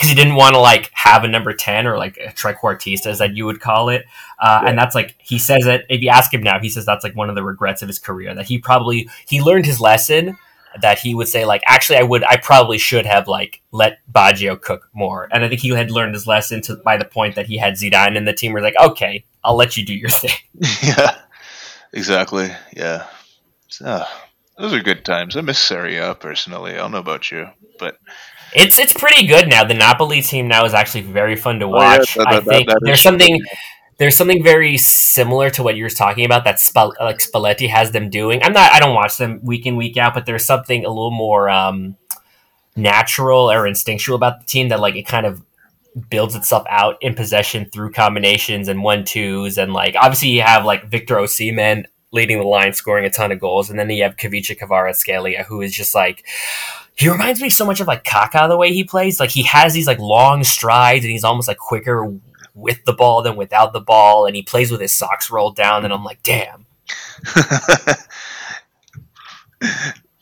because 0.00 0.08
he 0.08 0.16
didn't 0.16 0.34
want 0.34 0.54
to 0.54 0.60
like 0.60 0.90
have 0.94 1.24
a 1.24 1.28
number 1.28 1.52
10 1.52 1.86
or 1.86 1.98
like 1.98 2.16
a 2.16 2.28
trequartista 2.30 3.08
as 3.08 3.18
that 3.18 3.36
you 3.36 3.44
would 3.44 3.60
call 3.60 3.90
it. 3.90 4.06
Uh, 4.38 4.60
yeah. 4.62 4.70
and 4.70 4.78
that's 4.78 4.94
like 4.94 5.14
he 5.18 5.38
says 5.38 5.66
it 5.66 5.84
if 5.90 6.00
you 6.00 6.08
ask 6.08 6.32
him 6.32 6.42
now 6.42 6.58
he 6.58 6.70
says 6.70 6.86
that's 6.86 7.04
like 7.04 7.14
one 7.14 7.28
of 7.28 7.34
the 7.34 7.44
regrets 7.44 7.82
of 7.82 7.88
his 7.88 7.98
career 7.98 8.34
that 8.34 8.46
he 8.46 8.56
probably 8.56 9.10
he 9.28 9.42
learned 9.42 9.66
his 9.66 9.78
lesson 9.78 10.38
that 10.80 10.98
he 10.98 11.14
would 11.14 11.28
say 11.28 11.44
like 11.44 11.60
actually 11.66 11.98
i 11.98 12.02
would 12.02 12.24
i 12.24 12.38
probably 12.38 12.78
should 12.78 13.04
have 13.04 13.28
like 13.28 13.60
let 13.72 13.98
baggio 14.10 14.58
cook 14.58 14.88
more. 14.94 15.28
And 15.30 15.44
i 15.44 15.48
think 15.48 15.60
he 15.60 15.68
had 15.68 15.90
learned 15.90 16.14
his 16.14 16.26
lesson 16.26 16.62
to 16.62 16.76
by 16.76 16.96
the 16.96 17.04
point 17.04 17.34
that 17.34 17.46
he 17.46 17.58
had 17.58 17.74
zidane 17.74 18.16
and 18.16 18.26
the 18.26 18.32
team 18.32 18.54
where 18.54 18.62
like 18.62 18.80
okay 18.82 19.26
i'll 19.44 19.56
let 19.56 19.76
you 19.76 19.84
do 19.84 19.94
your 19.94 20.08
thing. 20.22 20.30
Yeah 20.82 21.14
exactly 21.92 22.50
yeah. 22.74 23.06
So, 23.68 24.04
those 24.58 24.72
are 24.72 24.82
good 24.82 25.04
times. 25.04 25.36
I 25.36 25.42
miss 25.42 25.58
Serie 25.58 25.98
A 25.98 26.14
personally 26.14 26.72
i 26.72 26.76
don't 26.76 26.92
know 26.92 26.98
about 26.98 27.30
you 27.30 27.48
but 27.78 27.98
it's 28.54 28.78
it's 28.78 28.92
pretty 28.92 29.26
good 29.26 29.48
now. 29.48 29.64
The 29.64 29.74
Napoli 29.74 30.22
team 30.22 30.48
now 30.48 30.64
is 30.64 30.74
actually 30.74 31.02
very 31.02 31.36
fun 31.36 31.60
to 31.60 31.68
watch. 31.68 32.16
Oh, 32.18 32.22
yeah, 32.22 32.32
that, 32.32 32.44
that, 32.44 32.52
I 32.52 32.56
think 32.56 32.68
that, 32.68 32.78
there's 32.82 33.02
something 33.02 33.38
true. 33.38 33.58
there's 33.98 34.16
something 34.16 34.42
very 34.42 34.76
similar 34.76 35.50
to 35.50 35.62
what 35.62 35.76
you 35.76 35.84
were 35.84 35.90
talking 35.90 36.24
about 36.24 36.44
that 36.44 36.60
Spal- 36.60 36.94
like 37.00 37.18
Spalletti 37.18 37.68
has 37.68 37.92
them 37.92 38.10
doing. 38.10 38.42
I'm 38.42 38.52
not 38.52 38.72
I 38.72 38.80
don't 38.80 38.94
watch 38.94 39.16
them 39.16 39.40
week 39.42 39.66
in 39.66 39.76
week 39.76 39.96
out, 39.96 40.14
but 40.14 40.26
there's 40.26 40.44
something 40.44 40.84
a 40.84 40.88
little 40.88 41.10
more 41.10 41.48
um, 41.50 41.96
natural 42.76 43.50
or 43.50 43.66
instinctual 43.66 44.16
about 44.16 44.40
the 44.40 44.46
team 44.46 44.68
that 44.68 44.80
like 44.80 44.96
it 44.96 45.06
kind 45.06 45.26
of 45.26 45.42
builds 46.08 46.36
itself 46.36 46.64
out 46.68 46.96
in 47.00 47.14
possession 47.14 47.64
through 47.64 47.90
combinations 47.90 48.68
and 48.68 48.82
one 48.82 49.04
twos 49.04 49.58
and 49.58 49.72
like 49.72 49.96
obviously 49.98 50.28
you 50.28 50.40
have 50.40 50.64
like 50.64 50.88
Victor 50.88 51.16
Osimhen 51.16 51.84
leading 52.12 52.38
the 52.38 52.44
line, 52.44 52.72
scoring 52.72 53.04
a 53.04 53.10
ton 53.10 53.32
of 53.32 53.40
goals, 53.40 53.70
and 53.70 53.78
then 53.78 53.90
you 53.90 54.02
have 54.02 54.16
Khvicha 54.16 54.58
Kvaratskhelia, 54.58 55.44
who 55.46 55.60
is 55.60 55.72
just 55.72 55.94
like 55.94 56.26
he 56.94 57.08
reminds 57.08 57.40
me 57.40 57.50
so 57.50 57.64
much 57.64 57.80
of 57.80 57.86
like 57.86 58.04
Kaká 58.04 58.48
the 58.48 58.56
way 58.56 58.72
he 58.72 58.84
plays. 58.84 59.20
Like 59.20 59.30
he 59.30 59.42
has 59.44 59.72
these 59.72 59.86
like 59.86 59.98
long 59.98 60.44
strides 60.44 61.04
and 61.04 61.12
he's 61.12 61.24
almost 61.24 61.48
like 61.48 61.58
quicker 61.58 62.12
with 62.54 62.84
the 62.84 62.92
ball 62.92 63.22
than 63.22 63.36
without 63.36 63.72
the 63.72 63.80
ball, 63.80 64.26
and 64.26 64.36
he 64.36 64.42
plays 64.42 64.70
with 64.70 64.80
his 64.80 64.92
socks 64.92 65.30
rolled 65.30 65.56
down, 65.56 65.84
and 65.84 65.92
I'm 65.92 66.04
like, 66.04 66.22
damn. 66.22 66.66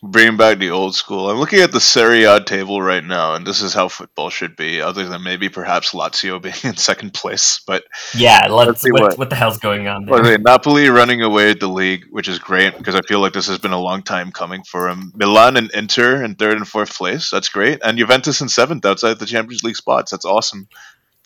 Bringing 0.01 0.37
back 0.37 0.59
the 0.59 0.69
old 0.69 0.95
school. 0.95 1.29
I'm 1.29 1.39
looking 1.39 1.59
at 1.59 1.73
the 1.73 1.81
Serie 1.81 2.23
A 2.23 2.39
table 2.39 2.81
right 2.81 3.03
now, 3.03 3.35
and 3.35 3.45
this 3.45 3.61
is 3.61 3.73
how 3.73 3.89
football 3.89 4.29
should 4.29 4.55
be. 4.55 4.79
Other 4.79 5.05
than 5.05 5.23
maybe 5.23 5.49
perhaps 5.49 5.91
Lazio 5.91 6.41
being 6.41 6.55
in 6.63 6.77
second 6.77 7.13
place, 7.13 7.59
but 7.67 7.83
yeah, 8.15 8.47
let's, 8.49 8.67
let's 8.67 8.81
see 8.81 8.91
what, 8.93 9.01
what, 9.01 9.17
what 9.17 9.29
the 9.29 9.35
hell's 9.35 9.57
going 9.57 9.89
on 9.89 10.05
there. 10.05 10.21
Well, 10.21 10.37
Napoli 10.39 10.87
running 10.87 11.21
away 11.21 11.51
at 11.51 11.59
the 11.59 11.67
league, 11.67 12.05
which 12.11 12.29
is 12.29 12.39
great 12.39 12.77
because 12.77 12.95
I 12.95 13.01
feel 13.01 13.19
like 13.19 13.33
this 13.33 13.47
has 13.47 13.57
been 13.57 13.73
a 13.73 13.79
long 13.79 14.01
time 14.01 14.31
coming 14.31 14.63
for 14.63 14.87
him. 14.87 15.11
Milan 15.15 15.57
and 15.57 15.69
Inter 15.71 16.23
in 16.23 16.35
third 16.35 16.55
and 16.55 16.67
fourth 16.67 16.95
place. 16.95 17.29
That's 17.29 17.49
great, 17.49 17.81
and 17.83 17.97
Juventus 17.97 18.39
in 18.39 18.47
seventh 18.47 18.85
outside 18.85 19.19
the 19.19 19.25
Champions 19.25 19.63
League 19.63 19.75
spots. 19.75 20.11
That's 20.11 20.25
awesome. 20.25 20.69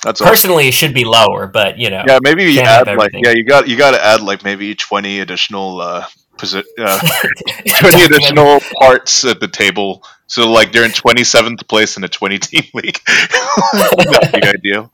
That's 0.04 0.20
personally 0.20 0.64
awesome. 0.64 0.70
it 0.70 0.74
should 0.74 0.94
be 0.94 1.06
lower, 1.06 1.46
but 1.48 1.78
you 1.78 1.90
know, 1.90 2.04
yeah, 2.08 2.20
maybe 2.22 2.52
you 2.52 2.62
add 2.62 2.88
like 2.88 3.12
yeah, 3.14 3.34
you 3.36 3.46
got 3.46 3.68
you 3.68 3.78
got 3.78 3.92
to 3.92 4.04
add 4.04 4.22
like 4.22 4.44
maybe 4.44 4.74
twenty 4.76 5.20
additional 5.20 5.80
uh, 5.80 6.08
posi- 6.38 6.64
uh, 6.78 7.00
twenty 7.80 8.04
additional 8.04 8.60
parts 8.80 9.26
at 9.26 9.40
the 9.40 9.48
table. 9.48 10.04
So 10.28 10.52
like 10.52 10.72
they're 10.72 10.86
in 10.86 10.92
twenty 10.92 11.24
seventh 11.24 11.68
place 11.68 11.98
in 11.98 12.04
a 12.04 12.10
twenty 12.10 12.40
team 12.40 12.64
league. 12.74 13.00
That'd 13.74 14.32
be 14.32 14.48
ideal. 14.48 14.92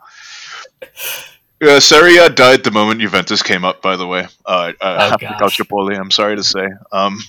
Uh, 1.61 1.79
Serie 1.79 2.15
died 2.35 2.63
the 2.63 2.71
moment 2.71 3.01
Juventus 3.01 3.43
came 3.43 3.65
up. 3.65 3.81
By 3.81 3.97
the 3.97 4.07
way, 4.07 4.27
uh, 4.45 4.73
uh, 4.79 5.17
oh, 5.21 5.91
I'm 5.91 6.11
sorry 6.11 6.37
to 6.37 6.43
say. 6.43 6.65
Um, 6.91 7.19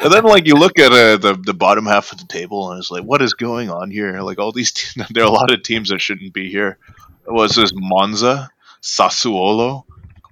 and 0.00 0.12
then 0.12 0.24
like 0.24 0.46
you 0.46 0.54
look 0.54 0.78
at 0.78 0.92
uh, 0.92 1.16
the 1.16 1.34
the 1.42 1.54
bottom 1.54 1.86
half 1.86 2.12
of 2.12 2.18
the 2.18 2.26
table 2.26 2.70
and 2.70 2.78
it's 2.78 2.90
like, 2.90 3.02
what 3.02 3.22
is 3.22 3.34
going 3.34 3.70
on 3.70 3.90
here? 3.90 4.20
Like 4.20 4.38
all 4.38 4.52
these, 4.52 4.72
te- 4.72 5.02
there 5.10 5.24
are 5.24 5.28
a 5.28 5.32
lot 5.32 5.52
of 5.52 5.62
teams 5.62 5.88
that 5.88 6.00
shouldn't 6.00 6.32
be 6.32 6.50
here. 6.50 6.78
Was 7.26 7.56
this 7.56 7.72
Monza, 7.74 8.50
Sassuolo? 8.82 9.84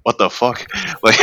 What 0.05 0.19
the 0.19 0.31
fuck? 0.31 0.67
Like. 1.03 1.19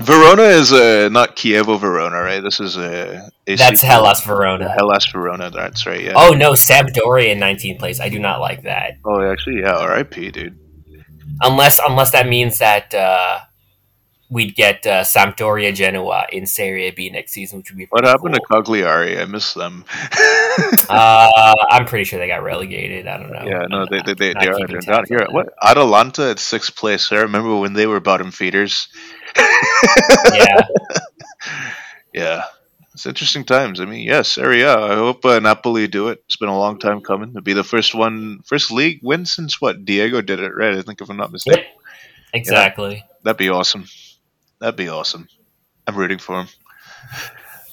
Verona 0.00 0.44
is 0.44 0.72
uh, 0.72 1.08
not 1.12 1.36
Chievo 1.36 1.78
Verona, 1.78 2.20
right? 2.22 2.40
This 2.40 2.58
is 2.58 2.76
uh, 2.78 3.28
a 3.46 3.56
that's 3.56 3.82
Hellas 3.82 4.24
Verona. 4.24 4.68
Hellas 4.70 5.06
Verona, 5.12 5.50
that's 5.50 5.86
right. 5.86 6.02
Yeah. 6.02 6.14
Oh 6.16 6.30
no, 6.30 6.52
Sampdoria 6.52 7.28
in 7.28 7.38
19th 7.38 7.78
place. 7.78 8.00
I 8.00 8.08
do 8.08 8.18
not 8.18 8.40
like 8.40 8.62
that. 8.62 8.98
Oh, 9.04 9.20
actually, 9.20 9.60
yeah. 9.60 9.76
R.I.P. 9.76 10.30
Dude. 10.30 10.58
Unless, 11.42 11.80
unless 11.86 12.12
that 12.12 12.28
means 12.28 12.58
that 12.58 12.94
uh, 12.94 13.40
we'd 14.30 14.54
get 14.54 14.86
uh, 14.86 15.02
Sampdoria 15.02 15.74
Genoa 15.74 16.26
in 16.32 16.46
Serie 16.46 16.90
B 16.92 17.10
next 17.10 17.32
season, 17.32 17.58
which 17.58 17.70
would 17.70 17.76
be 17.76 17.86
what 17.90 18.04
happened 18.04 18.34
cool. 18.34 18.58
to 18.58 18.64
Cagliari? 18.64 19.20
I 19.20 19.24
miss 19.26 19.52
them. 19.54 19.84
uh, 20.88 21.54
I'm 21.70 21.84
pretty 21.84 22.04
sure 22.04 22.18
they 22.18 22.28
got 22.28 22.42
relegated. 22.42 23.06
I 23.06 23.18
don't 23.18 23.32
know. 23.32 23.44
Yeah, 23.44 23.66
no, 23.68 23.86
they 23.90 24.00
they, 24.06 24.14
they, 24.14 24.34
they 24.40 24.48
are 24.48 24.66
they're 24.66 24.80
not 24.86 25.08
here. 25.08 25.26
What 25.30 25.52
Atalanta 25.60 26.30
at 26.30 26.38
sixth 26.38 26.76
place? 26.76 27.12
I 27.12 27.16
remember 27.16 27.56
when 27.58 27.74
they 27.74 27.86
were 27.86 28.00
bottom 28.00 28.30
feeders. 28.30 28.88
yeah, 29.36 30.60
yeah. 32.14 32.44
It's 32.92 33.06
interesting 33.06 33.44
times. 33.44 33.80
I 33.80 33.86
mean, 33.86 34.04
yes, 34.04 34.36
area. 34.36 34.76
I 34.76 34.94
hope 34.94 35.24
uh, 35.24 35.38
Napoli 35.38 35.86
do 35.86 36.08
it. 36.08 36.22
It's 36.26 36.36
been 36.36 36.48
a 36.48 36.58
long 36.58 36.78
time 36.78 37.00
coming. 37.00 37.30
It'll 37.30 37.40
be 37.40 37.52
the 37.52 37.64
first 37.64 37.94
one, 37.94 38.40
first 38.44 38.70
league 38.70 39.00
win 39.02 39.24
since 39.26 39.60
what 39.60 39.84
Diego 39.84 40.20
did 40.20 40.40
it, 40.40 40.54
right? 40.54 40.76
I 40.76 40.82
think 40.82 41.00
if 41.00 41.08
I'm 41.08 41.16
not 41.16 41.32
mistaken. 41.32 41.62
Yep. 41.62 41.80
Exactly. 42.32 42.96
Yeah, 42.96 43.02
that'd 43.22 43.38
be 43.38 43.48
awesome. 43.48 43.86
That'd 44.60 44.76
be 44.76 44.88
awesome. 44.88 45.28
I'm 45.86 45.96
rooting 45.96 46.18
for 46.18 46.40
him. 46.40 46.48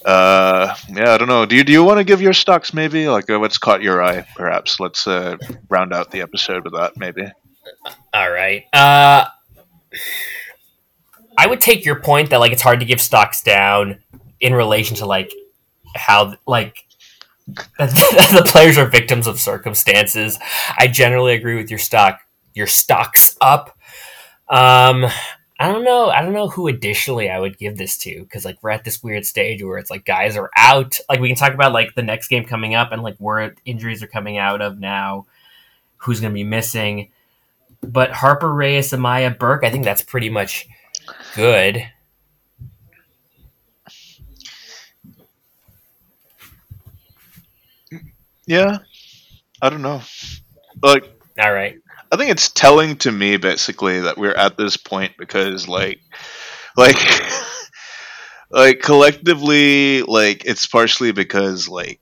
Uh, 0.06 0.74
yeah, 0.90 1.14
I 1.14 1.18
don't 1.18 1.28
know. 1.28 1.46
Do 1.46 1.56
you 1.56 1.64
do 1.64 1.74
you 1.74 1.84
want 1.84 1.98
to 1.98 2.04
give 2.04 2.22
your 2.22 2.34
stocks 2.34 2.74
maybe 2.74 3.10
like 3.10 3.30
uh, 3.30 3.40
what's 3.40 3.58
caught 3.58 3.82
your 3.82 4.02
eye? 4.02 4.26
Perhaps 4.36 4.80
let's 4.80 5.06
uh, 5.06 5.38
round 5.70 5.94
out 5.94 6.12
the 6.12 6.22
episode 6.22 6.64
with 6.64 6.74
that 6.74 6.96
maybe. 6.98 7.30
All 8.14 8.32
right. 8.32 8.64
Uh, 8.72 9.26
I 11.38 11.48
would 11.48 11.60
take 11.60 11.84
your 11.84 12.00
point 12.00 12.30
that 12.30 12.40
like 12.40 12.54
it's 12.54 12.62
hard 12.62 12.80
to 12.80 12.86
give 12.86 13.02
stocks 13.02 13.42
down 13.42 14.00
in 14.40 14.54
relation 14.54 14.96
to 14.98 15.06
like 15.06 15.32
how 15.96 16.36
like 16.48 16.86
the 17.48 18.44
players 18.46 18.78
are 18.78 18.88
victims 18.88 19.28
of 19.28 19.40
circumstances. 19.40 20.40
I 20.78 20.88
generally 20.88 21.34
agree 21.34 21.56
with 21.56 21.70
your 21.70 21.80
stock 21.80 22.22
your 22.54 22.68
stocks 22.68 23.38
up. 23.40 23.78
Um, 24.50 25.06
I 25.60 25.72
don't 25.72 25.84
know. 25.84 26.10
I 26.10 26.22
don't 26.22 26.34
know 26.34 26.50
who 26.50 26.68
additionally 26.68 27.30
I 27.32 27.40
would 27.40 27.58
give 27.58 27.78
this 27.78 27.98
to 28.00 28.22
because 28.22 28.46
like 28.46 28.62
we're 28.62 28.70
at 28.70 28.84
this 28.84 29.02
weird 29.02 29.26
stage 29.26 29.64
where 29.64 29.80
it's 29.80 29.90
like 29.90 30.06
guys 30.06 30.38
are 30.38 30.52
out. 30.56 31.00
Like 31.10 31.20
we 31.20 31.30
can 31.30 31.38
talk 31.38 31.54
about 31.54 31.74
like 31.74 31.96
the 31.96 32.04
next 32.04 32.28
game 32.28 32.46
coming 32.46 32.76
up 32.76 32.92
and 32.92 33.02
like 33.02 33.18
where 33.18 33.56
injuries 33.66 34.04
are 34.04 34.08
coming 34.08 34.38
out 34.38 34.62
of 34.62 34.80
now, 34.80 35.26
who's 35.98 36.20
going 36.20 36.32
to 36.32 36.36
be 36.38 36.44
missing. 36.44 37.12
But 37.82 38.12
Harper 38.12 38.54
Reyes, 38.54 38.92
Amaya 38.92 39.38
Burke, 39.38 39.64
I 39.64 39.72
think 39.72 39.84
that's 39.84 40.04
pretty 40.04 40.30
much 40.30 40.68
good. 41.36 41.84
Yeah, 48.46 48.78
I 49.62 49.70
don't 49.70 49.82
know. 49.82 50.02
Like, 50.82 51.04
all 51.40 51.52
right. 51.52 51.78
I 52.12 52.18
think 52.18 52.32
it's 52.32 52.50
telling 52.50 52.98
to 52.98 53.12
me 53.12 53.38
basically 53.38 54.02
that 54.02 54.18
we're 54.18 54.34
at 54.34 54.58
this 54.58 54.78
point 54.78 55.14
because 55.18 55.68
like 55.68 56.00
like 56.76 56.98
like 58.50 58.82
collectively 58.82 60.04
like 60.04 60.46
it's 60.46 60.66
partially 60.66 61.12
because 61.12 61.68
like 61.68 62.00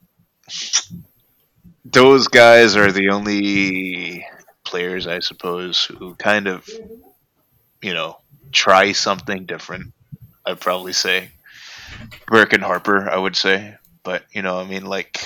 those 1.84 2.28
guys 2.28 2.76
are 2.76 2.92
the 2.92 3.10
only 3.10 4.26
players 4.64 5.08
I 5.08 5.20
suppose 5.20 5.86
who 5.86 6.16
kind 6.16 6.48
of 6.48 6.68
you 7.82 7.94
know 7.94 8.18
try 8.52 8.92
something 8.92 9.46
different 9.46 9.94
I'd 10.46 10.60
probably 10.60 10.94
say. 10.94 11.30
Burke 12.28 12.54
and 12.54 12.64
Harper 12.64 13.10
I 13.10 13.18
would 13.18 13.36
say. 13.36 13.76
But 14.04 14.24
you 14.32 14.44
know 14.44 14.60
I 14.60 14.66
mean 14.66 14.86
like 14.86 15.24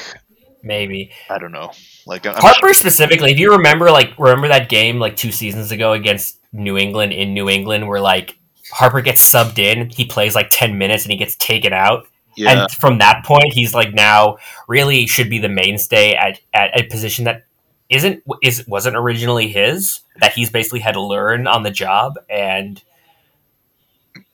maybe 0.63 1.11
I 1.29 1.37
don't 1.37 1.51
know 1.51 1.71
like 2.05 2.25
I'm 2.25 2.33
Harper 2.35 2.67
sure. 2.67 2.73
specifically, 2.73 3.31
if 3.31 3.37
you 3.39 3.51
remember, 3.51 3.91
like 3.91 4.17
remember 4.17 4.47
that 4.47 4.67
game 4.67 4.99
like 4.99 5.15
two 5.15 5.31
seasons 5.31 5.71
ago 5.71 5.93
against 5.93 6.39
New 6.51 6.75
England 6.75 7.13
in 7.13 7.35
New 7.35 7.47
England, 7.47 7.87
where 7.87 8.01
like 8.01 8.37
Harper 8.71 9.01
gets 9.01 9.21
subbed 9.21 9.59
in, 9.59 9.89
he 9.91 10.05
plays 10.05 10.33
like 10.33 10.49
ten 10.51 10.77
minutes 10.77 11.03
and 11.03 11.11
he 11.11 11.17
gets 11.17 11.35
taken 11.35 11.71
out. 11.71 12.07
Yeah. 12.35 12.63
And 12.63 12.71
from 12.71 12.97
that 12.97 13.25
point, 13.25 13.53
he's 13.53 13.75
like 13.75 13.93
now 13.93 14.37
really 14.67 15.05
should 15.05 15.29
be 15.29 15.37
the 15.37 15.49
mainstay 15.49 16.15
at, 16.15 16.39
at 16.51 16.79
a 16.79 16.87
position 16.87 17.25
that 17.25 17.43
isn't 17.89 18.23
is 18.41 18.67
wasn't 18.67 18.95
originally 18.95 19.47
his 19.49 20.01
that 20.19 20.33
he's 20.33 20.49
basically 20.49 20.79
had 20.79 20.93
to 20.93 21.01
learn 21.01 21.47
on 21.47 21.63
the 21.63 21.71
job 21.71 22.19
and 22.29 22.83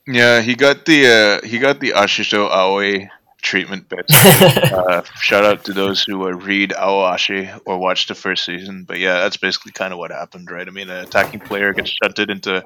yeah 0.06 0.42
he 0.42 0.54
got 0.54 0.84
the 0.84 1.40
uh, 1.42 1.46
he 1.46 1.58
got 1.58 1.80
the 1.80 1.90
Ashito 1.90 2.50
Aoi 2.50 3.08
treatment 3.42 3.88
bits. 3.88 4.14
uh, 4.14 5.02
shout 5.20 5.44
out 5.44 5.64
to 5.64 5.72
those 5.72 6.02
who 6.02 6.26
uh, 6.26 6.32
read 6.32 6.70
Aoashi 6.70 7.60
or 7.64 7.78
watch 7.78 8.06
the 8.06 8.14
first 8.14 8.44
season. 8.44 8.84
But 8.84 8.98
yeah, 8.98 9.20
that's 9.20 9.36
basically 9.36 9.72
kind 9.72 9.92
of 9.92 9.98
what 9.98 10.10
happened, 10.10 10.50
right? 10.50 10.66
I 10.66 10.70
mean, 10.70 10.90
an 10.90 11.04
attacking 11.04 11.40
player 11.40 11.72
gets 11.72 11.90
shunted 12.02 12.30
into 12.30 12.64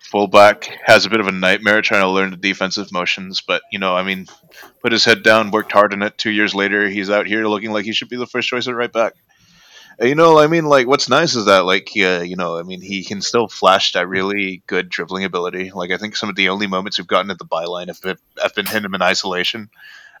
fullback, 0.00 0.64
has 0.84 1.06
a 1.06 1.10
bit 1.10 1.20
of 1.20 1.28
a 1.28 1.32
nightmare 1.32 1.82
trying 1.82 2.02
to 2.02 2.08
learn 2.08 2.30
the 2.30 2.36
defensive 2.36 2.92
motions. 2.92 3.40
But, 3.40 3.62
you 3.70 3.78
know, 3.78 3.94
I 3.94 4.02
mean, 4.02 4.26
put 4.82 4.92
his 4.92 5.04
head 5.04 5.22
down, 5.22 5.50
worked 5.50 5.72
hard 5.72 5.92
on 5.92 6.02
it. 6.02 6.18
Two 6.18 6.30
years 6.30 6.54
later, 6.54 6.88
he's 6.88 7.10
out 7.10 7.26
here 7.26 7.46
looking 7.46 7.72
like 7.72 7.84
he 7.84 7.92
should 7.92 8.08
be 8.08 8.16
the 8.16 8.26
first 8.26 8.48
choice 8.48 8.66
at 8.68 8.74
right 8.74 8.92
back. 8.92 9.14
You 10.00 10.14
know, 10.14 10.38
I 10.38 10.46
mean, 10.46 10.64
like, 10.64 10.86
what's 10.86 11.10
nice 11.10 11.36
is 11.36 11.44
that, 11.44 11.66
like, 11.66 11.94
yeah, 11.94 12.22
you 12.22 12.34
know, 12.34 12.58
I 12.58 12.62
mean, 12.62 12.80
he 12.80 13.04
can 13.04 13.20
still 13.20 13.46
flash 13.46 13.92
that 13.92 14.08
really 14.08 14.62
good 14.66 14.88
dribbling 14.88 15.24
ability. 15.24 15.70
Like, 15.70 15.90
I 15.90 15.98
think 15.98 16.16
some 16.16 16.30
of 16.30 16.34
the 16.34 16.48
only 16.48 16.66
moments 16.66 16.98
we've 16.98 17.06
gotten 17.06 17.30
at 17.30 17.38
the 17.38 17.44
byline 17.44 17.88
have 17.88 18.00
been, 18.00 18.16
have 18.40 18.54
been 18.54 18.66
him 18.66 18.94
in 18.94 19.02
isolation 19.02 19.68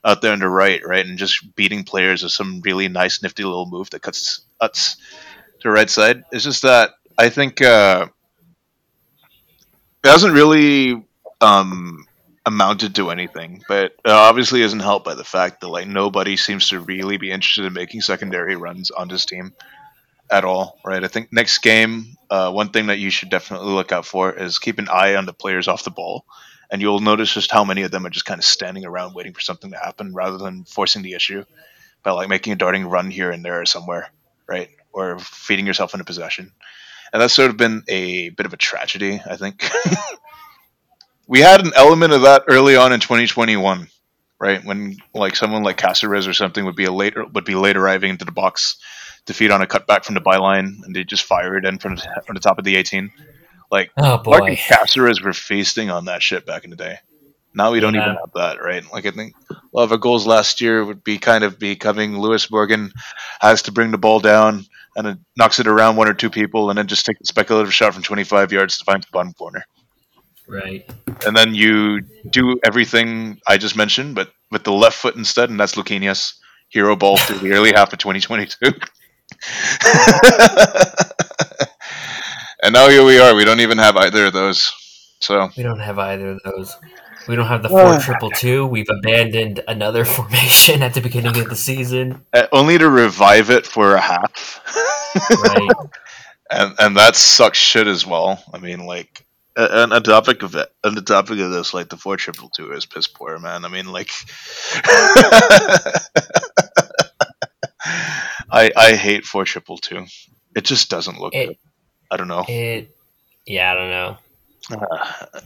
out 0.04 0.20
there 0.20 0.32
on 0.32 0.40
the 0.40 0.48
right, 0.48 0.84
right, 0.84 1.06
and 1.06 1.18
just 1.18 1.54
beating 1.54 1.84
players 1.84 2.22
is 2.22 2.34
some 2.34 2.60
really 2.64 2.88
nice, 2.88 3.22
nifty 3.22 3.44
little 3.44 3.66
move 3.66 3.90
that 3.90 4.02
cuts 4.02 4.40
cuts 4.60 4.96
to 5.60 5.68
the 5.68 5.70
right 5.70 5.90
side. 5.90 6.24
It's 6.32 6.44
just 6.44 6.62
that 6.62 6.90
I 7.16 7.28
think 7.28 7.62
uh, 7.62 8.06
it 10.04 10.08
hasn't 10.08 10.34
really 10.34 11.04
um, 11.40 12.06
amounted 12.44 12.96
to 12.96 13.10
anything, 13.10 13.62
but 13.68 13.92
obviously 14.04 14.62
isn't 14.62 14.80
helped 14.80 15.04
by 15.04 15.14
the 15.14 15.24
fact 15.24 15.60
that 15.60 15.68
like 15.68 15.86
nobody 15.86 16.36
seems 16.36 16.68
to 16.70 16.80
really 16.80 17.16
be 17.16 17.30
interested 17.30 17.64
in 17.64 17.72
making 17.72 18.00
secondary 18.00 18.56
runs 18.56 18.90
on 18.90 19.08
this 19.08 19.24
team 19.24 19.52
at 20.30 20.44
all, 20.44 20.78
right? 20.84 21.04
I 21.04 21.08
think 21.08 21.32
next 21.32 21.58
game, 21.58 22.16
uh, 22.30 22.50
one 22.50 22.70
thing 22.70 22.86
that 22.86 22.98
you 22.98 23.10
should 23.10 23.30
definitely 23.30 23.72
look 23.72 23.92
out 23.92 24.06
for 24.06 24.32
is 24.32 24.58
keep 24.58 24.78
an 24.78 24.88
eye 24.88 25.14
on 25.14 25.26
the 25.26 25.32
players 25.32 25.68
off 25.68 25.84
the 25.84 25.90
ball 25.90 26.24
and 26.72 26.80
you'll 26.80 27.00
notice 27.00 27.34
just 27.34 27.52
how 27.52 27.64
many 27.64 27.82
of 27.82 27.90
them 27.90 28.06
are 28.06 28.10
just 28.10 28.24
kind 28.24 28.38
of 28.38 28.44
standing 28.46 28.86
around 28.86 29.14
waiting 29.14 29.34
for 29.34 29.42
something 29.42 29.70
to 29.70 29.76
happen 29.76 30.14
rather 30.14 30.38
than 30.38 30.64
forcing 30.64 31.02
the 31.02 31.12
issue. 31.12 31.44
by 32.02 32.10
like 32.12 32.30
making 32.30 32.54
a 32.54 32.56
darting 32.56 32.86
run 32.86 33.10
here 33.10 33.30
and 33.30 33.44
there 33.44 33.60
or 33.60 33.66
somewhere, 33.66 34.10
right? 34.48 34.70
Or 34.92 35.18
feeding 35.18 35.66
yourself 35.66 35.94
into 35.94 36.04
possession. 36.04 36.50
And 37.12 37.20
that's 37.20 37.34
sort 37.34 37.50
of 37.50 37.58
been 37.58 37.84
a 37.88 38.30
bit 38.30 38.46
of 38.46 38.54
a 38.54 38.56
tragedy, 38.56 39.20
I 39.24 39.36
think. 39.36 39.70
we 41.28 41.40
had 41.40 41.64
an 41.64 41.72
element 41.76 42.14
of 42.14 42.22
that 42.22 42.44
early 42.48 42.74
on 42.74 42.92
in 42.94 43.00
2021, 43.00 43.88
right? 44.40 44.64
When 44.64 44.96
like 45.14 45.36
someone 45.36 45.62
like 45.62 45.76
Caceres 45.76 46.26
or 46.26 46.32
something 46.32 46.64
would 46.64 46.74
be 46.74 46.86
a 46.86 46.92
late 46.92 47.14
would 47.34 47.44
be 47.44 47.54
late 47.54 47.76
arriving 47.76 48.10
into 48.10 48.24
the 48.24 48.32
box 48.32 48.78
to 49.26 49.34
feed 49.34 49.50
on 49.50 49.60
a 49.60 49.66
cutback 49.66 50.04
from 50.04 50.14
the 50.14 50.22
byline, 50.22 50.82
and 50.82 50.96
they 50.96 51.04
just 51.04 51.24
fire 51.24 51.56
it 51.58 51.66
in 51.66 51.78
from 51.78 51.98
from 51.98 52.34
the 52.34 52.40
top 52.40 52.58
of 52.58 52.64
the 52.64 52.76
18. 52.76 53.12
Like 53.72 53.90
Oh 53.96 54.18
boy. 54.18 54.38
Mark 54.38 54.48
and 54.50 54.58
Caceres 54.58 55.20
were 55.22 55.32
feasting 55.32 55.90
on 55.90 56.04
that 56.04 56.22
shit 56.22 56.46
back 56.46 56.64
in 56.64 56.70
the 56.70 56.76
day. 56.76 56.98
Now 57.54 57.72
we 57.72 57.80
don't 57.80 57.94
Yeah. 57.94 58.02
even 58.02 58.16
have 58.16 58.32
that, 58.34 58.62
right? 58.62 58.84
Like 58.92 59.06
I 59.06 59.10
think 59.10 59.34
a 59.50 59.54
lot 59.72 59.84
of 59.84 59.92
our 59.92 59.98
goals 59.98 60.26
last 60.26 60.60
year 60.60 60.84
would 60.84 61.02
be 61.02 61.18
kind 61.18 61.42
of 61.42 61.58
becoming 61.58 62.18
Lewis 62.18 62.50
Morgan 62.50 62.92
has 63.40 63.62
to 63.62 63.72
bring 63.72 63.90
the 63.90 63.98
ball 63.98 64.20
down 64.20 64.66
and 64.94 65.06
it 65.06 65.18
knocks 65.36 65.58
it 65.58 65.66
around 65.66 65.96
one 65.96 66.08
or 66.08 66.14
two 66.14 66.30
people 66.30 66.68
and 66.68 66.78
then 66.78 66.86
just 66.86 67.06
take 67.06 67.18
a 67.20 67.26
speculative 67.26 67.72
shot 67.72 67.94
from 67.94 68.02
25 68.02 68.52
yards 68.52 68.78
to 68.78 68.84
find 68.84 69.02
the 69.02 69.06
bottom 69.10 69.32
corner. 69.32 69.64
Right. 70.46 70.88
And 71.26 71.34
then 71.34 71.54
you 71.54 72.02
do 72.28 72.58
everything 72.64 73.40
I 73.46 73.56
just 73.56 73.74
mentioned, 73.76 74.14
but 74.14 74.30
with 74.50 74.64
the 74.64 74.72
left 74.72 74.98
foot 74.98 75.16
instead, 75.16 75.48
and 75.48 75.58
that's 75.58 75.76
Luquinhas. 75.76 76.34
Hero 76.68 76.96
ball 76.96 77.16
through 77.18 77.38
the 77.38 77.52
early 77.54 77.72
half 77.72 77.92
of 77.92 77.98
2022. 77.98 78.72
and 82.62 82.72
now 82.72 82.88
here 82.88 83.04
we 83.04 83.18
are. 83.18 83.34
We 83.34 83.44
don't 83.44 83.60
even 83.60 83.78
have 83.78 83.96
either 83.96 84.26
of 84.26 84.32
those. 84.32 84.72
So 85.20 85.50
We 85.56 85.62
don't 85.62 85.78
have 85.80 85.98
either 85.98 86.30
of 86.30 86.40
those. 86.44 86.76
We 87.28 87.36
don't 87.36 87.46
have 87.46 87.62
the 87.62 87.68
four 87.68 87.98
triple 88.00 88.30
two. 88.30 88.66
We've 88.66 88.88
abandoned 88.90 89.62
another 89.68 90.04
formation 90.16 90.82
at 90.82 90.94
the 90.94 91.00
beginning 91.00 91.38
of 91.38 91.48
the 91.48 91.54
season. 91.56 92.24
uh, 92.32 92.46
only 92.52 92.78
to 92.78 92.88
revive 92.88 93.50
it 93.50 93.64
for 93.66 93.94
a 93.94 94.00
half. 94.00 94.60
Right. 95.30 95.70
and 96.50 96.74
and 96.80 96.96
that 96.96 97.14
sucks 97.14 97.58
shit 97.58 97.86
as 97.86 98.04
well. 98.04 98.42
I 98.52 98.58
mean, 98.58 98.84
like, 98.86 99.24
uh, 99.56 99.68
on 99.84 99.92
a 99.92 100.00
topic 100.00 100.42
of 100.42 100.56
it, 100.56 100.68
on 100.82 100.96
the 100.96 101.02
topic 101.02 101.38
of 101.38 101.52
this, 101.52 101.72
like 101.72 101.88
the 101.90 101.96
four 101.96 102.16
triple 102.16 102.48
two 102.48 102.72
is 102.72 102.86
piss 102.86 103.06
poor, 103.06 103.38
man. 103.38 103.64
I 103.64 103.68
mean, 103.68 103.86
like, 103.92 104.10
I 108.50 108.70
I 108.76 108.94
hate 108.96 109.24
four 109.24 109.44
triple 109.44 109.78
two. 109.78 110.06
It 110.54 110.64
just 110.64 110.90
doesn't 110.90 111.18
look 111.20 111.34
It- 111.34 111.46
good. 111.48 111.56
I 112.12 112.16
don't 112.18 112.28
know. 112.28 112.44
It. 112.46 112.94
Yeah, 113.46 113.72
I 113.72 113.74
don't 113.74 113.90
know. 113.90 114.18
Uh, 114.70 115.40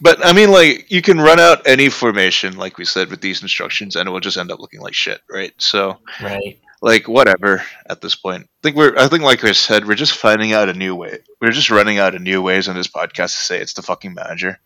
but 0.00 0.24
I 0.24 0.32
mean, 0.32 0.50
like, 0.50 0.90
you 0.90 1.00
can 1.02 1.18
run 1.18 1.40
out 1.40 1.66
any 1.66 1.88
formation, 1.88 2.56
like 2.56 2.76
we 2.78 2.84
said, 2.84 3.08
with 3.10 3.20
these 3.22 3.42
instructions, 3.42 3.96
and 3.96 4.06
it 4.08 4.12
will 4.12 4.20
just 4.20 4.36
end 4.36 4.50
up 4.52 4.60
looking 4.60 4.80
like 4.80 4.94
shit, 4.94 5.20
right? 5.30 5.52
So, 5.58 5.98
Right. 6.22 6.60
like 6.82 7.08
whatever 7.08 7.64
at 7.88 8.02
this 8.02 8.14
point. 8.14 8.42
I 8.44 8.48
think 8.62 8.76
we're 8.76 8.96
I 8.98 9.08
think 9.08 9.22
like 9.22 9.42
I 9.44 9.52
said, 9.52 9.86
we're 9.88 9.94
just 9.94 10.12
finding 10.16 10.52
out 10.52 10.68
a 10.68 10.74
new 10.74 10.94
way. 10.94 11.18
We're 11.40 11.50
just 11.50 11.70
running 11.70 11.98
out 11.98 12.14
of 12.14 12.20
new 12.22 12.42
ways 12.42 12.68
on 12.68 12.76
this 12.76 12.88
podcast 12.88 13.32
to 13.38 13.44
say 13.44 13.60
it's 13.60 13.72
the 13.72 13.82
fucking 13.82 14.12
manager. 14.14 14.60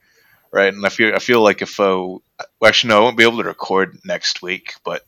Right? 0.53 0.75
And 0.75 0.85
I 0.85 0.89
feel 0.89 1.15
I 1.15 1.21
feel 1.21 1.41
like 1.43 1.63
if 1.63 1.79
uh 1.79 1.85
well, 1.99 2.23
actually 2.67 2.89
no, 2.89 2.99
I 2.99 3.01
won't 3.03 3.17
be 3.17 3.23
able 3.23 3.39
to 3.39 3.49
record 3.49 3.97
next 4.05 4.43
week, 4.43 4.75
but 4.85 5.03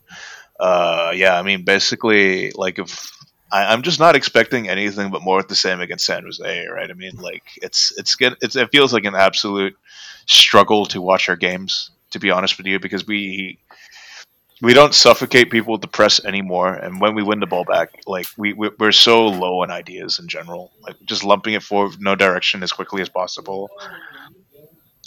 uh 0.61 1.13
yeah, 1.17 1.37
I 1.37 1.43
mean 1.43 1.65
basically 1.65 2.53
like 2.53 2.79
if 2.79 3.11
I, 3.53 3.67
I'm 3.73 3.83
just 3.83 4.01
not 4.01 4.17
expecting 4.17 4.69
anything 4.69 5.11
but 5.13 5.23
more 5.23 5.41
of 5.41 5.49
the 5.49 5.57
same 5.57 5.81
against 5.81 6.07
San 6.07 6.25
Jose, 6.25 6.67
right? 6.69 6.91
I 6.91 6.95
mean, 6.95 7.17
like 7.19 7.45
it's 7.57 7.93
it's 7.99 8.17
get 8.17 8.35
it's 8.43 8.57
it 8.57 8.71
feels 8.73 8.93
like 8.95 9.05
an 9.05 9.17
absolute 9.17 9.77
struggle 10.27 10.87
to 10.87 11.03
watch 11.03 11.29
our 11.29 11.37
games, 11.37 11.91
to 12.13 12.21
be 12.21 12.31
honest 12.31 12.59
with 12.59 12.67
you, 12.67 12.81
because 12.81 13.07
we 13.07 13.59
we 14.61 14.75
don't 14.75 14.95
suffocate 14.95 15.51
people 15.51 15.73
with 15.73 15.81
the 15.81 15.89
press 15.89 16.25
anymore. 16.25 16.73
And 16.73 17.01
when 17.01 17.15
we 17.15 17.23
win 17.23 17.41
the 17.41 17.47
ball 17.47 17.65
back, 17.65 17.91
like 18.07 18.27
we 18.37 18.53
we- 18.53 18.71
we're 18.79 18.93
so 18.93 19.27
low 19.29 19.63
on 19.63 19.71
ideas 19.71 20.19
in 20.19 20.29
general, 20.29 20.71
like 20.81 20.97
just 21.05 21.25
lumping 21.25 21.55
it 21.55 21.63
forward, 21.63 21.97
no 22.01 22.15
direction 22.15 22.63
as 22.63 22.73
quickly 22.73 23.03
as 23.03 23.09
possible, 23.09 23.71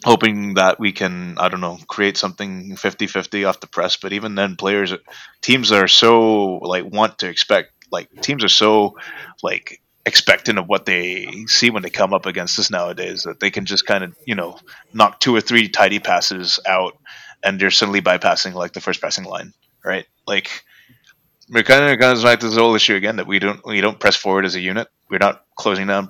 hoping 0.03 0.55
that 0.55 0.79
we 0.79 0.91
can 0.91 1.37
I 1.39 1.49
don't 1.49 1.61
know 1.61 1.79
create 1.87 2.17
something 2.17 2.75
50-50 2.75 3.45
off 3.45 3.59
the 3.59 3.67
press. 3.67 3.97
But 3.97 4.13
even 4.13 4.35
then, 4.35 4.55
players, 4.55 4.93
teams 5.41 5.71
are 5.71 5.87
so 5.87 6.57
like 6.57 6.85
want 6.85 7.19
to 7.19 7.29
expect 7.29 7.74
like 7.91 8.09
teams 8.21 8.43
are 8.43 8.49
so 8.49 8.97
like 9.43 9.81
expectant 10.05 10.59
of 10.59 10.67
what 10.67 10.85
they 10.85 11.27
see 11.47 11.71
when 11.71 11.81
they 11.81 11.89
come 11.89 12.13
up 12.13 12.27
against 12.27 12.59
us 12.59 12.69
nowadays 12.69 13.23
that 13.23 13.39
they 13.39 13.49
can 13.49 13.65
just 13.65 13.87
kind 13.87 14.03
of 14.03 14.15
you 14.25 14.35
know 14.35 14.57
knock 14.93 15.19
two 15.19 15.35
or 15.35 15.41
three 15.41 15.67
tidy 15.67 15.99
passes 15.99 16.59
out 16.67 16.97
and 17.45 17.59
they're 17.59 17.71
suddenly 17.71 18.01
bypassing 18.01 18.53
like 18.53 18.73
the 18.73 18.81
first 18.81 19.01
passing 19.01 19.23
line, 19.23 19.53
right? 19.85 20.05
Like 20.27 20.49
we're 21.49 21.63
kind 21.63 21.83
of 21.83 22.17
of 22.17 22.23
back 22.23 22.39
to 22.39 22.47
this 22.47 22.57
whole 22.57 22.75
issue 22.75 22.95
again 22.95 23.17
that 23.17 23.27
we 23.27 23.39
don't 23.39 23.65
we 23.65 23.79
don't 23.79 23.99
press 23.99 24.15
forward 24.15 24.45
as 24.45 24.55
a 24.55 24.59
unit. 24.59 24.87
We're 25.09 25.19
not 25.19 25.45
closing 25.55 25.87
down. 25.87 26.09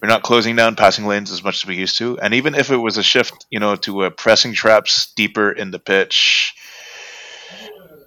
We're 0.00 0.08
not 0.08 0.22
closing 0.22 0.54
down 0.54 0.76
passing 0.76 1.06
lanes 1.06 1.32
as 1.32 1.42
much 1.42 1.64
as 1.64 1.66
we 1.66 1.74
used 1.74 1.98
to, 1.98 2.20
and 2.20 2.32
even 2.34 2.54
if 2.54 2.70
it 2.70 2.76
was 2.76 2.98
a 2.98 3.02
shift, 3.02 3.46
you 3.50 3.58
know, 3.58 3.74
to 3.76 4.04
uh, 4.04 4.10
pressing 4.10 4.52
traps 4.52 5.12
deeper 5.14 5.50
in 5.50 5.72
the 5.72 5.80
pitch, 5.80 6.54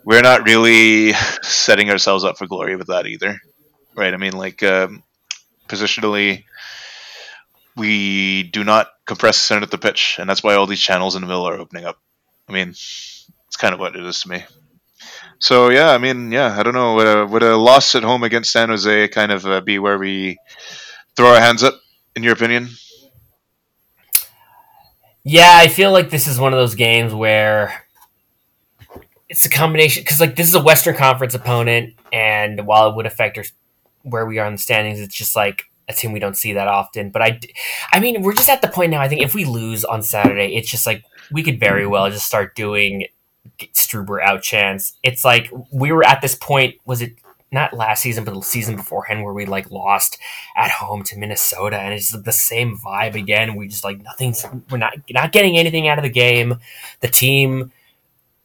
we're 0.03 0.21
not 0.21 0.45
really 0.45 1.13
setting 1.41 1.89
ourselves 1.89 2.23
up 2.23 2.37
for 2.37 2.47
glory 2.47 2.75
with 2.75 2.87
that 2.87 3.07
either, 3.07 3.39
right? 3.95 4.13
I 4.13 4.17
mean, 4.17 4.33
like 4.33 4.63
um, 4.63 5.03
positionally, 5.67 6.45
we 7.75 8.43
do 8.43 8.63
not 8.63 8.89
compress 9.05 9.37
the 9.37 9.45
center 9.45 9.63
of 9.63 9.71
the 9.71 9.77
pitch, 9.77 10.17
and 10.19 10.29
that's 10.29 10.43
why 10.43 10.55
all 10.55 10.67
these 10.67 10.81
channels 10.81 11.15
in 11.15 11.21
the 11.21 11.27
middle 11.27 11.47
are 11.47 11.59
opening 11.59 11.85
up. 11.85 11.99
I 12.47 12.53
mean, 12.53 12.69
it's 12.69 13.57
kind 13.57 13.73
of 13.73 13.79
what 13.79 13.95
it 13.95 14.05
is 14.05 14.21
to 14.21 14.29
me. 14.29 14.43
So 15.39 15.69
yeah, 15.69 15.89
I 15.89 15.97
mean, 15.97 16.31
yeah, 16.31 16.55
I 16.57 16.63
don't 16.63 16.75
know. 16.75 16.95
Would 16.95 17.07
a, 17.07 17.25
would 17.25 17.43
a 17.43 17.57
loss 17.57 17.95
at 17.95 18.03
home 18.03 18.23
against 18.23 18.51
San 18.51 18.69
Jose 18.69 19.07
kind 19.07 19.31
of 19.31 19.45
uh, 19.45 19.61
be 19.61 19.79
where 19.79 19.97
we 19.97 20.37
throw 21.15 21.33
our 21.33 21.39
hands 21.39 21.63
up? 21.63 21.79
In 22.15 22.23
your 22.23 22.33
opinion? 22.33 22.69
Yeah, 25.23 25.51
I 25.53 25.69
feel 25.69 25.91
like 25.91 26.09
this 26.09 26.27
is 26.27 26.39
one 26.39 26.51
of 26.51 26.59
those 26.59 26.75
games 26.75 27.13
where 27.13 27.80
it's 29.31 29.45
a 29.45 29.49
combination 29.49 30.03
because 30.03 30.19
like 30.19 30.35
this 30.35 30.47
is 30.47 30.55
a 30.55 30.61
Western 30.61 30.93
Conference 30.95 31.33
opponent, 31.33 31.95
and 32.11 32.67
while 32.67 32.89
it 32.89 32.95
would 32.97 33.05
affect 33.05 33.37
our, 33.37 33.45
where 34.03 34.25
we 34.25 34.39
are 34.39 34.45
in 34.45 34.53
the 34.53 34.59
standings, 34.59 34.99
it's 34.99 35.15
just 35.15 35.37
like 35.37 35.71
a 35.87 35.93
team 35.93 36.11
we 36.11 36.19
don't 36.19 36.35
see 36.35 36.51
that 36.53 36.67
often. 36.67 37.11
But 37.11 37.21
I, 37.21 37.39
I 37.93 38.01
mean, 38.01 38.23
we're 38.23 38.33
just 38.33 38.49
at 38.49 38.61
the 38.61 38.67
point 38.67 38.91
now. 38.91 38.99
I 38.99 39.07
think 39.07 39.21
if 39.21 39.33
we 39.33 39.45
lose 39.45 39.85
on 39.85 40.03
Saturday, 40.03 40.57
it's 40.57 40.69
just 40.69 40.85
like 40.85 41.05
we 41.31 41.43
could 41.43 41.61
very 41.61 41.87
well 41.87 42.09
just 42.09 42.25
start 42.27 42.55
doing 42.55 43.07
Struber 43.73 44.21
out 44.21 44.43
chance. 44.43 44.93
It's 45.01 45.23
like 45.23 45.49
we 45.71 45.93
were 45.93 46.05
at 46.05 46.21
this 46.21 46.35
point. 46.35 46.75
Was 46.83 47.01
it 47.01 47.13
not 47.53 47.73
last 47.73 48.01
season, 48.01 48.25
but 48.25 48.33
the 48.33 48.41
season 48.41 48.75
beforehand, 48.75 49.23
where 49.23 49.33
we 49.33 49.45
like 49.45 49.71
lost 49.71 50.17
at 50.57 50.71
home 50.71 51.03
to 51.03 51.17
Minnesota, 51.17 51.79
and 51.79 51.93
it's 51.93 52.11
the 52.11 52.31
same 52.33 52.77
vibe 52.77 53.15
again. 53.15 53.55
We 53.55 53.69
just 53.69 53.85
like 53.85 54.03
nothing's. 54.03 54.45
We're 54.69 54.77
not 54.77 54.95
not 55.09 55.31
getting 55.31 55.57
anything 55.57 55.87
out 55.87 55.99
of 55.99 56.03
the 56.03 56.09
game. 56.09 56.57
The 56.99 57.07
team 57.07 57.71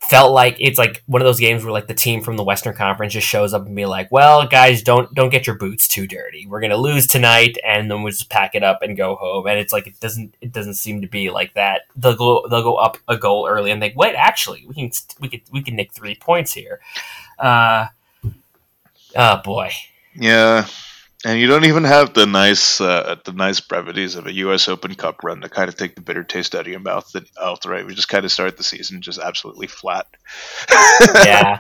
felt 0.09 0.33
like 0.33 0.57
it's 0.59 0.79
like 0.79 1.03
one 1.07 1.23
of 1.23 1.27
those 1.27 1.41
games 1.41 1.65
where 1.65 1.73
like 1.73 1.87
the 1.87 1.95
team 1.95 2.21
from 2.21 2.37
the 2.37 2.45
Western 2.45 2.75
Conference 2.75 3.13
just 3.13 3.27
shows 3.27 3.53
up 3.53 3.67
and 3.67 3.75
be 3.75 3.87
like, 3.87 4.11
"Well, 4.11 4.47
guys, 4.47 4.83
don't 4.83 5.13
don't 5.15 5.31
get 5.31 5.47
your 5.47 5.57
boots 5.57 5.89
too 5.89 6.07
dirty. 6.07 6.47
We're 6.47 6.61
gonna 6.61 6.77
lose 6.77 7.07
tonight, 7.07 7.59
and 7.65 7.91
then 7.91 8.03
we'll 8.03 8.13
just 8.13 8.31
pack 8.31 8.55
it 8.55 8.63
up 8.63 8.83
and 8.83 8.97
go 8.97 9.17
home." 9.17 9.47
And 9.47 9.59
it's 9.59 9.73
like 9.73 9.87
it 9.87 9.99
doesn't 10.01 10.37
it 10.41 10.53
doesn't 10.53 10.75
seem 10.75 11.01
to 11.03 11.09
be 11.09 11.31
like 11.31 11.55
that. 11.55 11.83
They'll 11.97 12.17
go 12.17 12.47
they'll 12.49 12.63
go 12.63 12.77
up 12.77 12.99
a 13.09 13.17
goal 13.17 13.49
early 13.49 13.71
and 13.71 13.81
think, 13.81 13.97
"Wait, 13.97 14.15
actually, 14.15 14.65
we 14.67 14.75
can 14.75 14.91
we 15.21 15.29
could 15.29 15.43
we 15.51 15.63
can 15.63 15.77
nick 15.77 15.93
three 15.93 16.15
points 16.15 16.53
here." 16.53 16.81
Uh, 17.39 17.87
oh 19.17 19.37
boy. 19.45 19.71
Yeah, 20.15 20.67
and 21.27 21.41
you 21.41 21.47
don't 21.47 21.65
even 21.65 21.85
have 21.85 22.15
the 22.15 22.27
nice 22.27 22.81
uh, 22.81 23.17
the 23.25 23.33
nice 23.33 23.61
brevities 23.61 24.15
of 24.15 24.27
a 24.27 24.33
U.S. 24.35 24.69
Open 24.69 24.95
Cup 24.95 25.25
run 25.25 25.41
to 25.41 25.49
kind 25.49 25.69
of 25.69 25.77
take 25.77 25.95
the 25.95 26.01
bitter 26.01 26.25
taste 26.25 26.55
out 26.55 26.63
of 26.63 26.69
your 26.69 26.81
mouth. 26.81 27.11
That 27.13 27.29
outright, 27.41 27.87
we 27.87 27.95
just 27.95 28.09
kind 28.09 28.25
of 28.25 28.33
start 28.33 28.57
the 28.57 28.63
season 28.63 29.03
just 29.03 29.19
absolutely 29.19 29.67
flat. 29.67 30.07
yeah 31.25 31.59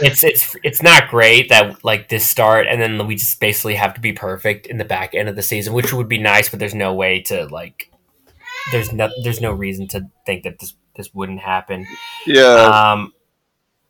it's 0.00 0.24
it's 0.24 0.56
it's 0.62 0.82
not 0.82 1.08
great 1.08 1.48
that 1.48 1.84
like 1.84 2.08
this 2.08 2.26
start 2.26 2.66
and 2.66 2.80
then 2.80 3.06
we 3.06 3.16
just 3.16 3.40
basically 3.40 3.74
have 3.74 3.94
to 3.94 4.00
be 4.00 4.12
perfect 4.12 4.66
in 4.66 4.78
the 4.78 4.84
back 4.84 5.14
end 5.14 5.28
of 5.28 5.36
the 5.36 5.42
season 5.42 5.72
which 5.72 5.92
would 5.92 6.08
be 6.08 6.18
nice 6.18 6.48
but 6.48 6.58
there's 6.58 6.74
no 6.74 6.94
way 6.94 7.20
to 7.20 7.46
like 7.46 7.90
there's 8.72 8.92
no 8.92 9.10
there's 9.22 9.40
no 9.40 9.52
reason 9.52 9.86
to 9.88 10.08
think 10.26 10.44
that 10.44 10.58
this 10.58 10.74
this 10.96 11.12
wouldn't 11.14 11.40
happen 11.40 11.86
yeah, 12.26 12.92
um 12.92 13.12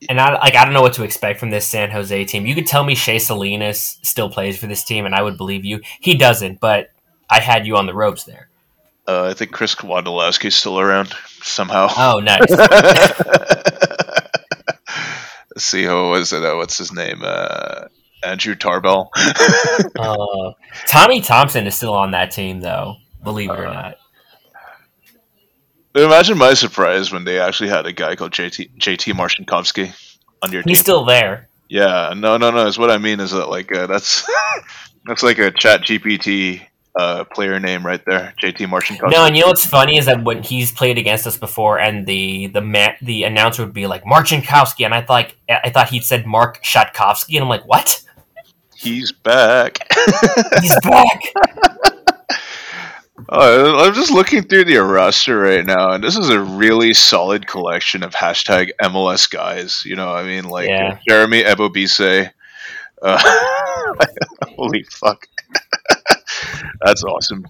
and 0.08 0.20
I 0.20 0.32
like 0.34 0.54
I 0.54 0.64
don't 0.64 0.74
know 0.74 0.82
what 0.82 0.94
to 0.94 1.04
expect 1.04 1.40
from 1.40 1.50
this 1.50 1.66
San 1.66 1.90
Jose 1.90 2.24
team. 2.24 2.46
You 2.46 2.54
could 2.54 2.66
tell 2.66 2.84
me 2.84 2.94
Shea 2.94 3.18
Salinas 3.18 3.98
still 4.02 4.30
plays 4.30 4.58
for 4.58 4.66
this 4.66 4.84
team, 4.84 5.06
and 5.06 5.14
I 5.14 5.22
would 5.22 5.36
believe 5.36 5.64
you. 5.64 5.80
He 6.00 6.16
doesn't, 6.16 6.60
but 6.60 6.90
I 7.28 7.40
had 7.40 7.66
you 7.66 7.76
on 7.76 7.86
the 7.86 7.94
ropes 7.94 8.24
there. 8.24 8.48
uh, 9.06 9.28
I 9.30 9.34
think 9.34 9.52
Chris 9.52 9.74
Wondolowski's 9.76 10.54
still 10.54 10.80
around 10.80 11.14
somehow. 11.42 11.88
Oh, 11.96 12.20
nice. 12.20 12.50
See 15.58 15.84
who 15.84 16.10
was 16.10 16.32
it? 16.32 16.42
Uh, 16.44 16.56
what's 16.56 16.78
his 16.78 16.92
name? 16.92 17.20
Uh, 17.22 17.86
Andrew 18.24 18.54
Tarbell. 18.54 19.10
uh, 19.98 20.52
Tommy 20.86 21.20
Thompson 21.20 21.66
is 21.66 21.74
still 21.74 21.92
on 21.94 22.12
that 22.12 22.30
team, 22.30 22.60
though. 22.60 22.96
Believe 23.22 23.50
it 23.50 23.58
or 23.58 23.66
Uh, 23.66 23.72
not. 23.74 23.94
Imagine 25.94 26.38
my 26.38 26.54
surprise 26.54 27.12
when 27.12 27.24
they 27.24 27.40
actually 27.40 27.68
had 27.68 27.86
a 27.86 27.92
guy 27.92 28.14
called 28.16 28.32
JT 28.32 28.78
JT 28.78 29.12
Marcinkowski 29.14 29.92
on 30.42 30.52
your 30.52 30.62
team. 30.62 30.70
He's 30.70 30.78
team. 30.78 30.84
still 30.84 31.04
there. 31.04 31.48
Yeah, 31.68 32.14
no, 32.16 32.36
no, 32.36 32.50
no. 32.50 32.66
Is 32.66 32.78
what 32.78 32.90
I 32.90 32.98
mean 32.98 33.20
is 33.20 33.32
that 33.32 33.48
like 33.48 33.74
uh, 33.74 33.86
that's 33.86 34.28
that's 35.06 35.22
like 35.22 35.38
a 35.38 35.50
Chat 35.50 35.82
GPT 35.82 36.62
uh, 36.98 37.24
player 37.24 37.58
name 37.58 37.84
right 37.84 38.04
there, 38.06 38.34
JT 38.42 38.68
Martian. 38.68 38.98
No, 39.02 39.24
and 39.24 39.36
you 39.36 39.42
know 39.42 39.48
what's 39.48 39.66
funny 39.66 39.96
is 39.96 40.06
that 40.06 40.22
when 40.24 40.42
he's 40.42 40.72
played 40.72 40.98
against 40.98 41.26
us 41.26 41.36
before, 41.36 41.78
and 41.78 42.06
the 42.06 42.48
the 42.48 42.60
ma- 42.60 42.94
the 43.02 43.24
announcer 43.24 43.64
would 43.64 43.74
be 43.74 43.86
like 43.86 44.04
Marcinkowski, 44.04 44.84
and 44.84 44.94
I 44.94 45.00
thought 45.00 45.14
like, 45.14 45.36
I 45.48 45.70
thought 45.70 45.88
he'd 45.90 46.04
said 46.04 46.26
Mark 46.26 46.62
Shatkowski, 46.62 47.34
and 47.34 47.42
I'm 47.42 47.48
like, 47.48 47.66
what? 47.66 48.02
He's 48.76 49.12
back. 49.12 49.78
He's 50.60 50.78
back. 50.82 51.20
Oh, 53.28 53.86
I'm 53.86 53.94
just 53.94 54.10
looking 54.12 54.42
through 54.42 54.64
the 54.64 54.76
roster 54.78 55.38
right 55.38 55.64
now, 55.64 55.92
and 55.92 56.02
this 56.02 56.16
is 56.16 56.28
a 56.30 56.40
really 56.40 56.94
solid 56.94 57.46
collection 57.46 58.02
of 58.02 58.14
hashtag 58.14 58.70
MLS 58.82 59.30
guys. 59.30 59.84
You 59.84 59.96
know, 59.96 60.12
I 60.12 60.24
mean, 60.24 60.44
like 60.44 60.68
Yeah. 60.68 60.98
Jeremy 61.08 61.42
Ebobisse. 61.42 62.30
Uh, 63.02 63.18
holy 64.56 64.82
fuck, 64.84 65.26
that's 66.84 67.02
awesome. 67.04 67.44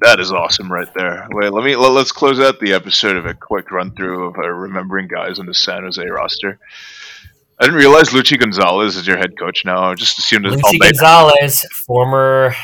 That 0.00 0.20
is 0.20 0.32
awesome 0.32 0.70
right 0.72 0.88
there. 0.94 1.26
Wait, 1.30 1.52
let 1.52 1.64
me 1.64 1.76
let, 1.76 1.92
let's 1.92 2.12
close 2.12 2.40
out 2.40 2.60
the 2.60 2.72
episode 2.72 3.16
of 3.16 3.26
a 3.26 3.34
quick 3.34 3.70
run 3.70 3.94
through 3.94 4.28
of 4.28 4.36
uh, 4.38 4.48
remembering 4.48 5.08
guys 5.08 5.38
on 5.38 5.46
the 5.46 5.54
San 5.54 5.82
Jose 5.82 6.04
roster. 6.04 6.58
I 7.58 7.64
didn't 7.64 7.78
realize 7.78 8.10
Luchi 8.10 8.38
Gonzalez 8.38 8.96
is 8.96 9.06
your 9.06 9.16
head 9.16 9.38
coach 9.38 9.64
now. 9.64 9.90
I 9.90 9.94
just 9.94 10.18
assumed 10.18 10.46
it's 10.46 10.62
Almeyda. 10.62 10.84
Gonzalez, 10.92 11.64
former 11.72 12.54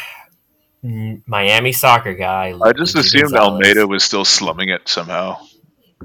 Miami 0.83 1.73
soccer 1.73 2.15
guy. 2.15 2.55
I 2.61 2.73
just 2.73 2.97
assumed 2.97 3.33
Gonzalez. 3.33 3.65
Almeyda 3.65 3.87
was 3.87 4.03
still 4.05 4.25
slumming 4.25 4.69
it 4.71 4.89
somehow. 4.89 5.39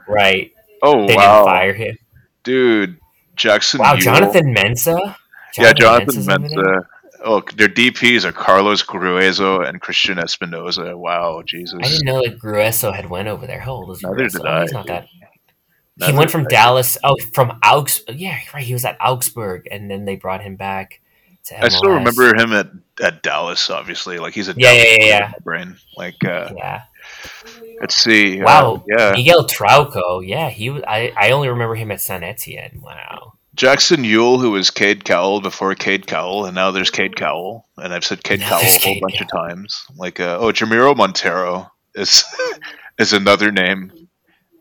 Right. 0.07 0.51
Oh 0.81 1.07
They 1.07 1.15
wow, 1.15 1.35
didn't 1.37 1.45
fire 1.45 1.73
him. 1.73 1.97
dude, 2.43 2.97
Jackson. 3.35 3.79
Wow, 3.79 3.93
Yueill. 3.93 4.01
Jonathan 4.01 4.53
Mensah. 4.53 5.17
Yeah, 5.57 5.73
Jonathan 5.73 6.19
over 6.19 6.21
there? 6.27 6.39
Mensah. 6.39 6.87
Oh, 7.23 7.41
their 7.55 7.67
DPS 7.67 8.25
are 8.25 8.31
Carlos 8.31 8.83
Gruezo 8.83 9.67
and 9.67 9.81
Cristian 9.81 10.17
Espinoza. 10.19 10.95
Wow, 10.95 11.41
Jesus. 11.45 11.79
I 11.81 11.87
didn't 11.87 12.05
know 12.05 12.21
that 12.21 12.37
Gruezo 12.39 12.93
had 12.93 13.09
went 13.09 13.27
over 13.27 13.47
there. 13.47 13.59
How 13.59 13.73
old 13.73 13.91
is 13.91 14.03
Neither 14.03 14.29
Gruezo? 14.29 14.31
did 14.33 14.45
Oh, 14.45 14.61
he's 14.61 14.71
not 14.73 14.87
that. 14.87 15.07
Neither 15.97 16.11
he 16.11 16.17
went 16.17 16.29
from 16.31 16.41
I. 16.41 16.49
Dallas. 16.49 16.97
Oh, 17.03 17.15
from 17.33 17.59
Augs. 17.63 18.01
Yeah, 18.07 18.37
right. 18.53 18.63
He 18.63 18.73
was 18.73 18.85
at 18.85 18.97
Augsburg, 19.01 19.67
and 19.71 19.89
then 19.89 20.05
they 20.05 20.15
brought 20.15 20.43
him 20.43 20.55
back. 20.55 21.01
I 21.59 21.69
still 21.69 21.91
remember 21.91 22.35
him 22.35 22.53
at, 22.53 22.67
at 23.01 23.23
Dallas. 23.23 23.69
Obviously, 23.69 24.19
like 24.19 24.33
he's 24.33 24.47
a 24.49 24.53
Yeah, 24.57 24.71
Dallas 24.73 24.85
yeah, 24.85 24.95
yeah, 24.99 25.05
yeah. 25.05 25.31
brain. 25.43 25.77
Like, 25.95 26.23
uh, 26.25 26.51
Yeah. 26.55 26.81
let's 27.81 27.95
see. 27.95 28.41
uh, 28.41 28.45
Wow. 28.45 28.83
yeah, 28.87 29.11
Miguel 29.11 29.45
Trauco. 29.47 30.25
Yeah, 30.25 30.49
he. 30.49 30.69
Was, 30.69 30.83
I. 30.87 31.13
I 31.17 31.31
only 31.31 31.49
remember 31.49 31.75
him 31.75 31.91
at 31.91 32.01
San 32.01 32.23
Etienne. 32.23 32.81
Wow. 32.81 33.33
Jackson 33.55 34.03
Yueill, 34.03 34.39
who 34.39 34.51
was 34.51 34.69
Cade 34.69 35.03
Cowell 35.03 35.41
before 35.41 35.73
Cade 35.73 36.05
Cowell, 36.05 36.45
and 36.45 36.53
now 36.53 36.69
there's 36.69 36.91
Cade 36.91 37.15
Cowell, 37.15 37.65
and 37.77 37.91
I've 37.91 38.05
said 38.05 38.23
Cade 38.23 38.41
Cowell 38.41 38.61
a 38.61 38.65
whole 38.65 38.77
Cade 38.79 39.01
bunch 39.01 39.19
of 39.19 39.27
times. 39.31 39.83
Like, 39.95 40.19
uh, 40.19 40.37
oh, 40.39 40.51
Jamiro 40.51 40.95
Monteiro 40.95 41.71
is 41.95 42.23
is 42.99 43.13
another 43.13 43.51
name. 43.51 43.91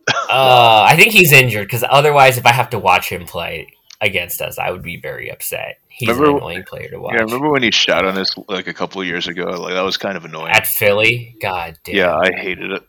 Uh, 0.09 0.87
I 0.89 0.97
think 0.97 1.13
he's 1.13 1.33
injured 1.33 1.67
because 1.67 1.85
otherwise, 1.89 2.39
if 2.39 2.47
I 2.47 2.53
have 2.53 2.71
to 2.71 2.79
watch 2.79 3.11
him 3.11 3.27
play 3.27 3.69
against 4.01 4.41
us, 4.43 4.59
I 4.59 4.71
would 4.71 4.83
be 4.83 4.99
very 5.01 5.31
upset. 5.31 5.79
He's 5.89 6.09
Remember- 6.09 6.31
an 6.31 6.37
annoying 6.37 6.65
player 6.65 6.89
to 6.91 6.99
watch. 7.01 7.15
Yeah, 7.17 7.23
remember 7.25 7.51
when 7.51 7.63
he 7.63 7.71
shot 7.71 8.05
on 8.05 8.19
us 8.19 8.35
like 8.49 8.67
a 8.67 8.75
couple 8.75 9.01
of 9.01 9.07
years 9.07 9.29
ago? 9.29 9.45
Like 9.45 9.75
that 9.75 9.83
was 9.83 9.97
kind 9.97 10.17
of 10.17 10.25
annoying. 10.25 10.53
At 10.53 10.67
Philly, 10.67 11.37
God 11.41 11.79
damn. 11.85 11.95
Yeah, 11.97 12.15
I 12.17 12.31
hated 12.33 12.73
it. 12.73 12.83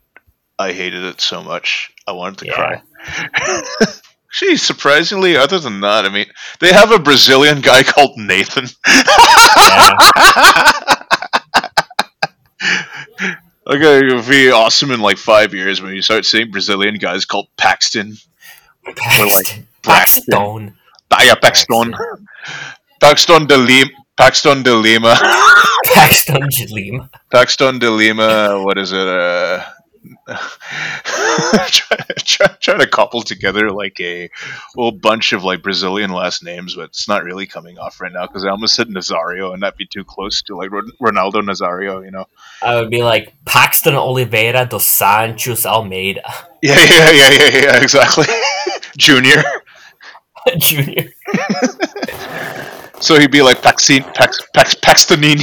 I 0.58 0.72
hated 0.72 1.04
it 1.04 1.20
so 1.20 1.42
much. 1.42 1.92
I 2.06 2.12
wanted 2.12 2.38
to 2.40 2.46
Yeah. 2.46 2.54
cry. 2.54 2.82
Gee, 4.32 4.56
surprisingly, 4.56 5.36
other 5.36 5.58
than 5.58 5.80
that, 5.80 6.04
I 6.04 6.10
mean, 6.10 6.26
they 6.60 6.72
have 6.72 6.92
a 6.92 6.98
Brazilian 6.98 7.60
guy 7.62 7.82
called 7.82 8.16
Nathan. 8.18 8.66
Okay, 13.66 13.98
it'll 13.98 14.22
be 14.26 14.50
awesome 14.50 14.90
in 14.92 15.00
like 15.00 15.18
five 15.18 15.52
years 15.52 15.82
when 15.82 15.94
you 15.94 16.00
start 16.00 16.24
seeing 16.24 16.50
Brazilian 16.50 16.94
guys 16.94 17.26
called 17.26 17.48
Paxton. 17.58 18.14
Paxton. 18.96 19.66
Braxton. 19.82 19.84
Paxton. 20.32 20.77
Ah, 21.10 21.24
yeah, 21.24 21.34
Paxton. 21.34 21.94
Paxton 23.00 23.46
de 23.46 23.56
Lima. 23.56 23.90
Paxton 24.16 24.62
de 24.62 24.74
Lima. 24.74 25.14
Paxton 25.94 26.48
Jalima. 26.50 27.08
Paxton 27.30 27.78
de 27.78 27.90
Lima. 27.90 28.62
What 28.62 28.78
is 28.78 28.92
it? 28.92 29.06
Uh, 29.06 29.64
try, 31.68 31.96
try, 32.18 32.46
trying 32.60 32.78
to 32.78 32.86
couple 32.86 33.22
together 33.22 33.70
like 33.70 33.98
a 34.00 34.28
whole 34.74 34.92
bunch 34.92 35.32
of 35.32 35.44
like 35.44 35.62
Brazilian 35.62 36.10
last 36.10 36.42
names, 36.42 36.74
but 36.74 36.84
it's 36.86 37.08
not 37.08 37.24
really 37.24 37.46
coming 37.46 37.78
off 37.78 38.00
right 38.00 38.12
now 38.12 38.26
because 38.26 38.44
I 38.44 38.50
almost 38.50 38.74
said 38.74 38.88
Nazario, 38.88 39.54
and 39.54 39.62
that'd 39.62 39.76
be 39.76 39.86
too 39.86 40.04
close 40.04 40.42
to 40.42 40.56
like 40.56 40.70
Ronaldo 40.70 41.42
Nazario, 41.42 42.04
you 42.04 42.10
know? 42.10 42.26
I 42.62 42.80
would 42.80 42.90
be 42.90 43.02
like 43.02 43.32
Paxton 43.44 43.94
Oliveira 43.94 44.66
dos 44.66 44.86
Santos 44.86 45.64
Almeida 45.64 46.22
Yeah, 46.62 46.74
yeah, 46.84 47.10
yeah, 47.10 47.30
yeah, 47.30 47.58
yeah, 47.62 47.82
exactly. 47.82 48.26
Junior. 48.96 49.42
Junior. 50.58 51.12
So 53.00 53.18
he'd 53.18 53.30
be 53.30 53.42
like 53.42 53.62
Paxin, 53.62 54.02
Pax, 54.14 54.38
Pax, 54.54 54.74
Paxtonino. 54.74 55.42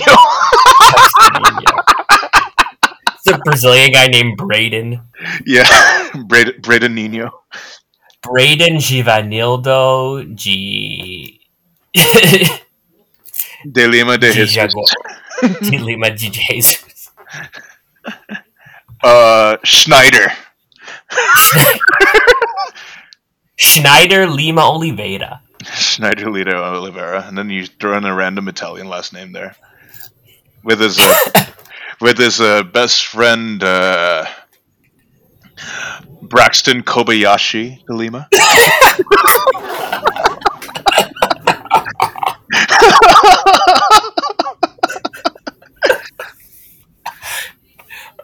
Paxtonino. 0.82 1.84
It's 3.14 3.28
a 3.34 3.38
Brazilian 3.40 3.92
guy 3.92 4.08
named 4.08 4.38
Braden. 4.38 5.02
yeah, 5.46 6.10
Braden, 6.28 6.62
Braden 6.62 6.94
Nino. 6.94 7.32
Braden 8.22 8.78
Givanildo 8.78 10.36
G. 10.36 11.40
De 13.72 13.88
Lima 13.88 14.18
de 14.18 14.32
G. 14.32 14.46
Jesus. 14.46 14.94
G. 15.64 15.78
Lima 15.80 16.12
G. 16.16 16.30
Jesus. 16.30 17.10
Uh, 19.04 19.58
Schneider. 19.64 20.32
Schneider 23.56 24.28
Lima 24.28 24.62
Oliveira. 24.62 25.42
Schneider 25.64 26.30
Lima 26.30 26.52
Oliveira, 26.52 27.26
and 27.28 27.38
then 27.38 27.50
you 27.50 27.66
throw 27.66 27.98
in 27.98 28.06
a 28.06 28.14
random 28.14 28.48
Italian 28.48 28.88
last 28.88 29.14
name 29.14 29.32
there, 29.32 29.56
with 30.64 30.80
his 30.80 31.00
uh, 31.00 31.16
with 32.02 32.18
his 32.18 32.42
uh, 32.42 32.64
best 32.64 33.06
friend 33.06 33.64
uh, 33.64 34.26
Braxton 36.22 36.84
Kobayashi 36.84 37.86
de 37.86 37.94
Lima. 37.94 38.28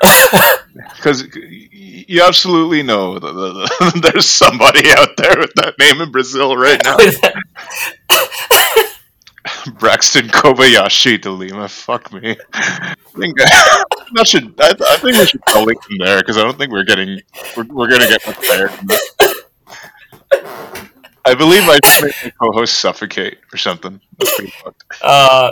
Because 0.95 1.23
you 2.11 2.23
absolutely 2.23 2.83
know 2.83 3.17
there's 3.19 4.27
somebody 4.27 4.89
out 4.91 5.15
there 5.17 5.35
with 5.37 5.53
that 5.55 5.75
name 5.79 6.01
in 6.01 6.11
Brazil 6.11 6.57
right 6.57 6.79
now. 6.83 6.97
Braxton 9.79 10.27
Kobayashi 10.27 11.19
de 11.21 11.29
Lima. 11.31 11.67
Fuck 11.69 12.11
me. 12.13 12.35
I 12.53 12.95
think 13.17 13.37
that 13.37 13.85
should. 14.27 14.53
I, 14.59 14.73
I 14.89 14.97
think 14.97 15.17
we 15.17 15.25
should 15.25 15.43
call 15.45 15.67
it 15.69 15.77
from 15.83 15.97
there 15.99 16.19
because 16.19 16.37
I 16.37 16.43
don't 16.43 16.57
think 16.57 16.71
we're 16.71 16.83
getting. 16.83 17.21
We're, 17.55 17.63
we're 17.65 17.89
gonna 17.89 18.07
get 18.07 18.25
much 18.27 18.37
higher. 18.41 18.69
I 21.23 21.35
believe 21.35 21.61
I 21.63 21.77
should 21.85 22.05
make 22.05 22.15
my 22.23 22.31
co-host 22.41 22.79
suffocate 22.79 23.37
or 23.53 23.57
something. 23.57 24.01
That's 24.17 24.35
pretty 24.35 24.51
fucked. 24.63 24.83
uh, 25.01 25.51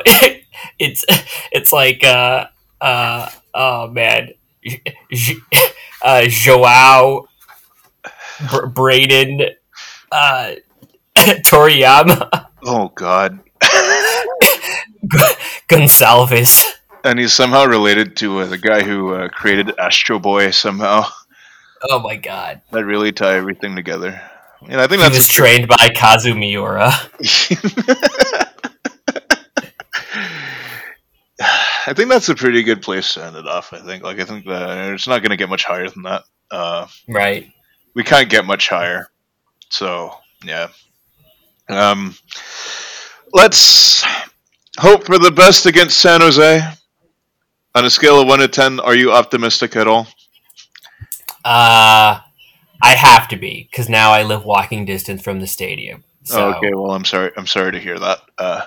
it's 0.80 1.06
it's 1.52 1.72
like 1.72 2.04
uh, 2.04 2.48
uh, 2.82 3.30
oh 3.54 3.88
man, 3.88 4.30
uh, 6.02 6.24
Joao, 6.28 7.28
Br- 8.50 8.66
Braden, 8.68 9.42
uh, 10.12 10.56
Toriyama, 11.16 12.48
Oh 12.64 12.90
God. 12.96 13.40
Gonçalves. 15.70 16.66
And 17.04 17.18
he's 17.20 17.34
somehow 17.34 17.66
related 17.66 18.18
to 18.18 18.40
uh, 18.40 18.46
the 18.48 18.58
guy 18.58 18.84
who 18.84 19.14
uh, 19.14 19.30
created 19.30 19.78
Astro 19.80 20.20
Boy. 20.20 20.52
Somehow 20.52 21.06
Oh 21.90 22.00
my 22.00 22.18
god, 22.18 22.62
that 22.72 22.84
really 22.86 23.12
tie 23.14 23.36
everything 23.36 23.76
together. 23.76 24.22
And 24.68 24.82
I 24.82 24.88
think 24.88 25.02
he 25.02 25.08
that's 25.08 25.18
was 25.20 25.28
trained 25.30 25.70
by 25.70 25.90
Kazu 25.96 26.36
Miura. 26.36 26.92
I 31.90 31.94
think 31.94 32.10
that's 32.10 32.30
a 32.30 32.36
pretty 32.36 32.62
good 32.62 32.84
place 32.84 33.16
to 33.16 33.26
end 33.26 33.36
it 33.36 33.48
off. 33.48 33.74
I 33.74 33.80
think, 33.80 34.04
like, 34.04 34.20
I 34.20 34.24
think 34.24 34.46
that 34.46 34.94
it's 34.94 35.08
not 35.08 35.24
going 35.24 35.32
to 35.32 35.38
get 35.38 35.50
much 35.50 35.64
higher 35.66 35.90
than 35.90 36.04
that. 36.04 36.24
Uh, 36.52 36.86
Right. 37.08 37.52
we 37.96 38.04
can't 38.04 38.30
get 38.30 38.46
much 38.46 38.70
higher. 38.70 39.08
So, 39.70 40.14
yeah. 40.44 40.68
Um, 41.68 42.16
let's 43.34 44.04
hope 44.78 45.06
for 45.08 45.18
the 45.18 45.32
best 45.32 45.66
against 45.66 45.98
San 46.00 46.22
Jose. 46.22 46.62
On 47.74 47.86
a 47.86 47.90
scale 47.90 48.22
of 48.22 48.28
one 48.28 48.38
to 48.40 48.48
ten, 48.48 48.80
are 48.80 48.96
you 48.96 49.12
optimistic 49.12 49.76
at 49.76 49.88
all? 49.88 50.08
Uh, 51.44 52.20
I 52.82 52.94
have 52.96 53.28
to 53.30 53.36
be 53.36 53.68
because 53.72 53.90
now 53.90 54.12
I 54.12 54.22
live 54.24 54.46
walking 54.46 54.86
distance 54.86 55.24
from 55.24 55.40
the 55.40 55.48
stadium. 55.48 56.04
So, 56.24 56.48
Oh, 56.54 56.58
okay, 56.58 56.72
well, 56.74 56.92
I'm 56.92 57.06
sorry. 57.06 57.32
I'm 57.36 57.48
sorry 57.48 57.72
to 57.72 57.80
hear 57.80 57.98
that. 57.98 58.20
Uh, 58.38 58.66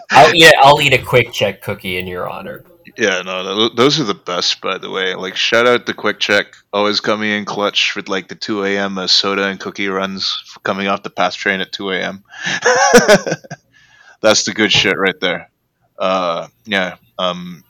I'll, 0.26 0.34
yeah, 0.34 0.50
I'll 0.60 0.80
eat 0.80 0.94
a 0.94 0.98
QuickChek 0.98 1.60
cookie 1.60 1.98
in 1.98 2.06
your 2.06 2.28
honor. 2.28 2.64
yeah, 2.96 3.22
no, 3.22 3.68
those 3.68 4.00
are 4.00 4.04
the 4.04 4.14
best, 4.14 4.60
by 4.60 4.78
the 4.78 4.90
way. 4.90 5.14
Like, 5.14 5.36
shout 5.36 5.66
out 5.66 5.86
to 5.86 5.94
QuickChek, 5.94 6.46
always 6.72 7.00
coming 7.00 7.30
in 7.30 7.44
clutch 7.44 7.94
with 7.96 8.08
like 8.08 8.28
the 8.28 8.34
2 8.34 8.64
a.m. 8.64 8.98
Uh, 8.98 9.06
soda 9.06 9.46
and 9.48 9.60
cookie 9.60 9.88
runs 9.88 10.58
coming 10.62 10.88
off 10.88 11.02
the 11.02 11.10
pass 11.10 11.34
train 11.34 11.60
at 11.60 11.72
2 11.72 11.90
a.m. 11.92 12.24
That's 14.20 14.44
the 14.44 14.52
good 14.54 14.72
shit 14.72 14.96
right 14.98 15.18
there. 15.20 15.50
Uh, 15.98 16.48
yeah. 16.64 16.96
Um, 17.18 17.64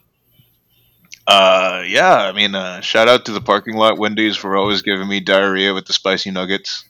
uh, 1.26 1.82
yeah. 1.86 2.14
I 2.14 2.32
mean, 2.32 2.54
uh, 2.54 2.80
shout 2.80 3.08
out 3.08 3.24
to 3.26 3.32
the 3.32 3.40
parking 3.40 3.76
lot 3.76 3.98
Wendy's 3.98 4.36
for 4.36 4.56
always 4.56 4.82
giving 4.82 5.08
me 5.08 5.20
diarrhea 5.20 5.74
with 5.74 5.86
the 5.86 5.92
spicy 5.92 6.30
nuggets. 6.30 6.84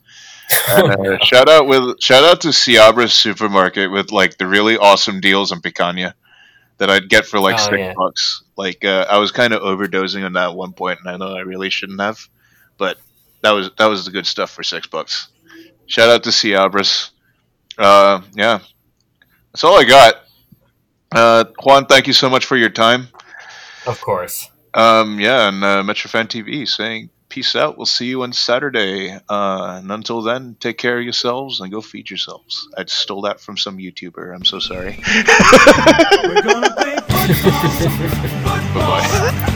And, 0.69 1.07
uh, 1.07 1.19
shout 1.25 1.49
out 1.49 1.67
with 1.67 2.01
shout 2.01 2.25
out 2.25 2.41
to 2.43 2.49
Seabra's 2.49 3.13
supermarket 3.13 3.91
with 3.91 4.13
like 4.13 4.39
the 4.39 4.47
really 4.47 4.77
awesome 4.77 5.21
deals 5.21 5.53
on 5.53 5.61
picanha 5.61 6.13
that 6.79 6.91
I'd 6.91 7.09
get 7.09 7.27
for 7.27 7.41
like 7.41 7.55
Oh, 7.57 7.65
six 7.65 7.79
yeah. 7.79 7.95
bucks. 7.97 8.43
Like 8.57 8.85
uh, 8.85 9.07
I 9.11 9.19
was 9.19 9.33
kind 9.33 9.53
of 9.53 9.63
overdosing 9.63 10.25
on 10.25 10.35
that 10.35 10.51
at 10.51 10.55
one 10.55 10.73
point, 10.73 11.01
and 11.01 11.09
I 11.11 11.17
know 11.17 11.35
I 11.35 11.41
really 11.41 11.71
shouldn't 11.71 12.01
have, 12.01 12.19
but 12.79 12.99
that 13.43 13.53
was 13.53 13.71
that 13.79 13.87
was 13.87 14.05
the 14.05 14.11
good 14.11 14.27
stuff 14.27 14.51
for 14.51 14.63
six 14.63 14.87
bucks. 14.87 15.29
Shout 15.87 16.09
out 16.09 16.25
to 16.25 16.31
Seabra's. 16.33 17.11
Uh, 17.79 18.23
yeah, 18.35 18.61
that's 19.53 19.65
all 19.65 19.79
I 19.79 19.85
got. 19.85 20.15
Uh, 21.15 21.45
Juan, 21.63 21.87
thank 21.87 22.07
you 22.07 22.13
so 22.13 22.29
much 22.29 22.45
for 22.47 22.57
your 22.57 22.71
time. 22.71 23.09
Of 23.87 24.01
course. 24.01 24.51
Um, 24.75 25.19
yeah, 25.21 25.49
and 25.49 25.63
uh, 25.65 25.83
Metrofan 25.83 26.27
TV 26.27 26.67
saying 26.69 27.11
peace 27.37 27.55
out. 27.55 27.77
We'll 27.77 27.85
see 27.85 28.07
you 28.07 28.23
on 28.23 28.33
Saturday. 28.33 29.13
Uh, 29.29 29.77
and 29.79 29.93
until 29.93 30.23
then, 30.23 30.57
take 30.59 30.79
care 30.79 30.97
of 30.97 31.05
yourselves 31.05 31.61
and 31.61 31.71
go 31.71 31.83
feed 31.83 32.09
yourselves. 32.09 32.67
I 32.79 32.87
stole 32.87 33.21
that 33.23 33.41
from 33.41 33.59
some 33.59 33.77
YouTuber. 33.77 34.35
I'm 34.35 34.47
so 34.47 34.59
sorry. 34.59 34.99
We're 36.25 36.41
gonna 36.41 36.73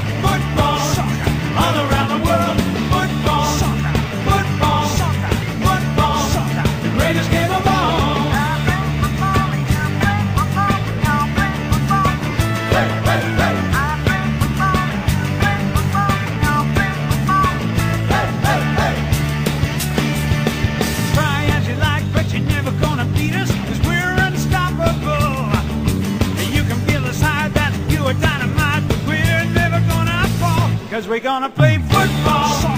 Cause 31.01 31.09
we're 31.09 31.19
gonna 31.19 31.49
play 31.49 31.79
football, 31.79 32.70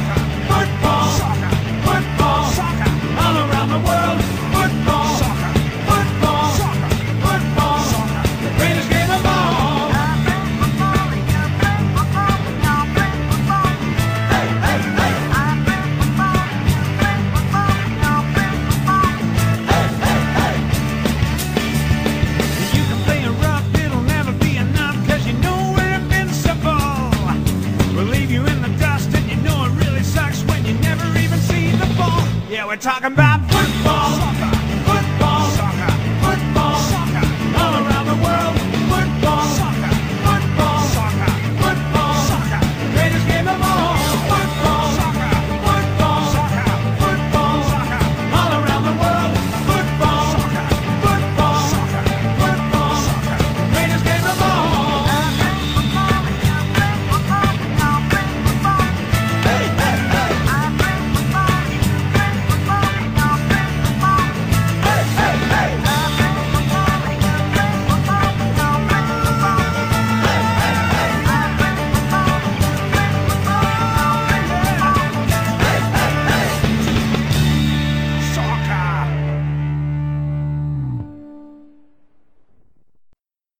talking 32.82 33.12
about? 33.12 33.31